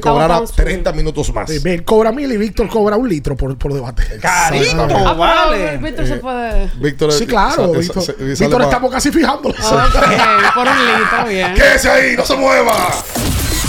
cobrara 0.00 0.34
estaban 0.34 0.46
subiendo. 0.46 0.52
30 0.54 0.92
minutos 0.92 1.34
más. 1.34 1.50
Sí, 1.50 1.60
cobra 1.84 2.12
mil 2.12 2.30
y 2.32 2.36
Víctor 2.36 2.68
cobra 2.68 2.96
un 2.96 3.08
litro 3.08 3.36
por, 3.36 3.58
por 3.58 3.74
debate. 3.74 4.04
Carito, 4.20 4.86
Ah, 4.88 5.12
vale. 5.14 5.78
Víctor 5.78 6.06
se 6.06 6.14
Eh, 6.14 6.18
puede. 6.18 6.70
Víctor, 6.76 7.10
Sí, 7.12 7.26
claro. 7.26 7.72
sa- 7.72 7.78
Víctor, 7.78 8.02
sa- 8.04 8.12
sa- 8.12 8.18
Víctor, 8.44 8.62
estamos 8.62 8.90
casi 8.92 9.10
fijándolo. 9.10 9.54
Ok, 9.54 10.54
por 10.54 10.68
un 10.68 10.78
litro, 10.78 11.24
bien. 11.28 11.54
¡Quédese 11.54 11.90
ahí! 11.90 12.16
¡No 12.16 12.24
se 12.24 12.36
mueva! 12.36 12.76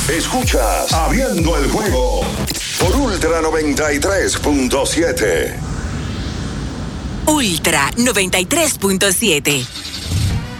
Escuchas 0.10 0.92
Abriendo 0.94 1.58
el 1.58 1.68
juego 1.70 2.22
por 2.80 2.96
Ultra 2.96 3.42
93.7. 3.42 5.54
Ultra 7.28 7.92
93.7. 7.98 9.66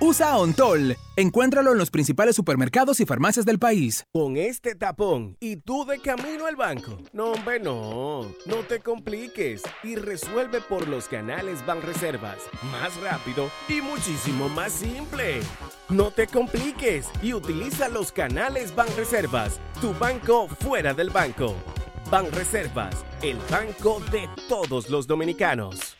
usa 0.00 0.36
Ontol. 0.36 0.96
Encuéntralo 1.16 1.72
en 1.72 1.78
los 1.78 1.90
principales 1.90 2.36
supermercados 2.36 3.00
y 3.00 3.06
farmacias 3.06 3.46
del 3.46 3.58
país. 3.58 4.04
Con 4.12 4.36
este 4.36 4.74
tapón 4.74 5.36
y 5.40 5.56
tú 5.56 5.84
de 5.86 5.98
camino 5.98 6.46
al 6.46 6.56
banco. 6.56 6.98
No, 7.12 7.32
hombre, 7.32 7.58
no. 7.58 8.22
No 8.44 8.56
te 8.68 8.80
compliques 8.80 9.62
y 9.82 9.96
resuelve 9.96 10.60
por 10.60 10.88
los 10.88 11.08
canales 11.08 11.64
Banreservas. 11.64 12.38
Más 12.70 12.94
rápido 13.00 13.50
y 13.68 13.80
muchísimo 13.80 14.48
más 14.48 14.72
simple. 14.72 15.40
No 15.88 16.10
te 16.10 16.26
compliques 16.26 17.06
y 17.22 17.32
utiliza 17.32 17.88
los 17.88 18.12
canales 18.12 18.74
Banreservas. 18.74 19.58
Tu 19.80 19.94
banco 19.94 20.48
fuera 20.48 20.92
del 20.92 21.10
banco. 21.10 21.54
Banreservas, 22.10 23.04
el 23.22 23.38
banco 23.50 24.00
de 24.12 24.28
todos 24.48 24.90
los 24.90 25.06
dominicanos. 25.06 25.96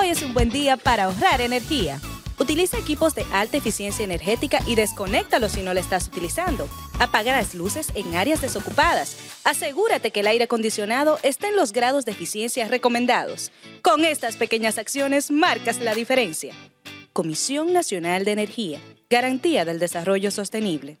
Hoy 0.00 0.10
es 0.10 0.22
un 0.22 0.32
buen 0.32 0.48
día 0.48 0.76
para 0.76 1.04
ahorrar 1.04 1.40
energía. 1.40 2.00
Utiliza 2.38 2.78
equipos 2.78 3.14
de 3.14 3.26
alta 3.32 3.56
eficiencia 3.56 4.04
energética 4.04 4.60
y 4.66 4.76
desconéctalos 4.76 5.52
si 5.52 5.62
no 5.62 5.74
lo 5.74 5.80
estás 5.80 6.06
utilizando. 6.06 6.68
Apaga 7.00 7.36
las 7.36 7.54
luces 7.54 7.90
en 7.94 8.14
áreas 8.14 8.40
desocupadas. 8.40 9.16
Asegúrate 9.44 10.12
que 10.12 10.20
el 10.20 10.28
aire 10.28 10.44
acondicionado 10.44 11.18
esté 11.22 11.48
en 11.48 11.56
los 11.56 11.72
grados 11.72 12.04
de 12.04 12.12
eficiencia 12.12 12.68
recomendados. 12.68 13.50
Con 13.82 14.04
estas 14.04 14.36
pequeñas 14.36 14.78
acciones 14.78 15.30
marcas 15.30 15.80
la 15.80 15.94
diferencia. 15.94 16.54
Comisión 17.12 17.72
Nacional 17.72 18.24
de 18.24 18.32
Energía. 18.32 18.80
Garantía 19.10 19.64
del 19.64 19.80
Desarrollo 19.80 20.30
Sostenible. 20.30 21.00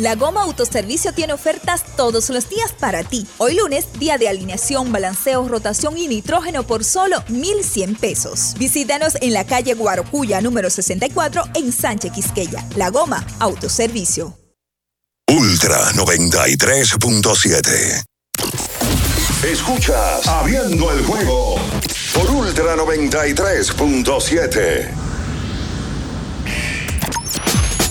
La 0.00 0.14
Goma 0.14 0.42
Autoservicio 0.44 1.12
tiene 1.12 1.34
ofertas 1.34 1.84
todos 1.94 2.30
los 2.30 2.48
días 2.48 2.72
para 2.72 3.04
ti. 3.04 3.26
Hoy 3.36 3.54
lunes, 3.54 3.84
día 3.98 4.16
de 4.16 4.30
alineación, 4.30 4.90
balanceo, 4.92 5.46
rotación 5.46 5.98
y 5.98 6.08
nitrógeno 6.08 6.66
por 6.66 6.84
solo 6.84 7.22
1,100 7.28 7.96
pesos. 7.96 8.54
Visítanos 8.58 9.18
en 9.20 9.34
la 9.34 9.44
calle 9.44 9.74
Guarocuya, 9.74 10.40
número 10.40 10.70
64, 10.70 11.42
en 11.54 11.70
Sánchez 11.70 12.12
Quisqueya. 12.12 12.66
La 12.76 12.88
Goma 12.88 13.26
Autoservicio. 13.40 14.38
Ultra 15.28 15.92
93.7. 15.92 18.02
Escuchas 19.44 20.26
Abriendo 20.26 20.90
el 20.92 21.04
juego 21.04 21.56
por 22.14 22.30
Ultra 22.30 22.74
93.7. 22.74 24.99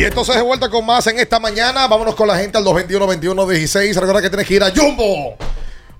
Y 0.00 0.04
entonces 0.04 0.34
de 0.34 0.40
vuelta 0.40 0.70
con 0.70 0.86
más 0.86 1.06
en 1.08 1.18
esta 1.18 1.38
mañana. 1.38 1.86
Vámonos 1.86 2.14
con 2.14 2.26
la 2.26 2.38
gente 2.38 2.56
al 2.56 2.64
221-21-16. 2.64 3.94
Recuerda 3.96 4.22
que 4.22 4.30
tienes 4.30 4.46
que 4.46 4.54
ir 4.54 4.62
a 4.62 4.70
Jumbo. 4.74 5.36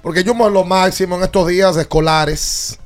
Porque 0.00 0.24
Jumbo 0.24 0.46
es 0.46 0.54
lo 0.54 0.64
máximo 0.64 1.16
en 1.16 1.22
estos 1.22 1.46
días 1.46 1.76
escolares. 1.76 2.78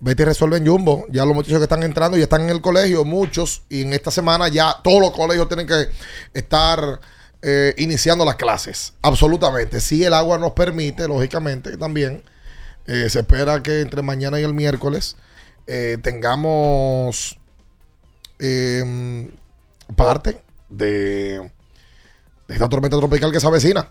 Vete 0.00 0.22
y 0.22 0.24
resuelve 0.24 0.62
Jumbo. 0.66 1.04
Ya 1.10 1.26
los 1.26 1.34
muchachos 1.34 1.58
que 1.58 1.64
están 1.64 1.82
entrando 1.82 2.16
ya 2.16 2.22
están 2.22 2.40
en 2.40 2.48
el 2.48 2.62
colegio, 2.62 3.04
muchos. 3.04 3.64
Y 3.68 3.82
en 3.82 3.92
esta 3.92 4.10
semana 4.10 4.48
ya 4.48 4.76
todos 4.82 4.98
los 4.98 5.10
colegios 5.10 5.46
tienen 5.46 5.66
que 5.66 5.88
estar 6.32 7.00
eh, 7.42 7.74
iniciando 7.76 8.24
las 8.24 8.36
clases. 8.36 8.94
Absolutamente. 9.02 9.78
Si 9.78 10.02
el 10.02 10.14
agua 10.14 10.38
nos 10.38 10.52
permite, 10.52 11.06
lógicamente 11.06 11.76
también. 11.76 12.22
eh, 12.86 13.10
se 13.10 13.18
espera 13.18 13.62
que 13.62 13.82
entre 13.82 14.00
mañana 14.00 14.40
y 14.40 14.42
el 14.42 14.54
miércoles 14.54 15.16
eh, 15.66 15.98
tengamos 16.00 17.38
eh, 18.38 19.28
parte 19.96 20.40
de, 20.68 21.50
de 22.48 22.54
esta 22.54 22.68
tormenta 22.68 22.96
tropical 22.98 23.32
que 23.32 23.40
se 23.40 23.46
avecina. 23.46 23.88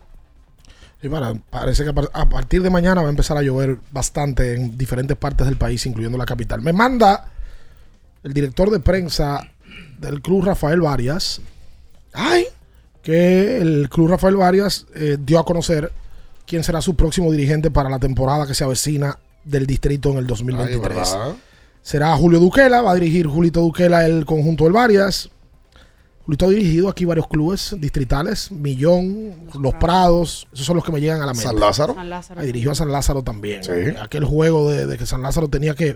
Sí, 1.02 1.10
para- 1.10 1.34
parece 1.36 1.84
que 1.84 1.90
a 1.90 1.94
par- 1.94 2.10
a 2.14 2.28
partir 2.28 2.61
de 2.64 2.69
mañana 2.69 3.02
va 3.02 3.07
a 3.07 3.11
empezar 3.11 3.38
a 3.38 3.41
llover 3.44 3.78
bastante 3.91 4.56
en 4.56 4.78
diferentes 4.78 5.15
partes 5.18 5.45
del 5.45 5.57
país, 5.57 5.86
incluyendo 5.86 6.18
la 6.18 6.26
capital. 6.26 6.61
Me 6.61 6.74
manda 6.74 7.32
el 8.24 8.34
director 8.34 8.69
de 8.72 8.80
prensa 8.80 9.41
del 9.99 10.22
club 10.22 10.45
Rafael 10.45 10.82
Varias. 10.82 11.41
Ay, 12.14 12.45
que 13.03 13.57
el 13.57 13.90
club 13.90 14.10
Rafael 14.10 14.36
Varias 14.38 14.88
eh, 14.95 15.18
dio 15.19 15.38
a 15.40 15.45
conocer 15.45 15.91
quién 16.48 16.64
será 16.64 16.82
su 16.82 16.95
próximo 16.95 17.32
dirigente 17.32 17.69
para 17.69 17.90
la 17.90 17.99
temporada 17.99 18.48
que 18.48 18.56
se 18.56 18.64
avecina 18.64 19.18
del 19.44 19.68
distrito 19.68 20.10
en 20.11 20.18
el 20.18 20.28
2023. 20.28 20.82
¿verdad? 20.98 21.36
será 21.84 22.15
Julio 22.18 22.40
Duquela, 22.40 22.82
va 22.82 22.91
a 22.91 22.95
dirigir 22.95 23.28
Julito 23.28 23.61
Duquela 23.61 24.06
el 24.06 24.26
conjunto 24.26 24.64
del 24.65 24.74
Varias. 24.74 25.30
Julito 26.28 26.45
ha 26.45 26.49
dirigido 26.49 26.90
aquí 26.90 27.06
varios 27.06 27.26
clubes 27.30 27.74
distritales, 27.80 28.52
Millón, 28.52 29.48
Los 29.62 29.74
Prados, 29.76 30.45
esos 30.54 30.66
son 30.66 30.76
los 30.76 30.84
que 30.84 30.91
me 30.91 30.99
llegan 30.99 31.22
a 31.22 31.26
la 31.26 31.32
mente. 31.32 31.48
San 31.48 31.58
Lázaro. 31.58 31.95
San 31.95 32.10
Lázaro. 32.10 32.41
Ah, 32.41 32.44
dirigió 32.44 32.72
a 32.72 32.76
San 32.76 32.91
Lázaro 32.91 33.24
también. 33.24 33.64
Sí. 33.64 33.72
Aquel 33.98 34.26
juego 34.26 34.70
de, 34.70 34.86
de 34.88 34.98
que 34.98 35.06
San 35.06 35.22
Lázaro 35.22 35.48
tenía 35.48 35.74
que 35.74 35.95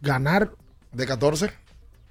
ganar. 0.00 0.50
¿De 0.92 1.04
14? 1.06 1.50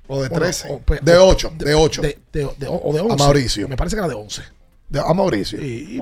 ¿O 0.08 0.22
de 0.22 0.30
Bueno, 0.30 0.46
13? 0.46 0.68
o 0.72 0.80
pe- 0.80 1.00
de 1.02 1.18
o- 1.18 1.26
8. 1.28 1.54
De 1.58 1.74
8. 1.74 2.02
De, 2.04 2.20
de- 2.32 2.42
de- 2.60 2.68
o 2.68 2.94
de 2.94 3.00
11. 3.00 3.14
A 3.14 3.16
Mauricio. 3.18 3.68
Me 3.68 3.76
parece 3.76 3.96
que 3.96 4.00
era 4.02 4.10
de 4.10 4.14
11. 4.14 4.44
De- 4.88 5.00
a 5.00 5.14
Mauricio. 5.16 5.60
Y 5.60 6.00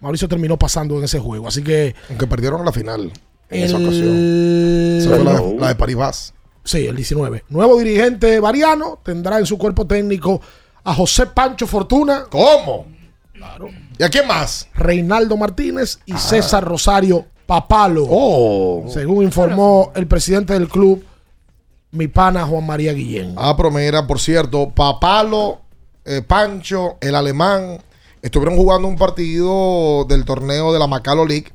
Mauricio 0.00 0.28
terminó 0.28 0.56
pasando 0.56 0.96
en 0.98 1.02
ese 1.04 1.18
juego. 1.18 1.48
Así 1.48 1.64
que. 1.64 1.96
Aunque 2.10 2.28
perdieron 2.28 2.64
la 2.64 2.70
final 2.70 3.10
en 3.50 3.64
esa 3.64 3.76
ocasión. 3.76 4.98
Esa 4.98 5.08
fue 5.16 5.24
la 5.24 5.32
de, 5.40 5.56
la 5.58 5.66
de 5.68 5.74
Paribas. 5.74 6.32
Sí, 6.62 6.86
el 6.86 6.94
19. 6.94 7.42
Nuevo 7.48 7.76
dirigente 7.80 8.38
variano 8.38 9.00
tendrá 9.04 9.40
en 9.40 9.46
su 9.46 9.58
cuerpo 9.58 9.84
técnico 9.84 10.40
a 10.84 10.94
José 10.94 11.26
Pancho 11.26 11.66
Fortuna. 11.66 12.24
¿Cómo? 12.30 12.86
Claro. 13.32 13.68
¿Y 13.98 14.02
a 14.02 14.08
quién 14.08 14.26
más? 14.26 14.68
Reinaldo 14.74 15.36
Martínez 15.36 15.98
y 16.06 16.12
César 16.14 16.64
Rosario 16.64 17.26
Papalo. 17.46 18.06
Oh. 18.08 18.84
Según 18.88 19.24
informó 19.24 19.92
el 19.94 20.06
presidente 20.06 20.52
del 20.54 20.68
club, 20.68 21.04
mi 21.90 22.08
pana 22.08 22.46
Juan 22.46 22.64
María 22.66 22.92
Guillén. 22.92 23.34
Ah, 23.36 23.54
pero 23.56 23.70
mira, 23.70 24.06
por 24.06 24.18
cierto, 24.20 24.70
Papalo, 24.70 25.60
eh, 26.04 26.22
Pancho, 26.22 26.96
el 27.00 27.14
alemán, 27.14 27.78
estuvieron 28.22 28.56
jugando 28.56 28.88
un 28.88 28.96
partido 28.96 30.04
del 30.08 30.24
torneo 30.24 30.72
de 30.72 30.78
la 30.78 30.86
Macalo 30.86 31.26
League. 31.26 31.52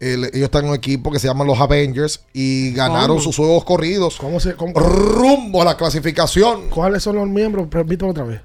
El- 0.00 0.26
ellos 0.26 0.42
están 0.44 0.64
en 0.64 0.70
un 0.70 0.76
equipo 0.76 1.10
que 1.10 1.18
se 1.18 1.26
llama 1.26 1.44
los 1.44 1.58
Avengers 1.58 2.20
y 2.32 2.72
ganaron 2.72 3.08
¿Cómo? 3.16 3.20
sus 3.20 3.36
juegos 3.36 3.64
corridos 3.64 4.16
¿Cómo 4.16 4.38
se, 4.38 4.54
cómo- 4.54 4.72
rumbo 4.78 5.62
a 5.62 5.64
la 5.64 5.76
clasificación. 5.76 6.68
¿Cuáles 6.70 7.02
son 7.02 7.16
los 7.16 7.26
miembros? 7.28 7.66
Permítame 7.68 8.10
otra 8.12 8.24
vez. 8.24 8.40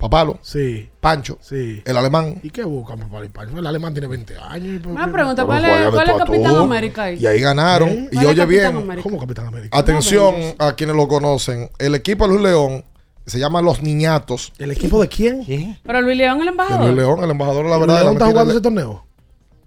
Papalo, 0.00 0.38
Sí, 0.42 0.88
Pancho, 0.98 1.38
sí. 1.42 1.82
el 1.84 1.96
alemán. 1.96 2.40
¿Y 2.42 2.50
qué 2.50 2.64
buscan, 2.64 2.98
papá? 2.98 3.24
y 3.24 3.28
Pancho? 3.28 3.58
El 3.58 3.66
alemán 3.66 3.92
tiene 3.92 4.06
20 4.08 4.36
años. 4.38 4.84
Una 4.86 5.12
pregunta, 5.12 5.44
¿cuál 5.44 5.64
es, 5.64 5.90
cuál 5.90 6.08
es 6.10 6.16
Capitán. 6.16 6.56
América 6.56 7.02
ahí? 7.04 7.18
Y 7.20 7.26
ahí 7.26 7.40
ganaron. 7.40 7.88
¿Eh? 7.90 8.08
Y 8.10 8.14
¿Cuál 8.16 8.24
es 8.26 8.30
oye 8.32 8.40
Capitán 8.42 8.48
bien, 8.72 8.76
América? 8.84 9.02
¿Cómo 9.02 9.18
Capitán 9.20 9.46
América? 9.46 9.78
atención 9.78 10.34
a 10.58 10.72
quienes 10.72 10.96
lo 10.96 11.06
conocen. 11.06 11.70
El 11.78 11.94
equipo 11.94 12.24
de 12.26 12.30
Luis 12.34 12.42
León 12.44 12.84
se 13.26 13.38
llama 13.38 13.60
Los 13.62 13.82
Niñatos. 13.82 14.52
¿El 14.58 14.70
equipo 14.70 15.00
de 15.02 15.08
quién? 15.08 15.78
Pero 15.84 16.00
Luis 16.00 16.16
León, 16.16 16.40
el 16.40 16.48
embajador. 16.48 16.86
Luis 16.86 16.96
León, 16.96 17.22
el 17.22 17.30
embajador, 17.30 17.66
la 17.66 17.74
¿El 17.74 17.80
verdad. 17.80 17.94
de 17.94 17.98
la 18.00 18.04
León 18.04 18.14
está 18.14 18.26
jugando 18.30 18.52
ese 18.52 18.60
torneo? 18.62 19.06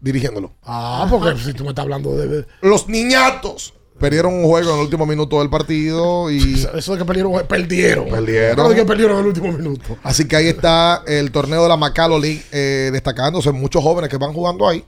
dirigiéndolo. 0.02 0.52
Ah, 0.64 1.08
porque 1.10 1.38
si 1.40 1.54
tú 1.54 1.64
me 1.64 1.70
estás 1.70 1.84
hablando 1.84 2.14
de- 2.18 2.46
Los 2.62 2.90
niñatos 2.90 3.74
perdieron 4.04 4.34
un 4.34 4.44
juego 4.46 4.70
en 4.72 4.76
el 4.76 4.82
último 4.82 5.06
minuto 5.06 5.40
del 5.40 5.50
partido 5.50 6.30
y 6.30 6.62
Eso 6.76 6.92
de 6.94 6.98
que 7.00 7.06
perdieron, 7.06 7.32
perdieron. 7.48 8.10
Perdieron. 8.10 8.58
No 8.58 8.70
de 8.70 8.76
que 8.76 8.86
perdieron 8.86 9.16
en 9.16 9.22
el 9.22 9.28
último 9.28 9.52
minuto. 9.52 9.98
así 10.04 10.28
que 10.28 10.36
ahí 10.36 10.48
está 10.48 11.04
el 11.08 11.32
torneo 11.32 11.64
de 11.64 11.70
la 11.70 11.78
Macalo 11.78 12.20
League 12.20 12.44
eh, 12.52 12.90
destacándose 12.92 13.52
muchos 13.52 13.82
jóvenes 13.82 14.10
que 14.10 14.18
van 14.18 14.34
jugando 14.34 14.68
ahí 14.68 14.84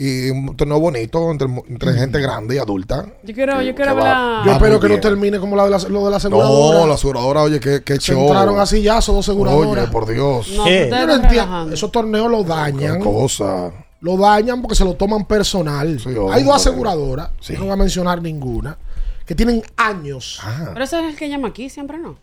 y 0.00 0.30
un 0.30 0.56
torneo 0.56 0.78
bonito 0.78 1.30
entre, 1.32 1.48
entre 1.68 1.92
gente 1.94 2.20
grande 2.20 2.54
y 2.54 2.58
adulta. 2.58 3.04
Yo 3.24 3.34
quiero, 3.34 3.60
yo 3.62 3.74
quiero 3.74 3.92
que 3.92 3.96
ver 3.96 4.04
va- 4.04 4.38
la... 4.38 4.42
Yo 4.46 4.52
espero 4.52 4.78
que 4.78 4.88
no 4.88 5.00
termine 5.00 5.40
como 5.40 5.56
la 5.56 5.64
de 5.64 5.70
la, 5.70 5.78
lo 5.88 6.04
de 6.04 6.10
la 6.12 6.16
aseguradora. 6.18 6.78
No, 6.80 6.86
la 6.86 6.94
aseguradora, 6.94 7.42
oye, 7.42 7.58
qué, 7.58 7.82
qué 7.84 7.94
Se 7.94 8.12
show. 8.12 8.26
entraron 8.28 8.60
a 8.60 8.66
sillazo 8.66 9.12
dos 9.12 9.28
aseguradoras. 9.28 9.84
Oye, 9.84 9.92
por 9.92 10.06
Dios. 10.06 10.50
No, 10.56 10.66
Yo 10.68 11.14
entiendo. 11.14 11.72
Esos 11.72 11.90
torneos 11.90 12.30
los 12.30 12.42
Qué 12.44 12.48
dañan. 12.48 13.00
cosa. 13.00 13.72
Lo 14.00 14.16
dañan 14.16 14.62
porque 14.62 14.76
se 14.76 14.84
lo 14.84 14.94
toman 14.94 15.26
personal. 15.26 15.98
Sí. 15.98 16.10
Hay 16.30 16.44
dos 16.44 16.54
aseguradoras, 16.56 17.30
Sí. 17.40 17.54
yo 17.54 17.58
no 17.60 17.64
voy 17.66 17.74
a 17.74 17.76
mencionar 17.76 18.22
ninguna, 18.22 18.78
que 19.26 19.34
tienen 19.34 19.62
años. 19.76 20.38
Ah. 20.42 20.70
Pero 20.72 20.84
ese 20.84 21.00
es 21.00 21.06
el 21.12 21.16
que 21.16 21.28
llama 21.28 21.48
aquí, 21.48 21.68
siempre 21.68 21.98
no. 21.98 22.16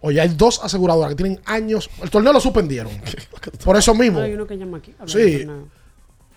Oye, 0.00 0.20
hay 0.20 0.28
dos 0.30 0.60
aseguradoras 0.62 1.10
que 1.10 1.16
tienen 1.16 1.40
años. 1.44 1.90
El 2.02 2.10
torneo 2.10 2.32
lo 2.32 2.40
suspendieron. 2.40 2.92
Por 3.64 3.76
eso 3.76 3.94
mismo. 3.94 4.20
Hay 4.20 4.32
uno 4.32 4.46
que 4.46 4.56
llama 4.56 4.78
aquí. 4.78 4.94
Sí. 5.06 5.46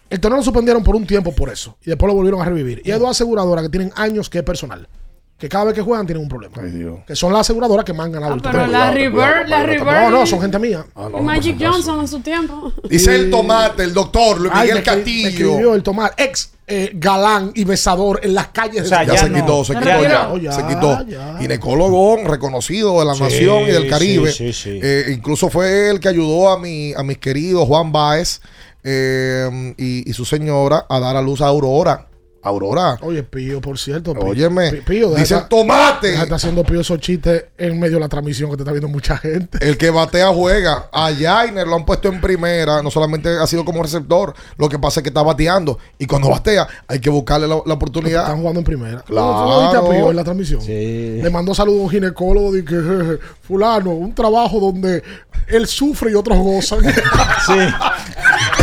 El 0.10 0.20
torneo 0.20 0.38
lo 0.38 0.44
suspendieron 0.44 0.84
por 0.84 0.96
un 0.96 1.08
tiempo 1.08 1.34
por 1.34 1.50
eso. 1.50 1.78
Y 1.82 1.90
después 1.90 2.08
lo 2.08 2.14
volvieron 2.14 2.40
a 2.40 2.46
revivir. 2.46 2.82
Y 2.86 2.92
hay 2.92 3.00
dos 3.00 3.10
aseguradoras 3.10 3.64
que 3.64 3.70
tienen 3.70 3.92
años 3.96 4.30
que 4.30 4.38
es 4.38 4.44
personal. 4.44 4.88
Que 5.38 5.50
cada 5.50 5.66
vez 5.66 5.74
que 5.74 5.82
juegan 5.82 6.06
tienen 6.06 6.24
un 6.24 6.30
problema. 6.30 6.56
Ay, 6.62 6.72
Dios. 6.72 7.00
Que 7.06 7.14
son 7.14 7.34
las 7.34 7.42
aseguradoras 7.42 7.84
que 7.84 7.92
más 7.92 8.06
han 8.06 8.14
ganado 8.14 8.32
Ah, 8.32 8.36
el 8.38 8.42
pero 8.42 8.54
torneo. 8.54 8.72
la 8.72 8.78
cuidado, 8.92 8.94
River, 8.94 9.12
cuidado, 9.12 9.44
la 9.50 9.58
cuidado, 9.58 9.68
River. 9.68 10.02
No, 10.04 10.10
no, 10.20 10.26
son 10.26 10.42
gente 10.42 10.60
mía. 10.60 10.86
Ah, 10.96 11.02
no, 11.04 11.10
y 11.10 11.12
no, 11.12 11.22
Magic. 11.24 11.58
Johnson 11.60 12.00
en 12.00 12.08
su 12.08 12.20
tiempo. 12.22 12.72
Dice 12.90 13.16
el 13.16 13.30
tomate, 13.30 13.84
el 13.84 13.94
doctor 13.94 14.40
Luis 14.40 14.52
Ay, 14.56 14.62
Miguel 14.70 14.78
me 14.78 14.84
Castillo. 14.84 15.28
escribió 15.28 15.76
el 15.76 15.84
tomar 15.84 16.14
ex 16.18 16.52
eh, 16.68 16.92
galán 16.96 17.52
y 17.54 17.64
besador 17.66 18.22
en 18.24 18.34
las 18.34 18.48
calles 18.48 18.84
O 18.84 18.86
sea, 18.88 19.04
Ya, 19.04 19.14
Ya 19.14 19.20
se 19.20 19.30
no. 19.30 19.36
quitó, 19.36 19.66
se 19.66 19.74
quitó 19.76 20.02
ya. 20.02 20.34
Ya, 20.42 20.52
se 20.54 20.66
quitó. 20.68 21.06
Ginecólogo 21.40 22.18
reconocido 22.26 23.00
de 23.00 23.06
la 23.06 23.14
Sí, 23.14 23.24
nación 23.24 23.64
y 23.64 23.72
del 23.72 23.90
Caribe. 23.90 24.32
sí, 24.32 24.54
sí, 24.54 24.64
sí. 24.72 24.80
Eh, 24.82 25.12
incluso 25.16 25.50
fue 25.50 25.90
el 25.90 26.00
que 26.00 26.08
ayudó 26.08 26.50
a 26.50 26.60
mi, 26.60 26.94
a 26.94 27.04
mis 27.04 27.18
queridos 27.18 27.68
Juan 27.68 27.92
Baez 27.92 28.40
eh, 28.84 29.74
y, 29.78 30.10
y 30.10 30.14
su 30.14 30.24
señora 30.26 30.86
a 30.90 31.00
dar 31.00 31.18
a 31.18 31.22
luz 31.22 31.42
a 31.42 31.48
Aurora. 31.48 32.08
Aurora. 32.46 32.98
Oye, 33.02 33.24
Pío, 33.24 33.60
por 33.60 33.78
cierto. 33.80 34.14
Pío. 34.14 34.24
Óyeme. 34.24 34.72
Pí- 34.72 34.82
Pío, 34.82 35.10
deja 35.10 35.22
dice 35.22 35.34
el 35.34 35.40
estar- 35.42 35.50
tomate. 35.50 36.08
deja 36.12 36.24
estar 36.24 36.36
haciendo 36.36 36.64
Pío 36.64 36.80
esos 36.82 37.00
chistes 37.00 37.46
en 37.58 37.80
medio 37.80 37.96
de 37.96 38.02
la 38.02 38.08
transmisión 38.10 38.50
que 38.52 38.56
te 38.58 38.62
está 38.62 38.72
viendo 38.72 38.88
mucha 38.88 39.18
gente. 39.18 39.58
El 39.62 39.78
que 39.78 39.90
batea 39.90 40.28
juega. 40.30 40.88
A 40.92 41.12
Jainer 41.14 41.66
lo 41.68 41.76
han 41.76 41.86
puesto 41.86 42.08
en 42.08 42.22
primera. 42.22 42.82
No 42.84 42.92
solamente 42.92 43.30
ha 43.30 43.48
sido 43.48 43.66
como 43.66 43.82
receptor. 43.82 44.34
Lo 44.58 44.70
que 44.70 44.78
pasa 44.78 45.00
es 45.00 45.04
que 45.04 45.10
está 45.10 45.24
bateando. 45.24 45.80
Y 45.98 46.06
cuando 46.06 46.30
batea, 46.30 46.68
hay 46.88 47.00
que 47.00 47.10
buscarle 47.10 47.48
la, 47.48 47.58
la 47.66 47.74
oportunidad. 47.74 48.22
Están 48.24 48.40
jugando 48.40 48.60
en 48.60 48.66
primera. 48.66 49.02
Claro. 49.02 49.44
¿Tú 49.44 49.50
no 49.50 49.62
viste 49.62 49.78
a 49.78 49.90
Pío 49.90 50.10
en 50.12 50.16
la 50.16 50.24
transmisión? 50.24 50.62
Sí. 50.62 51.20
Le 51.22 51.30
mandó 51.32 51.56
saludos 51.56 51.82
a 51.82 51.84
un 51.86 51.90
ginecólogo 51.90 52.52
de 52.52 52.64
que, 52.64 52.76
jeje, 52.76 53.20
fulano, 53.42 53.90
un 53.92 54.14
trabajo 54.14 54.60
donde 54.60 55.02
él 55.48 55.66
sufre 55.68 56.12
y 56.12 56.14
otros 56.16 56.38
gozan. 56.38 56.80
Sí. 57.46 57.54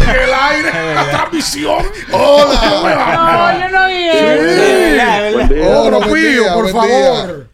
En 0.02 0.10
el 0.10 0.32
aire, 0.34 0.94
la 0.94 1.10
transmisión. 1.10 1.84
Hola. 2.12 3.58
No, 3.58 3.60
yo 3.60 3.68
no 3.70 3.88
vi 3.88 3.92
Sí. 4.12 5.54
Pío, 5.54 6.14
día, 6.42 6.54
por 6.54 6.62
buen 6.62 6.74
favor. 6.74 7.46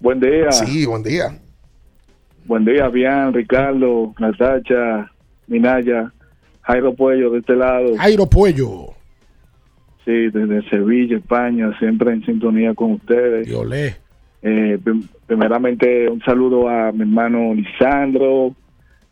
Buen 0.00 0.20
día. 0.20 0.52
Sí, 0.52 0.86
buen 0.86 1.02
día. 1.02 1.38
Buen 2.44 2.64
día, 2.64 2.88
bien, 2.88 3.32
Ricardo, 3.32 4.14
Natacha, 4.18 5.10
Minaya, 5.46 6.10
Jairo 6.62 6.94
Puello 6.94 7.30
de 7.30 7.38
este 7.40 7.54
lado. 7.54 7.96
Jairo 7.96 8.26
Puello. 8.26 8.88
Sí, 10.04 10.30
desde 10.32 10.68
Sevilla, 10.70 11.18
España, 11.18 11.70
siempre 11.78 12.12
en 12.12 12.24
sintonía 12.24 12.74
con 12.74 12.92
ustedes. 12.92 13.46
Diolé. 13.46 13.96
Eh, 14.42 14.78
prim- 14.82 15.06
primeramente, 15.26 16.08
un 16.08 16.20
saludo 16.22 16.68
a 16.68 16.90
mi 16.92 17.02
hermano 17.02 17.52
Lisandro, 17.54 18.54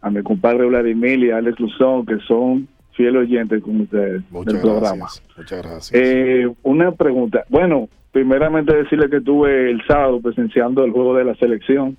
a 0.00 0.10
mi 0.10 0.22
compadre 0.22 0.66
Vladimir 0.66 1.18
y 1.24 1.30
a 1.30 1.38
Alex 1.38 1.58
Luzón, 1.60 2.06
que 2.06 2.18
son 2.26 2.68
fieles 2.92 3.22
oyentes 3.22 3.62
con 3.62 3.80
ustedes 3.82 4.22
Muchas 4.30 4.54
del 4.54 4.62
programa. 4.62 4.96
gracias. 4.96 5.22
Muchas 5.36 5.62
gracias. 5.62 5.90
Eh, 5.94 6.48
una 6.62 6.92
pregunta. 6.92 7.44
Bueno, 7.48 7.88
primeramente 8.12 8.74
decirle 8.74 9.08
que 9.10 9.16
estuve 9.18 9.70
el 9.70 9.80
sábado 9.86 10.20
presenciando 10.20 10.84
el 10.84 10.92
juego 10.92 11.14
de 11.16 11.24
la 11.24 11.34
selección 11.36 11.96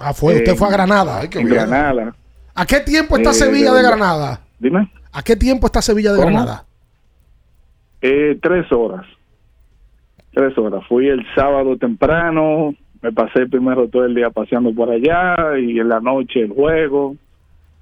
Ah, 0.00 0.12
fue. 0.14 0.36
Usted 0.36 0.54
fue 0.56 0.68
a 0.68 0.70
Granada. 0.72 1.20
Ay, 1.20 1.28
qué 1.28 1.38
en 1.40 1.46
bien. 1.46 1.56
Granada. 1.58 2.14
¿A 2.54 2.66
qué 2.66 2.80
tiempo 2.80 3.16
está 3.16 3.30
Eh, 3.30 3.34
Sevilla 3.34 3.72
de. 3.72 3.82
Granada? 3.82 4.40
Dime. 4.58 4.90
¿A 5.12 5.22
qué 5.22 5.36
tiempo 5.36 5.66
está 5.66 5.80
Sevilla 5.82 6.12
de 6.12 6.16
¿Cómo? 6.18 6.30
Granada? 6.30 6.64
Eh, 8.00 8.38
tres 8.42 8.70
horas. 8.72 9.06
Tres 10.32 10.56
horas. 10.58 10.82
Fui 10.88 11.06
el 11.08 11.24
sábado 11.34 11.76
temprano, 11.76 12.74
me 13.02 13.12
pasé 13.12 13.46
primero 13.46 13.86
todo 13.88 14.04
el 14.06 14.14
día 14.14 14.30
paseando 14.30 14.74
por 14.74 14.90
allá 14.90 15.58
y 15.58 15.78
en 15.78 15.88
la 15.88 16.00
noche 16.00 16.40
el 16.40 16.50
juego. 16.52 17.16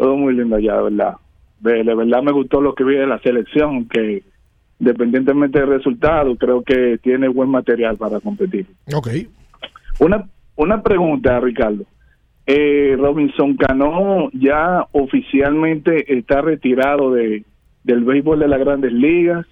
Todo 0.01 0.17
muy 0.17 0.35
lindo 0.35 0.57
allá, 0.57 0.77
de 0.77 0.83
verdad. 0.85 1.17
De, 1.59 1.85
de 1.85 1.95
verdad 1.95 2.23
me 2.23 2.33
gustó 2.33 2.63
lo 2.63 2.75
que 2.75 2.85
vi 2.85 2.97
de 2.97 3.07
la 3.07 3.19
selección, 3.19 3.87
que 3.87 4.23
independientemente 4.79 5.61
del 5.61 5.69
resultado, 5.69 6.35
creo 6.37 6.63
que 6.63 6.99
tiene 7.03 7.29
buen 7.29 7.51
material 7.51 7.99
para 7.99 8.19
competir. 8.19 8.65
Ok. 8.95 9.09
Una, 9.99 10.27
una 10.57 10.83
pregunta, 10.83 11.39
Ricardo. 11.39 11.85
Eh, 12.47 12.97
Robinson 12.99 13.59
Cano 13.59 14.31
ya 14.33 14.87
oficialmente 14.93 16.17
está 16.17 16.41
retirado 16.41 17.13
de, 17.13 17.45
del 17.85 18.03
béisbol 18.03 18.39
de 18.39 18.49
las 18.49 18.59
grandes 18.59 18.95
ligas 18.95 19.45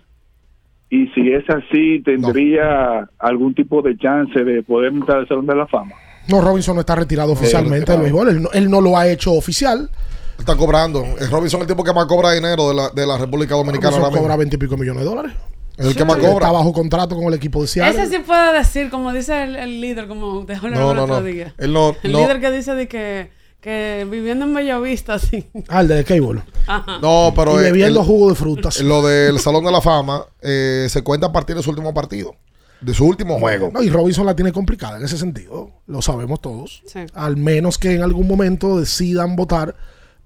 y 0.89 1.09
si 1.09 1.31
es 1.31 1.45
así, 1.51 2.01
¿tendría 2.03 3.07
algún 3.19 3.53
tipo 3.53 3.83
de 3.83 3.99
chance 3.99 4.43
de 4.43 4.63
poder 4.63 4.95
entrar 4.95 5.19
al 5.19 5.29
Salón 5.29 5.45
de 5.47 5.57
la 5.57 5.67
Fama? 5.67 5.93
No, 6.27 6.41
Robinson 6.41 6.75
no 6.75 6.81
está 6.81 6.95
retirado 6.95 7.33
oficialmente 7.33 7.93
del 7.93 8.01
béisbol. 8.01 8.29
Él 8.31 8.43
no, 8.43 8.49
él 8.55 8.71
no 8.71 8.81
lo 8.81 8.97
ha 8.97 9.07
hecho 9.07 9.35
oficial. 9.35 9.91
Está 10.39 10.57
cobrando. 10.57 11.03
Es 11.21 11.31
Robinson 11.31 11.61
el 11.63 11.67
tipo 11.67 11.83
que 11.85 11.93
más 11.93 12.07
cobra 12.07 12.33
dinero 12.33 12.69
de 12.69 12.75
la, 12.75 12.91
de 12.91 13.07
la 13.07 13.19
República 13.19 13.55
Dominicana 13.55 13.91
Robinson 13.91 14.11
ahora 14.13 14.21
cobra 14.23 14.37
20 14.37 14.57
y 14.57 14.59
pico 14.59 14.77
millones 14.77 15.03
de 15.03 15.09
dólares. 15.09 15.33
Es 15.77 15.87
el 15.87 15.95
que 15.97 16.05
más 16.05 16.17
Está 16.19 16.31
cobra. 16.33 16.51
bajo 16.51 16.73
contrato 16.73 17.15
con 17.17 17.25
el 17.27 17.35
equipo 17.35 17.63
de 17.63 17.69
Seattle. 17.69 18.03
Ese 18.03 18.17
sí 18.17 18.23
puede 18.25 18.57
decir, 18.59 18.91
como 18.91 19.13
dice 19.13 19.45
el, 19.45 19.57
el 19.57 19.81
líder, 19.81 20.09
como 20.09 20.45
te 20.45 20.55
habló 20.55 20.71
No, 20.71 20.91
el 20.91 20.97
no, 20.97 21.03
otro 21.05 21.21
no. 21.21 21.23
día. 21.23 21.55
El 21.59 21.73
no. 21.73 21.95
líder 22.03 22.41
que 22.41 22.51
dice 22.51 22.75
de 22.75 22.89
que, 22.89 23.31
que 23.61 24.07
viviendo 24.11 24.45
en 24.45 24.55
Bellavista, 24.55 25.19
sí. 25.21 25.47
Ah, 25.69 25.83
el 25.83 25.89
de 25.89 26.05
Cable. 26.05 26.43
Ajá. 26.67 26.99
No, 27.01 27.33
pero 27.37 27.53
y 27.57 27.67
eh, 27.67 27.71
bebiendo 27.71 28.01
el- 28.01 28.07
jugo 28.07 28.29
de 28.31 28.35
frutas. 28.35 28.81
lo 28.81 29.07
del 29.07 29.39
Salón 29.39 29.65
de 29.65 29.71
la 29.73 29.81
Fama 29.81 30.25
eh, 30.41 30.87
se 30.89 31.03
cuenta 31.03 31.29
a 31.29 31.33
partir 31.33 31.55
de 31.55 31.63
su 31.63 31.71
último 31.71 31.95
partido. 31.95 32.35
de 32.81 32.93
su 32.95 33.05
último 33.07 33.39
juego. 33.39 33.71
No, 33.73 33.81
y 33.83 33.89
Robinson 33.91 34.27
la 34.27 34.35
tiene 34.35 34.51
complicada 34.53 34.99
en 34.99 35.05
ese 35.05 35.17
sentido. 35.19 35.71
Lo 35.87 36.03
sabemos 36.03 36.41
todos. 36.41 36.83
Sí. 36.87 37.01
Al 37.15 37.37
menos 37.37 37.79
que 37.79 37.93
en 37.95 38.03
algún 38.03 38.27
momento 38.27 38.81
decidan 38.81 39.37
votar 39.37 39.77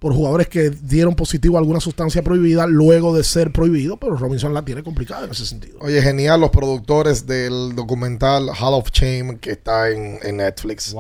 por 0.03 0.13
jugadores 0.15 0.49
que 0.49 0.71
dieron 0.71 1.15
positivo 1.15 1.57
a 1.57 1.61
alguna 1.61 1.79
sustancia 1.79 2.25
prohibida 2.25 2.67
luego 2.67 3.17
de 3.17 3.23
ser 3.23 3.53
prohibido, 3.53 3.99
pero 3.99 4.17
Robinson 4.17 4.53
la 4.53 4.65
tiene 4.65 4.83
complicada 4.83 5.27
en 5.27 5.31
ese 5.31 5.47
sentido. 5.47 5.79
Oye, 5.81 6.03
genial 6.03 6.41
los 6.41 6.51
productores 6.51 7.25
del 7.25 7.77
documental 7.77 8.49
Hall 8.49 8.75
of 8.75 8.91
Shame 8.91 9.39
que 9.39 9.53
está 9.53 9.91
en, 9.91 10.19
en 10.25 10.39
Netflix. 10.39 10.93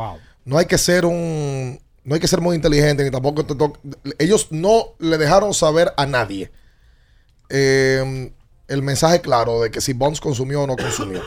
No 0.44 0.56
hay 0.56 0.66
que 0.66 0.78
ser 0.78 1.04
un 1.04 1.80
no 2.04 2.14
hay 2.14 2.20
que 2.20 2.28
ser 2.28 2.40
muy 2.40 2.54
inteligente 2.54 3.02
ni 3.02 3.10
tampoco 3.10 3.44
te 3.44 3.56
to- 3.56 3.72
ellos 4.20 4.46
no 4.52 4.94
le 5.00 5.18
dejaron 5.18 5.52
saber 5.52 5.92
a 5.96 6.06
nadie 6.06 6.52
eh, 7.48 8.30
el 8.68 8.82
mensaje 8.82 9.20
claro 9.20 9.62
de 9.62 9.72
que 9.72 9.80
si 9.80 9.94
Bonds 9.94 10.20
consumió 10.20 10.62
o 10.62 10.66
no 10.68 10.76
consumió. 10.76 11.22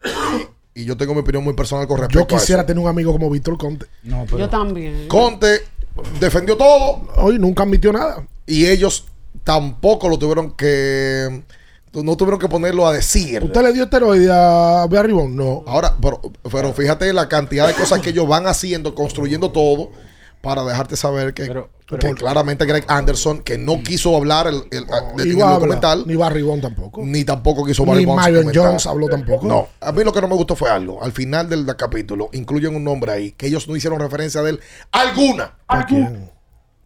Y, 0.74 0.84
yo 0.84 0.96
tengo 0.96 1.12
mi 1.12 1.22
opinión 1.22 1.42
muy 1.42 1.54
personal 1.54 1.88
con 1.88 1.98
respecto 1.98 2.20
Yo 2.20 2.26
quisiera 2.28 2.62
a 2.62 2.66
tener 2.66 2.80
un 2.80 2.88
amigo 2.88 3.10
como 3.10 3.28
Víctor 3.28 3.58
Conte. 3.58 3.86
Yo 4.04 4.48
también. 4.48 5.08
Conte 5.08 5.62
defendió 6.20 6.56
todo. 6.56 7.02
Hoy 7.16 7.38
nunca 7.38 7.62
admitió 7.62 7.92
nada. 7.92 8.26
Y 8.46 8.66
ellos 8.66 9.06
tampoco 9.44 10.08
lo 10.08 10.18
tuvieron 10.18 10.52
que 10.52 11.42
no 11.92 12.16
tuvieron 12.16 12.38
que 12.38 12.48
ponerlo 12.48 12.86
a 12.86 12.92
decir. 12.92 13.42
¿Usted 13.42 13.62
le 13.62 13.72
dio 13.72 13.84
esteroide 13.84 14.30
a 14.30 14.86
Barry? 14.88 15.12
No. 15.12 15.64
Ahora, 15.66 15.96
pero, 16.00 16.20
pero 16.50 16.72
fíjate 16.72 17.12
la 17.12 17.28
cantidad 17.28 17.66
de 17.66 17.74
cosas 17.74 18.00
que 18.00 18.10
ellos 18.10 18.28
van 18.28 18.46
haciendo, 18.46 18.94
construyendo 18.94 19.50
todo 19.50 19.90
para 20.40 20.62
dejarte 20.64 20.96
saber 20.96 21.34
que, 21.34 21.48
que 21.98 22.14
claramente 22.14 22.64
Greg 22.64 22.84
Anderson, 22.88 23.40
que 23.42 23.58
no 23.58 23.82
quiso 23.82 24.16
hablar 24.16 24.46
el, 24.46 24.62
el- 24.70 24.86
Ni 25.16 25.32
documental, 25.32 26.04
Ni 26.06 26.14
Barry 26.16 26.42
Bonds 26.42 26.62
tampoco. 26.62 27.02
ni 27.04 27.24
tampoco 27.24 27.64
quiso 27.64 27.82
Ni 27.84 27.90
Barry 27.90 28.04
Bonds 28.04 28.22
Marion. 28.22 28.52
Jones 28.54 28.86
habló 28.86 29.08
tampoco. 29.08 29.46
No, 29.46 29.68
a 29.80 29.90
mí 29.92 30.04
lo 30.04 30.12
que 30.12 30.20
no 30.20 30.28
me 30.28 30.34
gustó 30.36 30.54
fue 30.54 30.70
algo. 30.70 31.02
Al 31.02 31.12
final 31.12 31.48
del 31.48 31.66
capítulo 31.76 32.28
incluyen 32.32 32.74
un 32.76 32.84
nombre 32.84 33.12
ahí 33.12 33.32
que 33.32 33.46
ellos 33.46 33.66
no 33.68 33.74
hicieron 33.76 33.98
referencia 34.00 34.42
de 34.42 34.50
él. 34.50 34.60
¿Alguna? 34.92 35.56
¿A 35.66 35.84
quién? 35.86 36.30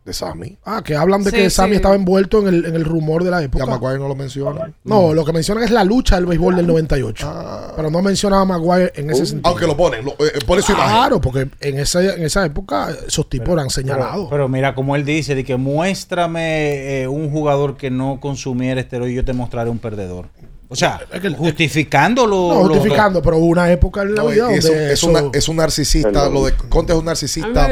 De 0.04 0.12
Sammy. 0.12 0.58
Ah, 0.64 0.82
que 0.84 0.96
hablan 0.96 1.22
de 1.22 1.30
Sí, 1.30 1.36
que 1.36 1.48
Sammy 1.50 1.70
sí. 1.70 1.76
estaba 1.76 1.94
envuelto 1.94 2.40
en 2.40 2.48
el, 2.48 2.64
en 2.66 2.74
el 2.74 2.84
rumor 2.84 3.22
de 3.22 3.30
la 3.30 3.40
época. 3.40 3.64
Ya 3.64 3.70
Maguire 3.70 4.00
no 4.00 4.08
lo 4.08 4.16
menciona. 4.16 4.72
No, 4.82 5.14
lo 5.14 5.24
que 5.24 5.32
mencionan 5.32 5.62
es 5.62 5.70
la 5.70 5.84
lucha 5.84 6.16
del 6.16 6.26
béisbol 6.26 6.56
del 6.56 6.66
98. 6.66 7.72
Pero 7.76 7.88
no 7.88 8.02
mencionaba 8.02 8.42
a 8.42 8.44
Maguire 8.44 8.92
en 8.96 9.10
ese 9.10 9.26
sentido. 9.26 9.42
Ah. 9.44 9.50
Aunque 9.50 9.66
lo 9.68 9.76
ponen, 9.76 10.04
lo- 10.04 10.12
eh, 10.14 10.40
pone 10.44 10.60
su 10.60 10.72
imagen. 10.72 10.90
Claro, 10.90 11.20
porque 11.20 11.48
en, 11.60 11.78
ese, 11.78 12.16
en 12.16 12.24
esa 12.24 12.44
época 12.44 12.88
esos 13.06 13.28
tipos 13.28 13.50
eran 13.50 13.70
señalados. 13.70 14.26
Pero, 14.26 14.28
pero 14.30 14.48
mira, 14.48 14.74
como 14.74 14.96
él 14.96 15.04
dice, 15.04 15.36
de 15.36 15.44
que 15.44 15.56
muéstrame 15.56 17.02
eh, 17.02 17.08
un 17.08 17.30
jugador 17.30 17.76
que 17.76 17.90
no 17.90 18.18
consumiera 18.20 18.80
esteroide 18.80 19.12
y 19.12 19.16
yo 19.16 19.24
te 19.24 19.32
mostraré 19.32 19.70
un 19.70 19.78
perdedor. 19.78 20.26
O 20.72 20.76
sea, 20.76 21.00
justificándolo. 21.36 22.36
no 22.54 22.62
lo- 22.64 22.74
justificando, 22.74 23.22
pero 23.22 23.36
hubo 23.36 23.46
una 23.46 23.70
época 23.70 24.02
en 24.02 24.14
la 24.14 24.22
No, 24.22 24.28
vida 24.28 24.52
es, 24.52 24.64
donde 24.64 24.86
es 24.86 24.92
eso- 24.92 25.08
una- 25.08 25.24
es 25.32 25.48
un 25.48 25.56
narcisista. 25.56 26.28
Lo 26.28 26.44
de 26.46 26.54
Conte 26.68 26.92
es 26.92 26.98
un 26.98 27.04
narcisista 27.04 27.68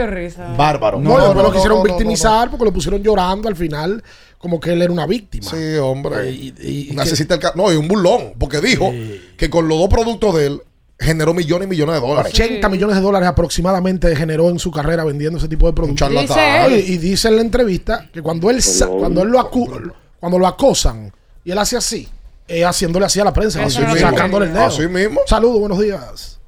bárbaro. 0.56 1.00
No, 1.00 1.16
después 1.18 1.44
lo 1.44 1.52
quisieron 1.52 1.82
victimizar 1.82 2.50
porque 2.50 2.64
lo 2.64 2.72
pusieron 2.72 3.02
llorando 3.02 3.48
al 3.48 3.56
final, 3.56 4.02
como 4.38 4.60
que 4.60 4.72
él 4.72 4.82
era 4.82 4.92
una 4.92 5.06
víctima. 5.06 5.50
Sí, 5.50 5.76
hombre. 5.76 6.30
y 6.30 6.90
Narcisista 6.94 7.34
el 7.34 7.40
ca- 7.40 7.52
No, 7.54 7.72
y 7.72 7.76
un 7.76 7.88
burlón. 7.88 8.32
Porque 8.38 8.60
dijo 8.60 8.92
que 9.36 9.50
con 9.50 9.68
los 9.68 9.78
dos 9.78 9.88
productos 9.88 10.34
de 10.36 10.46
él 10.46 10.62
generó 10.98 11.32
millones 11.32 11.66
y 11.66 11.70
millones 11.70 11.94
de 11.94 12.06
dólares. 12.06 12.32
80 12.34 12.68
millones 12.68 12.96
de 12.96 13.02
dólares 13.02 13.26
aproximadamente 13.28 14.14
generó 14.14 14.50
en 14.50 14.58
su 14.58 14.70
carrera 14.70 15.02
vendiendo 15.04 15.38
ese 15.38 15.48
tipo 15.48 15.66
de 15.66 15.72
productos. 15.72 16.08
Dice. 16.10 16.68
Y, 16.86 16.92
y 16.92 16.98
dice 16.98 17.28
en 17.28 17.36
la 17.36 17.42
entrevista 17.42 18.06
que 18.12 18.20
cuando 18.20 18.50
él 18.50 18.60
cuando 18.98 19.22
él 19.22 19.28
lo 19.30 19.38
acu- 19.40 19.92
cuando 20.18 20.38
lo 20.38 20.46
acosan 20.46 21.10
y 21.42 21.50
él 21.52 21.58
hace 21.58 21.78
así, 21.78 22.06
eh, 22.50 22.64
haciéndole 22.64 23.06
así 23.06 23.20
a 23.20 23.24
la 23.24 23.32
prensa, 23.32 23.62
Así 23.64 23.80
mismo. 23.80 23.96
sacándole 23.96 24.46
el 24.46 24.52
dedo. 24.52 24.64
Así 24.64 24.86
mismo. 24.88 25.20
Saludos, 25.26 25.60
buenos 25.60 25.78
días. 25.78 26.40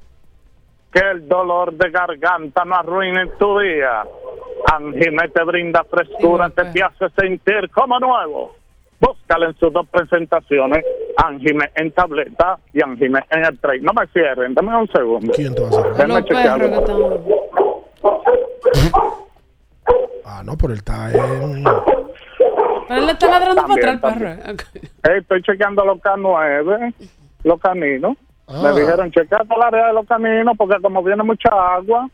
Que 0.91 0.99
el 0.99 1.27
dolor 1.27 1.73
de 1.73 1.89
garganta 1.89 2.63
no 2.65 2.75
arruine 2.75 3.27
tu 3.39 3.57
día. 3.59 4.03
Angime 4.71 5.27
te 5.29 5.43
brinda 5.43 5.83
frescura, 5.83 6.49
te, 6.49 6.65
te 6.65 6.83
hace 6.83 7.05
sentir 7.19 7.69
como 7.71 7.99
nuevo. 7.99 8.55
Búscala 8.99 9.47
en 9.47 9.57
sus 9.57 9.73
dos 9.73 9.85
presentaciones, 9.89 10.85
Angime 11.17 11.69
en 11.75 11.91
tableta 11.91 12.57
y 12.71 12.81
Angime 12.81 13.19
en 13.31 13.43
el 13.45 13.57
tray. 13.59 13.81
No 13.81 13.91
me 13.93 14.05
cierren, 14.07 14.53
dame 14.53 14.77
un 14.77 14.87
segundo. 14.89 15.33
¿Quién 15.33 15.53
te 15.55 15.61
va 15.61 15.67
a 15.67 15.71
Los 15.71 15.97
perros 15.97 16.25
chequearlo. 16.25 16.65
están. 16.65 17.23
Ah, 20.25 20.41
no, 20.43 20.57
pero 20.57 20.73
él 20.73 20.79
está 20.79 21.11
en. 21.11 21.63
Pero 22.87 22.99
él 22.99 23.05
le 23.05 23.11
está 23.13 23.27
ladrando 23.29 23.61
También, 23.61 23.99
para 23.99 24.13
atrás 24.15 24.37
el 24.47 24.55
perro. 24.55 25.13
Eh, 25.13 25.17
estoy 25.21 25.41
chequeando 25.43 25.85
los 25.85 25.97
K9, 25.99 26.93
los 27.43 27.59
caninos. 27.59 28.17
Ah. 28.47 28.61
Me 28.63 28.79
dijeron, 28.81 29.11
chequeate 29.11 29.55
el 29.55 29.61
área 29.61 29.87
de 29.87 29.93
los 29.93 30.05
caninos 30.07 30.55
porque 30.57 30.75
como 30.81 31.01
viene 31.03 31.23
mucha 31.23 31.49
agua, 31.49 32.09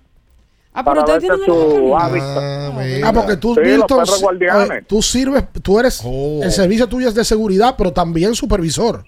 Ah, 0.72 0.84
pero 0.84 1.00
ustedes 1.00 1.22
tienen 1.22 1.40
su 1.46 1.98
hábitat. 1.98 3.04
Ah, 3.04 3.12
porque 3.14 3.38
tú, 3.38 3.56
Sí, 3.56 3.62
los 3.62 3.68
Milton, 3.70 3.98
perros 3.98 4.22
guardianes. 4.22 4.70
eh, 4.72 4.86
tú 4.88 5.02
sirves, 5.02 5.44
tú 5.64 5.80
eres, 5.80 6.02
Oh. 6.06 6.42
el 6.44 6.52
servicio 6.52 6.88
tuyo 6.88 7.08
es 7.08 7.16
de 7.16 7.26
seguridad, 7.26 7.74
pero 7.76 7.92
también 7.92 8.36
supervisor. 8.36 9.04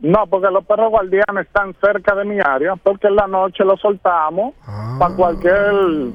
No, 0.00 0.26
porque 0.28 0.48
los 0.52 0.64
perros 0.64 0.90
guardianes 0.90 1.46
están 1.46 1.74
cerca 1.80 2.14
de 2.14 2.24
mi 2.24 2.38
área, 2.40 2.76
porque 2.76 3.08
en 3.08 3.16
la 3.16 3.26
noche 3.26 3.64
los 3.64 3.80
soltamos 3.80 4.54
Ah. 4.66 4.96
para 4.98 5.14
cualquier, 5.16 5.72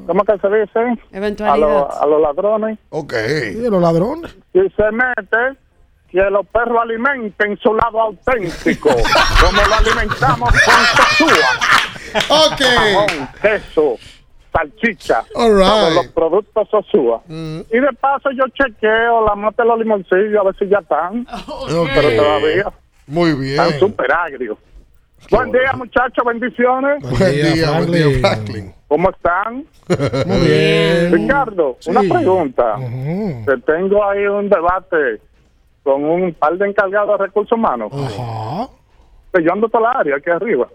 ¿cómo 0.07 0.23
que 0.23 0.37
se 0.39 0.47
dice? 0.49 0.99
A, 1.45 1.57
los- 1.57 1.93
a 2.01 2.05
los 2.05 2.21
ladrones. 2.21 2.79
Ok. 2.91 3.13
Y 3.51 3.55
de 3.55 3.69
los 3.69 3.81
ladrones. 3.81 4.35
Y 4.53 4.59
se 4.69 4.91
mete 4.91 5.59
que 6.09 6.21
los 6.29 6.45
perros 6.47 6.77
alimenten 6.81 7.57
su 7.57 7.73
lado 7.73 7.99
auténtico, 8.01 8.89
como 9.41 9.61
lo 9.67 9.75
alimentamos 9.75 10.49
con 10.49 11.27
Sosúa. 11.27 11.49
Ok. 12.29 12.61
Jamón, 12.61 13.29
queso, 13.41 13.95
salchicha, 14.53 15.23
All 15.35 15.55
right. 15.57 15.65
todos 15.67 15.95
los 15.95 16.07
productos 16.09 16.69
Sosúa. 16.69 17.21
Y 17.27 17.79
de 17.79 17.89
paso 17.99 18.29
yo 18.31 18.43
chequeo 18.53 19.25
la 19.25 19.35
mata 19.35 19.63
de 19.63 19.69
los 19.69 19.79
limoncillos 19.79 20.39
a 20.39 20.43
ver 20.43 20.55
si 20.57 20.67
ya 20.69 20.77
están, 20.79 21.25
pero 21.93 22.15
todavía 22.15 22.71
Muy 23.07 23.33
bien. 23.33 23.59
están 23.59 23.79
súper 23.79 24.11
agrios. 24.11 24.57
Buen 25.31 25.51
día, 25.51 25.71
muchachos, 25.73 26.25
bendiciones. 26.25 27.01
Buen 27.01 27.31
día, 27.53 27.71
buen 27.77 27.91
día, 27.91 28.19
Franklin. 28.19 28.73
¿Cómo 28.87 29.09
están? 29.09 29.65
Muy 30.27 30.47
bien. 30.47 31.11
Ricardo, 31.13 31.77
Sí. 31.79 31.89
una 31.89 32.01
pregunta. 32.01 32.75
Tengo 33.65 34.03
ahí 34.09 34.25
un 34.27 34.49
debate 34.49 35.21
con 35.83 36.03
un 36.05 36.33
par 36.33 36.57
de 36.57 36.67
encargados 36.67 37.17
de 37.19 37.25
recursos 37.25 37.57
humanos. 37.57 37.91
Ajá. 37.93 38.67
Yo 39.41 39.51
ando 39.51 39.67
toda 39.69 39.91
la 39.93 39.99
área 39.99 40.15
aquí 40.17 40.29
arriba. 40.29 40.67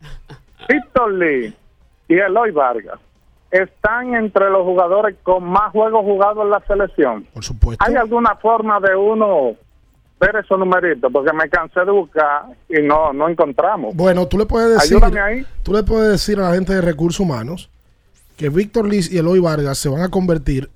Víctor 0.68 1.12
Lee 1.14 1.54
y 2.08 2.14
Eloy 2.14 2.50
Vargas 2.50 2.98
están 3.50 4.14
entre 4.14 4.50
los 4.50 4.62
jugadores 4.64 5.16
con 5.22 5.44
más 5.44 5.70
juegos 5.72 6.02
jugados 6.02 6.44
en 6.44 6.50
la 6.50 6.60
selección. 6.66 7.24
Por 7.32 7.44
supuesto. 7.44 7.84
¿Hay 7.86 7.94
alguna 7.94 8.34
forma 8.36 8.80
de 8.80 8.94
uno 8.96 9.52
ver 10.22 10.42
esos 10.42 10.58
numeritos? 10.58 11.10
Porque 11.12 11.32
me 11.32 11.48
cansé 11.48 11.80
de 11.80 11.90
buscar 11.90 12.46
y 12.68 12.80
no, 12.82 13.12
no 13.12 13.28
encontramos. 13.28 13.94
Bueno, 13.94 14.26
tú 14.28 14.38
le 14.38 14.46
puedes 14.46 14.74
decir, 14.74 14.96
Ayúdame 14.96 15.20
ahí. 15.20 15.46
tú 15.62 15.72
le 15.72 15.82
puedes 15.82 16.10
decir 16.12 16.38
a 16.38 16.48
la 16.48 16.54
gente 16.54 16.74
de 16.74 16.80
recursos 16.80 17.20
humanos 17.20 17.70
que 18.36 18.48
Víctor 18.48 18.88
Liz 18.88 19.10
y 19.12 19.18
Eloy 19.18 19.40
Vargas 19.40 19.78
se 19.78 19.88
van 19.88 20.02
a 20.02 20.08
convertir 20.08 20.70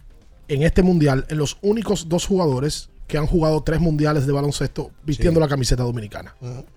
en 0.48 0.62
este 0.62 0.82
mundial 0.82 1.24
en 1.28 1.39
los 1.39 1.59
únicos 1.62 2.09
dos 2.09 2.27
jugadores 2.27 2.90
que 3.06 3.18
han 3.18 3.27
jugado 3.27 3.62
tres 3.62 3.81
mundiales 3.81 4.27
de 4.27 4.32
baloncesto 4.32 4.90
vistiendo 5.05 5.39
la 5.40 5.48
camiseta 5.48 5.82
dominicana. 5.82 6.35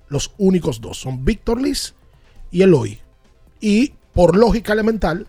Los 0.10 0.34
únicos 0.38 0.80
dos 0.80 1.00
son 1.00 1.26
Víctor 1.26 1.62
Liz 1.62 1.96
y 2.52 2.62
Eloy. 2.62 3.00
Y 3.60 3.94
por 4.14 4.36
lógica 4.36 4.74
elemental, 4.74 5.28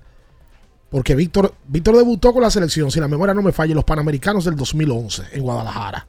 porque 0.91 1.15
Víctor, 1.15 1.55
Víctor 1.67 1.97
debutó 1.97 2.33
con 2.33 2.43
la 2.43 2.51
selección, 2.51 2.91
si 2.91 3.01
la 3.01 3.09
memoria 3.09 3.35
no 3.35 3.43
me 3.43 3.53
falla, 3.53 3.75
los 3.75 3.85
Panamericanos 3.85 4.45
del 4.45 4.57
2011 4.57 5.23
en 5.33 5.43
Guadalajara. 5.43 6.07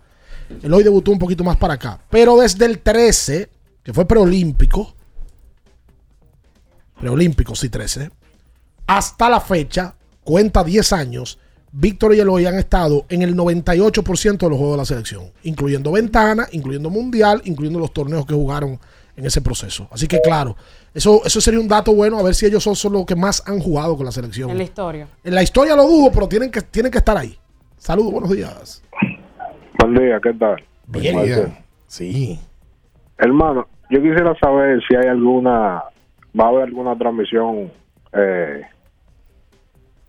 Eloy 0.62 0.84
debutó 0.84 1.12
un 1.12 1.20
poquito 1.20 1.44
más 1.44 1.58
para 1.58 1.76
acá. 1.76 2.00
Pero 2.10 2.38
desde 2.38 2.66
el 2.66 2.80
13, 2.80 3.50
que 3.84 3.94
fue 3.94 4.06
preolímpico, 4.06 4.94
preolímpico, 7.00 7.56
sí, 7.56 7.70
13, 7.70 8.12
hasta 8.88 9.30
la 9.30 9.40
fecha, 9.40 9.96
cuenta 10.24 10.64
10 10.64 10.94
años, 10.94 11.40
Víctor 11.72 12.14
y 12.14 12.20
Eloy 12.20 12.46
han 12.46 12.56
estado 12.56 13.06
en 13.08 13.22
el 13.22 13.36
98% 13.36 14.38
de 14.38 14.50
los 14.50 14.58
juegos 14.58 14.74
de 14.74 14.78
la 14.78 14.86
selección, 14.86 15.32
incluyendo 15.44 15.92
ventana, 15.92 16.48
incluyendo 16.52 16.90
mundial, 16.90 17.42
incluyendo 17.46 17.80
los 17.80 17.94
torneos 17.94 18.26
que 18.26 18.34
jugaron 18.34 18.80
en 19.16 19.26
ese 19.26 19.42
proceso. 19.42 19.88
Así 19.92 20.08
que 20.08 20.20
claro, 20.22 20.58
eso, 20.94 21.22
eso 21.24 21.40
sería 21.40 21.60
un 21.60 21.68
dato 21.68 21.94
bueno 21.94 22.20
a 22.20 22.24
ver 22.24 22.36
si 22.36 22.46
ellos 22.46 22.64
son, 22.64 22.76
son 22.76 22.94
los 22.94 23.06
que 23.06 23.16
más 23.16 23.42
han 23.46 23.60
jugado 23.60 23.96
con 23.96 24.06
la 24.06 24.12
selección. 24.12 24.50
En 24.50 24.58
la 24.58 24.64
historia. 24.64 25.08
En 25.24 25.34
la 25.34 25.44
historia 25.44 25.76
lo 25.76 25.88
dudo, 25.88 26.12
pero 26.12 26.28
tienen 26.28 26.52
que, 26.52 26.62
tienen 26.62 26.92
que 26.92 26.98
estar 26.98 27.18
ahí. 27.18 27.38
Saludos, 27.78 28.12
buenos 28.12 28.32
días. 28.32 28.84
Buen 29.82 29.96
día, 29.96 30.20
¿qué 30.22 30.34
tal? 30.34 30.64
Bien. 30.88 31.16
Marcel. 31.16 31.48
Sí. 31.88 32.40
Hermano, 33.18 33.68
yo 33.90 34.02
quisiera 34.02 34.36
saber 34.40 34.80
si 34.88 34.96
hay 34.96 35.08
alguna, 35.08 35.84
va 36.40 36.46
a 36.46 36.48
haber 36.48 36.64
alguna 36.64 36.96
transmisión 36.96 37.72
eh, 38.14 38.62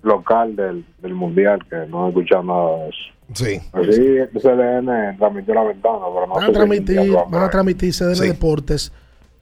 local 0.03 0.55
del, 0.57 0.85
del 1.01 1.15
Mundial, 1.15 1.61
que 1.70 1.77
no 1.89 2.07
he 2.07 2.09
escuchado 2.11 2.43
nada 2.43 2.77
de 2.77 2.89
eso. 2.89 3.12
Sí. 3.35 3.61
Así 3.73 4.39
CDN 4.39 5.16
transmitió 5.16 5.55
la 5.55 5.65
ventana, 5.65 6.05
pero 6.12 6.27
no 6.27 6.35
Van 6.35 6.51
a 6.51 6.53
transmitir, 6.53 7.12
van 7.31 7.43
a 7.43 7.49
transmitir 7.49 7.94
CDN 7.94 8.16
Sí. 8.16 8.28
Deportes 8.28 8.93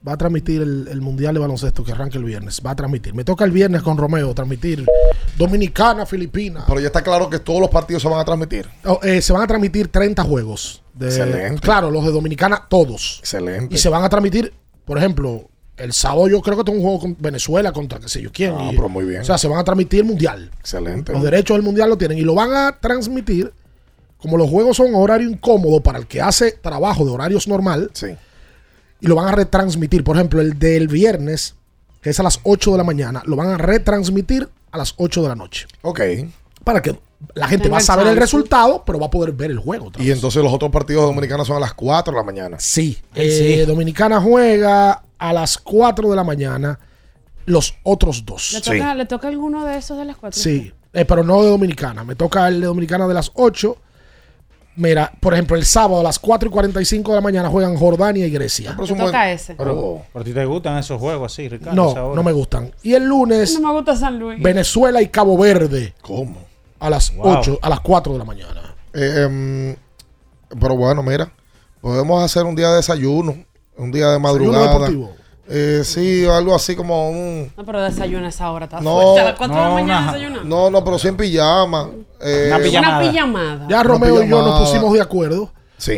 va 0.07 0.13
a 0.13 0.17
transmitir 0.17 0.61
el, 0.61 0.87
el 0.89 1.01
Mundial 1.01 1.33
de 1.35 1.39
Baloncesto 1.39 1.83
que 1.83 1.91
arranca 1.91 2.17
el 2.17 2.23
viernes. 2.23 2.61
Va 2.65 2.71
a 2.71 2.75
transmitir. 2.75 3.13
Me 3.13 3.23
toca 3.23 3.45
el 3.45 3.51
viernes 3.51 3.81
con 3.83 3.97
Romeo 3.97 4.33
transmitir 4.33 4.85
Dominicana, 5.37 6.05
Filipina. 6.05 6.63
Pero 6.67 6.79
ya 6.79 6.87
está 6.87 7.01
claro 7.03 7.29
que 7.29 7.39
todos 7.39 7.59
los 7.61 7.69
partidos 7.69 8.01
se 8.01 8.09
van 8.09 8.19
a 8.19 8.25
transmitir. 8.25 8.67
Oh, 8.85 8.99
eh, 9.03 9.21
se 9.21 9.31
van 9.33 9.43
a 9.43 9.47
transmitir 9.47 9.87
30 9.89 10.23
juegos. 10.23 10.83
De- 10.93 11.07
Excelente. 11.07 11.61
Claro, 11.61 11.89
los 11.91 12.05
de 12.05 12.11
Dominicana, 12.11 12.65
todos. 12.67 13.17
Excelente. 13.19 13.75
Y 13.75 13.77
se 13.77 13.89
van 13.89 14.03
a 14.03 14.09
transmitir, 14.09 14.53
por 14.85 14.97
ejemplo, 14.97 15.47
el 15.77 15.93
sábado 15.93 16.27
yo 16.27 16.41
creo 16.41 16.57
que 16.57 16.63
tengo 16.63 16.77
un 16.79 16.83
juego 16.83 16.99
con 16.99 17.17
Venezuela 17.19 17.71
contra 17.71 17.99
qué 17.99 18.09
sé 18.09 18.21
yo 18.21 18.31
quién. 18.31 18.53
Ah, 18.57 18.69
Y- 18.71 18.75
pero 18.75 18.89
muy 18.89 19.05
bien. 19.05 19.21
O 19.21 19.25
sea, 19.25 19.37
se 19.37 19.47
van 19.47 19.59
a 19.59 19.63
transmitir 19.63 20.01
el 20.01 20.05
Mundial. 20.07 20.51
Excelente. 20.59 21.13
Los 21.13 21.23
derechos 21.23 21.55
del 21.57 21.63
Mundial 21.63 21.89
lo 21.89 21.97
tienen 21.97 22.17
y 22.17 22.21
lo 22.21 22.35
van 22.35 22.53
a 22.53 22.77
transmitir. 22.79 23.51
Como 24.17 24.37
los 24.37 24.49
juegos 24.49 24.77
son 24.77 24.93
horario 24.93 25.27
incómodo 25.29 25.81
para 25.81 25.97
el 25.97 26.05
que 26.05 26.21
hace 26.21 26.51
trabajo 26.51 27.03
de 27.05 27.11
horarios 27.11 27.47
normal. 27.47 27.89
Y 29.01 29.07
lo 29.07 29.15
van 29.15 29.27
a 29.27 29.31
retransmitir. 29.33 30.03
Por 30.03 30.15
ejemplo, 30.15 30.39
el 30.39 30.57
del 30.57 30.87
viernes, 30.87 31.55
que 32.01 32.11
es 32.11 32.19
a 32.19 32.23
las 32.23 32.39
8 32.43 32.71
de 32.71 32.77
la 32.77 32.83
mañana, 32.83 33.21
lo 33.25 33.35
van 33.35 33.49
a 33.49 33.57
retransmitir 33.57 34.47
a 34.71 34.77
las 34.77 34.93
8 34.97 35.23
de 35.23 35.27
la 35.27 35.35
noche. 35.35 35.67
Ok. 35.81 36.01
Para 36.63 36.81
que 36.81 36.97
la 37.33 37.47
gente 37.47 37.69
va 37.69 37.77
a 37.77 37.81
saber 37.81 38.07
el 38.07 38.17
resultado, 38.17 38.83
pero 38.85 38.99
va 38.99 39.07
a 39.07 39.09
poder 39.11 39.33
ver 39.33 39.51
el 39.51 39.59
juego. 39.59 39.91
Y 39.99 40.11
entonces 40.11 40.41
los 40.43 40.53
otros 40.53 40.71
partidos 40.71 41.05
dominicanos 41.05 41.47
son 41.47 41.57
a 41.57 41.59
las 41.59 41.73
4 41.73 42.13
de 42.13 42.17
la 42.17 42.23
mañana. 42.23 42.57
Sí. 42.59 42.99
Eh, 43.15 43.65
Dominicana 43.67 44.21
juega 44.21 45.03
a 45.17 45.33
las 45.33 45.57
4 45.57 46.09
de 46.09 46.15
la 46.15 46.23
mañana 46.23 46.79
los 47.45 47.75
otros 47.83 48.25
dos. 48.25 48.53
¿Le 48.53 48.61
toca, 48.61 48.95
¿Le 48.95 49.05
toca 49.05 49.27
alguno 49.27 49.65
de 49.65 49.77
esos 49.77 49.97
de 49.97 50.05
las 50.05 50.15
cuatro? 50.15 50.39
Sí, 50.39 50.71
eh, 50.93 51.05
pero 51.05 51.23
no 51.23 51.43
de 51.43 51.49
Dominicana. 51.49 52.03
Me 52.03 52.15
toca 52.15 52.47
el 52.47 52.61
de 52.61 52.67
Dominicana 52.67 53.07
de 53.07 53.13
las 53.13 53.31
8. 53.33 53.77
Mira, 54.81 55.11
por 55.19 55.33
ejemplo, 55.33 55.55
el 55.55 55.63
sábado 55.63 55.99
a 55.99 56.03
las 56.03 56.17
4 56.17 56.49
y 56.49 56.51
45 56.51 57.11
de 57.11 57.15
la 57.15 57.21
mañana 57.21 57.49
juegan 57.49 57.77
Jordania 57.77 58.25
y 58.25 58.31
Grecia. 58.31 58.73
Me 58.73 58.87
toca 58.87 59.31
ese. 59.31 59.53
Pero, 59.53 60.01
¿pero 60.11 60.21
a 60.21 60.25
ti 60.25 60.33
te 60.33 60.43
gustan 60.43 60.79
esos 60.79 60.99
juegos 60.99 61.31
así, 61.31 61.47
Ricardo? 61.47 61.75
No, 61.75 62.15
no 62.15 62.23
me 62.23 62.31
gustan. 62.31 62.73
Y 62.81 62.95
el 62.95 63.03
lunes, 63.05 63.59
No 63.59 63.67
me 63.67 63.73
gusta 63.75 63.95
San 63.95 64.17
Luis. 64.17 64.41
Venezuela 64.41 64.99
y 64.99 65.07
Cabo 65.09 65.37
Verde. 65.37 65.93
¿Cómo? 66.01 66.35
A 66.79 66.89
las 66.89 67.15
Wow. 67.15 67.37
8, 67.37 67.59
a 67.61 67.69
las 67.69 67.79
4 67.81 68.13
de 68.13 68.17
la 68.17 68.25
mañana. 68.25 68.75
Eh, 68.95 69.23
em, 69.27 69.75
pero 70.59 70.75
bueno, 70.75 71.03
mira, 71.03 71.31
podemos 71.79 72.23
hacer 72.23 72.43
un 72.45 72.55
día 72.55 72.69
de 72.71 72.77
desayuno, 72.77 73.35
un 73.77 73.91
día 73.91 74.07
de 74.09 74.17
madrugada. 74.17 74.73
deportivo. 74.73 75.13
Eh, 75.53 75.81
sí, 75.83 76.25
algo 76.25 76.55
así 76.55 76.75
como 76.77 77.09
un... 77.09 77.51
No, 77.57 77.65
pero 77.65 77.81
desayuna 77.81 78.29
esa 78.29 78.49
hora. 78.51 78.65
Está 78.65 78.79
No, 78.79 79.01
fuerte. 79.01 79.19
A 79.19 79.23
las 79.25 79.35
4 79.35 79.55
de 79.55 79.61
la 79.61 79.67
no, 79.67 79.73
mañana 79.75 79.99
una- 80.03 80.11
desayuna. 80.13 80.43
No, 80.45 80.69
no, 80.69 80.83
pero 80.83 80.97
sí 80.97 81.07
en 81.09 81.17
pijama. 81.17 81.89
Eh, 82.21 82.45
Una 82.53 82.59
pijamada. 82.59 83.67
Ya 83.67 83.75
Una 83.81 83.83
Romeo 83.83 84.23
y 84.23 84.29
yo 84.29 84.37
nos 84.37 84.45
pijamada. 84.45 84.59
pusimos 84.59 84.93
de 84.93 85.01
acuerdo 85.01 85.51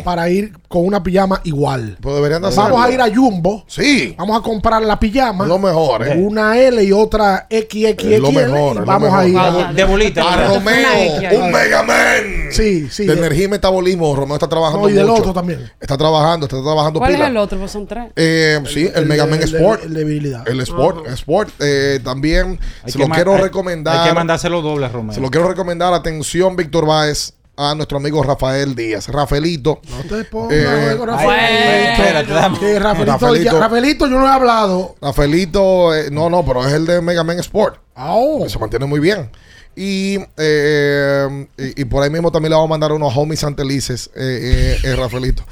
para 0.04 0.28
ir 0.30 0.52
con 0.68 0.84
una 0.86 1.02
pijama 1.02 1.40
igual. 1.44 1.96
Pues 2.00 2.14
deberían 2.16 2.42
de 2.42 2.48
Vamos 2.48 2.58
hacerlo. 2.58 2.80
a 2.82 2.90
ir 2.90 3.00
a 3.00 3.14
Jumbo. 3.14 3.64
Sí. 3.66 4.14
Vamos 4.18 4.38
a 4.38 4.42
comprar 4.42 4.82
la 4.82 4.98
pijama. 4.98 5.46
Lo 5.46 5.58
mejor, 5.58 6.06
¿eh? 6.06 6.16
Una 6.18 6.58
L 6.58 6.82
y 6.82 6.92
otra 6.92 7.46
XXXL. 7.50 8.16
Lo 8.20 8.32
mejor, 8.32 8.66
y 8.68 8.70
es 8.70 8.74
lo 8.76 8.84
vamos 8.84 9.02
mejor. 9.10 9.18
a 9.20 9.28
ir 9.28 9.36
Ah, 9.38 9.72
de 9.74 9.84
bolita, 9.84 10.32
A. 10.32 10.48
Romeo. 10.48 11.44
Un 11.44 11.52
Mega 11.52 11.82
Man. 11.82 12.48
Sí, 12.50 12.88
sí. 12.90 13.04
de 13.06 13.12
energía 13.14 13.44
y 13.44 13.48
metabolismo, 13.48 14.14
Romeo 14.14 14.34
está 14.36 14.48
trabajando 14.48 14.82
No, 14.82 14.88
y 14.88 14.92
del 14.92 15.06
mucho. 15.06 15.20
otro 15.22 15.32
también. 15.32 15.70
Está 15.80 15.96
trabajando, 15.98 16.46
está 16.46 16.62
trabajando 16.62 17.00
¿Cuál 17.00 17.12
pila. 17.12 17.24
es 17.24 17.30
el 17.30 17.36
otro? 17.36 17.58
Pues 17.58 17.70
son 17.72 17.86
tres. 17.86 18.12
Eh, 18.16 18.60
sí, 18.72 18.86
el, 18.86 19.02
el 19.02 19.06
Mega 19.06 19.24
de- 19.24 19.30
Man 19.30 19.42
el 19.42 19.50
de- 19.50 19.58
Sport. 19.58 19.84
el 19.84 19.94
de 19.94 20.02
habilidad. 20.02 20.48
El 20.48 20.60
Sport. 20.60 21.06
Sport. 21.08 21.50
Eh, 21.60 22.00
también 22.04 22.58
Hay 22.84 22.92
se 22.92 22.98
lo 22.98 23.08
quiero 23.08 23.34
hay- 23.34 23.42
recomendar. 23.42 23.98
Hay 24.02 24.08
que 24.08 24.14
mandárselo 24.14 24.62
doble, 24.62 24.88
Romeo. 24.88 25.14
Se 25.14 25.20
lo 25.20 25.30
quiero 25.30 25.48
recomendar. 25.48 25.92
Atención, 25.94 26.56
Víctor 26.56 26.86
Báez. 26.86 27.32
A 27.56 27.74
nuestro 27.76 27.98
amigo 27.98 28.22
Rafael 28.22 28.74
Díaz. 28.74 29.08
Rafaelito. 29.08 29.80
No 29.88 30.02
te 30.16 30.24
pongas 30.24 30.52
Eh, 30.52 30.66
ay, 30.66 30.96
Rafaelito. 30.96 32.32
Rafaelito, 32.32 32.78
Rafaelito. 33.12 33.52
ya- 33.52 33.60
Rafaelito, 33.60 34.06
yo 34.08 34.18
no 34.18 34.26
he 34.26 34.30
hablado. 34.30 34.96
Rafaelito, 35.00 35.94
eh, 35.94 36.10
no, 36.10 36.28
no, 36.28 36.44
pero 36.44 36.66
es 36.66 36.72
el 36.72 36.84
de 36.86 37.00
Mega 37.00 37.22
Man 37.22 37.38
Sport. 37.38 37.78
Oh. 37.96 38.40
Que 38.42 38.50
Se 38.50 38.58
mantiene 38.58 38.86
muy 38.86 38.98
bien. 38.98 39.30
Y, 39.76 40.18
eh, 40.36 41.46
y, 41.58 41.82
y 41.82 41.84
por 41.84 42.02
ahí 42.02 42.10
mismo 42.10 42.30
también 42.32 42.50
le 42.50 42.56
vamos 42.56 42.68
a 42.68 42.70
mandar 42.70 42.92
unos 42.92 43.16
homies 43.16 43.40
santelices, 43.40 44.10
eh, 44.16 44.78
eh, 44.82 44.88
eh, 44.88 44.96
Rafaelito. 44.96 45.44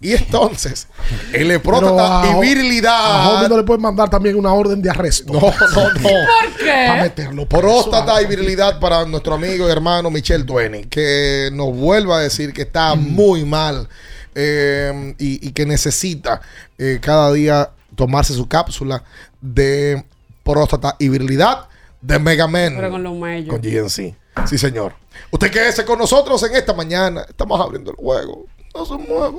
Y 0.00 0.12
entonces, 0.12 0.88
el 1.32 1.58
próstata 1.60 2.22
a- 2.22 2.26
y 2.26 2.30
A 2.36 2.38
virilidad. 2.40 3.34
Homie 3.34 3.48
no 3.48 3.56
le 3.56 3.62
pueden 3.62 3.80
mandar 3.82 4.10
también 4.10 4.36
una 4.36 4.52
orden 4.52 4.82
de 4.82 4.90
arresto. 4.90 5.32
No, 5.32 5.40
no, 5.40 5.48
no. 5.50 5.50
¿Por 6.02 6.56
qué? 6.58 6.84
Para 6.88 7.02
meterlo. 7.02 7.46
Próstata 7.48 8.20
y 8.20 8.26
virilidad 8.26 8.78
para 8.78 9.04
nuestro 9.06 9.34
amigo 9.34 9.66
y 9.68 9.72
hermano 9.72 10.10
Michel 10.10 10.44
Dueni, 10.44 10.84
que 10.84 11.48
nos 11.52 11.74
vuelva 11.74 12.18
a 12.18 12.20
decir 12.20 12.52
que 12.52 12.62
está 12.62 12.94
muy 12.94 13.44
mal 13.46 13.88
eh, 14.34 15.14
y, 15.18 15.48
y 15.48 15.52
que 15.52 15.64
necesita 15.64 16.42
eh, 16.76 16.98
cada 17.00 17.32
día 17.32 17.70
tomarse 17.94 18.34
su 18.34 18.46
cápsula 18.46 19.02
de 19.40 20.04
próstata 20.42 20.94
y 20.98 21.08
virilidad 21.08 21.68
de 22.02 22.18
Mega 22.18 22.46
Man 22.46 22.74
Pero 22.76 22.90
con 22.90 23.02
los 23.02 23.14
mellos. 23.14 23.48
con 23.48 23.60
GNC. 23.62 24.14
Sí, 24.46 24.58
señor. 24.58 24.92
Usted 25.30 25.50
quédese 25.50 25.86
con 25.86 25.98
nosotros 25.98 26.42
en 26.42 26.54
esta 26.54 26.74
mañana. 26.74 27.24
Estamos 27.26 27.58
abriendo 27.58 27.90
el 27.90 27.96
juego. 27.96 28.44
No 28.76 28.84
se 28.84 28.98
mueva. 28.98 29.38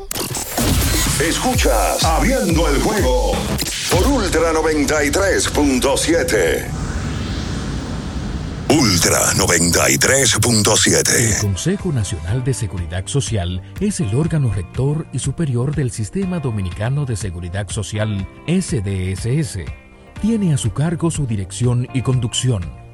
Escuchas 1.22 2.04
Abriendo 2.04 2.68
el 2.70 2.82
juego 2.82 3.34
por 3.92 4.08
Ultra 4.08 4.52
93.7. 4.52 6.66
Ultra 8.70 9.20
93.7. 9.34 11.14
El 11.14 11.38
Consejo 11.40 11.92
Nacional 11.92 12.44
de 12.44 12.56
Seguridad 12.56 13.06
Social 13.06 13.62
es 13.80 14.00
el 14.00 14.16
órgano 14.16 14.52
rector 14.52 15.06
y 15.14 15.20
superior 15.20 15.76
del 15.76 15.92
Sistema 15.92 16.40
Dominicano 16.40 17.06
de 17.06 17.16
Seguridad 17.16 17.70
Social, 17.70 18.28
SDSS. 18.48 19.60
Tiene 20.20 20.56
a 20.56 20.58
su 20.58 20.74
cargo 20.74 21.12
su 21.12 21.28
dirección 21.28 21.88
y 21.94 22.02
conducción, 22.02 22.64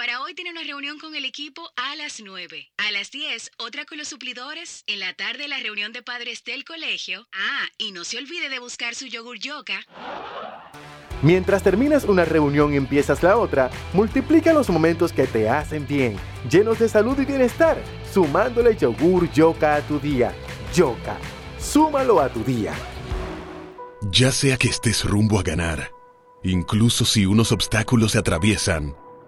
para 0.00 0.22
hoy 0.22 0.32
tiene 0.32 0.50
una 0.50 0.62
reunión 0.62 0.98
con 0.98 1.14
el 1.14 1.26
equipo 1.26 1.60
a 1.76 1.94
las 1.94 2.22
9. 2.24 2.72
A 2.78 2.90
las 2.90 3.10
10, 3.10 3.50
otra 3.58 3.84
con 3.84 3.98
los 3.98 4.08
suplidores. 4.08 4.82
En 4.86 4.98
la 4.98 5.12
tarde, 5.12 5.46
la 5.46 5.58
reunión 5.58 5.92
de 5.92 6.00
padres 6.00 6.42
del 6.42 6.64
colegio. 6.64 7.28
Ah, 7.34 7.66
y 7.76 7.92
no 7.92 8.04
se 8.04 8.16
olvide 8.16 8.48
de 8.48 8.60
buscar 8.60 8.94
su 8.94 9.04
yogur 9.08 9.38
yoga. 9.38 9.86
Mientras 11.20 11.62
terminas 11.62 12.04
una 12.04 12.24
reunión 12.24 12.72
y 12.72 12.78
empiezas 12.78 13.22
la 13.22 13.36
otra, 13.36 13.70
multiplica 13.92 14.54
los 14.54 14.70
momentos 14.70 15.12
que 15.12 15.26
te 15.26 15.50
hacen 15.50 15.86
bien, 15.86 16.16
llenos 16.50 16.78
de 16.78 16.88
salud 16.88 17.20
y 17.20 17.26
bienestar, 17.26 17.76
sumándole 18.10 18.74
yogur 18.78 19.30
yoka 19.30 19.74
a 19.74 19.82
tu 19.82 20.00
día. 20.00 20.34
Yoka, 20.74 21.18
súmalo 21.58 22.20
a 22.20 22.30
tu 22.30 22.42
día. 22.42 22.72
Ya 24.10 24.32
sea 24.32 24.56
que 24.56 24.68
estés 24.68 25.04
rumbo 25.04 25.38
a 25.38 25.42
ganar, 25.42 25.92
incluso 26.42 27.04
si 27.04 27.26
unos 27.26 27.52
obstáculos 27.52 28.12
se 28.12 28.18
atraviesan, 28.18 28.96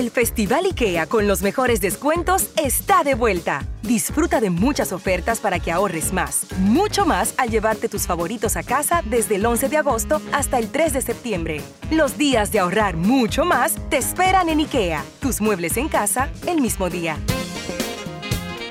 El 0.00 0.10
Festival 0.10 0.64
IKEA 0.64 1.04
con 1.04 1.26
los 1.26 1.42
mejores 1.42 1.82
descuentos 1.82 2.48
está 2.56 3.04
de 3.04 3.14
vuelta. 3.14 3.66
Disfruta 3.82 4.40
de 4.40 4.48
muchas 4.48 4.92
ofertas 4.92 5.40
para 5.40 5.60
que 5.60 5.70
ahorres 5.70 6.14
más, 6.14 6.46
mucho 6.58 7.04
más 7.04 7.34
al 7.36 7.50
llevarte 7.50 7.86
tus 7.86 8.06
favoritos 8.06 8.56
a 8.56 8.62
casa 8.62 9.02
desde 9.04 9.36
el 9.36 9.44
11 9.44 9.68
de 9.68 9.76
agosto 9.76 10.22
hasta 10.32 10.58
el 10.58 10.70
3 10.70 10.94
de 10.94 11.02
septiembre. 11.02 11.60
Los 11.90 12.16
días 12.16 12.50
de 12.50 12.60
ahorrar 12.60 12.96
mucho 12.96 13.44
más 13.44 13.74
te 13.90 13.98
esperan 13.98 14.48
en 14.48 14.60
IKEA. 14.60 15.04
Tus 15.20 15.42
muebles 15.42 15.76
en 15.76 15.88
casa 15.88 16.30
el 16.46 16.62
mismo 16.62 16.88
día. 16.88 17.18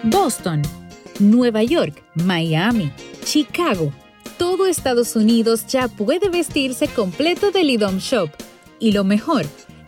Boston, 0.02 0.64
Nueva 1.20 1.62
York, 1.62 2.04
Miami, 2.16 2.92
Chicago. 3.24 3.94
Todo 4.40 4.66
Estados 4.66 5.16
Unidos 5.16 5.68
ya 5.68 5.90
puede 5.90 6.30
vestirse 6.30 6.88
completo 6.88 7.52
del 7.52 7.70
IDOM 7.70 8.00
Shop. 8.00 8.32
Y 8.80 8.94
lo 8.94 9.04
mejor, 9.04 9.46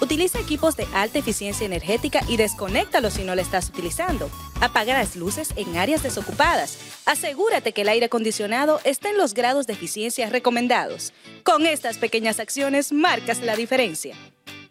Utiliza 0.00 0.40
equipos 0.40 0.76
de 0.76 0.86
alta 0.94 1.18
eficiencia 1.18 1.66
energética 1.66 2.22
y 2.26 2.38
desconéctalos 2.38 3.14
si 3.14 3.24
no 3.24 3.34
lo 3.34 3.42
estás 3.42 3.68
utilizando. 3.68 4.30
Apaga 4.60 4.94
las 4.94 5.14
luces 5.14 5.52
en 5.56 5.76
áreas 5.76 6.02
desocupadas. 6.02 6.78
Asegúrate 7.04 7.72
que 7.72 7.82
el 7.82 7.88
aire 7.88 8.06
acondicionado 8.06 8.80
esté 8.84 9.10
en 9.10 9.18
los 9.18 9.34
grados 9.34 9.66
de 9.66 9.74
eficiencia 9.74 10.30
recomendados. 10.30 11.12
Con 11.42 11.66
estas 11.66 11.98
pequeñas 11.98 12.40
acciones 12.40 12.92
marcas 12.92 13.40
la 13.42 13.56
diferencia. 13.56 14.16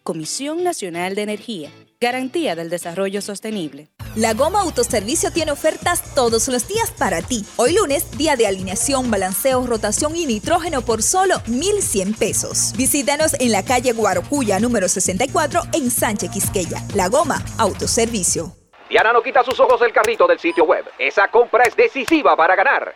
Comisión 0.04 0.64
Nacional 0.64 1.14
de 1.14 1.22
Energía. 1.22 1.72
Garantía 2.02 2.56
del 2.56 2.70
Desarrollo 2.70 3.22
Sostenible. 3.22 3.90
La 4.16 4.34
Goma 4.34 4.62
Autoservicio 4.62 5.34
tiene 5.34 5.52
ofertas 5.52 6.16
todos 6.16 6.48
los 6.48 6.66
días 6.66 6.92
para 6.92 7.22
ti. 7.22 7.44
Hoy 7.58 7.76
lunes, 7.76 8.18
día 8.18 8.38
de 8.38 8.48
alineación, 8.48 9.12
balanceo, 9.12 9.68
rotación 9.68 10.16
y 10.16 10.26
nitrógeno 10.26 10.82
por 10.82 11.04
solo 11.04 11.42
1,100 11.48 12.14
pesos. 12.14 12.72
Visítanos 12.78 13.34
en 13.42 13.52
la 13.52 13.66
calle 13.66 13.92
Guarocuya, 13.92 14.62
número 14.62 14.88
64, 14.88 15.62
en 15.74 15.92
Sánchez 15.92 16.32
Quisqueya. 16.32 16.82
La 16.96 17.10
Goma 17.10 17.44
Autoservicio. 17.58 18.54
Diana 18.90 19.12
no 19.12 19.22
quita 19.22 19.44
sus 19.44 19.60
ojos 19.60 19.82
del 19.82 19.92
carrito 19.92 20.26
del 20.26 20.40
sitio 20.40 20.64
web. 20.64 20.86
Esa 20.98 21.28
compra 21.28 21.66
es 21.66 21.76
decisiva 21.76 22.34
para 22.38 22.56
ganar. 22.56 22.96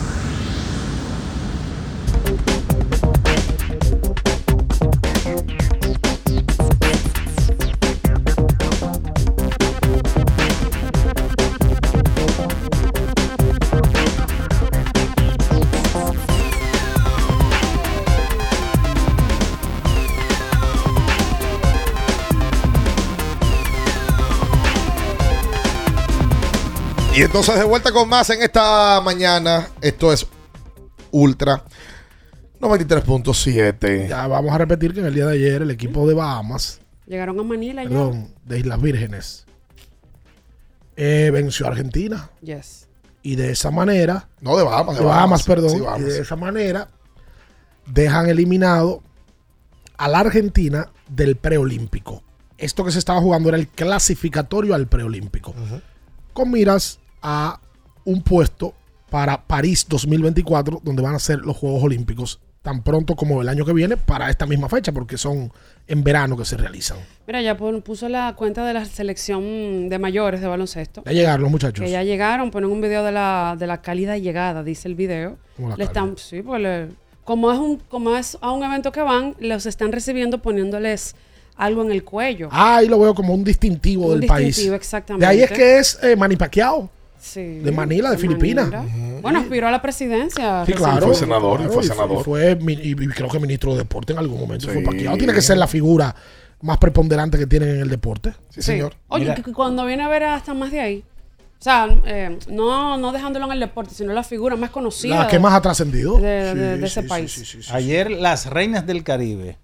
Y 27.15 27.23
entonces 27.23 27.55
de 27.55 27.65
vuelta 27.65 27.91
con 27.91 28.07
más 28.07 28.29
en 28.29 28.41
esta 28.41 29.01
mañana. 29.01 29.67
Esto 29.81 30.13
es 30.13 30.25
Ultra 31.11 31.63
93.7. 32.59 34.07
Ya 34.07 34.27
vamos 34.27 34.51
a 34.53 34.57
repetir 34.57 34.93
que 34.93 35.01
en 35.01 35.07
el 35.07 35.13
día 35.13 35.25
de 35.25 35.33
ayer 35.33 35.61
el 35.61 35.71
equipo 35.71 36.07
de 36.07 36.13
Bahamas, 36.13 36.79
Llegaron 37.07 37.37
a 37.39 37.43
Manila 37.43 37.83
ya. 37.83 37.89
perdón, 37.89 38.33
de 38.45 38.59
Islas 38.59 38.81
Vírgenes, 38.81 39.45
eh, 40.95 41.29
venció 41.33 41.65
a 41.65 41.69
Argentina. 41.69 42.29
Yes. 42.41 42.87
Y 43.23 43.35
de 43.35 43.51
esa 43.51 43.71
manera. 43.71 44.29
No, 44.39 44.55
de 44.55 44.63
Bahamas, 44.63 44.95
De 44.95 45.01
de 45.01 45.07
Bahamas, 45.07 45.19
Bahamas. 45.19 45.43
perdón. 45.43 45.69
Sí, 45.71 45.79
Bahamas. 45.81 46.01
Y 46.01 46.03
de 46.05 46.19
esa 46.21 46.35
manera 46.37 46.87
dejan 47.87 48.29
eliminado 48.29 49.03
a 49.97 50.07
la 50.07 50.19
Argentina 50.19 50.89
del 51.09 51.35
preolímpico. 51.35 52.23
Esto 52.57 52.85
que 52.85 52.91
se 52.91 52.99
estaba 52.99 53.19
jugando 53.19 53.49
era 53.49 53.57
el 53.57 53.67
clasificatorio 53.67 54.73
al 54.75 54.87
preolímpico. 54.87 55.53
Con 56.33 56.51
miras 56.51 56.99
a 57.21 57.59
un 58.05 58.21
puesto 58.21 58.73
para 59.09 59.41
París 59.45 59.85
2024, 59.89 60.81
donde 60.83 61.01
van 61.01 61.15
a 61.15 61.19
ser 61.19 61.39
los 61.39 61.57
Juegos 61.57 61.83
Olímpicos 61.83 62.39
tan 62.61 62.83
pronto 62.83 63.15
como 63.15 63.41
el 63.41 63.49
año 63.49 63.65
que 63.65 63.73
viene 63.73 63.97
para 63.97 64.29
esta 64.29 64.45
misma 64.45 64.69
fecha, 64.69 64.91
porque 64.91 65.17
son 65.17 65.51
en 65.87 66.03
verano 66.03 66.37
que 66.37 66.45
se 66.45 66.55
realizan. 66.57 66.97
Mira, 67.25 67.41
ya 67.41 67.57
puso 67.57 68.07
la 68.07 68.35
cuenta 68.35 68.63
de 68.65 68.73
la 68.73 68.85
selección 68.85 69.89
de 69.89 69.97
mayores 69.99 70.41
de 70.41 70.47
baloncesto. 70.47 71.03
Ya 71.05 71.11
llegaron 71.11 71.41
los 71.41 71.51
muchachos. 71.51 71.83
Que 71.83 71.91
ya 71.91 72.03
llegaron, 72.03 72.51
ponen 72.51 72.69
un 72.69 72.79
video 72.79 73.03
de 73.03 73.11
la, 73.11 73.55
de 73.57 73.65
la 73.67 73.81
cálida 73.81 74.17
llegada, 74.17 74.63
dice 74.63 74.87
el 74.87 74.95
video. 74.95 75.37
¿Cómo 75.57 75.69
la 75.69 75.77
Le 75.77 75.83
están, 75.85 76.17
sí, 76.17 76.41
pues 76.43 76.61
le- 76.61 76.87
como 77.25 77.51
es 77.51 77.57
un, 77.59 77.77
como 77.77 78.15
es 78.15 78.37
a 78.41 78.51
un 78.51 78.63
evento 78.63 78.91
que 78.91 79.01
van, 79.01 79.35
los 79.39 79.65
están 79.65 79.91
recibiendo 79.91 80.39
poniéndoles 80.41 81.15
algo 81.55 81.81
en 81.83 81.91
el 81.91 82.03
cuello. 82.03 82.49
Ah, 82.51 82.77
ahí 82.77 82.87
lo 82.87 82.99
veo 82.99 83.13
como 83.15 83.33
un 83.33 83.43
distintivo 83.43 84.07
Un 84.07 84.19
del 84.19 84.27
país. 84.27 84.47
distintivo, 84.47 84.75
exactamente. 84.75 85.25
De 85.25 85.31
ahí 85.31 85.41
es 85.41 85.51
que 85.51 85.77
es 85.79 85.99
eh, 86.03 86.15
Manny 86.15 86.35
Pacquiao. 86.35 86.89
Sí, 87.21 87.59
de 87.59 87.71
Manila, 87.71 88.09
de, 88.09 88.17
Filipinas. 88.17 88.69
Bueno, 89.21 89.39
aspiró 89.39 89.67
a 89.67 89.71
la 89.71 89.81
presidencia. 89.81 90.65
Sí, 90.65 90.73
claro. 90.73 91.05
fue 91.05 91.15
senador, 91.15 91.61
y 91.61 91.67
fue 91.67 91.83
y 91.83 91.87
senador. 91.87 92.21
Y 92.21 92.23
fue, 92.23 92.57
y 92.59 92.95
creo 93.09 93.29
que 93.29 93.39
ministro 93.39 93.73
de 93.73 93.77
deporte 93.79 94.13
en 94.13 94.19
algún 94.19 94.39
momento. 94.39 94.65
Sí. 94.67 94.73
Fue 94.73 94.81
Pacquiao. 94.83 95.15
Tiene 95.17 95.31
que 95.33 95.41
ser 95.41 95.57
la 95.57 95.67
figura 95.67 96.15
más 96.61 96.79
preponderante 96.79 97.37
que 97.37 97.45
tienen 97.45 97.69
en 97.69 97.81
el 97.81 97.89
deporte. 97.89 98.33
Sí, 98.49 98.81
Oye, 99.07 99.23
Mira. 99.23 99.35
que- 99.35 99.43
que 99.43 99.53
cuando 99.53 99.85
viene 99.85 100.01
a 100.03 100.07
ver 100.07 100.23
hasta 100.23 100.53
más 100.55 100.71
de 100.71 100.79
ahí. 100.79 101.03
O 101.59 101.63
sea, 101.63 101.87
eh, 102.07 102.39
no, 102.49 102.97
no 102.97 103.11
dejándolo 103.11 103.45
en 103.45 103.51
el 103.51 103.59
deporte, 103.59 103.93
sino 103.93 104.13
la 104.13 104.23
figura 104.23 104.55
más 104.55 104.71
conocida. 104.71 105.19
La 105.19 105.27
que 105.27 105.37
más 105.37 105.53
ha 105.53 105.61
trascendido. 105.61 106.17
De, 106.19 106.83
ese 106.83 107.03
sí, 107.03 107.07
país. 107.07 107.31
sí, 107.31 107.45
sí, 107.45 107.61
sí. 107.61 107.69
Ayer 107.71 108.09
las 108.09 108.47
reinas 108.47 108.87
del 108.87 109.03
Caribe 109.03 109.57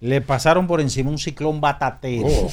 le 0.00 0.22
pasaron 0.22 0.66
por 0.66 0.80
encima 0.80 1.10
un 1.10 1.18
ciclón 1.18 1.60
batatero 1.60 2.26
Oh. 2.28 2.50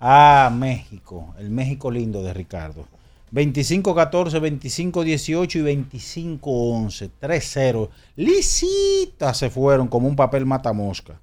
a 0.00 0.50
México, 0.52 1.32
el 1.38 1.50
México 1.50 1.92
lindo 1.92 2.24
de 2.24 2.34
Ricardo. 2.34 2.86
25-14, 3.34 4.40
25-18 4.40 5.56
y 5.56 6.38
25-11, 6.40 7.10
3-0. 7.20 7.88
Lisitas 8.16 9.36
se 9.36 9.50
fueron 9.50 9.88
como 9.88 10.06
un 10.08 10.16
papel 10.16 10.46
matamosca. 10.46 11.14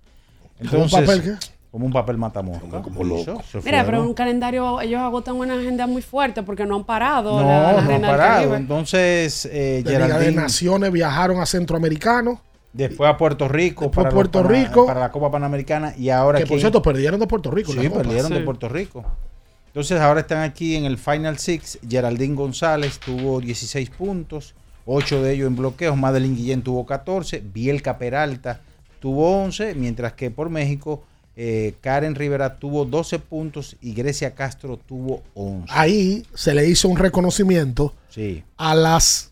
¿Como 0.69 0.83
un 0.83 0.89
papel 0.89 1.21
qué? 1.23 1.33
Como 1.71 1.85
un 1.85 1.93
papel 1.93 2.17
matamosca. 2.17 2.81
Como 2.81 3.03
loco. 3.05 3.41
Mira, 3.63 3.83
pero 3.85 3.85
fueron. 3.85 4.07
un 4.07 4.13
calendario, 4.13 4.81
ellos 4.81 4.99
agotan 4.99 5.35
una 5.35 5.53
agenda 5.57 5.87
muy 5.87 6.01
fuerte 6.01 6.43
porque 6.43 6.65
no 6.65 6.75
han 6.75 6.83
parado. 6.83 7.39
No, 7.41 7.47
la, 7.47 7.73
la 7.73 7.81
no 7.81 7.91
han 7.95 8.01
parado. 8.01 8.55
Entonces, 8.57 9.45
eh, 9.45 9.81
De 9.85 9.91
Liga 9.97 10.19
de 10.19 10.31
Naciones 10.33 10.91
viajaron 10.91 11.39
a 11.39 11.45
Centroamericano. 11.45 12.41
Después 12.73 13.09
a 13.09 13.15
Puerto 13.17 13.47
Rico. 13.47 13.85
Después 13.85 14.05
los 14.05 14.13
Puerto 14.13 14.43
Pana- 14.43 14.49
Rico. 14.53 14.85
Para 14.85 14.99
la 14.99 15.11
Copa 15.11 15.31
Panamericana. 15.31 15.93
Y 15.97 16.09
ahora 16.09 16.39
Que 16.39 16.45
por 16.45 16.55
aquí- 16.55 16.61
cierto 16.61 16.81
perdieron 16.81 17.19
de 17.21 17.27
Puerto 17.27 17.51
Rico. 17.51 17.71
Sí, 17.71 17.77
la 17.79 17.89
Copa. 17.89 18.01
perdieron 18.01 18.31
de 18.31 18.37
Sí. 18.39 18.43
Puerto 18.43 18.67
Rico. 18.69 19.05
Entonces 19.71 19.99
ahora 20.01 20.19
están 20.21 20.43
aquí 20.43 20.75
en 20.75 20.83
el 20.85 20.97
Final 20.97 21.37
Six. 21.37 21.79
Geraldine 21.87 22.35
González 22.35 22.99
tuvo 22.99 23.39
16 23.39 23.89
puntos, 23.91 24.53
8 24.85 25.23
de 25.23 25.33
ellos 25.33 25.47
en 25.47 25.55
bloqueos. 25.55 25.95
Madeline 25.95 26.35
Guillén 26.35 26.61
tuvo 26.61 26.85
14. 26.85 27.41
Bielka 27.53 27.97
Peralta 27.97 28.59
tuvo 28.99 29.43
11. 29.43 29.75
Mientras 29.75 30.11
que 30.13 30.29
por 30.29 30.49
México, 30.49 31.03
eh, 31.37 31.75
Karen 31.79 32.15
Rivera 32.15 32.57
tuvo 32.59 32.83
12 32.83 33.19
puntos 33.19 33.77
y 33.81 33.93
Grecia 33.93 34.35
Castro 34.35 34.75
tuvo 34.77 35.23
11. 35.35 35.67
Ahí 35.69 36.25
se 36.33 36.53
le 36.53 36.67
hizo 36.67 36.89
un 36.89 36.97
reconocimiento 36.97 37.93
Sí. 38.09 38.43
a 38.57 38.75
las 38.75 39.31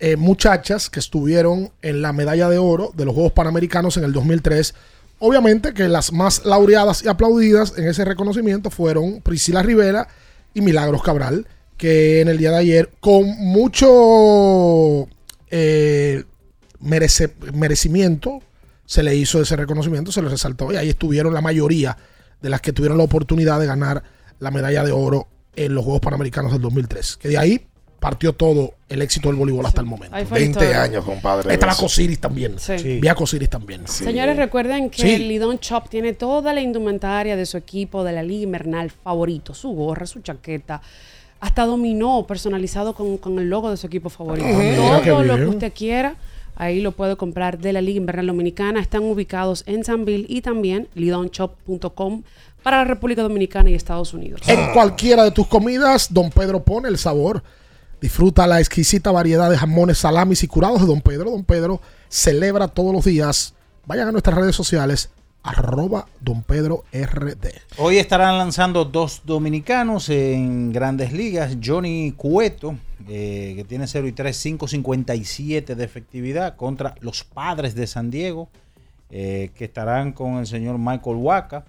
eh, 0.00 0.16
muchachas 0.16 0.90
que 0.90 0.98
estuvieron 0.98 1.70
en 1.82 2.02
la 2.02 2.12
medalla 2.12 2.48
de 2.48 2.58
oro 2.58 2.90
de 2.96 3.04
los 3.04 3.14
Juegos 3.14 3.32
Panamericanos 3.32 3.96
en 3.98 4.02
el 4.04 4.12
2003 4.12 4.74
obviamente 5.20 5.72
que 5.72 5.86
las 5.88 6.12
más 6.12 6.44
laureadas 6.44 7.04
y 7.04 7.08
aplaudidas 7.08 7.74
en 7.76 7.86
ese 7.86 8.04
reconocimiento 8.04 8.70
fueron 8.70 9.20
Priscila 9.20 9.62
Rivera 9.62 10.08
y 10.52 10.62
Milagros 10.62 11.02
Cabral, 11.02 11.46
que 11.76 12.20
en 12.20 12.28
el 12.28 12.38
día 12.38 12.50
de 12.50 12.58
ayer, 12.58 12.90
con 13.00 13.26
mucho 13.38 15.08
eh, 15.50 16.24
merecimiento, 16.80 18.42
se 18.84 19.02
le 19.04 19.14
hizo 19.14 19.40
ese 19.40 19.54
reconocimiento, 19.56 20.10
se 20.10 20.20
le 20.20 20.28
resaltó 20.28 20.72
y 20.72 20.76
ahí 20.76 20.88
estuvieron 20.88 21.32
la 21.32 21.40
mayoría 21.40 21.96
de 22.42 22.50
las 22.50 22.60
que 22.60 22.72
tuvieron 22.72 22.98
la 22.98 23.04
oportunidad 23.04 23.60
de 23.60 23.66
ganar 23.66 24.02
la 24.40 24.50
medalla 24.50 24.82
de 24.82 24.90
oro 24.90 25.28
en 25.54 25.74
los 25.74 25.84
Juegos 25.84 26.00
Panamericanos 26.00 26.52
del 26.52 26.60
2003. 26.62 27.16
Que 27.18 27.28
de 27.28 27.38
ahí 27.38 27.66
partió 28.00 28.32
todo 28.32 28.72
el 28.88 29.02
éxito 29.02 29.28
del 29.28 29.36
voleibol 29.36 29.64
hasta 29.66 29.80
el 29.82 29.86
momento. 29.86 30.16
Ahí 30.16 30.24
fue 30.24 30.38
20 30.40 30.58
historia. 30.58 30.82
años, 30.82 31.04
compadre. 31.04 31.52
Estaba 31.52 31.72
Eso. 31.72 31.82
Cosiris 31.82 32.18
también. 32.18 32.58
Sí. 32.58 32.98
Vi 32.98 33.06
a 33.06 33.14
Cosiris 33.14 33.48
también. 33.50 33.86
Señores, 33.86 34.36
recuerden 34.36 34.90
que 34.90 35.02
Sí. 35.02 35.10
el 35.14 35.28
Lidón 35.28 35.58
Shop 35.58 35.88
tiene 35.88 36.14
toda 36.14 36.52
la 36.54 36.60
indumentaria 36.62 37.36
de 37.36 37.44
su 37.46 37.56
equipo 37.58 38.02
de 38.02 38.12
la 38.12 38.22
Liga 38.22 38.44
Invernal 38.44 38.90
favorito, 38.90 39.52
su 39.54 39.70
gorra, 39.72 40.06
su 40.06 40.20
chaqueta, 40.20 40.80
hasta 41.40 41.64
dominó 41.66 42.26
personalizado 42.26 42.94
con, 42.94 43.18
con 43.18 43.38
el 43.38 43.48
logo 43.50 43.70
de 43.70 43.76
su 43.76 43.86
equipo 43.86 44.08
favorito. 44.10 44.48
Ah, 44.50 45.00
Todo 45.04 45.22
lo 45.22 45.36
que 45.36 45.46
usted 45.46 45.72
quiera, 45.74 46.14
ahí 46.56 46.80
lo 46.80 46.92
puede 46.92 47.16
comprar 47.16 47.58
de 47.58 47.72
la 47.74 47.80
Liga 47.82 47.98
Invernal 47.98 48.26
Dominicana. 48.28 48.80
Están 48.80 49.02
ubicados 49.04 49.62
en 49.66 49.84
Sanville 49.84 50.24
y 50.28 50.40
también 50.40 50.88
lidonshop.com 50.94 52.22
para 52.62 52.78
la 52.78 52.84
República 52.84 53.22
Dominicana 53.22 53.70
y 53.70 53.74
Estados 53.74 54.12
Unidos. 54.14 54.40
En 54.46 54.72
cualquiera 54.72 55.24
de 55.24 55.30
tus 55.30 55.46
comidas, 55.46 56.12
Don 56.12 56.30
Pedro 56.30 56.62
pone 56.62 56.88
el 56.88 56.98
sabor. 56.98 57.42
Disfruta 58.00 58.46
la 58.46 58.60
exquisita 58.60 59.12
variedad 59.12 59.50
de 59.50 59.58
jamones, 59.58 59.98
salamis 59.98 60.42
y 60.42 60.48
curados 60.48 60.80
de 60.80 60.86
Don 60.86 61.02
Pedro. 61.02 61.30
Don 61.30 61.44
Pedro 61.44 61.82
celebra 62.08 62.68
todos 62.68 62.94
los 62.94 63.04
días. 63.04 63.52
Vayan 63.84 64.08
a 64.08 64.12
nuestras 64.12 64.38
redes 64.38 64.56
sociales, 64.56 65.10
arroba 65.42 66.06
Don 66.18 66.42
Pedro 66.42 66.84
RD. 66.94 67.48
Hoy 67.76 67.98
estarán 67.98 68.38
lanzando 68.38 68.86
dos 68.86 69.20
dominicanos 69.26 70.08
en 70.08 70.72
grandes 70.72 71.12
ligas. 71.12 71.58
Johnny 71.62 72.14
Cueto, 72.16 72.76
eh, 73.06 73.52
que 73.54 73.64
tiene 73.64 73.86
0 73.86 74.08
y 74.08 74.12
3, 74.12 74.46
5.57 74.46 75.74
de 75.74 75.84
efectividad 75.84 76.56
contra 76.56 76.94
los 77.00 77.22
padres 77.22 77.74
de 77.74 77.86
San 77.86 78.10
Diego, 78.10 78.48
eh, 79.10 79.50
que 79.54 79.66
estarán 79.66 80.12
con 80.12 80.38
el 80.38 80.46
señor 80.46 80.78
Michael 80.78 81.16
Waka, 81.16 81.66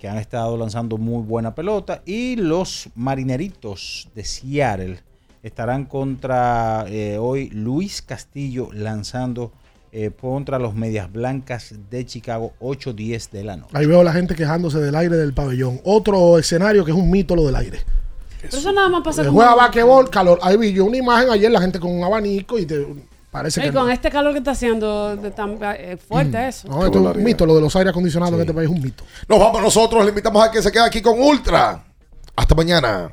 que 0.00 0.08
han 0.08 0.16
estado 0.16 0.56
lanzando 0.56 0.96
muy 0.96 1.22
buena 1.22 1.54
pelota. 1.54 2.00
Y 2.06 2.36
los 2.36 2.88
marineritos 2.94 4.08
de 4.14 4.24
Seattle 4.24 5.02
estarán 5.44 5.84
contra 5.84 6.84
eh, 6.88 7.18
hoy 7.20 7.50
Luis 7.50 8.02
Castillo 8.02 8.70
lanzando 8.72 9.52
eh, 9.92 10.10
contra 10.20 10.58
los 10.58 10.74
Medias 10.74 11.12
Blancas 11.12 11.74
de 11.90 12.04
Chicago 12.04 12.52
8-10 12.60 13.30
de 13.30 13.44
la 13.44 13.56
noche. 13.56 13.70
Ahí 13.74 13.86
veo 13.86 14.00
a 14.00 14.04
la 14.04 14.12
gente 14.12 14.34
quejándose 14.34 14.80
del 14.80 14.96
aire 14.96 15.16
del 15.16 15.32
pabellón. 15.34 15.80
Otro 15.84 16.38
escenario 16.38 16.84
que 16.84 16.90
es 16.90 16.96
un 16.96 17.10
mito 17.10 17.36
lo 17.36 17.46
del 17.46 17.54
aire. 17.56 17.78
Pero 18.42 18.56
eso 18.58 18.72
nada 18.72 18.88
más 18.88 19.02
pasa 19.04 19.22
como- 19.24 19.36
juega 19.36 19.54
basquetbol, 19.54 20.10
calor. 20.10 20.38
Ahí 20.42 20.56
vi 20.56 20.72
yo 20.72 20.84
una 20.86 20.96
imagen 20.96 21.30
ayer, 21.30 21.50
la 21.50 21.60
gente 21.60 21.78
con 21.78 21.92
un 21.96 22.02
abanico 22.02 22.58
y 22.58 22.66
te 22.66 22.84
parece 23.30 23.60
Y 23.60 23.64
que 23.64 23.72
con 23.72 23.86
no. 23.86 23.92
este 23.92 24.10
calor 24.10 24.32
que 24.32 24.38
está 24.38 24.50
haciendo, 24.50 25.14
de 25.16 25.30
tan, 25.30 25.58
eh, 25.62 25.96
fuerte 25.96 26.48
eso. 26.48 26.66
No, 26.68 26.84
esto 26.84 27.10
es 27.10 27.16
un 27.16 27.22
mito, 27.22 27.46
lo 27.46 27.54
de 27.54 27.60
los 27.60 27.76
aires 27.76 27.90
acondicionados 27.90 28.34
en 28.34 28.40
este 28.40 28.52
país 28.54 28.68
es 28.68 28.74
un 28.76 28.82
mito. 28.82 29.04
Nos 29.28 29.38
vamos 29.38 29.62
nosotros, 29.62 30.02
le 30.02 30.08
invitamos 30.08 30.42
a 30.42 30.50
que 30.50 30.60
se 30.62 30.72
quede 30.72 30.82
aquí 30.84 31.00
con 31.00 31.20
Ultra. 31.20 31.84
Hasta 32.36 32.54
mañana. 32.54 33.12